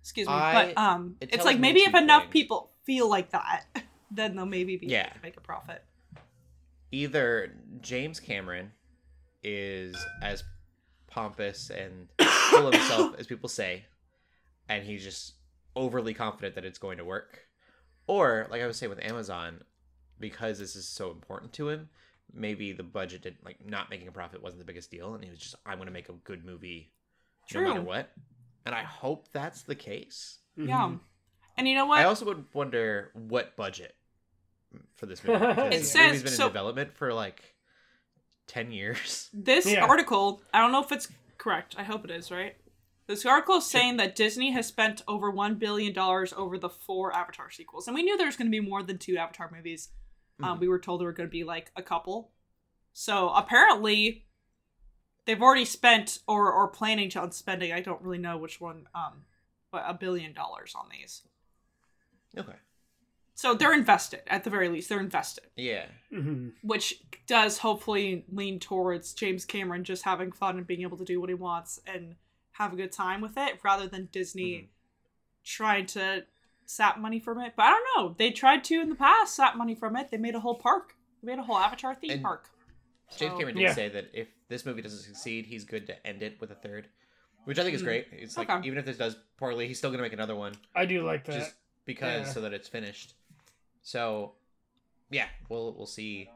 Excuse 0.00 0.26
me, 0.26 0.32
I- 0.32 0.72
but 0.72 0.78
um, 0.78 1.16
it 1.20 1.34
it's 1.34 1.44
like 1.44 1.58
maybe 1.58 1.80
two 1.80 1.90
if 1.90 1.94
enough 1.94 2.22
things. 2.22 2.32
people 2.32 2.70
feel 2.84 3.08
like 3.08 3.30
that, 3.30 3.64
then 4.10 4.34
they'll 4.36 4.46
maybe 4.46 4.76
be 4.76 4.86
Yeah. 4.86 5.06
able 5.06 5.16
to 5.16 5.22
make 5.22 5.36
a 5.36 5.40
profit. 5.40 5.84
either 6.90 7.52
James 7.82 8.18
Cameron 8.18 8.72
is 9.42 9.94
as 10.22 10.42
pompous 11.06 11.68
and 11.70 12.08
full 12.50 12.68
of 12.68 12.74
himself 12.74 13.14
as 13.18 13.26
people 13.26 13.48
say, 13.50 13.84
and 14.68 14.84
he's 14.84 15.04
just 15.04 15.34
overly 15.76 16.14
confident 16.14 16.54
that 16.54 16.64
it's 16.64 16.78
going 16.78 16.96
to 16.98 17.04
work, 17.04 17.40
or 18.08 18.48
like 18.50 18.60
I 18.62 18.66
was 18.66 18.76
saying 18.76 18.90
with 18.90 19.04
Amazon, 19.04 19.62
because 20.18 20.58
this 20.58 20.74
is 20.74 20.88
so 20.88 21.12
important 21.12 21.52
to 21.54 21.68
him, 21.68 21.88
maybe 22.34 22.72
the 22.72 22.82
budget 22.82 23.22
didn't 23.22 23.44
like 23.44 23.64
not 23.64 23.88
making 23.90 24.08
a 24.08 24.12
profit 24.12 24.42
wasn't 24.42 24.58
the 24.58 24.64
biggest 24.64 24.90
deal, 24.90 25.14
and 25.14 25.22
he 25.22 25.30
was 25.30 25.38
just 25.38 25.54
I'm 25.64 25.78
going 25.78 25.86
to 25.86 25.92
make 25.92 26.08
a 26.08 26.14
good 26.24 26.44
movie, 26.44 26.90
True. 27.48 27.62
no 27.62 27.68
matter 27.68 27.82
what, 27.82 28.10
and 28.66 28.74
I 28.74 28.82
hope 28.82 29.28
that's 29.32 29.62
the 29.62 29.74
case. 29.76 30.38
Yeah, 30.56 30.88
Mhm. 30.88 31.00
and 31.56 31.68
you 31.68 31.74
know 31.76 31.86
what? 31.86 32.00
I 32.00 32.04
also 32.04 32.24
would 32.26 32.44
wonder 32.52 33.10
what 33.14 33.54
budget 33.56 33.94
for 34.96 35.06
this 35.06 35.22
movie. 35.22 35.44
It 35.76 35.84
says- 35.84 36.06
movie's 36.06 36.22
been 36.24 36.32
so- 36.32 36.46
in 36.46 36.52
development 36.52 36.94
for 36.96 37.14
like 37.14 37.54
ten 38.46 38.72
years. 38.72 39.28
this 39.32 39.66
Yeah. 39.66 39.84
article, 39.86 40.42
I 40.52 40.60
don't 40.60 40.72
know 40.72 40.82
if 40.82 40.90
it's 40.92 41.08
correct. 41.36 41.76
I 41.78 41.84
hope 41.84 42.04
it 42.04 42.10
is 42.10 42.30
right. 42.30 42.56
This 43.08 43.24
article 43.24 43.56
is 43.56 43.66
saying 43.66 43.96
that 43.96 44.14
Disney 44.14 44.52
has 44.52 44.66
spent 44.66 45.02
over 45.08 45.30
one 45.30 45.54
billion 45.54 45.94
dollars 45.94 46.32
over 46.34 46.58
the 46.58 46.68
four 46.68 47.12
Avatar 47.14 47.50
sequels, 47.50 47.88
and 47.88 47.94
we 47.94 48.02
knew 48.02 48.16
there 48.18 48.26
was 48.26 48.36
going 48.36 48.46
to 48.48 48.50
be 48.60 48.60
more 48.60 48.82
than 48.82 48.98
two 48.98 49.16
Avatar 49.16 49.50
movies. 49.50 49.88
Um, 50.42 50.58
Mhm. 50.58 50.60
we 50.60 50.68
were 50.68 50.78
told 50.78 51.00
there 51.00 51.06
were 51.06 51.12
going 51.14 51.28
to 51.28 51.32
be 51.32 51.42
like 51.42 51.72
a 51.74 51.82
couple. 51.82 52.30
So 52.92 53.30
apparently, 53.30 54.26
they've 55.24 55.40
already 55.40 55.64
spent 55.64 56.18
or 56.28 56.52
or 56.52 56.68
planning 56.68 57.10
on 57.16 57.32
spending. 57.32 57.72
I 57.72 57.80
don't 57.80 58.02
really 58.02 58.18
know 58.18 58.36
which 58.36 58.60
one. 58.60 58.88
Um, 58.94 59.24
but 59.70 59.84
a 59.86 59.94
billion 59.94 60.32
dollars 60.34 60.74
on 60.74 60.88
these. 60.90 61.22
Okay. 62.36 62.56
So 63.34 63.54
they're 63.54 63.72
invested 63.74 64.22
at 64.26 64.44
the 64.44 64.50
very 64.50 64.68
least. 64.68 64.88
They're 64.88 65.00
invested, 65.00 65.44
Yeah. 65.56 65.88
Mhm. 66.12 66.54
which 66.62 67.02
does 67.26 67.58
hopefully 67.58 68.24
lean 68.28 68.60
towards 68.60 69.12
James 69.14 69.44
Cameron 69.44 69.84
just 69.84 70.02
having 70.02 70.32
fun 70.32 70.58
and 70.58 70.66
being 70.66 70.82
able 70.82 70.96
to 70.98 71.04
do 71.04 71.20
what 71.20 71.28
he 71.30 71.34
wants 71.34 71.80
and 71.86 72.16
have 72.58 72.72
a 72.72 72.76
good 72.76 72.92
time 72.92 73.20
with 73.20 73.36
it, 73.36 73.60
rather 73.62 73.86
than 73.86 74.06
Disney 74.12 74.50
Mhm. 74.52 74.68
trying 75.44 75.86
to 75.86 76.26
sap 76.66 76.98
money 76.98 77.20
from 77.20 77.40
it. 77.40 77.54
But 77.56 77.62
I 77.66 77.70
don't 77.70 77.88
know. 77.96 78.14
They 78.18 78.30
tried 78.32 78.64
to 78.64 78.80
in 78.80 78.88
the 78.88 78.94
past 78.94 79.34
sap 79.36 79.56
money 79.56 79.74
from 79.74 79.96
it. 79.96 80.10
They 80.10 80.16
made 80.18 80.34
a 80.34 80.40
whole 80.40 80.56
park. 80.56 80.94
They 81.22 81.26
made 81.32 81.38
a 81.38 81.42
whole 81.44 81.56
Avatar 81.56 81.94
theme 81.94 82.10
And 82.10 82.22
park. 82.22 82.50
James 83.16 83.32
So- 83.32 83.38
Cameron 83.38 83.54
did 83.56 83.62
Yeah. 83.62 83.74
say 83.74 83.88
that 83.88 84.10
if 84.12 84.28
this 84.48 84.66
movie 84.66 84.82
doesn't 84.82 84.98
succeed, 85.04 85.46
he's 85.46 85.64
good 85.64 85.86
to 85.86 86.06
end 86.06 86.22
it 86.22 86.40
with 86.40 86.50
a 86.50 86.54
third, 86.56 86.88
which 87.44 87.58
I 87.58 87.62
think 87.62 87.74
is 87.74 87.80
Mm. 87.82 87.84
great. 87.86 88.08
It's 88.12 88.36
like 88.36 88.50
Okay. 88.50 88.66
even 88.66 88.78
if 88.78 88.84
this 88.84 88.98
does 88.98 89.14
poorly, 89.36 89.66
he's 89.68 89.78
still 89.78 89.90
gonna 89.90 90.02
make 90.02 90.12
another 90.12 90.36
one 90.36 90.54
I 90.74 90.84
do 90.84 91.02
like 91.04 91.24
that. 91.24 91.32
just 91.38 91.54
because 91.86 92.26
Yeah. 92.26 92.32
so 92.34 92.40
that 92.42 92.52
it's 92.52 92.68
finished. 92.68 93.14
So, 93.82 94.34
yeah, 95.10 95.28
we'll 95.48 95.72
we'll 95.74 95.86
see 95.86 96.28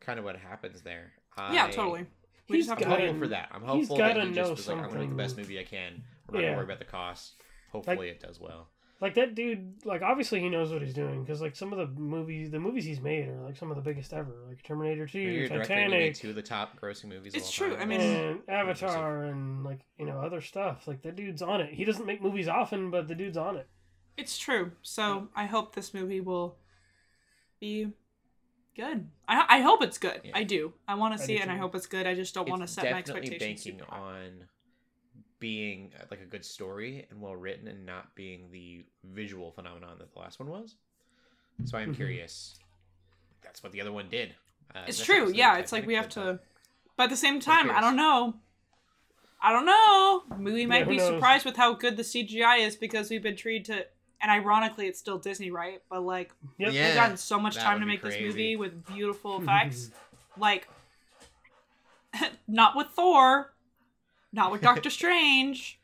kind 0.00 0.18
of 0.18 0.24
what 0.24 0.36
happens 0.36 0.82
there. 0.82 1.14
yeah, 1.38 1.64
I- 1.66 1.70
totally. 1.70 2.06
We 2.48 2.56
He's 2.58 2.66
just 2.66 2.78
have 2.78 2.78
I'm 2.78 2.90
to 2.96 2.96
gotta- 3.02 3.12
wait. 3.12 3.18
for 3.20 3.28
that. 3.28 3.48
I'm 3.52 3.60
he's 3.62 3.68
hopeful 3.88 3.96
that 3.98 4.14
gotta 4.14 4.26
he 4.28 4.32
know 4.34 4.34
just 4.34 4.50
was 4.50 4.68
like, 4.68 4.76
I'm 4.78 4.88
gonna 4.88 5.00
make 5.00 5.08
the 5.10 5.14
best 5.16 5.36
movie 5.36 5.58
I 5.58 5.64
can. 5.64 6.02
We're 6.28 6.34
not 6.34 6.40
Yeah. 6.42 6.46
gonna 6.50 6.56
worry 6.58 6.64
about 6.66 6.78
the 6.78 6.84
cost. 6.84 7.34
Hopefully, 7.72 8.08
it 8.08 8.20
does 8.20 8.40
well. 8.40 8.68
Like 9.00 9.14
that 9.16 9.34
dude, 9.34 9.84
like 9.84 10.00
obviously 10.00 10.40
he 10.40 10.48
knows 10.48 10.72
what 10.72 10.80
he's 10.80 10.94
doing 10.94 11.22
because 11.22 11.42
like 11.42 11.54
some 11.54 11.70
of 11.72 11.78
the 11.78 12.00
movies, 12.00 12.50
the 12.50 12.58
movies 12.58 12.84
he's 12.86 13.00
made 13.00 13.28
are 13.28 13.42
like 13.42 13.56
some 13.56 13.70
of 13.70 13.76
the 13.76 13.82
biggest 13.82 14.12
ever, 14.14 14.32
like 14.48 14.62
Terminator 14.62 15.06
Two, 15.06 15.18
You're 15.20 15.48
directly 15.48 15.74
gonna 15.74 15.84
Titanic, 15.88 16.14
two 16.14 16.30
of 16.30 16.34
the 16.34 16.40
top 16.42 16.80
grossing 16.80 17.06
movies. 17.08 17.34
It's 17.34 17.46
of 17.58 17.62
all 17.62 17.68
true, 17.68 17.76
time. 17.76 17.82
I 17.82 17.84
mean- 17.86 18.00
and 18.00 18.40
Avatar, 18.48 19.24
and 19.24 19.64
like 19.64 19.80
you 19.98 20.06
know 20.06 20.20
other 20.20 20.40
stuff. 20.40 20.86
Like 20.88 21.02
that 21.02 21.14
dude's 21.14 21.42
on 21.42 21.60
it. 21.60 21.74
He 21.74 21.84
doesn't 21.84 22.06
make 22.06 22.22
movies 22.22 22.48
often, 22.48 22.90
but 22.90 23.06
the 23.08 23.14
dude's 23.14 23.36
on 23.36 23.56
it. 23.56 23.68
It's 24.16 24.38
true. 24.38 24.72
So 24.80 25.28
I 25.36 25.44
hope 25.44 25.74
this 25.74 25.92
movie 25.92 26.20
will 26.22 26.56
be 27.60 27.92
good. 28.76 29.08
I, 29.26 29.44
I 29.48 29.60
hope 29.60 29.82
it's 29.82 29.98
good. 29.98 30.20
Yeah. 30.24 30.32
I 30.34 30.42
do. 30.44 30.72
I 30.86 30.94
want 30.94 31.16
to 31.16 31.22
see 31.24 31.34
it, 31.36 31.42
and 31.42 31.50
I 31.50 31.56
hope 31.56 31.74
it's 31.74 31.86
good. 31.86 32.06
I 32.06 32.14
just 32.14 32.34
don't 32.34 32.48
want 32.48 32.62
to 32.62 32.68
set 32.68 32.84
my 32.84 33.00
definitely 33.00 33.22
expectations. 33.32 33.64
banking 33.64 33.78
super 33.80 33.90
high. 33.94 34.00
on 34.00 34.44
being 35.38 35.92
like 36.10 36.20
a 36.20 36.24
good 36.26 36.44
story 36.44 37.06
and 37.10 37.20
well 37.20 37.36
written 37.36 37.68
and 37.68 37.84
not 37.84 38.14
being 38.14 38.50
the 38.52 38.84
visual 39.04 39.50
phenomenon 39.52 39.96
that 39.98 40.12
the 40.12 40.18
last 40.18 40.38
one 40.38 40.48
was. 40.48 40.76
So 41.64 41.76
I'm 41.78 41.92
Mhm. 41.92 41.96
curious. 41.96 42.56
That's 43.42 43.62
what 43.62 43.72
the 43.72 43.80
other 43.80 43.92
one 43.92 44.08
did. 44.08 44.34
Uh, 44.74 44.84
It's 44.86 45.02
true. 45.04 45.30
Yeah, 45.32 45.58
it's 45.58 45.72
like 45.72 45.86
we 45.86 45.94
have 45.94 46.08
to. 46.10 46.40
But 46.96 47.04
at 47.04 47.10
the 47.10 47.16
same 47.16 47.40
time, 47.40 47.70
I 47.70 47.80
don't 47.80 47.96
know. 47.96 48.40
I 49.42 49.52
don't 49.52 49.66
know. 49.66 50.24
We 50.38 50.64
might 50.66 50.84
who 50.84 50.90
be 50.90 50.96
knows? 50.96 51.08
surprised 51.08 51.44
with 51.44 51.56
how 51.56 51.74
good 51.74 51.96
the 51.96 52.02
CGI 52.02 52.58
is 52.66 52.74
because 52.76 53.10
we've 53.10 53.22
been 53.22 53.36
treated 53.36 53.64
to. 53.66 53.86
And 54.20 54.30
ironically, 54.30 54.86
it's 54.86 54.98
still 54.98 55.18
Disney, 55.18 55.50
right? 55.50 55.82
But 55.90 56.02
like, 56.02 56.32
Yep. 56.58 56.72
Yeah. 56.72 56.86
they've 56.86 56.96
gotten 56.96 57.16
so 57.16 57.38
much 57.38 57.56
time 57.56 57.80
to 57.80 57.86
be 57.86 57.92
make 57.92 58.02
this 58.02 58.18
movie 58.18 58.56
with 58.56 58.86
beautiful 58.94 59.40
effects. 59.40 59.90
like, 60.38 60.68
not 62.48 62.76
with 62.76 62.88
Thor, 62.88 63.52
not 64.32 64.52
with 64.52 64.62
Doctor 64.62 64.90
Strange, 64.90 65.78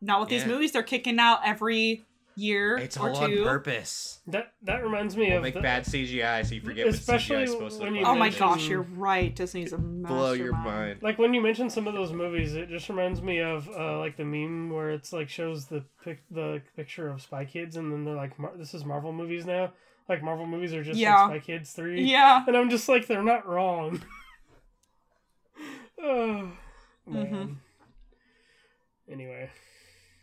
Not 0.00 0.20
with 0.20 0.28
these 0.28 0.44
movies. 0.46 0.72
They're 0.72 0.82
kicking 0.82 1.18
out 1.18 1.40
every 1.44 2.04
year 2.36 2.76
It's 2.78 2.96
or 2.96 3.10
all 3.10 3.16
on 3.18 3.30
two. 3.30 3.42
purpose. 3.44 4.20
That 4.26 4.52
that 4.62 4.82
reminds 4.82 5.16
me 5.16 5.28
We'll 5.28 5.38
of 5.38 5.42
make 5.42 5.54
the- 5.54 5.60
bad 5.60 5.84
CGI 5.84 6.44
so 6.46 6.54
you 6.54 6.60
forget 6.60 6.86
what 6.86 6.94
Especially 6.94 7.36
CGI 7.36 7.42
is 7.44 7.50
supposed 7.52 7.76
to 7.78 7.84
when 7.84 7.92
look 7.92 8.00
you 8.00 8.06
like. 8.06 8.14
Oh 8.14 8.18
my 8.18 8.28
gosh, 8.30 8.68
you're 8.68 8.82
right. 8.82 9.34
Disney's 9.34 9.72
a 9.72 9.78
Blow 9.78 10.32
your 10.32 10.52
mind. 10.52 11.02
like 11.02 11.18
when 11.18 11.34
you 11.34 11.40
mention 11.40 11.68
some 11.70 11.86
of 11.86 11.94
those 11.94 12.12
movies, 12.12 12.54
it 12.54 12.68
just 12.68 12.88
reminds 12.88 13.22
me 13.22 13.40
of 13.40 13.68
uh, 13.68 13.98
like 13.98 14.16
the 14.16 14.24
meme 14.24 14.70
where 14.70 14.90
it's 14.90 15.12
like 15.12 15.28
shows 15.28 15.66
the 15.66 15.84
pic- 16.04 16.24
the 16.30 16.62
picture 16.76 17.08
of 17.08 17.20
Spy 17.22 17.44
Kids, 17.44 17.76
and 17.76 17.92
then 17.92 18.04
they're 18.04 18.14
like, 18.16 18.38
Mar- 18.38 18.56
"This 18.56 18.74
is 18.74 18.84
Marvel 18.84 19.12
movies 19.12 19.44
now." 19.46 19.72
Like 20.08 20.22
Marvel 20.22 20.46
movies 20.46 20.74
are 20.74 20.82
just 20.82 20.98
Yeah. 20.98 21.26
like 21.26 21.42
Spy 21.42 21.46
Kids 21.52 21.72
three, 21.72 22.02
Yeah. 22.02 22.44
and 22.46 22.56
I'm 22.56 22.70
just 22.70 22.88
like, 22.88 23.06
they're 23.06 23.22
not 23.22 23.46
wrong. 23.48 24.02
oh 26.02 26.50
man. 27.06 27.26
Mhm. 27.26 27.56
Anyway, 29.12 29.50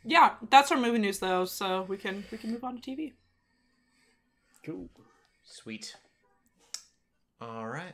Yeah, 0.03 0.35
that's 0.49 0.71
our 0.71 0.77
movie 0.77 0.99
news 0.99 1.19
though, 1.19 1.45
so 1.45 1.83
we 1.83 1.97
can 1.97 2.23
we 2.31 2.37
can 2.37 2.51
move 2.51 2.63
on 2.63 2.79
to 2.79 2.91
TV. 2.91 3.13
cool. 4.65 4.89
Sweet. 5.45 5.95
All 7.41 7.67
right. 7.67 7.93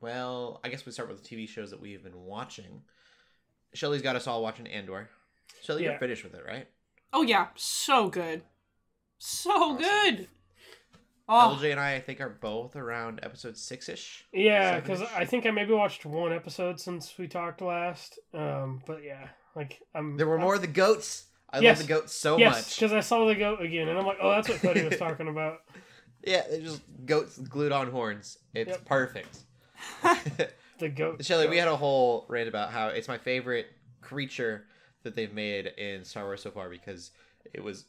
Well, 0.00 0.60
I 0.64 0.68
guess 0.68 0.86
we 0.86 0.92
start 0.92 1.08
with 1.08 1.22
the 1.22 1.28
TV 1.36 1.48
shows 1.48 1.70
that 1.70 1.80
we've 1.80 2.02
been 2.02 2.24
watching. 2.24 2.82
Shelly's 3.74 4.02
got 4.02 4.16
us 4.16 4.26
all 4.26 4.42
watching 4.42 4.66
Andor. 4.68 5.10
Shelly, 5.62 5.82
Yeah. 5.84 5.90
you're 5.90 5.98
finished 5.98 6.24
with 6.24 6.34
it, 6.34 6.44
right? 6.46 6.68
Oh 7.12 7.22
yeah, 7.22 7.48
so 7.56 8.08
good. 8.08 8.42
So 9.18 9.50
Awesome. 9.50 9.78
good. 9.78 10.28
Oh, 11.30 11.58
LJ 11.60 11.72
and 11.72 11.80
I, 11.80 11.94
I 11.96 12.00
think, 12.00 12.20
are 12.22 12.30
both 12.30 12.74
around 12.74 13.20
episode 13.22 13.56
six 13.58 13.88
ish. 13.90 14.24
Yeah, 14.32 14.80
because 14.80 15.02
I 15.02 15.26
think 15.26 15.44
I 15.44 15.50
maybe 15.50 15.74
watched 15.74 16.06
one 16.06 16.32
episode 16.32 16.80
since 16.80 17.18
we 17.18 17.28
talked 17.28 17.60
last. 17.60 18.18
Um, 18.32 18.80
but 18.86 19.02
yeah, 19.04 19.28
like 19.58 19.82
I'm. 19.94 20.16
There 20.16 20.26
were 20.26 20.36
I'm- 20.38 20.42
more 20.44 20.54
of 20.54 20.60
the 20.62 20.66
goats. 20.66 21.26
I 21.50 21.60
Yes. 21.60 21.78
love 21.78 21.86
the 21.88 21.94
goats 21.94 22.14
so 22.14 22.36
yes, 22.38 22.54
much. 22.56 22.76
because 22.78 22.92
I 22.92 23.00
saw 23.00 23.24
the 23.26 23.34
goat 23.34 23.62
again, 23.62 23.88
and 23.88 23.98
I'm 23.98 24.04
like, 24.06 24.18
oh, 24.20 24.30
that's 24.30 24.48
what 24.50 24.60
Cody 24.60 24.84
was 24.84 24.98
talking 24.98 25.28
about. 25.28 25.60
Yeah, 26.26 26.42
they're 26.50 26.60
just 26.60 26.82
goats 27.06 27.38
glued 27.38 27.70
on 27.72 27.90
horns. 27.92 28.38
It's 28.52 28.70
Yep. 28.70 28.84
perfect. 28.84 29.38
The 30.78 30.88
goat. 30.88 31.24
Shelly, 31.24 31.48
we 31.48 31.56
had 31.56 31.66
a 31.68 31.76
whole 31.76 32.24
rant 32.28 32.48
about 32.48 32.70
how 32.70 32.88
it's 32.88 33.08
my 33.08 33.18
favorite 33.18 33.66
creature 34.00 34.64
that 35.02 35.14
they've 35.16 35.32
made 35.32 35.66
in 35.66 36.04
Star 36.04 36.24
Wars 36.24 36.42
so 36.42 36.50
far 36.52 36.68
because 36.68 37.10
it 37.52 37.62
was 37.64 37.84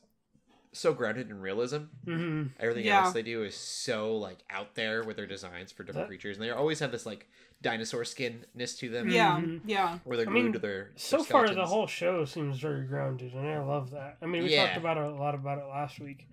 so 0.72 0.94
grounded 0.94 1.30
in 1.30 1.40
realism. 1.42 1.84
Mhm. 2.06 2.52
Everything 2.60 2.86
Yeah. 2.86 3.04
else 3.06 3.14
they 3.14 3.24
do 3.24 3.44
is 3.44 3.56
so 3.56 4.16
like 4.18 4.40
out 4.50 4.76
there 4.76 5.04
with 5.04 5.16
their 5.18 5.26
designs 5.26 5.72
for 5.72 5.84
different 5.84 6.06
That- 6.06 6.10
creatures, 6.10 6.38
and 6.38 6.46
they 6.46 6.52
always 6.52 6.80
have 6.80 6.92
this 6.92 7.06
like 7.06 7.28
dinosaur 7.62 8.06
skinness 8.06 8.78
to 8.78 8.88
them. 8.90 9.10
yeah, 9.10 9.38
Mhm. 9.40 9.62
yeah. 9.66 10.00
where 10.04 10.16
they're 10.18 10.28
I 10.28 10.32
glued 10.32 10.44
mean, 10.44 10.54
to 10.54 10.60
their. 10.60 10.92
So 10.96 11.18
their 11.18 11.26
far, 11.26 11.50
the 11.50 11.66
whole 11.66 11.88
show 11.88 12.24
seems 12.26 12.60
very 12.60 12.86
grounded, 12.86 13.34
and 13.34 13.48
I 13.48 13.60
love 13.60 13.92
that. 13.92 14.18
I 14.22 14.28
mean, 14.28 14.44
we 14.44 14.52
Yeah. 14.54 14.68
talked 14.68 14.78
about 14.78 14.98
it, 14.98 15.04
a 15.04 15.10
lot 15.10 15.36
about 15.36 15.58
it 15.58 15.66
last 15.66 16.00
week. 16.00 16.28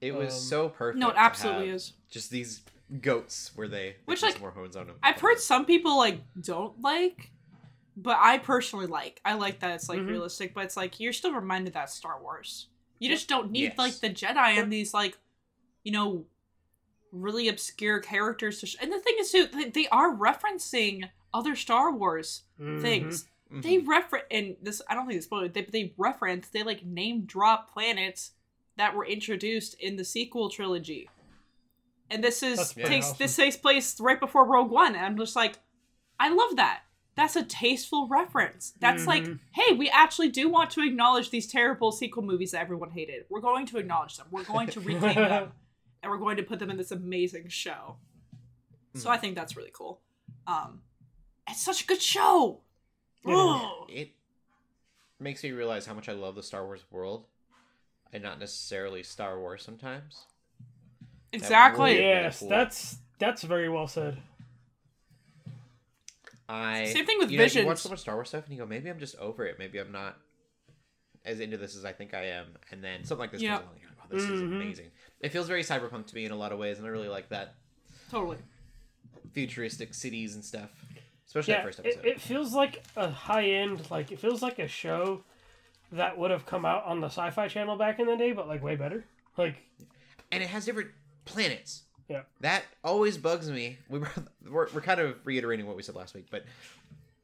It 0.00 0.14
was 0.14 0.34
um, 0.34 0.40
so 0.40 0.68
perfect. 0.68 0.98
No, 0.98 1.08
it 1.10 1.16
absolutely 1.16 1.70
is. 1.70 1.94
Just 2.10 2.30
these 2.30 2.62
goats 3.00 3.52
where 3.56 3.68
they, 3.68 3.92
they 3.92 3.96
Which, 4.04 4.22
like, 4.22 4.38
more 4.40 4.50
horns 4.50 4.76
on 4.76 4.86
them. 4.86 4.96
I've 5.02 5.20
heard 5.20 5.38
some 5.38 5.64
people 5.64 5.96
like 5.96 6.20
don't 6.38 6.78
like, 6.80 7.30
but 7.96 8.18
I 8.20 8.38
personally 8.38 8.86
like. 8.86 9.20
I 9.24 9.34
like 9.34 9.60
that 9.60 9.74
it's 9.76 9.88
like 9.88 10.00
Mhm. 10.00 10.08
realistic, 10.08 10.52
but 10.54 10.64
it's 10.64 10.76
like 10.76 11.00
you're 11.00 11.12
still 11.12 11.32
reminded 11.32 11.72
that 11.74 11.88
Star 11.90 12.20
Wars. 12.20 12.68
You 13.02 13.08
just 13.10 13.28
don't 13.28 13.50
need 13.50 13.62
Yes. 13.76 13.78
like 13.78 13.94
the 14.00 14.10
Jedi 14.10 14.58
and 14.62 14.72
these 14.72 14.94
like, 14.94 15.18
you 15.82 15.92
know, 15.92 16.24
really 17.10 17.48
obscure 17.48 17.98
characters 18.00 18.60
to. 18.60 18.66
Sh- 18.66 18.76
and 18.80 18.92
the 18.92 19.00
thing 19.00 19.16
is, 19.18 19.30
too, 19.32 19.46
they, 19.46 19.70
they 19.70 19.88
are 19.88 20.14
referencing 20.14 21.10
other 21.34 21.56
Star 21.56 21.90
Wars 21.92 22.44
Mhm. 22.60 22.80
things. 22.80 23.26
Mhm. 23.50 23.62
They 23.62 23.78
reference 23.78 24.24
and 24.30 24.56
this. 24.62 24.80
I 24.88 24.94
don't 24.94 25.06
think 25.06 25.16
it's 25.18 25.26
spoiled. 25.26 25.52
They 25.52 25.62
they 25.62 25.92
reference. 25.98 26.48
They 26.48 26.62
like 26.62 26.84
name 26.84 27.22
drop 27.26 27.72
planets 27.72 28.32
that 28.76 28.94
were 28.94 29.04
introduced 29.04 29.74
in 29.80 29.96
the 29.96 30.04
sequel 30.04 30.48
trilogy. 30.48 31.10
And 32.10 32.22
this 32.22 32.42
is 32.42 32.72
takes 32.72 33.06
awesome. 33.06 33.16
this 33.18 33.36
takes 33.36 33.56
place 33.56 33.98
right 34.00 34.20
before 34.20 34.44
Rogue 34.46 34.70
One, 34.70 34.94
and 34.94 35.04
I'm 35.04 35.16
just 35.16 35.34
like, 35.36 35.58
I 36.20 36.28
love 36.28 36.56
that. 36.56 36.82
That's 37.14 37.36
a 37.36 37.42
tasteful 37.42 38.08
reference. 38.08 38.72
That's 38.80 39.06
like, 39.06 39.24
Mhm. 39.24 39.38
hey, 39.52 39.74
we 39.74 39.90
actually 39.90 40.30
do 40.30 40.48
want 40.48 40.70
to 40.70 40.82
acknowledge 40.82 41.28
these 41.30 41.46
terrible 41.46 41.92
sequel 41.92 42.22
movies 42.22 42.52
that 42.52 42.60
everyone 42.62 42.90
hated. 42.90 43.26
We're 43.28 43.40
going 43.42 43.66
to 43.66 43.78
acknowledge 43.78 44.16
them. 44.16 44.28
We're 44.30 44.44
going 44.44 44.68
to 44.68 44.80
reclaim 44.90 45.14
them, 45.16 45.52
and 46.02 46.10
we're 46.10 46.18
going 46.18 46.38
to 46.38 46.42
put 46.42 46.58
them 46.58 46.70
in 46.70 46.76
this 46.78 46.90
amazing 46.90 47.48
show. 47.48 47.96
So 48.94 49.08
Mhm. 49.08 49.12
I 49.12 49.16
think 49.18 49.34
that's 49.34 49.56
really 49.56 49.70
cool. 49.72 50.00
Um, 50.46 50.82
it's 51.48 51.60
such 51.60 51.82
a 51.82 51.86
good 51.86 52.00
show. 52.00 52.62
It 53.24 53.30
is. 53.30 53.36
Ugh. 53.38 53.90
it 53.90 54.10
makes 55.20 55.42
me 55.44 55.52
realize 55.52 55.84
how 55.86 55.94
much 55.94 56.08
I 56.08 56.12
love 56.12 56.34
the 56.34 56.42
Star 56.42 56.64
Wars 56.64 56.84
world, 56.90 57.26
and 58.12 58.22
not 58.22 58.38
necessarily 58.40 59.02
Star 59.02 59.38
Wars 59.38 59.62
sometimes. 59.62 60.26
Exactly. 61.32 61.92
really- 61.92 62.02
yes, 62.02 62.40
that's 62.40 62.98
that's 63.18 63.42
very 63.42 63.68
well 63.68 63.86
said. 63.86 64.20
I 66.52 66.84
Same 66.86 67.06
thing 67.06 67.18
with 67.18 67.30
you 67.30 67.38
know, 67.38 67.44
you 67.44 67.64
watch 67.66 67.78
so 67.78 67.88
much 67.88 68.00
Star 68.00 68.14
Wars 68.14 68.28
stuff, 68.28 68.44
and 68.44 68.52
you 68.54 68.60
go, 68.60 68.66
maybe 68.66 68.90
I'm 68.90 68.98
just 68.98 69.16
over 69.16 69.46
it. 69.46 69.58
Maybe 69.58 69.78
I'm 69.78 69.90
not 69.92 70.18
as 71.24 71.40
into 71.40 71.56
this 71.56 71.76
as 71.76 71.84
I 71.84 71.92
think 71.92 72.14
I 72.14 72.24
am. 72.26 72.46
And 72.70 72.82
then 72.84 73.04
something 73.04 73.22
like 73.22 73.30
this 73.32 73.40
Yeah. 73.40 73.54
comes 73.58 73.62
along, 73.64 73.74
and 73.74 73.80
you're 73.82 73.90
like, 73.90 73.98
oh, 74.04 74.14
this 74.14 74.22
is 74.24 74.42
Mhm. 74.42 74.56
amazing. 74.56 74.90
It 75.20 75.30
feels 75.30 75.46
very 75.48 75.62
cyberpunk 75.62 76.06
to 76.08 76.14
me 76.14 76.24
in 76.24 76.32
a 76.32 76.36
lot 76.36 76.52
of 76.52 76.58
ways, 76.58 76.78
and 76.78 76.86
I 76.86 76.90
really 76.90 77.08
like 77.08 77.28
that 77.30 77.54
Totally. 78.10 78.38
futuristic 79.32 79.94
cities 79.94 80.34
and 80.34 80.44
stuff, 80.44 80.70
especially 81.26 81.52
Yeah, 81.54 81.58
that 81.60 81.64
first 81.64 81.78
it, 81.80 81.86
episode. 81.86 82.04
it 82.06 82.20
feels 82.20 82.52
like 82.54 82.82
a 82.96 83.08
high 83.08 83.44
end, 83.48 83.90
like 83.90 84.12
it 84.12 84.18
feels 84.18 84.42
like 84.42 84.58
a 84.58 84.68
show 84.68 85.24
that 85.92 86.18
would 86.18 86.30
have 86.30 86.44
come 86.46 86.64
out 86.64 86.84
on 86.84 87.00
the 87.00 87.06
Sci-Fi 87.08 87.48
Channel 87.48 87.76
back 87.76 87.98
in 88.00 88.06
the 88.06 88.16
day, 88.16 88.32
but 88.32 88.48
like 88.48 88.62
way 88.62 88.76
better. 88.76 89.04
Like, 89.36 89.56
and 90.30 90.42
it 90.42 90.48
has 90.50 90.64
different 90.64 90.90
planets. 91.24 91.84
Yeah. 92.12 92.22
That 92.40 92.64
always 92.84 93.16
bugs 93.18 93.50
me. 93.50 93.78
We 93.88 94.00
were, 94.00 94.10
we're, 94.50 94.68
we're 94.72 94.80
kind 94.80 95.00
of 95.00 95.16
reiterating 95.24 95.66
what 95.66 95.76
we 95.76 95.82
said 95.82 95.94
last 95.94 96.14
week, 96.14 96.26
but 96.30 96.44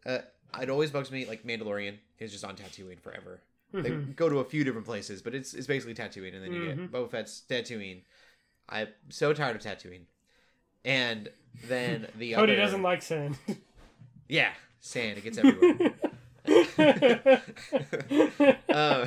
uh, 0.07 0.19
it 0.61 0.71
always 0.71 0.91
bugs 0.91 1.11
me. 1.11 1.27
Like 1.27 1.45
Mandalorian 1.45 1.97
is 2.19 2.33
just 2.33 2.45
on 2.45 2.57
Tatooine 2.57 3.01
forever. 3.01 3.41
They 3.73 3.91
mhm. 3.91 4.17
go 4.17 4.31
to 4.31 4.39
a 4.39 4.45
few 4.45 4.65
different 4.65 4.87
places, 4.87 5.21
but 5.21 5.35
it's 5.35 5.53
it's 5.53 5.67
basically 5.67 5.95
Tatooine, 5.95 6.35
and 6.35 6.43
then 6.43 6.53
you 6.55 6.61
Mhm. 6.63 6.77
get 6.77 6.93
Boba 6.93 7.11
Fett's 7.11 7.43
Tatooine. 7.49 8.01
I'm 8.69 8.89
so 9.11 9.33
tired 9.35 9.57
of 9.57 9.63
Tatooine. 9.63 10.07
And 10.85 11.29
then 11.67 12.07
the 12.17 12.33
Cody 12.35 12.53
other, 12.55 12.63
doesn't 12.63 12.83
like 12.83 13.03
sand. 13.03 13.37
yeah, 14.29 14.53
sand. 14.81 15.19
It 15.19 15.25
gets 15.25 15.39
everywhere. 15.39 15.93
uh, 18.71 19.07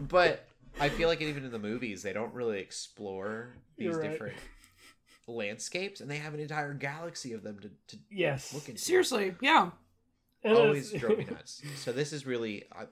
but 0.00 0.46
I 0.80 0.88
feel 0.88 1.08
like 1.08 1.20
even 1.20 1.44
in 1.44 1.52
the 1.52 1.58
movies, 1.58 2.02
they 2.02 2.12
don't 2.12 2.32
really 2.34 2.58
explore 2.60 3.54
these 3.76 3.94
right. 3.94 4.10
different 4.10 4.36
landscapes, 5.26 6.00
and 6.00 6.10
they 6.10 6.16
have 6.18 6.34
an 6.34 6.40
entire 6.40 6.74
galaxy 6.74 7.32
of 7.32 7.42
them 7.42 7.58
to, 7.60 7.70
to 7.88 8.02
yes, 8.10 8.52
look 8.54 8.68
into. 8.68 8.80
Seriously, 8.80 9.34
yeah. 9.40 9.70
And 10.44 10.56
always 10.56 10.88
it's- 10.92 11.00
drove 11.00 11.18
me 11.18 11.24
nuts. 11.30 11.62
So 11.76 11.92
this 11.92 12.12
is 12.12 12.26
really, 12.26 12.64
I 12.72 12.86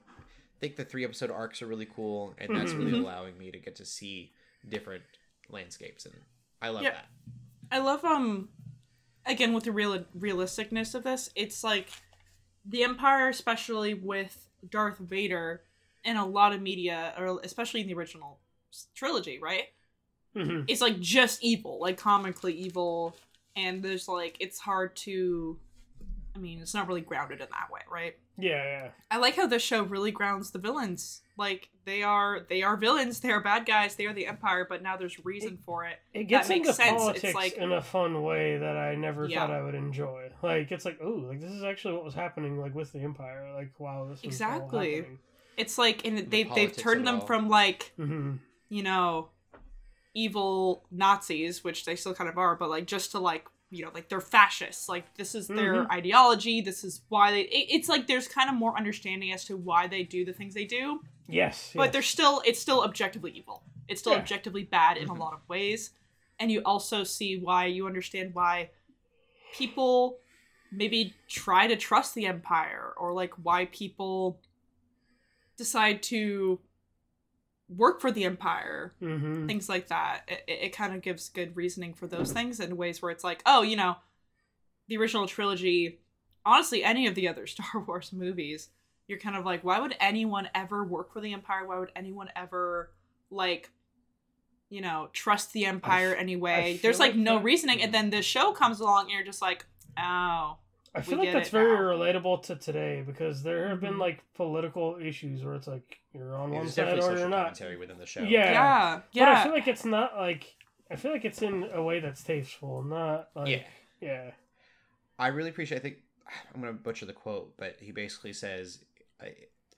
think 0.59 0.75
the 0.77 0.85
three 0.85 1.03
episode 1.03 1.31
arcs 1.31 1.61
are 1.61 1.67
really 1.67 1.87
cool, 1.95 2.33
and 2.37 2.55
that's 2.55 2.71
really 2.73 2.91
Mhm. 2.93 3.01
allowing 3.03 3.37
me 3.37 3.51
to 3.51 3.59
get 3.59 3.75
to 3.77 3.85
see 3.85 4.31
different 4.69 5.03
landscapes, 5.49 6.05
and 6.05 6.15
I 6.61 6.69
love 6.69 6.83
Yeah. 6.83 6.91
that. 6.91 7.05
I 7.71 7.79
love 7.79 8.03
um 8.05 8.49
again 9.25 9.53
with 9.53 9.63
the 9.65 9.71
real 9.71 9.99
realisticness 10.17 10.93
of 10.95 11.03
this. 11.03 11.29
It's 11.35 11.63
like 11.63 11.89
the 12.65 12.83
Empire, 12.83 13.29
especially 13.29 13.93
with 13.93 14.47
Darth 14.69 14.97
Vader, 14.99 15.63
in 16.03 16.17
a 16.17 16.25
lot 16.25 16.53
of 16.53 16.61
media, 16.61 17.13
or 17.17 17.39
especially 17.43 17.81
in 17.81 17.87
the 17.87 17.93
original 17.93 18.39
trilogy, 18.95 19.39
right? 19.41 19.65
Mhm. 20.35 20.65
It's 20.67 20.81
like 20.81 20.99
just 20.99 21.43
evil, 21.43 21.79
like 21.81 21.97
comically 21.97 22.53
evil, 22.53 23.15
and 23.55 23.83
there's 23.83 24.07
like 24.07 24.37
it's 24.39 24.59
hard 24.59 24.95
to. 24.97 25.59
I 26.33 26.39
mean, 26.39 26.61
it's 26.61 26.73
not 26.73 26.87
really 26.87 27.01
grounded 27.01 27.41
in 27.41 27.47
that 27.51 27.69
way, 27.69 27.81
right? 27.91 28.15
Yeah, 28.37 28.63
yeah. 28.63 28.87
I 29.11 29.17
like 29.17 29.35
how 29.35 29.45
this 29.47 29.61
show 29.61 29.83
really 29.83 30.11
grounds 30.11 30.51
the 30.51 30.59
villains. 30.59 31.21
Like 31.37 31.67
they 31.83 32.03
are 32.03 32.45
they 32.47 32.63
are 32.63 32.77
villains, 32.77 33.19
they 33.19 33.31
are 33.31 33.41
bad 33.41 33.65
guys, 33.65 33.95
they 33.97 34.05
are 34.05 34.13
the 34.13 34.27
Empire, 34.27 34.65
but 34.67 34.81
now 34.81 34.95
there's 34.95 35.25
reason 35.25 35.57
for 35.65 35.83
it. 35.85 35.99
It 36.13 36.23
gets 36.25 36.47
makes 36.47 36.69
into 36.69 36.73
sense. 36.73 36.91
It's 36.93 37.01
politics 37.03 37.33
like- 37.35 37.53
in 37.57 37.73
a 37.73 37.81
fun 37.81 38.23
way 38.23 38.57
that 38.57 38.77
I 38.77 38.95
never 38.95 39.27
Yeah. 39.27 39.39
thought 39.41 39.51
I 39.51 39.61
would 39.61 39.75
enjoy. 39.75 40.31
Like 40.41 40.71
it's 40.71 40.85
like, 40.85 40.99
oh, 41.03 41.25
like 41.27 41.41
this 41.41 41.51
is 41.51 41.63
actually 41.63 41.95
what 41.95 42.05
was 42.05 42.13
happening, 42.13 42.57
like 42.57 42.73
with 42.73 42.93
the 42.93 42.99
Empire. 43.01 43.51
Like, 43.53 43.77
wow, 43.79 44.07
this 44.09 44.19
is 44.19 44.23
Exactly. 44.23 45.05
It's 45.57 45.77
like 45.77 46.05
and 46.05 46.17
they've 46.31 46.53
they've 46.53 46.75
turned 46.75 47.05
them 47.07 47.19
all. 47.21 47.27
from 47.27 47.49
like 47.49 47.91
hmm 47.97 48.35
you 48.69 48.83
know 48.83 49.29
evil 50.13 50.85
Nazis, 50.91 51.63
which 51.63 51.85
they 51.85 51.95
still 51.95 52.13
kind 52.13 52.29
of 52.29 52.37
are, 52.37 52.55
but 52.55 52.69
like 52.69 52.85
just 52.87 53.11
to 53.11 53.19
like 53.19 53.45
you 53.69 53.83
know 53.85 53.91
like 53.93 54.09
they're 54.09 54.19
fascists. 54.21 54.89
Like 54.89 55.15
this 55.15 55.35
is 55.35 55.47
their 55.47 55.83
Mhm. 55.85 55.91
ideology. 55.91 56.61
This 56.61 56.83
is 56.83 57.01
why 57.09 57.31
they. 57.31 57.41
It, 57.41 57.67
it's 57.75 57.89
like 57.89 58.07
there's 58.07 58.27
kind 58.27 58.49
of 58.49 58.55
more 58.55 58.75
understanding 58.77 59.31
as 59.31 59.45
to 59.45 59.55
why 59.57 59.87
they 59.87 60.03
do 60.03 60.25
the 60.25 60.33
things 60.33 60.53
they 60.53 60.65
do. 60.65 61.01
Yes, 61.27 61.71
but 61.75 61.83
yes. 61.85 61.93
they're 61.93 62.01
still 62.01 62.41
it's 62.45 62.59
still 62.59 62.83
objectively 62.83 63.31
evil 63.31 63.63
it's 63.87 64.01
still 64.01 64.13
Yeah. 64.13 64.19
objectively 64.19 64.63
bad 64.63 64.97
in 64.97 65.07
Mhm. 65.07 65.15
a 65.17 65.19
lot 65.19 65.33
of 65.33 65.47
ways 65.47 65.91
and 66.39 66.51
you 66.51 66.61
also 66.65 67.03
see 67.05 67.37
why 67.37 67.65
you 67.67 67.87
understand 67.87 68.33
why 68.33 68.69
people 69.53 70.19
maybe 70.71 71.13
try 71.29 71.67
to 71.67 71.75
trust 71.77 72.15
the 72.15 72.25
empire 72.25 72.93
or 72.97 73.13
like 73.13 73.33
why 73.43 73.65
people 73.65 74.41
decide 75.57 76.01
to 76.03 76.59
work 77.69 78.01
for 78.01 78.11
the 78.11 78.25
empire 78.25 78.93
Mm-hmm. 79.01 79.47
things 79.47 79.69
like 79.69 79.87
that 79.87 80.21
it, 80.27 80.43
it 80.47 80.75
kind 80.75 80.93
of 80.93 81.01
gives 81.01 81.29
good 81.29 81.55
reasoning 81.55 81.93
for 81.93 82.05
those 82.07 82.31
things 82.33 82.59
in 82.59 82.75
ways 82.77 83.01
where 83.01 83.11
it's 83.11 83.23
like 83.23 83.41
oh 83.45 83.61
you 83.61 83.75
know 83.77 83.95
the 84.89 84.97
original 84.97 85.25
trilogy 85.27 85.99
honestly 86.45 86.83
any 86.83 87.07
of 87.07 87.15
the 87.15 87.27
other 87.29 87.47
star 87.53 87.81
wars 87.87 88.11
movies 88.11 88.69
you're 89.07 89.19
kind 89.19 89.35
of 89.37 89.45
like 89.45 89.63
why 89.63 89.79
would 89.79 89.95
anyone 89.99 90.49
ever 90.55 90.83
work 90.85 91.11
for 91.11 91.19
the 91.19 91.33
empire? 91.33 91.65
Why 91.67 91.79
would 91.79 91.91
anyone 91.97 92.29
ever 92.35 92.91
like 93.29 93.69
you 94.69 94.79
know 94.79 95.09
trust 95.11 95.51
the 95.51 95.65
empire 95.65 96.13
f- 96.13 96.21
anyway? 96.21 96.79
there's 96.81 96.97
like, 96.99 97.11
like 97.11 97.19
no 97.19 97.35
that- 97.37 97.43
reasoning. 97.43 97.81
And 97.81 97.93
then 97.93 98.09
the 98.09 98.21
show 98.21 98.53
comes 98.53 98.79
along 98.79 99.05
and 99.05 99.11
you're 99.11 99.23
just 99.25 99.41
like 99.41 99.65
oh 99.99 100.57
I 100.93 101.01
feel 101.01 101.19
like 101.19 101.31
that's 101.31 101.49
very 101.49 101.73
now. 101.73 101.81
relatable 101.81 102.43
to 102.43 102.55
today 102.57 103.01
because 103.05 103.43
there 103.43 103.69
have 103.69 103.79
been 103.79 103.93
Mhm. 103.95 103.99
like 103.99 104.23
political 104.33 104.97
issues 105.01 105.43
where 105.43 105.55
it's 105.55 105.67
like 105.67 106.01
you're 106.13 106.35
on 106.35 106.51
one 106.51 106.67
side 106.67 106.99
or 106.99 107.17
you're 107.17 107.29
not. 107.29 107.55
commentary 107.55 107.77
within 107.77 107.97
the 107.97 108.05
show. 108.05 108.21
Yeah. 108.23 108.51
yeah 108.51 109.01
But 109.13 109.27
I 109.29 109.43
feel 109.43 109.53
like 109.53 109.67
it's 109.67 109.85
not 109.85 110.17
like 110.17 110.55
I 110.89 110.97
feel 110.97 111.11
like 111.13 111.23
it's 111.23 111.41
in 111.41 111.63
a 111.71 111.81
way 111.81 112.01
that's 112.01 112.21
tasteful, 112.23 112.83
not 112.83 113.29
like 113.35 113.47
yeah. 113.47 113.63
yeah. 114.01 114.31
I 115.17 115.27
really 115.27 115.49
appreciate. 115.49 115.77
I 115.77 115.81
think 115.81 115.97
I'm 116.53 116.59
gonna 116.61 116.73
butcher 116.73 117.05
the 117.05 117.13
quote, 117.13 117.55
but 117.57 117.77
he 117.79 117.91
basically 117.93 118.33
says 118.33 118.83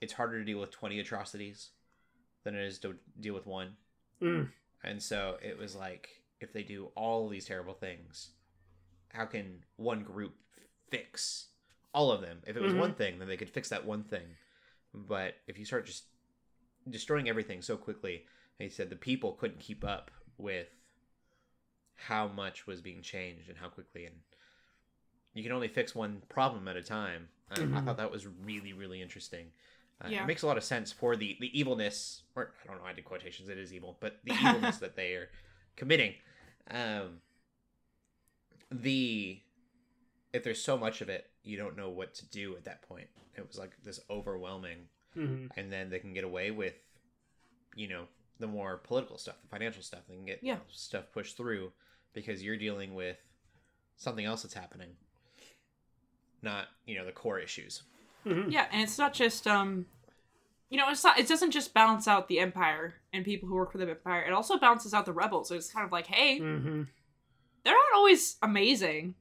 it's 0.00 0.12
harder 0.14 0.38
to 0.40 0.44
deal 0.44 0.58
with 0.58 0.70
20 0.72 0.98
atrocities 0.98 1.70
than 2.42 2.56
it 2.56 2.64
is 2.64 2.78
to 2.80 2.96
deal 3.20 3.34
with 3.34 3.46
one. 3.46 3.76
Mm. 4.20 4.50
And 4.82 5.02
so 5.02 5.38
it 5.42 5.56
was 5.56 5.74
like, 5.76 6.08
if 6.40 6.52
they 6.52 6.62
do 6.62 6.90
all 6.96 7.28
these 7.28 7.46
terrible 7.46 7.74
things, 7.74 8.30
how 9.12 9.24
can 9.26 9.64
one 9.76 10.02
group 10.02 10.34
fix 10.96 11.48
all 11.92 12.10
of 12.10 12.20
them? 12.20 12.38
If 12.46 12.56
it 12.56 12.60
was 12.62 12.72
Mhm. 12.72 12.78
one 12.78 12.94
thing, 12.94 13.18
then 13.18 13.28
they 13.28 13.36
could 13.36 13.50
fix 13.50 13.68
that 13.68 13.84
one 13.84 14.04
thing. 14.04 14.36
But 14.94 15.34
if 15.46 15.58
you 15.58 15.64
start 15.64 15.86
just 15.86 16.04
destroying 16.88 17.28
everything 17.28 17.62
so 17.62 17.76
quickly, 17.76 18.26
he 18.58 18.68
said 18.68 18.90
the 18.90 18.96
people 18.96 19.32
couldn't 19.32 19.60
keep 19.60 19.84
up 19.84 20.10
with 20.38 20.68
how 21.96 22.28
much 22.28 22.66
was 22.66 22.80
being 22.80 23.02
changed 23.02 23.48
and 23.48 23.58
how 23.58 23.68
quickly. 23.68 24.06
And 24.06 24.16
you 25.34 25.42
can 25.42 25.52
only 25.52 25.68
fix 25.68 25.94
one 25.94 26.22
problem 26.28 26.68
at 26.68 26.76
a 26.76 26.82
time. 26.82 27.28
And 27.50 27.74
I 27.74 27.80
Mhm. 27.80 27.84
thought 27.84 27.96
that 27.96 28.10
was 28.10 28.26
really, 28.26 28.72
really 28.72 29.02
interesting. 29.02 29.46
Uh, 30.00 30.08
Yeah. 30.08 30.22
It 30.24 30.26
makes 30.26 30.42
a 30.42 30.46
lot 30.46 30.56
of 30.56 30.64
sense 30.64 30.92
for 30.92 31.16
the 31.16 31.36
the 31.40 31.58
evilness, 31.58 32.22
or 32.34 32.52
I 32.62 32.66
don't 32.68 32.78
know, 32.78 32.84
I 32.84 32.92
did 32.92 33.04
quotations. 33.04 33.48
It 33.48 33.58
is 33.58 33.72
evil, 33.72 33.96
but 34.00 34.20
the 34.24 34.32
evilness 34.44 34.78
that 34.78 34.96
they 34.96 35.14
are 35.14 35.30
committing. 35.76 36.14
Um, 36.70 37.20
the 38.70 39.40
if 40.34 40.44
there's 40.44 40.62
so 40.62 40.78
much 40.78 41.02
of 41.02 41.10
it, 41.10 41.30
you 41.44 41.58
don't 41.58 41.78
know 41.78 41.90
what 41.90 42.14
to 42.16 42.26
do 42.28 42.56
at 42.56 42.66
that 42.66 42.82
point. 42.82 43.08
It 43.36 43.46
was 43.48 43.58
like 43.58 43.72
this 43.84 44.00
overwhelming, 44.10 44.88
hmm 45.14 45.46
and 45.56 45.72
then 45.72 45.90
they 45.90 46.00
can 46.00 46.14
get 46.14 46.24
away 46.24 46.52
with, 46.52 46.74
you 47.76 47.88
know, 47.88 48.04
the 48.38 48.46
more 48.46 48.78
political 48.78 49.18
stuff, 49.18 49.36
the 49.42 49.48
financial 49.48 49.82
stuff. 49.82 50.00
They 50.08 50.14
can 50.16 50.26
get 50.26 50.42
Yeah. 50.42 50.58
stuff 50.68 51.12
pushed 51.12 51.36
through 51.36 51.72
because 52.14 52.42
you're 52.42 52.56
dealing 52.58 52.94
with 52.94 53.18
something 53.96 54.24
else 54.26 54.42
that's 54.42 54.54
happening, 54.54 54.96
not 56.42 56.68
you 56.86 56.96
know 56.96 57.04
the 57.04 57.12
core 57.12 57.38
issues. 57.38 57.82
hmm 58.24 58.50
Yeah, 58.50 58.66
and 58.72 58.82
it's 58.82 58.98
not 58.98 59.14
just 59.14 59.46
um 59.46 59.86
you 60.70 60.78
know, 60.78 60.90
it's 60.90 61.04
not 61.04 61.18
it 61.18 61.28
doesn't 61.28 61.52
just 61.52 61.74
balance 61.74 62.08
out 62.08 62.28
the 62.28 62.40
empire 62.40 62.94
and 63.12 63.24
people 63.24 63.48
who 63.48 63.54
work 63.56 63.72
for 63.72 63.78
the 63.78 63.90
empire. 63.90 64.22
It 64.24 64.32
also 64.32 64.58
balances 64.58 64.94
out 64.94 65.06
the 65.06 65.12
rebels. 65.14 65.48
So 65.48 65.56
It's 65.56 65.72
kind 65.72 65.86
of 65.86 65.92
like, 65.92 66.06
hey, 66.06 66.38
hmm 66.38 66.86
they're 67.64 67.74
not 67.74 67.94
always 67.96 68.36
amazing 68.42 69.14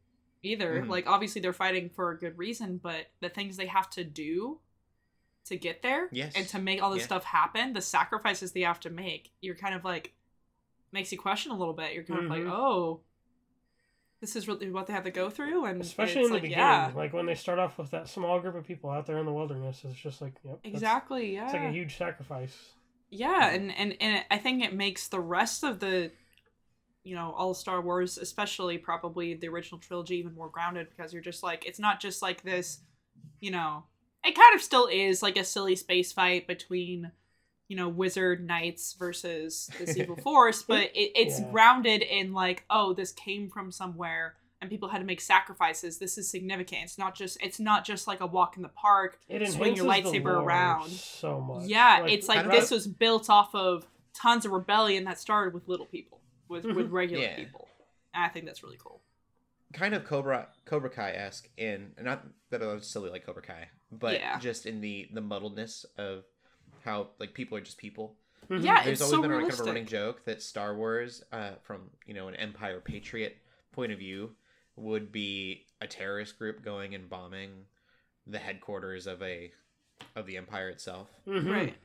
either. 0.43 0.81
Mhm. 0.83 0.89
Like 0.89 1.07
obviously 1.07 1.41
they're 1.41 1.53
fighting 1.53 1.89
for 1.89 2.11
a 2.11 2.17
good 2.17 2.37
reason, 2.37 2.77
but 2.77 3.07
the 3.21 3.29
things 3.29 3.57
they 3.57 3.65
have 3.67 3.89
to 3.91 4.03
do 4.03 4.59
to 5.45 5.57
get 5.57 5.81
there 5.81 6.07
Yes. 6.11 6.33
and 6.35 6.47
to 6.49 6.59
make 6.59 6.81
all 6.81 6.91
this 6.91 6.99
Yeah. 7.01 7.05
stuff 7.07 7.23
happen, 7.25 7.73
the 7.73 7.81
sacrifices 7.81 8.51
they 8.51 8.61
have 8.61 8.79
to 8.81 8.89
make, 8.89 9.31
you're 9.41 9.55
kind 9.55 9.73
of 9.75 9.83
like 9.83 10.13
makes 10.91 11.11
you 11.11 11.17
question 11.17 11.51
a 11.51 11.57
little 11.57 11.73
bit. 11.73 11.93
You're 11.93 12.03
kind 12.03 12.23
of 12.25 12.29
like, 12.29 12.43
Mhm. 12.43 12.51
oh, 12.51 13.01
this 14.19 14.35
is 14.37 14.47
really 14.47 14.69
what 14.69 14.87
they 14.87 14.93
have 14.93 15.03
to 15.03 15.11
go 15.11 15.29
through, 15.29 15.65
and 15.65 15.81
Especially 15.81 16.21
it's 16.21 16.27
in 16.27 16.29
the 16.29 16.33
like, 16.35 16.41
beginning, 16.43 16.63
yeah, 16.63 16.91
like 16.95 17.11
when 17.13 17.25
they 17.25 17.35
start 17.35 17.59
off 17.59 17.77
with 17.77 17.91
that 17.91 18.07
small 18.07 18.39
group 18.39 18.55
of 18.55 18.65
people 18.65 18.89
out 18.89 19.05
there 19.05 19.17
in 19.17 19.25
the 19.25 19.33
wilderness, 19.33 19.83
it's 19.83 19.99
just 19.99 20.21
like 20.21 20.33
yep, 20.45 20.59
exactly, 20.63 21.33
yeah. 21.33 21.45
It's 21.45 21.53
like 21.53 21.63
a 21.63 21.71
huge 21.71 21.97
sacrifice. 21.97 22.73
Yeah, 23.09 23.49
and 23.49 23.71
and 23.75 23.97
and 23.99 24.23
I 24.31 24.37
think 24.37 24.63
it 24.63 24.73
makes 24.73 25.07
the 25.09 25.19
rest 25.19 25.63
of 25.63 25.79
the, 25.79 26.11
you 27.03 27.15
know, 27.15 27.33
all 27.37 27.53
Star 27.53 27.81
Wars, 27.81 28.17
especially 28.17 28.77
probably 28.77 29.33
the 29.33 29.47
original 29.47 29.79
trilogy, 29.79 30.17
even 30.17 30.33
more 30.35 30.49
grounded 30.49 30.87
because 30.89 31.11
you're 31.13 31.21
just 31.21 31.43
like 31.43 31.65
it's 31.65 31.79
not 31.79 31.99
just 31.99 32.21
like 32.21 32.43
this, 32.43 32.79
you 33.39 33.51
know, 33.51 33.83
it 34.25 34.35
kind 34.35 34.55
of 34.55 34.61
still 34.61 34.87
is 34.91 35.21
like 35.21 35.37
a 35.37 35.43
silly 35.43 35.75
space 35.75 36.11
fight 36.13 36.47
between, 36.47 37.11
you 37.67 37.75
know, 37.75 37.89
wizard 37.89 38.45
knights 38.45 38.93
versus 38.93 39.69
this 39.79 39.97
evil 39.97 40.15
force, 40.15 40.63
but 40.63 40.83
it, 40.95 41.11
it's 41.15 41.39
Yeah. 41.39 41.49
grounded 41.51 42.01
in 42.01 42.31
like, 42.33 42.63
oh, 42.69 42.93
this 42.93 43.11
came 43.11 43.49
from 43.49 43.71
somewhere. 43.71 44.35
And 44.61 44.69
people 44.69 44.87
had 44.87 44.99
to 44.99 45.03
make 45.03 45.19
sacrifices. 45.19 45.97
This 45.97 46.17
is 46.17 46.29
significant. 46.29 46.83
It's 46.83 46.97
not 46.97 47.15
just. 47.15 47.37
It's 47.43 47.59
not 47.59 47.83
just 47.83 48.07
like 48.07 48.21
a 48.21 48.25
walk 48.25 48.55
in 48.55 48.63
the 48.63 48.69
park. 48.69 49.19
It 49.27 49.45
Swing 49.51 49.75
your 49.75 49.85
lightsaber 49.85 50.41
around. 50.41 50.89
so 50.89 51.41
much. 51.41 51.67
Yeah, 51.67 52.05
it's 52.05 52.29
like 52.29 52.49
this 52.49 52.71
was 52.71 52.87
built 52.87 53.29
off 53.29 53.53
of 53.53 53.85
tons 54.13 54.45
of 54.45 54.53
rebellion 54.53 55.03
that 55.03 55.19
started 55.19 55.53
with 55.53 55.67
little 55.67 55.85
people, 55.87 56.21
with 56.53 56.65
with 56.65 56.89
Mhm. 56.89 56.91
regular 56.93 57.23
Yeah. 57.23 57.35
people. 57.35 57.67
And 58.13 58.23
I 58.23 58.29
think 58.29 58.45
that's 58.45 58.63
really 58.63 58.77
cool. 58.77 59.01
kind 59.73 59.95
of 59.95 60.05
Cobra 60.05 60.49
Cobra 60.65 60.89
Kai 60.89 61.13
esque 61.13 61.49
in 61.57 61.93
and 61.97 62.05
not 62.05 62.23
that 62.51 62.61
I 62.61 62.67
was 62.67 62.87
silly 62.87 63.09
like 63.09 63.25
Cobra 63.25 63.41
Kai, 63.41 63.69
but 63.91 64.13
Yeah. 64.19 64.37
just 64.39 64.65
in 64.67 64.81
the 64.81 65.09
the 65.11 65.21
muddledness 65.21 65.83
of 65.97 66.25
how 66.85 67.09
like 67.19 67.33
people 67.33 67.57
are 67.57 67.61
just 67.61 67.79
people. 67.79 68.15
Mhm. 68.49 68.63
Yeah, 68.63 68.83
There's 68.83 69.01
it's 69.01 69.01
always 69.01 69.15
so 69.15 69.21
been 69.23 69.31
a, 69.31 69.39
kind 69.39 69.51
of 69.53 69.59
a 69.59 69.63
running 69.63 69.85
joke 69.87 70.25
that 70.25 70.41
Star 70.43 70.75
Wars, 70.75 71.23
uh, 71.31 71.55
from 71.63 71.89
you 72.05 72.13
know 72.13 72.27
an 72.27 72.35
Empire 72.35 72.79
Patriot 72.81 73.37
point 73.71 73.91
of 73.91 73.97
view, 73.97 74.35
would 74.75 75.11
be 75.11 75.65
a 75.81 75.87
terrorist 75.87 76.37
group 76.37 76.61
going 76.61 76.93
and 76.93 77.09
bombing 77.09 77.65
the 78.27 78.37
headquarters 78.39 79.07
of 79.07 79.23
a 79.23 79.51
of 80.15 80.27
the 80.27 80.37
Empire 80.37 80.69
itself. 80.69 81.09
Mhm. 81.25 81.51
Right. 81.51 81.77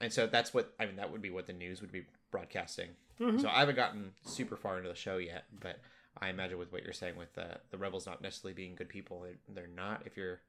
And 0.00 0.12
so 0.12 0.28
that's 0.28 0.54
what 0.54 0.72
I 0.78 0.86
mean. 0.86 0.94
That 0.96 1.10
would 1.10 1.22
be 1.22 1.30
what 1.30 1.46
the 1.48 1.52
news 1.52 1.80
would 1.80 1.90
be 1.90 2.06
broadcasting. 2.30 2.94
Mhm. 3.20 3.40
So 3.40 3.48
I 3.48 3.60
haven't 3.60 3.74
gotten 3.76 4.12
super 4.24 4.56
far 4.56 4.76
into 4.76 4.88
the 4.88 4.94
show 4.94 5.16
yet, 5.18 5.44
but 5.60 5.80
I 6.20 6.28
imagine 6.28 6.58
with 6.58 6.72
what 6.72 6.82
you're 6.84 6.92
saying 6.92 7.16
with 7.16 7.36
uh, 7.38 7.56
the 7.70 7.78
rebels 7.78 8.06
not 8.06 8.22
necessarily 8.22 8.54
being 8.54 8.74
good 8.74 8.88
people, 8.88 9.20
they're, 9.22 9.38
they're 9.48 9.66
not. 9.66 10.02
If 10.06 10.16
you're 10.16 10.40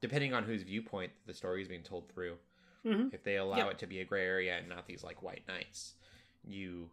depending 0.00 0.34
on 0.34 0.44
whose 0.44 0.62
viewpoint 0.62 1.12
the 1.26 1.34
story 1.34 1.62
is 1.62 1.68
being 1.68 1.82
told 1.82 2.08
through, 2.12 2.36
Mhm. 2.84 3.12
if 3.14 3.22
they 3.22 3.36
allow 3.36 3.58
Yep. 3.58 3.70
it 3.72 3.78
to 3.78 3.86
be 3.86 4.00
a 4.00 4.04
gray 4.04 4.24
area 4.26 4.56
and 4.58 4.68
not 4.68 4.86
these 4.86 5.04
like 5.04 5.22
white 5.22 5.46
knights, 5.46 5.94
you 6.44 6.90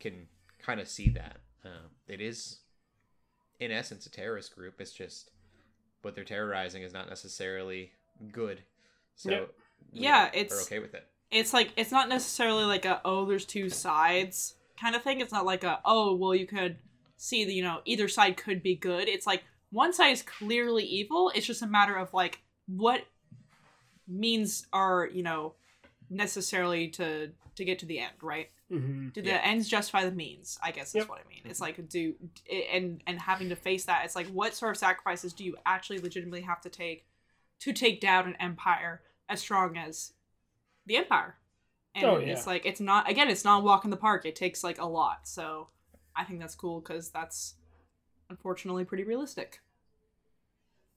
can 0.00 0.28
kind 0.58 0.80
of 0.80 0.88
see 0.88 1.08
that 1.10 1.40
uh, 1.64 1.88
it 2.08 2.20
is, 2.20 2.60
in 3.60 3.70
essence, 3.70 4.04
a 4.04 4.10
terrorist 4.10 4.54
group. 4.54 4.78
It's 4.80 4.92
just 4.92 5.30
what 6.02 6.14
they're 6.14 6.24
terrorizing 6.24 6.82
is 6.82 6.92
not 6.92 7.08
necessarily 7.08 7.92
good. 8.32 8.62
So 9.14 9.30
Yep. 9.30 9.54
Yeah, 9.92 10.30
it's- 10.34 10.66
okay 10.66 10.78
with 10.80 10.94
it. 10.94 11.06
It's 11.30 11.52
like 11.52 11.72
it's 11.76 11.90
not 11.90 12.08
necessarily 12.08 12.64
like 12.64 12.84
a 12.84 13.00
oh 13.04 13.24
there's 13.26 13.44
two 13.44 13.68
sides 13.68 14.54
kind 14.80 14.94
of 14.94 15.02
thing. 15.02 15.20
It's 15.20 15.32
not 15.32 15.44
like 15.46 15.64
a 15.64 15.80
oh 15.84 16.14
well 16.14 16.34
you 16.34 16.46
could 16.46 16.76
see 17.16 17.44
the 17.44 17.52
you 17.54 17.62
know 17.62 17.80
either 17.84 18.08
side 18.08 18.36
could 18.36 18.62
be 18.62 18.74
good. 18.76 19.08
It's 19.08 19.26
like 19.26 19.44
one 19.70 19.92
side 19.92 20.10
is 20.12 20.22
clearly 20.22 20.84
evil. 20.84 21.32
It's 21.34 21.46
just 21.46 21.62
a 21.62 21.66
matter 21.66 21.96
of 21.96 22.12
like 22.14 22.40
what 22.66 23.02
means 24.06 24.66
are 24.72 25.08
you 25.12 25.22
know 25.22 25.54
necessarily 26.10 26.88
to 26.88 27.30
to 27.56 27.64
get 27.64 27.78
to 27.80 27.86
the 27.86 27.98
end, 28.00 28.12
right? 28.22 28.50
Mhm. 28.70 29.12
do 29.12 29.20
the 29.20 29.28
Yeah. 29.28 29.40
ends 29.44 29.68
justify 29.68 30.06
the 30.06 30.10
means 30.10 30.58
i 30.62 30.70
guess 30.70 30.88
is 30.88 30.94
Yep. 30.94 31.08
what 31.10 31.20
i 31.24 31.28
mean 31.28 31.42
it's 31.44 31.60
like 31.60 31.86
do 31.86 32.14
and 32.72 33.02
and 33.06 33.20
having 33.20 33.50
to 33.50 33.56
face 33.56 33.84
that 33.84 34.06
it's 34.06 34.16
like 34.16 34.26
what 34.28 34.54
sort 34.54 34.70
of 34.70 34.78
sacrifices 34.78 35.34
do 35.34 35.44
you 35.44 35.54
actually 35.66 35.98
legitimately 35.98 36.40
have 36.40 36.62
to 36.62 36.70
take 36.70 37.04
to 37.60 37.74
take 37.74 38.00
down 38.00 38.26
an 38.26 38.34
empire 38.40 39.02
as 39.28 39.40
strong 39.40 39.76
as 39.76 40.14
the 40.86 40.96
empire 40.96 41.36
and 41.94 42.04
Oh, 42.04 42.16
it's 42.16 42.46
like 42.46 42.66
it's 42.66 42.80
not 42.80 43.08
again 43.08 43.28
it's 43.30 43.44
not 43.44 43.60
a 43.60 43.64
walk 43.64 43.84
in 43.84 43.90
the 43.90 43.96
park 43.96 44.24
it 44.26 44.34
takes 44.36 44.62
like 44.64 44.78
a 44.80 44.86
lot 44.86 45.20
so 45.28 45.68
i 46.16 46.24
think 46.24 46.40
that's 46.40 46.54
cool 46.54 46.80
because 46.80 47.10
that's 47.10 47.54
unfortunately 48.30 48.84
pretty 48.84 49.04
realistic 49.04 49.60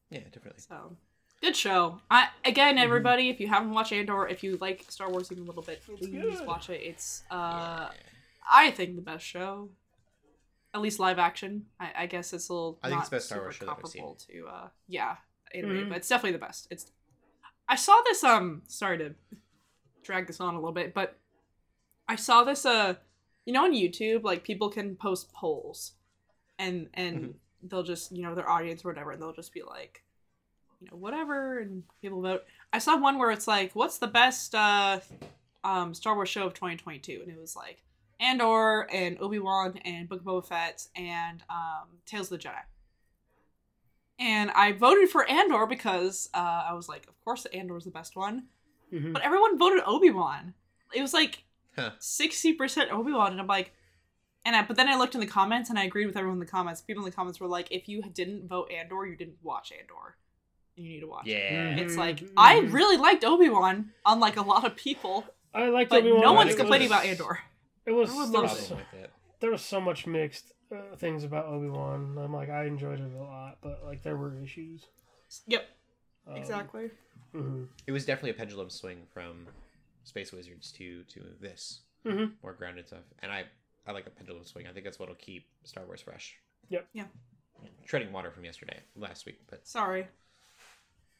Yeah, 0.09 0.21
definitely. 0.31 0.61
so 0.61 0.95
good 1.41 1.55
show. 1.55 1.99
I 2.09 2.29
again, 2.45 2.77
Mhm. 2.77 2.81
everybody, 2.83 3.29
if 3.29 3.39
you 3.39 3.47
haven't 3.47 3.71
watched 3.71 3.91
Andor, 3.91 4.27
if 4.27 4.41
you 4.43 4.57
like 4.61 4.85
Star 4.89 5.09
Wars 5.11 5.31
even 5.31 5.43
a 5.43 5.47
little 5.47 5.61
bit, 5.63 5.81
It's 5.87 5.99
please 6.07 6.37
good. 6.39 6.47
watch 6.47 6.69
it. 6.69 6.81
It's 6.81 7.23
uh, 7.29 7.89
Yeah. 7.91 7.99
I 8.49 8.71
think 8.71 8.95
the 8.95 9.01
best 9.01 9.25
show, 9.25 9.69
at 10.73 10.79
least 10.81 10.97
live 10.99 11.19
action. 11.19 11.67
I, 11.79 11.91
I 12.03 12.05
guess 12.07 12.31
it's 12.33 12.47
a 12.49 12.53
little. 12.53 12.79
I 12.81 12.87
think 12.89 13.01
it's 13.01 13.09
the 13.09 13.15
best 13.17 13.25
Star 13.27 13.35
super 13.37 13.45
Wars 13.47 13.55
show 13.55 13.65
that 13.65 13.77
I've 13.83 13.89
seen. 13.91 14.15
To 14.15 14.47
uh, 14.47 14.69
yeah, 14.87 15.17
anyway, 15.53 15.83
Mhm. 15.83 15.89
but 15.89 15.97
it's 15.97 16.07
definitely 16.07 16.31
the 16.39 16.45
best. 16.45 16.67
It's. 16.71 16.89
I 17.67 17.75
saw 17.75 18.01
this. 18.05 18.23
Um, 18.23 18.61
sorry 18.67 18.97
to 18.99 19.13
drag 20.07 20.25
this 20.25 20.39
on 20.39 20.55
a 20.55 20.57
little 20.57 20.73
bit, 20.73 20.93
but 20.93 21.17
I 22.07 22.15
saw 22.15 22.43
this. 22.43 22.65
Uh, 22.65 22.95
you 23.45 23.53
know, 23.53 23.63
on 23.65 23.73
YouTube, 23.73 24.23
like 24.23 24.43
people 24.43 24.69
can 24.69 24.95
post 24.95 25.31
polls, 25.33 25.93
and 26.57 26.89
and 26.95 27.15
Mhm. 27.19 27.33
they'll 27.63 27.83
just 27.83 28.11
you 28.11 28.23
know 28.23 28.33
their 28.33 28.49
audience 28.49 28.83
or 28.83 28.89
whatever, 28.89 29.11
and 29.11 29.21
they'll 29.21 29.33
just 29.33 29.53
be 29.53 29.61
like, 29.63 30.03
you 30.81 30.87
know 30.89 30.97
whatever, 30.97 31.59
and 31.59 31.83
people 32.01 32.21
vote. 32.21 32.43
I 32.73 32.79
saw 32.79 32.97
one 32.97 33.17
where 33.17 33.31
it's 33.31 33.47
like, 33.47 33.75
what's 33.75 33.99
the 33.99 34.07
best 34.07 34.55
uh, 34.55 34.99
um, 35.63 35.93
Star 35.93 36.15
Wars 36.15 36.29
show 36.29 36.47
of 36.47 36.53
2022, 36.53 37.19
and 37.21 37.31
it 37.31 37.39
was 37.39 37.55
like 37.55 37.83
Andor 38.19 38.87
and 38.91 39.17
Obi 39.21 39.39
Wan 39.39 39.77
and 39.85 40.09
Book 40.09 40.21
of 40.21 40.25
Boba 40.25 40.45
Fett 40.47 40.87
and 40.95 41.43
um, 41.49 41.87
Tales 42.05 42.31
of 42.31 42.39
the 42.41 42.47
Jedi. 42.47 42.63
And 44.19 44.49
I 44.51 44.71
voted 44.71 45.09
for 45.09 45.29
Andor 45.29 45.67
because 45.67 46.29
uh, 46.33 46.65
I 46.69 46.73
was 46.73 46.89
like, 46.89 47.07
of 47.07 47.23
course, 47.23 47.45
Andor 47.47 47.77
is 47.77 47.83
the 47.85 47.91
best 47.91 48.15
one. 48.15 48.47
Mhm. 48.91 49.13
But 49.13 49.21
everyone 49.23 49.57
voted 49.57 49.83
Obi 49.85 50.09
Wan. 50.11 50.53
It 50.93 51.01
was 51.01 51.13
like 51.13 51.43
Huh. 51.75 51.91
sixty 51.99 52.53
percent 52.53 52.91
Obi 52.91 53.11
Wan, 53.11 53.31
and 53.31 53.41
I'm 53.41 53.47
like, 53.47 53.73
and 54.45 54.55
I, 54.55 54.61
but 54.63 54.77
then 54.77 54.87
I 54.87 54.95
looked 54.97 55.13
in 55.13 55.19
the 55.21 55.27
comments 55.27 55.69
and 55.69 55.77
I 55.77 55.83
agreed 55.83 56.05
with 56.05 56.15
everyone 56.17 56.37
in 56.37 56.39
the 56.39 56.45
comments. 56.51 56.81
People 56.81 57.03
in 57.03 57.09
the 57.09 57.15
comments 57.15 57.39
were 57.39 57.47
like, 57.47 57.71
if 57.71 57.87
you 57.89 58.01
didn't 58.01 58.47
vote 58.47 58.71
Andor, 58.71 59.05
you 59.05 59.15
didn't 59.17 59.37
watch 59.43 59.71
Andor. 59.71 60.15
You 60.75 60.89
need 60.89 60.99
to 61.01 61.07
watch. 61.07 61.25
Yeah. 61.25 61.73
Mhm. 61.75 61.79
It's 61.79 61.97
like 61.97 62.17
Mhm. 62.19 62.31
I 62.37 62.59
really 62.59 62.97
liked 62.97 63.23
Obi 63.25 63.49
Wan, 63.49 63.93
unlike 64.05 64.37
a 64.37 64.41
lot 64.41 64.63
of 64.63 64.75
people, 64.75 65.25
I 65.53 65.69
liked 65.69 65.91
Obi-Wan, 65.91 66.21
no 66.21 66.33
one's 66.33 66.55
complaining 66.55 66.89
was- 66.89 66.97
about 66.99 67.05
Andor. 67.05 67.39
It 67.85 67.91
was 67.91 68.09
Everyone 68.09 68.31
there 68.31 68.41
was, 68.41 68.67
Problem 68.67 68.85
with 69.01 69.11
there 69.39 69.51
was 69.51 69.61
so 69.61 69.79
much 69.81 70.05
mixed 70.07 70.51
uh, 70.71 70.95
things 70.97 71.23
about 71.23 71.45
Obi 71.45 71.67
Wan. 71.69 72.17
I'm 72.17 72.33
like 72.33 72.49
I 72.49 72.65
enjoyed 72.65 72.99
it 72.99 73.11
a 73.13 73.17
lot, 73.17 73.57
but 73.61 73.83
like 73.85 74.03
there 74.03 74.17
were 74.17 74.41
issues. 74.43 74.85
Yep, 75.47 75.65
Um, 76.27 76.35
exactly. 76.35 76.89
mhm. 77.33 77.67
It 77.85 77.91
was 77.91 78.05
definitely 78.05 78.31
a 78.31 78.33
pendulum 78.35 78.69
swing 78.69 79.05
from 79.13 79.47
Space 80.03 80.31
Wizards 80.31 80.71
to 80.73 81.03
to 81.03 81.21
this 81.39 81.81
Mhm. 82.05 82.33
more 82.43 82.53
grounded 82.53 82.87
stuff, 82.87 83.03
and 83.19 83.31
I 83.31 83.45
I 83.85 83.91
like 83.93 84.05
a 84.07 84.09
pendulum 84.09 84.43
swing. 84.43 84.67
I 84.67 84.73
think 84.73 84.83
that's 84.83 84.99
what'll 84.99 85.15
keep 85.15 85.47
Star 85.63 85.85
Wars 85.85 86.01
fresh. 86.01 86.35
Yep. 86.69 86.87
Yeah. 86.93 87.05
Treading 87.85 88.11
water 88.11 88.29
from 88.31 88.43
yesterday, 88.43 88.81
last 88.97 89.25
week, 89.25 89.39
but 89.49 89.65
Sorry. 89.65 90.07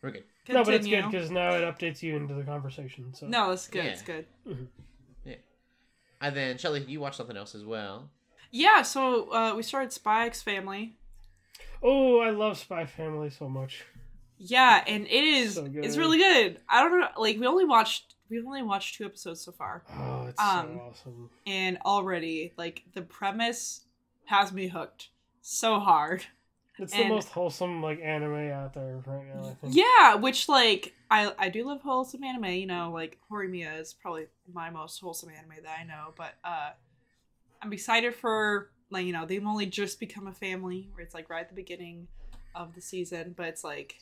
we're 0.02 0.12
good. 0.12 0.26
No, 0.50 0.64
but 0.66 0.74
it's 0.74 0.86
good 0.88 1.06
because 1.10 1.32
now 1.32 1.52
it 1.56 1.62
updates 1.62 2.02
you 2.04 2.16
into 2.18 2.34
the 2.34 2.44
conversation. 2.44 3.14
So 3.14 3.28
No, 3.28 3.52
it's 3.52 3.68
good. 3.70 3.86
Yeah. 3.86 3.92
It's 3.92 4.02
good. 4.02 4.28
Yeah. 5.24 5.36
And 6.22 6.36
then 6.36 6.58
Shelly, 6.58 6.84
you 6.84 7.00
watched 7.00 7.16
something 7.16 7.38
else 7.38 7.56
as 7.56 7.64
well. 7.64 8.10
Yeah, 8.52 8.82
so 8.82 9.32
uh, 9.32 9.56
we 9.56 9.64
started 9.64 9.92
Spy 9.94 10.26
X 10.26 10.42
Family. 10.42 10.98
Oh, 11.82 12.20
I 12.20 12.30
love 12.32 12.58
Spy 12.58 12.86
Family 12.86 13.30
so 13.30 13.48
much. 13.50 13.84
Yeah, 14.38 14.84
and 14.88 15.06
it 15.06 15.24
is 15.24 15.56
So 15.56 15.70
it's 15.74 15.98
really 15.98 16.18
good. 16.18 16.60
I 16.70 16.84
don't 16.84 17.00
know 17.00 17.08
like 17.18 17.40
we 17.40 17.48
only 17.48 17.66
watched 17.66 18.16
we've 18.30 18.46
only 18.46 18.62
watched 18.64 18.96
two 18.96 19.06
episodes 19.06 19.42
so 19.42 19.52
far. 19.52 19.84
Oh, 20.00 20.28
it's 20.28 20.40
Um, 20.40 20.74
so 20.74 20.80
awesome. 20.90 21.30
And 21.46 21.78
already, 21.86 22.54
like 22.58 22.84
the 22.94 23.02
premise 23.02 23.86
has 24.26 24.52
me 24.52 24.68
hooked 24.68 25.10
so 25.42 25.80
hard. 25.80 26.26
It's 26.80 26.96
the 26.96 27.06
most 27.06 27.30
wholesome 27.30 27.82
like 27.82 28.00
anime 28.04 28.52
out 28.52 28.74
there 28.76 29.02
right 29.08 29.26
now. 29.34 29.50
I 29.50 29.54
think. 29.56 29.76
Yeah, 29.76 30.16
which 30.16 30.48
like 30.48 30.94
I 31.10 31.34
I 31.40 31.50
do 31.50 31.66
love 31.66 31.82
wholesome 31.82 32.24
anime, 32.24 32.46
you 32.52 32.68
know, 32.68 32.92
like 32.94 33.18
Horimiya 33.32 33.80
is 33.80 33.94
probably 33.94 34.28
my 34.54 34.70
most 34.70 35.00
wholesome 35.00 35.30
anime 35.30 35.64
that 35.64 35.80
I 35.80 35.84
know, 35.84 36.14
but 36.16 36.36
uh 36.44 36.72
I'm 37.62 37.74
excited 37.74 38.14
for 38.14 38.70
like, 38.92 39.06
you 39.06 39.14
know, 39.14 39.26
they've 39.26 39.46
only 39.46 39.66
just 39.66 40.00
become 40.00 40.28
a 40.28 40.34
family 40.34 40.90
where 40.94 41.04
it's 41.04 41.16
like 41.16 41.30
right 41.30 41.42
at 41.42 41.50
the 41.50 41.56
beginning 41.56 42.08
of 42.56 42.76
the 42.76 42.82
season, 42.82 43.34
but 43.36 43.48
it's 43.48 43.64
like 43.64 43.96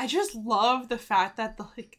I 0.00 0.06
just 0.06 0.34
love 0.34 0.88
the 0.88 0.98
fact 0.98 1.36
that 1.36 1.56
the 1.56 1.64
like 1.76 1.98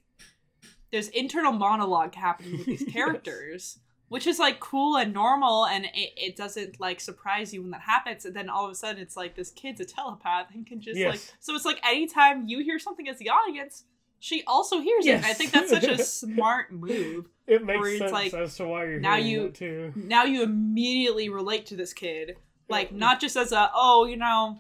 there's 0.92 1.08
internal 1.10 1.52
monologue 1.54 2.16
happening 2.16 2.58
with 2.58 2.66
these 2.66 2.82
Yes. 2.86 2.92
characters. 2.94 3.80
Which 4.10 4.28
is 4.28 4.40
like 4.40 4.60
cool 4.60 4.98
and 4.98 5.14
normal, 5.14 5.66
and 5.68 5.86
it, 5.86 6.10
it 6.18 6.36
doesn't 6.36 6.82
like 6.82 7.00
surprise 7.00 7.54
you 7.54 7.62
when 7.62 7.72
that 7.72 7.80
happens. 7.80 8.26
And 8.26 8.36
then 8.36 8.50
all 8.50 8.66
of 8.66 8.72
a 8.72 8.76
sudden, 8.76 9.02
it's 9.02 9.16
like 9.16 9.36
this 9.36 9.52
kid's 9.52 9.80
a 9.80 9.86
telepath 9.86 10.48
and 10.54 10.68
can 10.68 10.82
just 10.82 11.00
like. 11.00 11.22
So 11.40 11.56
it's 11.56 11.64
like 11.64 11.80
anytime 11.88 12.46
you 12.46 12.62
hear 12.62 12.78
something 12.78 13.08
as 13.08 13.20
the 13.20 13.30
audience, 13.30 13.86
she 14.20 14.44
also 14.46 14.82
hears 14.82 15.06
it. 15.06 15.16
And 15.16 15.26
I 15.26 15.34
think 15.34 15.52
that's 15.52 15.70
such 15.70 15.86
a 15.86 15.98
smart 16.04 16.74
move. 16.74 17.30
It 17.48 17.64
makes 17.64 18.00
sense 18.00 18.12
like, 18.12 18.34
as 18.34 18.58
to 18.58 18.66
why 18.66 18.84
you're 18.84 19.00
now 19.00 19.16
you- 19.16 19.46
it 19.46 19.56
too. 19.56 19.94
Now 19.96 20.26
you 20.26 20.44
immediately 20.44 21.30
relate 21.30 21.68
to 21.68 21.78
this 21.78 21.94
kid, 21.94 22.36
like 22.68 22.92
not 22.92 23.22
just 23.22 23.38
as 23.38 23.54
a 23.54 23.72
oh, 23.74 24.04
you 24.06 24.18
know, 24.18 24.60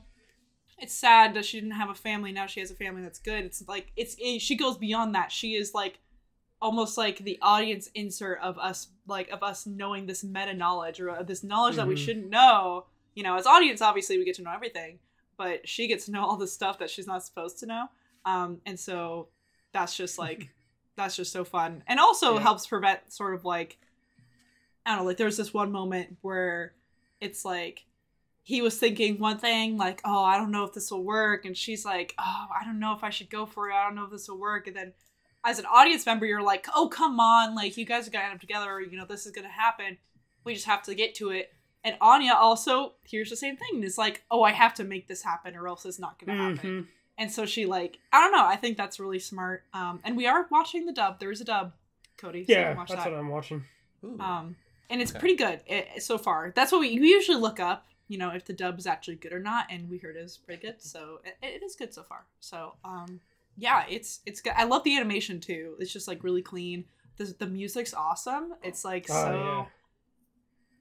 it's 0.82 0.94
sad 0.94 1.34
that 1.36 1.46
she 1.46 1.60
didn't 1.62 1.76
have 1.76 1.90
a 1.90 1.96
family. 1.96 2.32
Now 2.32 2.48
she 2.48 2.60
has 2.60 2.72
a 2.72 2.76
family 2.76 3.02
that's 3.04 3.20
good. 3.20 3.46
It's 3.46 3.66
like 3.68 3.92
it's 3.96 4.16
it, 4.20 4.40
she 4.40 4.56
goes 4.56 4.78
beyond 4.78 5.16
that. 5.16 5.32
She 5.32 5.54
is 5.56 5.74
like 5.74 6.00
almost 6.62 6.98
like 6.98 7.20
the 7.20 7.40
audience 7.42 7.90
insert 7.96 8.40
of 8.40 8.58
us 8.60 8.90
like 9.08 9.30
of 9.30 9.42
us 9.44 9.66
knowing 9.66 10.06
this 10.06 10.24
meta 10.24 10.54
knowledge 10.54 11.00
or 11.00 11.10
uh, 11.10 11.24
this 11.24 11.44
knowledge 11.44 11.76
that 11.76 11.88
we 11.88 11.96
Mhm. 11.96 11.98
shouldn't 11.98 12.30
know 12.30 12.86
you 13.16 13.24
know 13.24 13.36
as 13.36 13.48
audience 13.48 13.82
obviously 13.82 14.18
we 14.20 14.26
get 14.26 14.36
to 14.36 14.44
know 14.44 14.54
everything 14.54 15.00
but 15.38 15.68
she 15.68 15.88
gets 15.88 16.06
to 16.06 16.12
know 16.12 16.24
all 16.24 16.38
the 16.38 16.46
stuff 16.46 16.78
that 16.78 16.92
she's 16.92 17.08
not 17.08 17.24
supposed 17.24 17.58
to 17.58 17.66
know 17.66 17.86
um 18.26 18.62
and 18.68 18.80
so 18.80 19.28
that's 19.74 19.98
just 19.98 20.20
like 20.20 20.50
that's 20.96 21.16
just 21.16 21.32
so 21.34 21.44
fun 21.44 21.84
and 21.88 22.00
also 22.00 22.36
Yeah. 22.36 22.42
helps 22.42 22.68
prevent 22.68 23.12
sort 23.12 23.34
of 23.34 23.44
like 23.44 23.80
i 24.86 24.92
don't 24.92 25.00
know 25.00 25.06
like 25.06 25.18
there's 25.18 25.38
this 25.38 25.52
one 25.54 25.72
moment 25.72 26.18
where 26.22 26.74
it's 27.20 27.44
like 27.44 27.86
he 28.44 28.62
was 28.62 28.78
thinking 28.78 29.20
one 29.20 29.38
thing 29.38 29.78
like 29.78 30.02
oh 30.06 30.24
i 30.24 30.38
don't 30.38 30.52
know 30.52 30.64
if 30.64 30.74
this 30.74 30.90
will 30.92 31.04
work 31.04 31.46
and 31.46 31.56
she's 31.56 31.86
like 31.86 32.14
oh 32.20 32.46
i 32.60 32.64
don't 32.66 32.80
know 32.80 32.94
if 32.94 33.04
i 33.04 33.10
should 33.10 33.30
go 33.30 33.46
for 33.46 33.70
it 33.70 33.74
i 33.74 33.84
don't 33.84 33.96
know 33.96 34.06
if 34.06 34.12
this 34.12 34.28
will 34.28 34.40
work 34.40 34.68
and 34.68 34.76
then 34.76 34.94
as 35.46 35.60
an 35.60 35.66
audience 35.66 36.06
member 36.06 36.26
you're 36.26 36.42
like 36.42 36.68
oh 36.76 36.88
come 36.88 37.20
on 37.20 37.54
like 37.56 37.78
you 37.78 37.86
guys 37.86 38.08
are 38.08 38.12
gonna 38.12 38.26
end 38.26 38.34
up 38.34 38.40
together 38.42 38.80
you 38.82 38.98
know 38.98 39.06
this 39.06 39.26
is 39.26 39.32
gonna 39.32 39.48
happen 39.48 39.98
we 40.44 40.54
just 40.54 40.66
have 40.66 40.82
to 40.82 40.96
get 40.96 41.14
to 41.16 41.30
it 41.30 41.52
and 41.84 41.96
anya 42.02 42.34
also 42.34 42.94
hears 43.04 43.30
the 43.30 43.36
same 43.36 43.56
thing 43.58 43.70
and 43.76 43.84
is 43.84 43.98
like 43.98 44.24
oh 44.32 44.44
i 44.44 44.52
have 44.52 44.74
to 44.74 44.84
make 44.84 45.08
this 45.08 45.24
happen 45.24 45.56
or 45.56 45.68
else 45.68 45.86
it's 45.86 46.00
not 46.00 46.18
gonna 46.20 46.38
happen 46.38 46.70
Mhm. 46.70 46.88
and 47.18 47.32
so 47.32 47.46
she 47.46 47.66
like 47.66 48.00
i 48.12 48.20
don't 48.20 48.32
know 48.32 48.46
i 48.46 48.56
think 48.56 48.76
that's 48.78 49.00
really 49.00 49.20
smart 49.20 49.64
um 49.74 50.00
and 50.04 50.18
we 50.18 50.26
are 50.28 50.48
watching 50.52 50.86
the 50.86 50.94
dub 50.94 51.20
there 51.20 51.32
is 51.32 51.42
a 51.42 51.46
dub 51.46 51.74
cody 52.18 52.44
so 52.46 52.54
you 52.54 52.58
Yeah, 52.60 52.68
can 52.70 52.78
watch 52.78 52.90
that's 52.90 53.04
that 53.04 53.12
what 53.12 53.20
I'm 53.20 53.30
watching. 53.30 53.64
Ooh. 54.04 54.20
um, 54.20 54.56
and 54.90 55.00
it's 55.02 55.12
Okay. 55.12 55.20
pretty 55.20 55.36
good 55.36 55.62
it, 55.68 56.04
so 56.04 56.18
far. 56.18 56.52
That's 56.56 56.72
what 56.72 56.82
we, 56.82 57.00
we 57.00 57.08
usually 57.10 57.40
look 57.40 57.60
up, 57.60 57.86
you 58.12 58.18
know, 58.18 58.30
if 58.30 58.44
the 58.46 58.54
dub 58.54 58.78
is 58.78 58.86
actually 58.86 59.16
good 59.16 59.34
or 59.34 59.40
not. 59.40 59.66
And 59.72 59.90
we 59.90 59.98
heard 59.98 60.16
it 60.18 60.24
was 60.24 60.38
pretty 60.38 60.62
good, 60.68 60.82
so 60.82 61.20
it, 61.24 61.36
it 61.42 61.64
is 61.64 61.76
good 61.76 61.94
so 61.94 62.04
far. 62.04 62.26
So, 62.40 62.74
um, 62.84 63.20
yeah, 63.58 63.86
it's 63.90 64.20
it's 64.26 64.42
good. 64.42 64.54
I 64.56 64.66
love 64.66 64.84
the 64.84 64.96
animation 64.98 65.40
too. 65.40 65.76
It's 65.80 65.94
just 65.94 66.08
like 66.08 66.24
really 66.24 66.42
clean. 66.42 66.86
The 67.18 67.34
the 67.38 67.48
music's 67.48 67.94
awesome. 67.94 68.54
It's 68.64 68.84
like 68.86 69.06
Oh, 69.10 69.14
so. 69.26 69.32
yeah. 69.34 69.66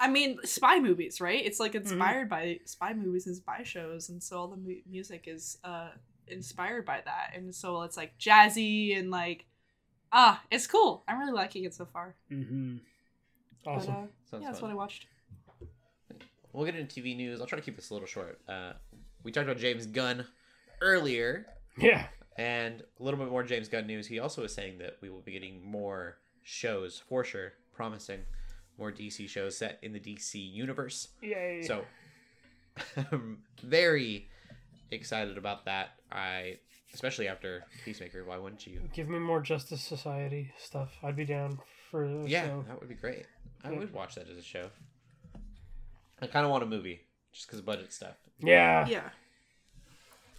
I 0.03 0.09
mean, 0.09 0.39
spy 0.45 0.81
movies, 0.81 1.21
right? 1.21 1.45
It's 1.45 1.61
like 1.61 1.73
Mm-hmm. 1.73 1.93
inspired 1.93 2.29
by 2.31 2.61
spy 2.65 2.95
movies 2.95 3.27
and 3.27 3.37
spy 3.37 3.63
shows, 3.65 4.09
and 4.09 4.23
so 4.23 4.39
all 4.39 4.49
the 4.49 4.57
mu- 4.57 4.83
music 4.91 5.25
is 5.27 5.59
uh 5.65 5.91
inspired 6.27 6.85
by 6.87 7.01
that. 7.05 7.33
And 7.35 7.55
so 7.55 7.83
it's 7.83 7.97
like 7.97 8.19
jazzy 8.19 8.99
and 8.99 9.11
like 9.11 9.45
ah, 10.13 10.43
it's 10.51 10.67
cool. 10.67 11.05
I'm 11.07 11.19
really 11.21 11.33
liking 11.33 11.65
it 11.65 11.75
so 11.75 11.85
far. 11.87 12.15
Mm-hmm. 12.33 12.77
But, 13.65 13.71
Awesome. 13.73 13.91
uh, 13.95 13.97
Sounds 14.31 14.43
yeah, 14.43 14.49
that's 14.49 14.61
fun. 14.61 14.71
what 14.71 14.75
I 14.75 14.77
watched. 14.77 15.07
We'll 16.53 16.65
get 16.65 16.75
into 16.77 17.01
TV 17.01 17.17
news. 17.17 17.41
I'll 17.41 17.47
try 17.47 17.59
to 17.59 17.65
keep 17.65 17.77
this 17.77 17.91
a 17.91 17.95
little 17.95 18.09
short. 18.09 18.41
Uh, 18.49 18.73
we 19.23 19.31
talked 19.33 19.47
about 19.47 19.59
James 19.59 19.87
Gunn 19.87 20.27
earlier, 20.81 21.47
yeah. 21.79 22.07
and 22.37 22.83
a 22.99 23.03
little 23.03 23.19
bit 23.21 23.29
more 23.31 23.43
James 23.43 23.69
Gunn 23.69 23.87
news. 23.87 24.07
He 24.07 24.19
also 24.19 24.43
was 24.43 24.55
saying 24.55 24.79
that 24.79 24.97
we 25.01 25.11
will 25.11 25.21
be 25.21 25.33
getting 25.33 25.65
more 25.65 26.17
shows 26.43 27.03
for 27.09 27.23
sure, 27.25 27.53
promising 27.73 28.21
more 28.79 28.91
DC 28.91 29.29
shows 29.29 29.57
set 29.59 29.79
in 29.83 29.93
the 29.93 30.01
DC 30.01 30.35
universe. 30.35 31.09
Yay. 31.23 31.63
So, 31.63 31.85
I'm 33.13 33.39
very 33.63 34.29
excited 34.91 35.37
about 35.39 35.67
that. 35.67 35.91
I, 36.11 36.59
especially 36.95 37.29
after 37.29 37.65
Peacemaker. 37.85 38.25
Why 38.25 38.39
wouldn't 38.39 38.67
you? 38.67 38.81
Give 38.93 39.09
me 39.09 39.19
more 39.19 39.41
Justice 39.41 39.83
Society 39.83 40.51
stuff. 40.59 40.91
I'd 41.03 41.15
be 41.17 41.25
down 41.25 41.59
for 41.91 42.05
a 42.05 42.27
Yeah, 42.27 42.47
show. 42.47 42.65
that 42.69 42.81
would 42.81 42.89
be 42.89 42.95
great. 42.95 43.27
I 43.63 43.71
Yeah. 43.71 43.79
would 43.79 43.93
watch 43.93 44.15
that 44.17 44.29
as 44.29 44.39
a 44.39 44.43
show. 44.43 44.71
I 46.23 46.27
kind 46.27 46.45
of 46.45 46.51
want 46.51 46.63
a 46.63 46.67
movie 46.67 47.01
just 47.33 47.47
because 47.47 47.59
of 47.59 47.65
budget 47.67 47.93
stuff. 47.93 48.17
Yeah. 48.39 48.87
Yeah. 48.87 49.09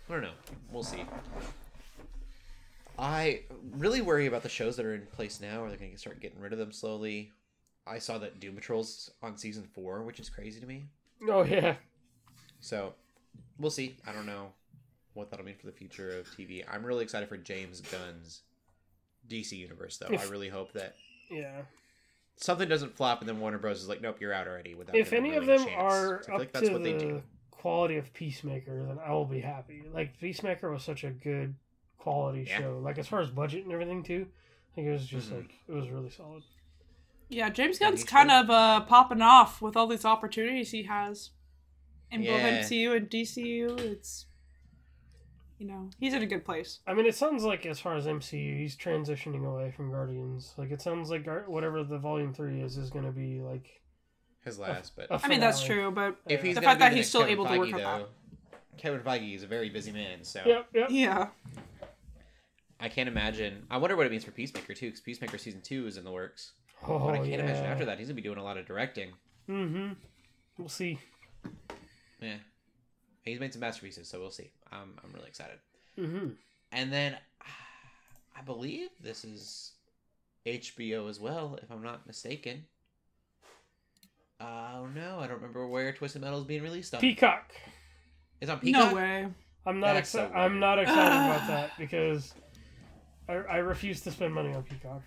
I 0.10 0.14
don't 0.14 0.22
know. 0.24 0.34
We'll 0.72 0.84
see. 0.84 1.04
I 3.00 3.42
really 3.72 4.02
worry 4.02 4.28
about 4.28 4.44
the 4.44 4.50
shows 4.50 4.76
that 4.78 4.86
are 4.86 4.94
in 4.94 5.06
place 5.08 5.40
now. 5.42 5.64
Are 5.64 5.70
they 5.70 5.78
going 5.78 5.92
to 5.92 5.98
start 5.98 6.20
getting 6.20 6.40
rid 6.40 6.54
of 6.54 6.60
them 6.60 6.72
slowly? 6.72 7.32
I 7.88 7.98
saw 8.00 8.18
that 8.20 8.40
Doom 8.40 8.56
Patrol's 8.56 9.10
on 9.24 9.38
season 9.38 9.64
four, 9.74 10.04
which 10.04 10.20
is 10.20 10.30
crazy 10.30 10.60
to 10.60 10.68
me. 10.68 10.86
Oh 11.28 11.44
yeah. 11.44 11.76
So 12.60 12.94
we'll 13.58 13.72
see. 13.72 13.96
I 14.08 14.12
don't 14.12 14.26
know 14.26 14.52
what 15.14 15.30
that'll 15.32 15.46
mean 15.46 15.56
for 15.56 15.66
the 15.66 15.72
future 15.72 16.20
of 16.20 16.28
TV. 16.28 16.64
I'm 16.72 16.86
really 16.86 17.04
excited 17.04 17.28
for 17.28 17.38
James 17.38 17.82
Gunn's 17.82 18.42
DC 19.28 19.54
universe, 19.54 19.98
though. 19.98 20.16
I 20.16 20.24
really 20.26 20.50
hope 20.50 20.74
that 20.74 20.96
Yeah. 21.30 21.62
Something 22.42 22.68
doesn't 22.68 22.96
flop 22.96 23.22
and 23.22 23.30
then 23.30 23.40
Warner 23.40 23.58
Bros. 23.58 23.82
is 23.82 23.88
like, 23.88 24.02
nope, 24.02 24.18
you're 24.20 24.34
out 24.34 24.48
already. 24.48 24.76
Without 24.76 24.96
if 24.96 25.14
any 25.14 25.36
of 25.36 25.46
them 25.46 25.66
are 25.78 26.24
I 26.30 26.34
up 26.34 26.40
like 26.40 26.52
that's 26.52 26.68
to 26.68 26.74
what 26.74 26.84
they 26.84 26.94
the 26.94 27.00
do. 27.00 27.24
quality 27.52 27.98
of 27.98 28.12
Peacemaker, 28.14 28.84
then 28.84 28.98
I 29.06 29.12
will 29.14 29.26
be 29.26 29.40
happy. 29.40 29.84
Like 29.94 30.20
Peacemaker 30.20 30.70
was 30.72 30.84
such 30.84 31.04
a 31.04 31.12
good 31.12 31.56
quality 31.98 32.46
Yeah. 32.50 32.60
show. 32.60 32.80
Like 32.84 32.98
as 32.98 33.08
far 33.08 33.22
as 33.22 33.30
budget 33.30 33.64
and 33.64 33.72
everything 33.72 34.04
too, 34.04 34.28
I 34.72 34.76
think 34.76 34.88
it 34.88 34.92
was 34.92 35.06
just 35.08 35.30
Mhm. 35.32 35.38
like 35.38 35.54
it 35.68 35.72
was 35.72 35.90
really 35.90 36.10
solid. 36.10 36.44
Yeah, 37.30 37.50
James 37.50 37.80
Gunn's 37.80 38.04
kind 38.04 38.30
good. 38.30 38.36
of 38.42 38.50
uh, 38.50 38.82
popping 38.82 39.22
off 39.22 39.62
with 39.62 39.78
all 39.78 39.88
these 39.88 40.04
opportunities 40.04 40.72
he 40.72 40.84
has 40.84 41.30
in 42.12 42.24
Yeah. 42.24 42.32
both 42.34 42.66
MCU 42.66 42.92
and 42.94 43.10
DCU. 43.10 43.78
It's 43.80 44.26
you 45.62 45.68
know, 45.68 45.92
he's 46.00 46.16
in 46.16 46.24
a 46.24 46.26
good 46.26 46.44
place. 46.44 46.80
I 46.88 46.96
mean, 46.96 47.06
it 47.06 47.14
sounds 47.14 47.44
like 47.44 47.68
as 47.68 47.80
far 47.80 47.96
as 47.96 48.08
MCU, 48.08 48.58
he's 48.58 48.76
transitioning 48.76 49.46
away 49.46 49.70
from 49.70 49.92
Guardians. 49.92 50.56
Like 50.58 50.72
it 50.72 50.82
sounds 50.82 51.12
like 51.12 51.24
Gar- 51.24 51.44
whatever 51.46 51.84
the 51.84 52.00
Volume 52.00 52.34
Three 52.34 52.62
is 52.62 52.78
is 52.78 52.90
going 52.90 53.06
to 53.06 53.12
be 53.12 53.40
like. 53.42 53.70
His 54.44 54.58
last, 54.58 54.96
but 54.96 55.06
a 55.12 55.20
I 55.24 55.28
mean, 55.28 55.40
that's 55.40 55.62
true, 55.62 55.92
but 55.92 56.16
if 56.28 56.42
he's 56.42 56.56
The 56.56 56.64
fact 56.64 56.80
that 56.80 56.90
the 56.90 56.96
he's 56.96 57.08
still 57.08 57.22
Kevin 57.22 57.34
able 57.34 57.46
to 57.46 57.52
Feige, 57.52 57.60
work 57.60 57.74
on 57.76 57.80
though, 57.80 58.06
Kevin 58.76 59.02
Feige 59.02 59.36
is 59.36 59.44
a 59.44 59.48
very 59.48 59.70
busy 59.70 59.92
man, 59.92 60.24
so 60.24 60.42
Yep, 60.44 60.68
yep. 60.74 60.88
yeah. 60.90 61.28
I 62.80 62.90
can't 62.90 63.08
imagine. 63.08 63.68
I 63.70 63.78
wonder 63.78 63.96
what 63.96 64.08
it 64.08 64.12
means 64.12 64.24
for 64.26 64.32
Peacemaker 64.32 64.74
too, 64.74 64.88
because 64.88 65.02
Peacemaker 65.02 65.38
season 65.38 65.62
two 65.62 65.86
is 65.86 65.96
in 65.98 66.04
the 66.04 66.12
works. 66.12 66.54
Oh, 66.88 66.98
But 66.98 67.14
I 67.14 67.18
can't 67.18 67.30
yeah. 67.30 67.40
imagine 67.42 67.66
after 67.66 67.86
that 67.86 68.00
he's 68.00 68.08
gonna 68.08 68.16
be 68.16 68.24
doing 68.24 68.40
a 68.40 68.44
lot 68.44 68.58
of 68.58 68.66
directing. 68.66 69.10
Mm-hmm. 69.48 69.94
We'll 70.58 70.70
see. 70.70 70.98
Yeah, 72.20 72.38
he's 73.22 73.40
made 73.40 73.54
some 73.54 73.60
masterpieces, 73.60 74.10
so 74.10 74.20
we'll 74.20 74.32
see. 74.32 74.50
I'm 74.72 74.94
I'm 75.04 75.12
really 75.14 75.28
excited. 75.28 75.60
Mm-hmm. 75.98 76.30
And 76.72 76.94
then 76.94 77.18
I 78.38 78.42
believe 78.42 78.90
this 79.02 79.24
is 79.24 79.72
HBO 80.46 81.10
as 81.10 81.20
well, 81.20 81.60
if 81.62 81.72
I'm 81.72 81.84
not 81.84 82.08
mistaken. 82.08 82.66
Oh 84.40 84.88
no, 84.96 85.20
I 85.20 85.28
don't 85.28 85.36
remember 85.36 85.68
where 85.68 85.92
Twisted 85.94 86.22
Metal 86.22 86.40
is 86.40 86.46
being 86.46 86.64
released 86.64 86.94
on. 86.96 87.02
Peacock. 87.02 87.52
It's 88.40 88.50
on 88.50 88.60
Peacock. 88.60 88.92
No 88.92 88.96
way. 88.96 89.28
I'm 89.66 89.80
not 89.80 89.94
so 89.94 90.00
excited. 90.00 90.36
I'm 90.36 90.60
not 90.60 90.80
excited 90.80 90.98
about 90.98 91.48
that 91.48 91.72
because 91.78 92.34
I, 93.30 93.34
I 93.34 93.58
refuse 93.58 94.02
to 94.02 94.12
spend 94.12 94.34
money 94.34 94.54
on 94.54 94.64
Peacock. 94.64 95.02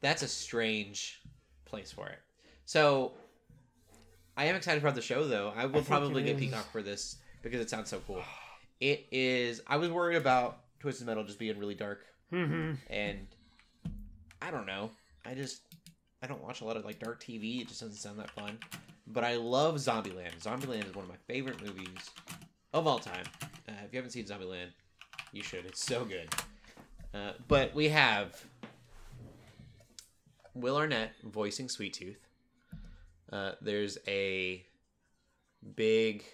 That's 0.00 0.22
a 0.22 0.28
strange 0.28 1.20
place 1.64 1.90
for 1.90 2.08
it. 2.08 2.20
So 2.64 3.12
I 4.36 4.44
am 4.44 4.54
excited 4.54 4.82
about 4.82 4.94
the 4.94 5.02
show 5.02 5.26
though. 5.26 5.52
I 5.56 5.66
will 5.66 5.74
think 5.74 5.88
probably 5.88 6.22
get 6.22 6.36
is. 6.36 6.40
Peacock 6.40 6.70
for 6.70 6.82
this 6.82 7.16
because 7.42 7.60
it 7.60 7.68
sounds 7.70 7.90
so 7.90 8.00
cool. 8.06 8.22
It 8.80 9.06
is 9.10 9.60
I 9.66 9.76
was 9.76 9.90
worried 9.90 10.16
about 10.16 10.60
Twisted 10.80 11.06
Metal 11.06 11.24
just 11.24 11.38
being 11.38 11.58
really 11.58 11.74
dark 11.74 12.04
Mm-hmm. 12.32 12.72
and 12.90 13.26
I 14.42 14.50
don't 14.50 14.66
know. 14.66 14.90
I 15.24 15.34
just 15.34 15.62
I 16.22 16.26
don't 16.26 16.42
watch 16.42 16.60
a 16.60 16.64
lot 16.64 16.76
of 16.76 16.84
like 16.84 16.98
dark 16.98 17.22
TV. 17.22 17.62
It 17.62 17.68
just 17.68 17.80
doesn't 17.80 17.96
sound 17.96 18.18
that 18.18 18.30
fun. 18.30 18.58
But 19.06 19.24
I 19.24 19.36
love 19.36 19.76
Zombieland. 19.76 20.38
Zombieland 20.42 20.86
is 20.86 20.94
one 20.94 21.04
of 21.04 21.08
my 21.10 21.16
favorite 21.26 21.62
movies 21.64 22.10
of 22.74 22.86
all 22.86 22.98
time. 22.98 23.24
Uh, 23.66 23.72
if 23.86 23.92
you 23.92 23.96
haven't 23.98 24.10
seen 24.10 24.26
Zombieland, 24.26 24.68
you 25.32 25.42
should. 25.42 25.64
It's 25.64 25.82
so 25.82 26.04
good. 26.04 26.28
Uh, 27.14 27.32
but 27.48 27.74
we 27.74 27.88
have 27.88 28.44
Will 30.54 30.76
Arnett 30.76 31.12
voicing 31.24 31.68
Sweet 31.70 31.94
Tooth. 31.94 32.18
Uh, 33.32 33.52
there's 33.62 33.96
a 34.06 34.64
big 35.76 36.24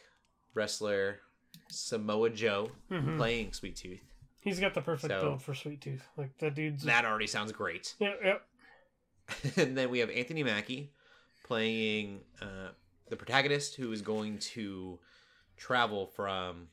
wrestler 0.55 1.21
Samoa 1.75 2.31
Joe 2.31 2.71
Mhm. 2.91 3.17
playing 3.17 3.53
Sweet 3.53 3.77
Tooth. 3.77 4.01
He's 4.41 4.61
got 4.61 4.75
the 4.75 4.83
perfect 4.83 5.11
So- 5.13 5.21
build 5.21 5.43
for 5.43 5.55
Sweet 5.55 5.81
Tooth. 5.81 6.07
Like 6.17 6.37
that 6.39 6.55
dude's. 6.55 6.83
That 6.85 7.05
already 7.05 7.27
sounds 7.27 7.53
great. 7.53 7.95
Yep, 7.99 8.21
yep. 8.25 8.49
and 9.57 9.77
then 9.77 9.91
we 9.91 10.01
have 10.01 10.11
Anthony 10.11 10.43
Mackie 10.43 10.93
playing 11.45 12.21
uh, 12.43 12.69
the 13.09 13.17
protagonist 13.17 13.77
who 13.77 13.91
is 13.93 14.03
going 14.03 14.39
to 14.39 14.99
travel 15.57 16.07
from 16.09 16.69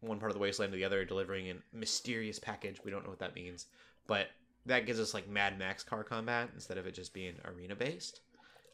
one 0.00 0.18
part 0.18 0.30
of 0.30 0.34
the 0.34 0.40
wasteland 0.40 0.72
to 0.72 0.76
the 0.76 0.84
other, 0.84 1.04
delivering 1.04 1.50
a 1.50 1.54
mysterious 1.72 2.38
package. 2.38 2.78
We 2.84 2.90
don't 2.90 3.02
know 3.02 3.10
what 3.10 3.18
that 3.20 3.34
means, 3.34 3.66
but 4.06 4.28
that 4.66 4.84
gives 4.86 5.00
us 5.00 5.14
like 5.14 5.28
Mad 5.28 5.58
Max 5.58 5.82
car 5.82 6.04
combat 6.04 6.50
instead 6.54 6.76
of 6.76 6.86
it 6.86 6.92
just 6.92 7.14
being 7.14 7.34
arena 7.44 7.74
based. 7.76 8.20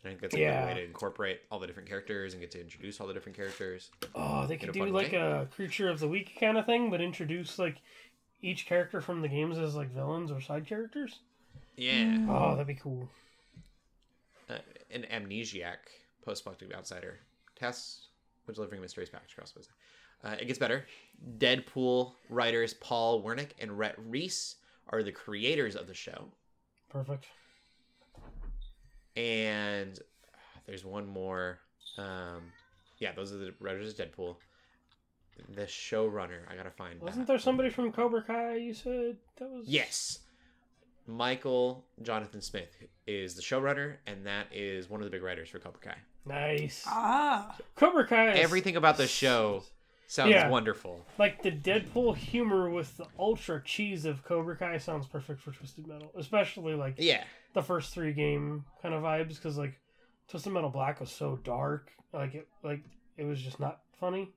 I 0.05 0.09
think 0.09 0.21
that's 0.21 0.35
a 0.35 0.39
Yeah. 0.39 0.61
good 0.67 0.75
way 0.75 0.81
to 0.81 0.85
incorporate 0.87 1.43
all 1.51 1.59
the 1.61 1.67
different 1.67 1.89
characters 1.89 2.33
and 2.35 2.41
get 2.41 2.51
to 2.53 2.61
introduce 2.61 3.01
all 3.01 3.07
the 3.07 3.15
different 3.15 3.37
characters. 3.37 3.91
Oh, 4.15 4.47
they 4.47 4.57
could 4.57 4.73
do 4.73 4.85
like 4.87 5.13
way. 5.13 5.19
a 5.19 5.47
creature 5.47 5.89
of 5.89 6.01
the 6.01 6.09
week 6.09 6.37
kind 6.41 6.59
of 6.59 6.67
thing, 6.67 6.91
but 6.91 7.01
introduce 7.01 7.59
like 7.59 7.81
each 8.41 8.67
character 8.67 9.01
from 9.01 9.21
the 9.23 9.29
games 9.29 9.59
as 9.59 9.77
like 9.77 9.91
villains 9.91 10.31
or 10.33 10.41
side 10.41 10.67
characters. 10.67 11.21
Yeah, 11.77 12.27
Oh, 12.29 12.53
that'd 12.53 12.67
be 12.67 12.75
cool. 12.75 13.09
uh, 14.51 14.59
an 14.91 15.07
amnesiac 15.11 15.77
post-apocalyptic 16.25 16.77
outsider 16.77 17.21
tests 17.55 18.09
with 18.47 18.57
delivering 18.57 18.81
a 18.81 18.83
mysterious 18.83 19.09
package 19.11 19.33
across. 19.33 19.55
Uh, 20.25 20.37
it 20.41 20.47
gets 20.47 20.59
better. 20.59 20.87
Deadpool 21.39 22.15
writers 22.29 22.75
Paul 22.75 23.23
Wernick 23.23 23.51
and 23.61 23.79
Rhett 23.79 23.95
Reese 23.99 24.57
are 24.89 25.03
the 25.03 25.13
creators 25.13 25.77
of 25.77 25.87
the 25.87 25.95
show, 25.95 26.29
Perfect. 26.89 27.27
And 29.17 29.99
there's 30.67 30.85
one 30.85 31.07
more. 31.07 31.59
Um, 31.99 32.53
yeah, 32.99 33.13
those 33.13 33.33
are 33.33 33.37
the 33.39 33.55
writers 33.61 33.99
of 33.99 34.07
Deadpool. 34.09 34.37
The 35.55 35.63
showrunner, 35.63 36.41
I 36.51 36.57
gotta 36.57 36.71
find. 36.71 37.01
Wasn't 37.01 37.27
that. 37.27 37.33
there 37.33 37.39
somebody 37.39 37.71
from 37.71 37.91
Cobra 37.93 38.23
Kai 38.23 38.57
you 38.57 38.75
said 38.75 39.17
that 39.39 39.49
was? 39.51 39.67
Yes. 39.67 40.21
Michael 41.07 41.85
Jonathan 42.03 42.41
Smith 42.41 42.77
is 43.07 43.35
the 43.35 43.43
showrunner, 43.43 43.97
and 44.07 44.25
that 44.27 44.47
is 44.53 44.89
one 44.89 45.01
of 45.01 45.05
the 45.05 45.11
big 45.11 45.23
writers 45.23 45.49
for 45.49 45.59
Cobra 45.59 45.81
Kai. 45.81 45.97
Nice. 46.25 46.85
Ah. 46.87 47.57
Cobra 47.75 48.07
Kai. 48.07 48.33
Is, 48.35 48.39
Everything 48.45 48.77
about 48.77 48.97
the 48.99 49.09
show 49.09 49.65
sounds 50.07 50.31
Yeah. 50.31 50.49
wonderful. 50.49 51.05
Like 51.19 51.43
the 51.43 51.51
Deadpool 51.51 52.17
humor 52.17 52.71
with 52.71 52.97
the 52.99 53.07
ultra 53.19 53.61
cheese 53.65 54.05
of 54.05 54.23
Cobra 54.25 54.57
Kai 54.57 54.79
sounds 54.79 55.07
perfect 55.09 55.41
for 55.41 55.51
Twisted 55.51 55.87
Metal, 55.89 56.13
especially 56.17 56.75
like 56.75 56.95
Yeah. 56.99 57.25
The 57.55 57.63
first 57.63 57.93
three 57.93 58.13
game 58.13 58.65
kind 58.81 58.95
of 58.95 59.03
vibes 59.03 59.37
because 59.37 59.59
like 59.59 59.79
Twisted 60.29 60.53
Metal 60.53 60.71
Black 60.71 61.01
was 61.01 61.11
so 61.11 61.39
dark, 61.45 61.91
like 62.13 62.35
it 62.35 62.49
like 62.63 62.83
it 63.17 63.25
was 63.25 63.41
just 63.41 63.61
not 63.61 63.81
funny. 63.99 64.33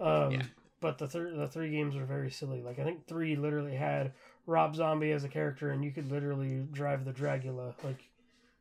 Um, 0.00 0.32
Yeah. 0.32 0.42
But 0.80 0.98
the 0.98 1.08
thir- 1.08 1.34
the 1.36 1.48
three 1.48 1.70
games 1.70 1.96
were 1.96 2.04
very 2.04 2.30
silly. 2.30 2.62
Like 2.62 2.78
I 2.78 2.84
think 2.84 3.06
three 3.06 3.34
literally 3.34 3.74
had 3.74 4.12
Rob 4.46 4.76
Zombie 4.76 5.10
as 5.10 5.24
a 5.24 5.28
character, 5.28 5.70
and 5.70 5.84
you 5.84 5.90
could 5.90 6.10
literally 6.10 6.66
drive 6.70 7.04
the 7.04 7.12
Dragula 7.12 7.74
like 7.82 8.08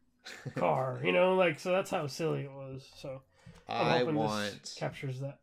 car, 0.55 0.99
you 1.03 1.11
know, 1.11 1.35
like 1.35 1.59
so 1.59 1.71
that's 1.71 1.91
how 1.91 2.07
silly 2.07 2.41
it 2.41 2.51
was. 2.51 2.89
So 2.95 3.21
I'm 3.69 3.87
I 3.87 3.97
hoping 3.99 4.15
want 4.15 4.61
this 4.63 4.73
captures 4.73 5.19
that. 5.19 5.37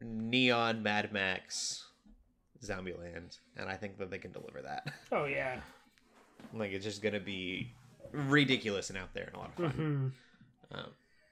Neon 0.00 0.82
Mad 0.82 1.12
Max 1.12 1.86
Zombieland, 2.62 3.38
and 3.56 3.68
I 3.68 3.76
think 3.76 3.98
that 3.98 4.10
they 4.10 4.18
can 4.18 4.32
deliver 4.32 4.62
that. 4.62 4.92
Oh 5.10 5.24
yeah. 5.24 5.60
Like 6.52 6.72
it's 6.72 6.84
just 6.84 7.02
gonna 7.02 7.20
be 7.20 7.72
ridiculous 8.12 8.90
and 8.90 8.98
out 8.98 9.14
there 9.14 9.24
and 9.24 9.34
a 9.34 9.38
lot 9.38 9.48
of 9.50 9.54
fun. 9.74 10.12
hmm 10.70 10.76
Um, 10.76 10.86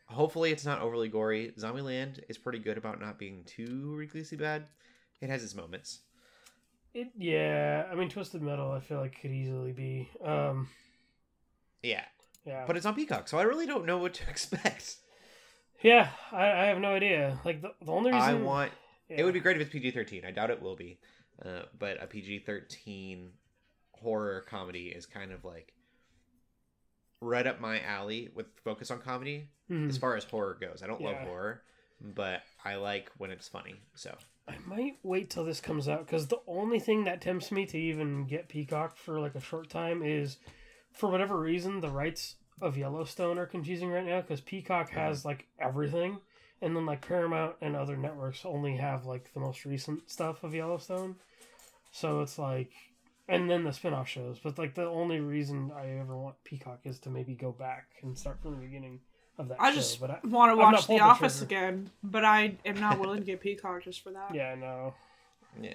hopefully, 0.07 0.51
it's 0.53 0.65
not 0.65 0.81
overly 0.81 1.09
gory. 1.09 1.53
Zombieland 1.59 2.21
is 2.29 2.39
pretty 2.39 2.59
good 2.59 2.79
about 2.79 3.01
not 3.01 3.19
being 3.19 3.45
too 3.45 3.95
ridiculously 3.97 4.39
bad. 4.39 4.67
It 5.21 5.31
has 5.31 5.43
its 5.45 5.55
moments. 5.55 6.01
It 6.95 7.09
yeah. 7.17 7.87
I 7.91 7.95
mean, 7.95 8.09
Twisted 8.09 8.43
Metal. 8.43 8.71
I 8.73 8.81
feel 8.81 8.99
like 9.01 9.21
could 9.21 9.31
easily 9.31 9.73
be. 9.73 10.09
Um, 10.25 10.69
Yeah, 11.83 12.05
yeah. 12.45 12.65
but 12.67 12.77
it's 12.77 12.87
on 12.87 12.95
Peacock, 12.95 13.29
so 13.29 13.39
I 13.39 13.43
really 13.43 13.67
don't 13.67 13.87
know 13.87 13.99
what 13.99 14.15
to 14.15 14.23
expect. 14.29 14.97
yeah, 15.83 16.09
I, 16.31 16.45
I 16.51 16.65
have 16.67 16.79
no 16.79 16.93
idea. 16.95 17.41
Like 17.45 17.63
the, 17.63 17.73
the 17.85 17.93
only 17.93 18.13
reason 18.13 18.29
I 18.29 18.35
want 18.35 18.73
yeah. 19.09 19.21
It 19.21 19.25
would 19.25 19.35
be 19.35 19.41
great 19.41 19.57
if 19.57 19.63
it's 19.63 19.73
PG 19.73 19.91
thirteen. 19.93 20.25
I 20.25 20.31
doubt 20.31 20.51
it 20.51 20.61
will 20.63 20.77
be, 20.77 20.99
uh, 21.45 21.63
but 21.79 22.03
a 22.03 22.07
PG 22.07 22.41
thirteen 22.41 23.31
horror 24.03 24.43
comedy 24.43 24.89
is 24.89 25.07
kind 25.07 25.33
of 25.33 25.45
like 25.45 25.73
right 27.21 27.47
up 27.47 27.61
my 27.61 27.81
alley 27.83 28.31
with 28.35 28.47
focus 28.65 28.91
on 28.91 29.01
comedy 29.01 29.49
Mhm. 29.71 29.89
as 29.89 29.97
far 29.99 30.17
as 30.17 30.25
horror 30.25 30.55
goes. 30.61 30.83
I 30.83 30.87
don't 30.87 31.01
love 31.01 31.15
horror, 31.29 31.63
but 32.01 32.43
I 32.65 32.75
like 32.77 33.11
when 33.19 33.31
it's 33.31 33.49
funny. 33.49 33.77
So 33.95 34.17
I 34.49 34.59
might 34.67 34.99
wait 35.05 35.31
till 35.31 35.45
this 35.45 35.61
comes 35.61 35.89
out 35.89 36.05
because 36.05 36.27
the 36.27 36.43
only 36.49 36.81
thing 36.81 37.05
that 37.05 37.21
tempts 37.21 37.53
me 37.53 37.65
to 37.67 37.79
even 37.79 38.27
get 38.27 38.49
Peacock 38.49 38.97
for 38.97 39.21
like 39.21 39.37
a 39.37 39.41
short 39.41 39.71
time 39.71 40.03
is, 40.03 40.39
for 40.91 41.09
whatever 41.11 41.39
reason, 41.39 41.81
the 41.81 41.91
rights 41.91 42.37
of 42.61 42.77
Yellowstone 42.77 43.39
are 43.39 43.47
confusing 43.47 43.91
right 43.91 44.05
now 44.05 44.21
because 44.21 44.41
Peacock 44.41 44.91
has 44.91 45.25
like 45.25 45.47
everything, 45.61 46.21
and 46.61 46.75
then 46.77 46.87
like 46.87 47.07
Paramount 47.07 47.57
and 47.61 47.77
other 47.77 47.97
networks 47.97 48.45
only 48.45 48.77
have 48.77 49.07
like 49.07 49.33
the 49.33 49.41
most 49.41 49.65
recent 49.65 50.11
stuff 50.11 50.43
of 50.43 50.55
Yellowstone. 50.55 51.17
So 51.93 52.21
it's 52.21 52.39
like, 52.39 52.73
and 53.33 53.51
then 53.51 53.65
the 53.65 53.73
spin-off 53.73 54.09
shows. 54.09 54.39
But 54.43 54.59
like 54.59 54.75
the 54.75 54.87
only 54.87 55.21
reason 55.21 55.73
I 55.75 55.99
ever 55.99 56.17
want 56.17 56.37
Peacock 56.45 56.81
is 56.85 56.99
to 57.01 57.11
maybe 57.11 57.35
go 57.35 57.53
back 57.53 57.87
and 58.03 58.17
start 58.17 58.41
from 58.43 58.53
the 58.53 58.59
beginning 58.59 59.01
of 59.39 59.49
that 59.49 59.61
I 59.61 59.71
show. 59.71 59.77
just 59.77 60.03
I, 60.03 60.19
want 60.25 60.53
to 60.53 60.57
watch 60.57 60.83
The 60.83 60.87
pulled 60.87 61.01
the 61.01 61.05
Office 61.05 61.43
again, 61.43 61.91
but 62.03 62.25
I 62.25 62.57
am 62.67 62.79
not 62.79 62.99
willing 63.01 63.21
to 63.21 63.25
get 63.25 63.41
Peacock 63.41 63.85
just 63.85 64.03
for 64.03 64.11
that. 64.13 64.35
yeah, 64.35 64.55
no. 64.55 64.95
yeah, 65.61 65.75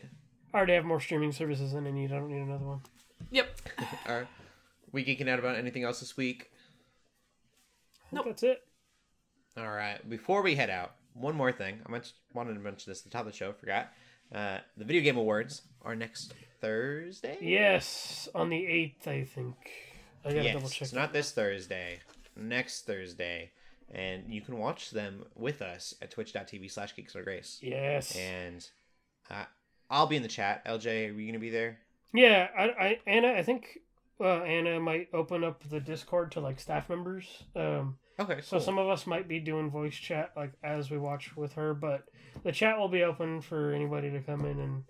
I 0.54 0.58
already 0.58 0.74
have 0.74 0.86
more 0.86 1.00
streaming 1.00 1.32
services 1.32 1.74
than 1.74 1.88
I 1.88 1.92
need. 1.92 2.12
I 2.12 2.16
don't 2.16 2.30
need 2.30 2.42
another 2.42 2.66
one. 2.66 2.82
Yep. 3.32 3.60
are 4.08 4.28
we 4.92 5.04
geeking 5.04 5.28
out 5.28 5.40
about 5.40 5.58
anything 5.58 5.84
else 5.84 6.00
this 6.00 6.16
week? 6.16 6.52
I 8.06 8.10
think 8.10 8.14
Nope. 8.14 8.26
That's 8.28 8.44
it. 8.44 8.64
All 9.58 9.72
right. 9.72 10.08
Before 10.08 10.44
we 10.44 10.56
head 10.56 10.70
out, 10.70 10.94
one 11.14 11.36
more 11.36 11.52
thing. 11.52 11.80
I 11.86 11.92
mentioned, 11.92 12.14
wanted 12.34 12.54
to 12.54 12.60
mention 12.60 12.92
this 12.92 13.00
at 13.00 13.06
the 13.06 13.10
top 13.10 13.26
of 13.26 13.32
the 13.32 13.38
show. 13.38 13.52
Forgot. 13.54 13.92
Uh, 14.34 14.60
the 14.78 14.86
video 14.86 15.02
game 15.02 15.18
awards 15.18 15.64
are 15.84 15.96
next 15.96 16.34
Thursday. 16.60 17.38
Yes, 17.42 18.28
on 18.34 18.50
the 18.50 18.66
eighth, 18.66 19.08
I 19.08 19.24
think. 19.24 19.56
I 20.26 20.30
gotta 20.30 20.44
yes, 20.44 20.54
double 20.54 20.70
check. 20.70 20.82
it's 20.84 20.94
not 20.94 21.14
this 21.14 21.32
Thursday. 21.32 22.00
Next 22.36 22.86
Thursday, 22.86 23.52
and 23.92 24.24
you 24.28 24.42
can 24.42 24.58
watch 24.58 24.92
them 24.92 25.26
with 25.36 25.62
us 25.62 25.96
at 26.02 26.12
twitch.tv 26.12 26.70
slash 26.72 26.96
geeks 26.96 27.16
under 27.16 27.24
grace. 27.24 27.60
Yes. 27.62 28.16
And 28.16 28.68
uh, 29.32 29.46
I'll 29.90 30.08
be 30.08 30.18
in 30.18 30.24
the 30.24 30.28
chat. 30.28 30.66
LJ, 30.66 31.10
are 31.10 31.20
you 31.20 31.28
gonna 31.28 31.40
be 31.40 31.50
there? 31.50 31.80
Yeah, 32.14 32.48
I, 32.58 32.64
I 32.64 33.00
Anna, 33.08 33.30
I 33.30 33.44
think 33.44 33.80
uh, 34.20 34.42
Anna 34.44 34.80
might 34.80 35.10
open 35.14 35.44
up 35.44 35.64
the 35.70 35.80
Discord 35.80 36.32
to 36.34 36.40
like 36.40 36.60
staff 36.60 36.90
members. 36.90 37.44
Um, 37.56 37.98
Okay, 38.20 38.40
so 38.42 38.58
some 38.58 38.80
of 38.80 38.90
us 38.90 39.06
might 39.06 39.28
be 39.28 39.40
doing 39.40 39.70
voice 39.70 39.94
chat 39.94 40.32
like 40.36 40.52
as 40.64 40.90
we 40.90 40.98
watch 40.98 41.38
with 41.38 41.54
her, 41.54 41.76
but 41.76 42.06
the 42.44 42.52
chat 42.52 42.78
will 42.78 42.88
be 42.88 43.04
open 43.04 43.42
for 43.42 43.72
anybody 43.72 44.10
to 44.10 44.20
come 44.22 44.44
in 44.46 44.60
and 44.60 44.84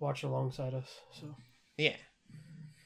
watch 0.00 0.22
alongside 0.22 0.74
us. 0.74 0.88
So 1.12 1.34
yeah. 1.76 1.96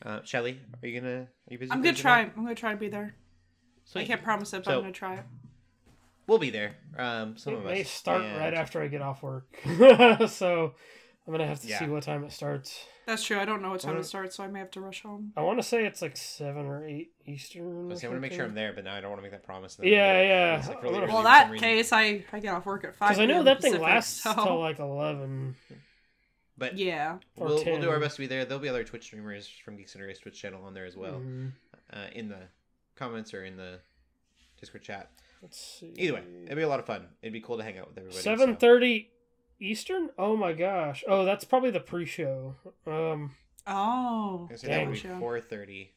Uh, 0.04 0.20
Shelly, 0.24 0.58
are 0.82 0.88
you 0.88 1.00
gonna? 1.00 1.20
Are 1.22 1.28
you 1.52 1.58
busy? 1.58 1.70
I'm 1.72 1.82
gonna 1.82 1.96
try. 1.96 2.22
night? 2.22 2.32
I'm 2.36 2.42
gonna 2.44 2.54
try 2.54 2.72
to 2.72 2.78
be 2.78 2.88
there. 2.88 3.14
Sweet. 3.84 4.02
I 4.02 4.04
can't 4.06 4.22
promise 4.22 4.52
it, 4.54 4.58
but 4.64 4.66
So- 4.66 4.76
I'm 4.76 4.80
gonna 4.82 4.92
try 4.92 5.16
it. 5.16 5.24
We'll 6.26 6.38
be 6.38 6.50
there. 6.50 6.76
Um, 6.96 7.36
some 7.36 7.54
it 7.54 7.58
of 7.58 7.64
may 7.64 7.80
us 7.82 7.90
start 7.90 8.22
and- 8.22 8.38
right 8.38 8.54
after 8.54 8.80
I 8.80 8.86
get 8.88 9.02
off 9.02 9.22
work. 9.22 9.48
so 10.28 10.74
I'm 11.26 11.32
gonna 11.32 11.46
have 11.46 11.60
to 11.62 11.66
Yeah. 11.66 11.80
see 11.80 11.86
what 11.86 12.02
time 12.04 12.22
it 12.24 12.32
starts. 12.32 12.86
That's 13.06 13.24
true. 13.24 13.38
I 13.40 13.44
don't 13.44 13.60
know 13.62 13.70
what 13.70 13.80
time 13.80 13.90
Wanna- 13.92 14.00
it 14.02 14.04
starts, 14.04 14.36
so 14.36 14.44
I 14.44 14.46
may 14.46 14.60
have 14.60 14.70
to 14.72 14.80
rush 14.80 15.02
home. 15.02 15.32
I 15.36 15.42
want 15.42 15.58
to 15.58 15.62
say 15.64 15.84
it's 15.84 16.00
like 16.00 16.16
seven 16.16 16.66
or 16.66 16.86
eight 16.86 17.10
Eastern. 17.26 17.62
I 17.66 17.66
or 17.66 17.86
was 17.86 18.00
gonna 18.00 18.20
make 18.20 18.32
sure 18.32 18.44
I'm 18.44 18.54
there, 18.54 18.72
but 18.72 18.84
now 18.84 18.94
I 18.94 19.00
don't 19.00 19.10
want 19.10 19.18
to 19.18 19.22
make 19.22 19.32
that 19.32 19.42
promise. 19.42 19.76
and 19.76 19.84
then 19.86 19.92
Yeah, 19.92 20.12
it- 20.20 20.28
yeah. 20.28 20.58
it's, 20.60 20.68
like, 20.68 20.82
really 20.84 21.00
Well, 21.00 21.24
that 21.24 21.52
case, 21.56 21.92
I 21.92 22.24
I 22.32 22.38
get 22.38 22.54
off 22.54 22.64
work 22.64 22.84
at 22.84 22.94
five. 22.94 23.08
Because 23.10 23.18
I 23.20 23.26
know 23.26 23.34
p.m. 23.42 23.44
that 23.46 23.60
thing 23.62 23.80
lasts 23.80 24.22
so- 24.22 24.32
till 24.34 24.60
like 24.60 24.78
eleven. 24.78 25.56
But 26.60 26.76
Yeah. 26.78 27.18
we'll, 27.36 27.64
we'll 27.64 27.80
do 27.80 27.90
our 27.90 27.98
best 27.98 28.16
to 28.16 28.20
be 28.20 28.26
there. 28.28 28.44
There'll 28.44 28.62
be 28.62 28.68
other 28.68 28.84
Twitch 28.84 29.02
streamers 29.04 29.48
from 29.64 29.76
Geeks 29.76 29.96
Under 29.96 30.06
Grace 30.06 30.18
Twitch 30.18 30.40
channel 30.40 30.62
on 30.64 30.74
there 30.74 30.84
as 30.84 30.94
well, 30.96 31.14
Mhm. 31.14 31.52
uh, 31.92 32.06
in 32.12 32.28
the 32.28 32.42
comments 32.94 33.32
or 33.34 33.44
in 33.44 33.56
the 33.56 33.80
Discord 34.60 34.82
chat. 34.84 35.10
Let's 35.42 35.58
see. 35.58 35.94
Either 35.96 36.14
way, 36.14 36.22
it'd 36.44 36.54
be 36.56 36.62
a 36.62 36.68
lot 36.68 36.78
of 36.78 36.84
fun. 36.86 37.08
It'd 37.22 37.32
be 37.32 37.40
cool 37.40 37.56
to 37.56 37.64
hang 37.64 37.78
out 37.78 37.88
with 37.88 37.96
everybody. 37.96 38.22
so- 38.22 38.36
Seven 38.36 38.56
thirty 38.56 39.10
Eastern. 39.58 40.10
Oh 40.18 40.36
my 40.36 40.52
gosh. 40.52 41.02
Oh, 41.08 41.24
that's 41.24 41.44
probably 41.44 41.70
the 41.70 41.80
pre-show. 41.80 42.56
Um. 42.86 43.34
Oh. 43.66 44.48
I 44.52 44.56
say 44.56 44.68
that 44.68 44.86
would 44.86 44.92
be 45.02 45.08
four 45.18 45.40
thirty. 45.40 45.94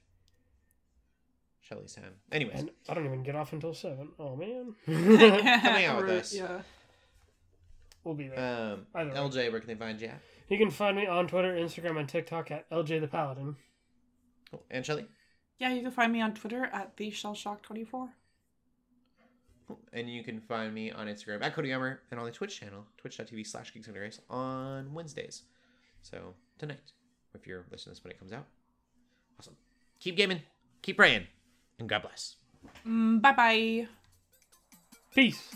Shelly's 1.62 1.94
time. 1.94 2.14
Anyways, 2.32 2.60
And 2.60 2.72
I 2.90 2.94
don't 2.94 3.06
even 3.06 3.24
get 3.24 3.36
off 3.36 3.52
until 3.54 3.74
seven. 3.74 4.10
Oh 4.20 4.36
man. 4.38 4.76
Coming 4.86 5.86
out 5.86 5.98
with 5.98 6.06
Right, 6.10 6.20
us. 6.20 6.34
Yeah. 6.34 6.62
we'll 8.04 8.16
be 8.16 8.28
there. 8.30 8.74
um, 8.74 8.86
Either 8.96 9.10
way. 9.12 9.16
LJ, 9.18 9.52
where 9.52 9.60
can 9.62 9.68
they 9.68 9.76
find 9.76 10.00
you? 10.02 10.12
At? 10.46 10.52
You 10.52 10.58
can 10.58 10.72
find 10.72 10.96
me 10.98 11.08
on 11.08 11.28
Twitter, 11.28 11.54
Instagram, 11.54 12.00
and 12.00 12.08
TikTok 12.08 12.52
at 12.52 12.70
LJ 12.70 13.02
the 13.02 13.08
Paladin. 13.08 13.56
Oh, 14.54 14.60
And 14.70 14.86
Shelly, 14.86 15.06
Yeah, 15.60 15.74
you 15.74 15.82
can 15.82 15.92
find 15.92 16.12
me 16.12 16.22
on 16.22 16.34
Twitter 16.34 16.66
at 16.72 16.96
the 16.98 17.12
Shellshock24. 17.12 18.10
and 19.94 20.10
you 20.10 20.24
can 20.24 20.40
find 20.42 20.74
me 20.74 20.92
on 20.92 21.08
Instagram 21.08 21.42
at 21.44 21.54
Cody 21.56 21.70
Gummer 21.70 22.00
and 22.12 22.20
on 22.20 22.26
the 22.26 22.32
Twitch 22.32 22.60
channel, 22.60 22.86
twitch.tv 22.98 23.46
slash 23.48 23.74
Geeks 23.74 23.88
Under 23.88 24.00
Grace 24.02 24.20
on 24.30 24.94
Wednesdays. 24.94 25.44
So 26.02 26.34
tonight, 26.60 26.92
if 27.34 27.48
you're 27.48 27.66
listening 27.72 27.96
to 27.96 28.02
this 28.02 28.04
when 28.04 28.12
it 28.12 28.20
comes 28.20 28.34
out, 28.34 28.46
awesome. 29.40 29.56
Keep 30.00 30.18
gaming, 30.18 30.42
keep 30.82 30.98
praying, 30.98 31.26
and 31.80 31.88
God 31.88 32.02
bless. 32.04 32.36
Mm, 32.86 33.22
bye 33.22 33.32
bye. 33.34 33.88
Peace. 35.16 35.56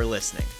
for 0.00 0.06
listening. 0.06 0.59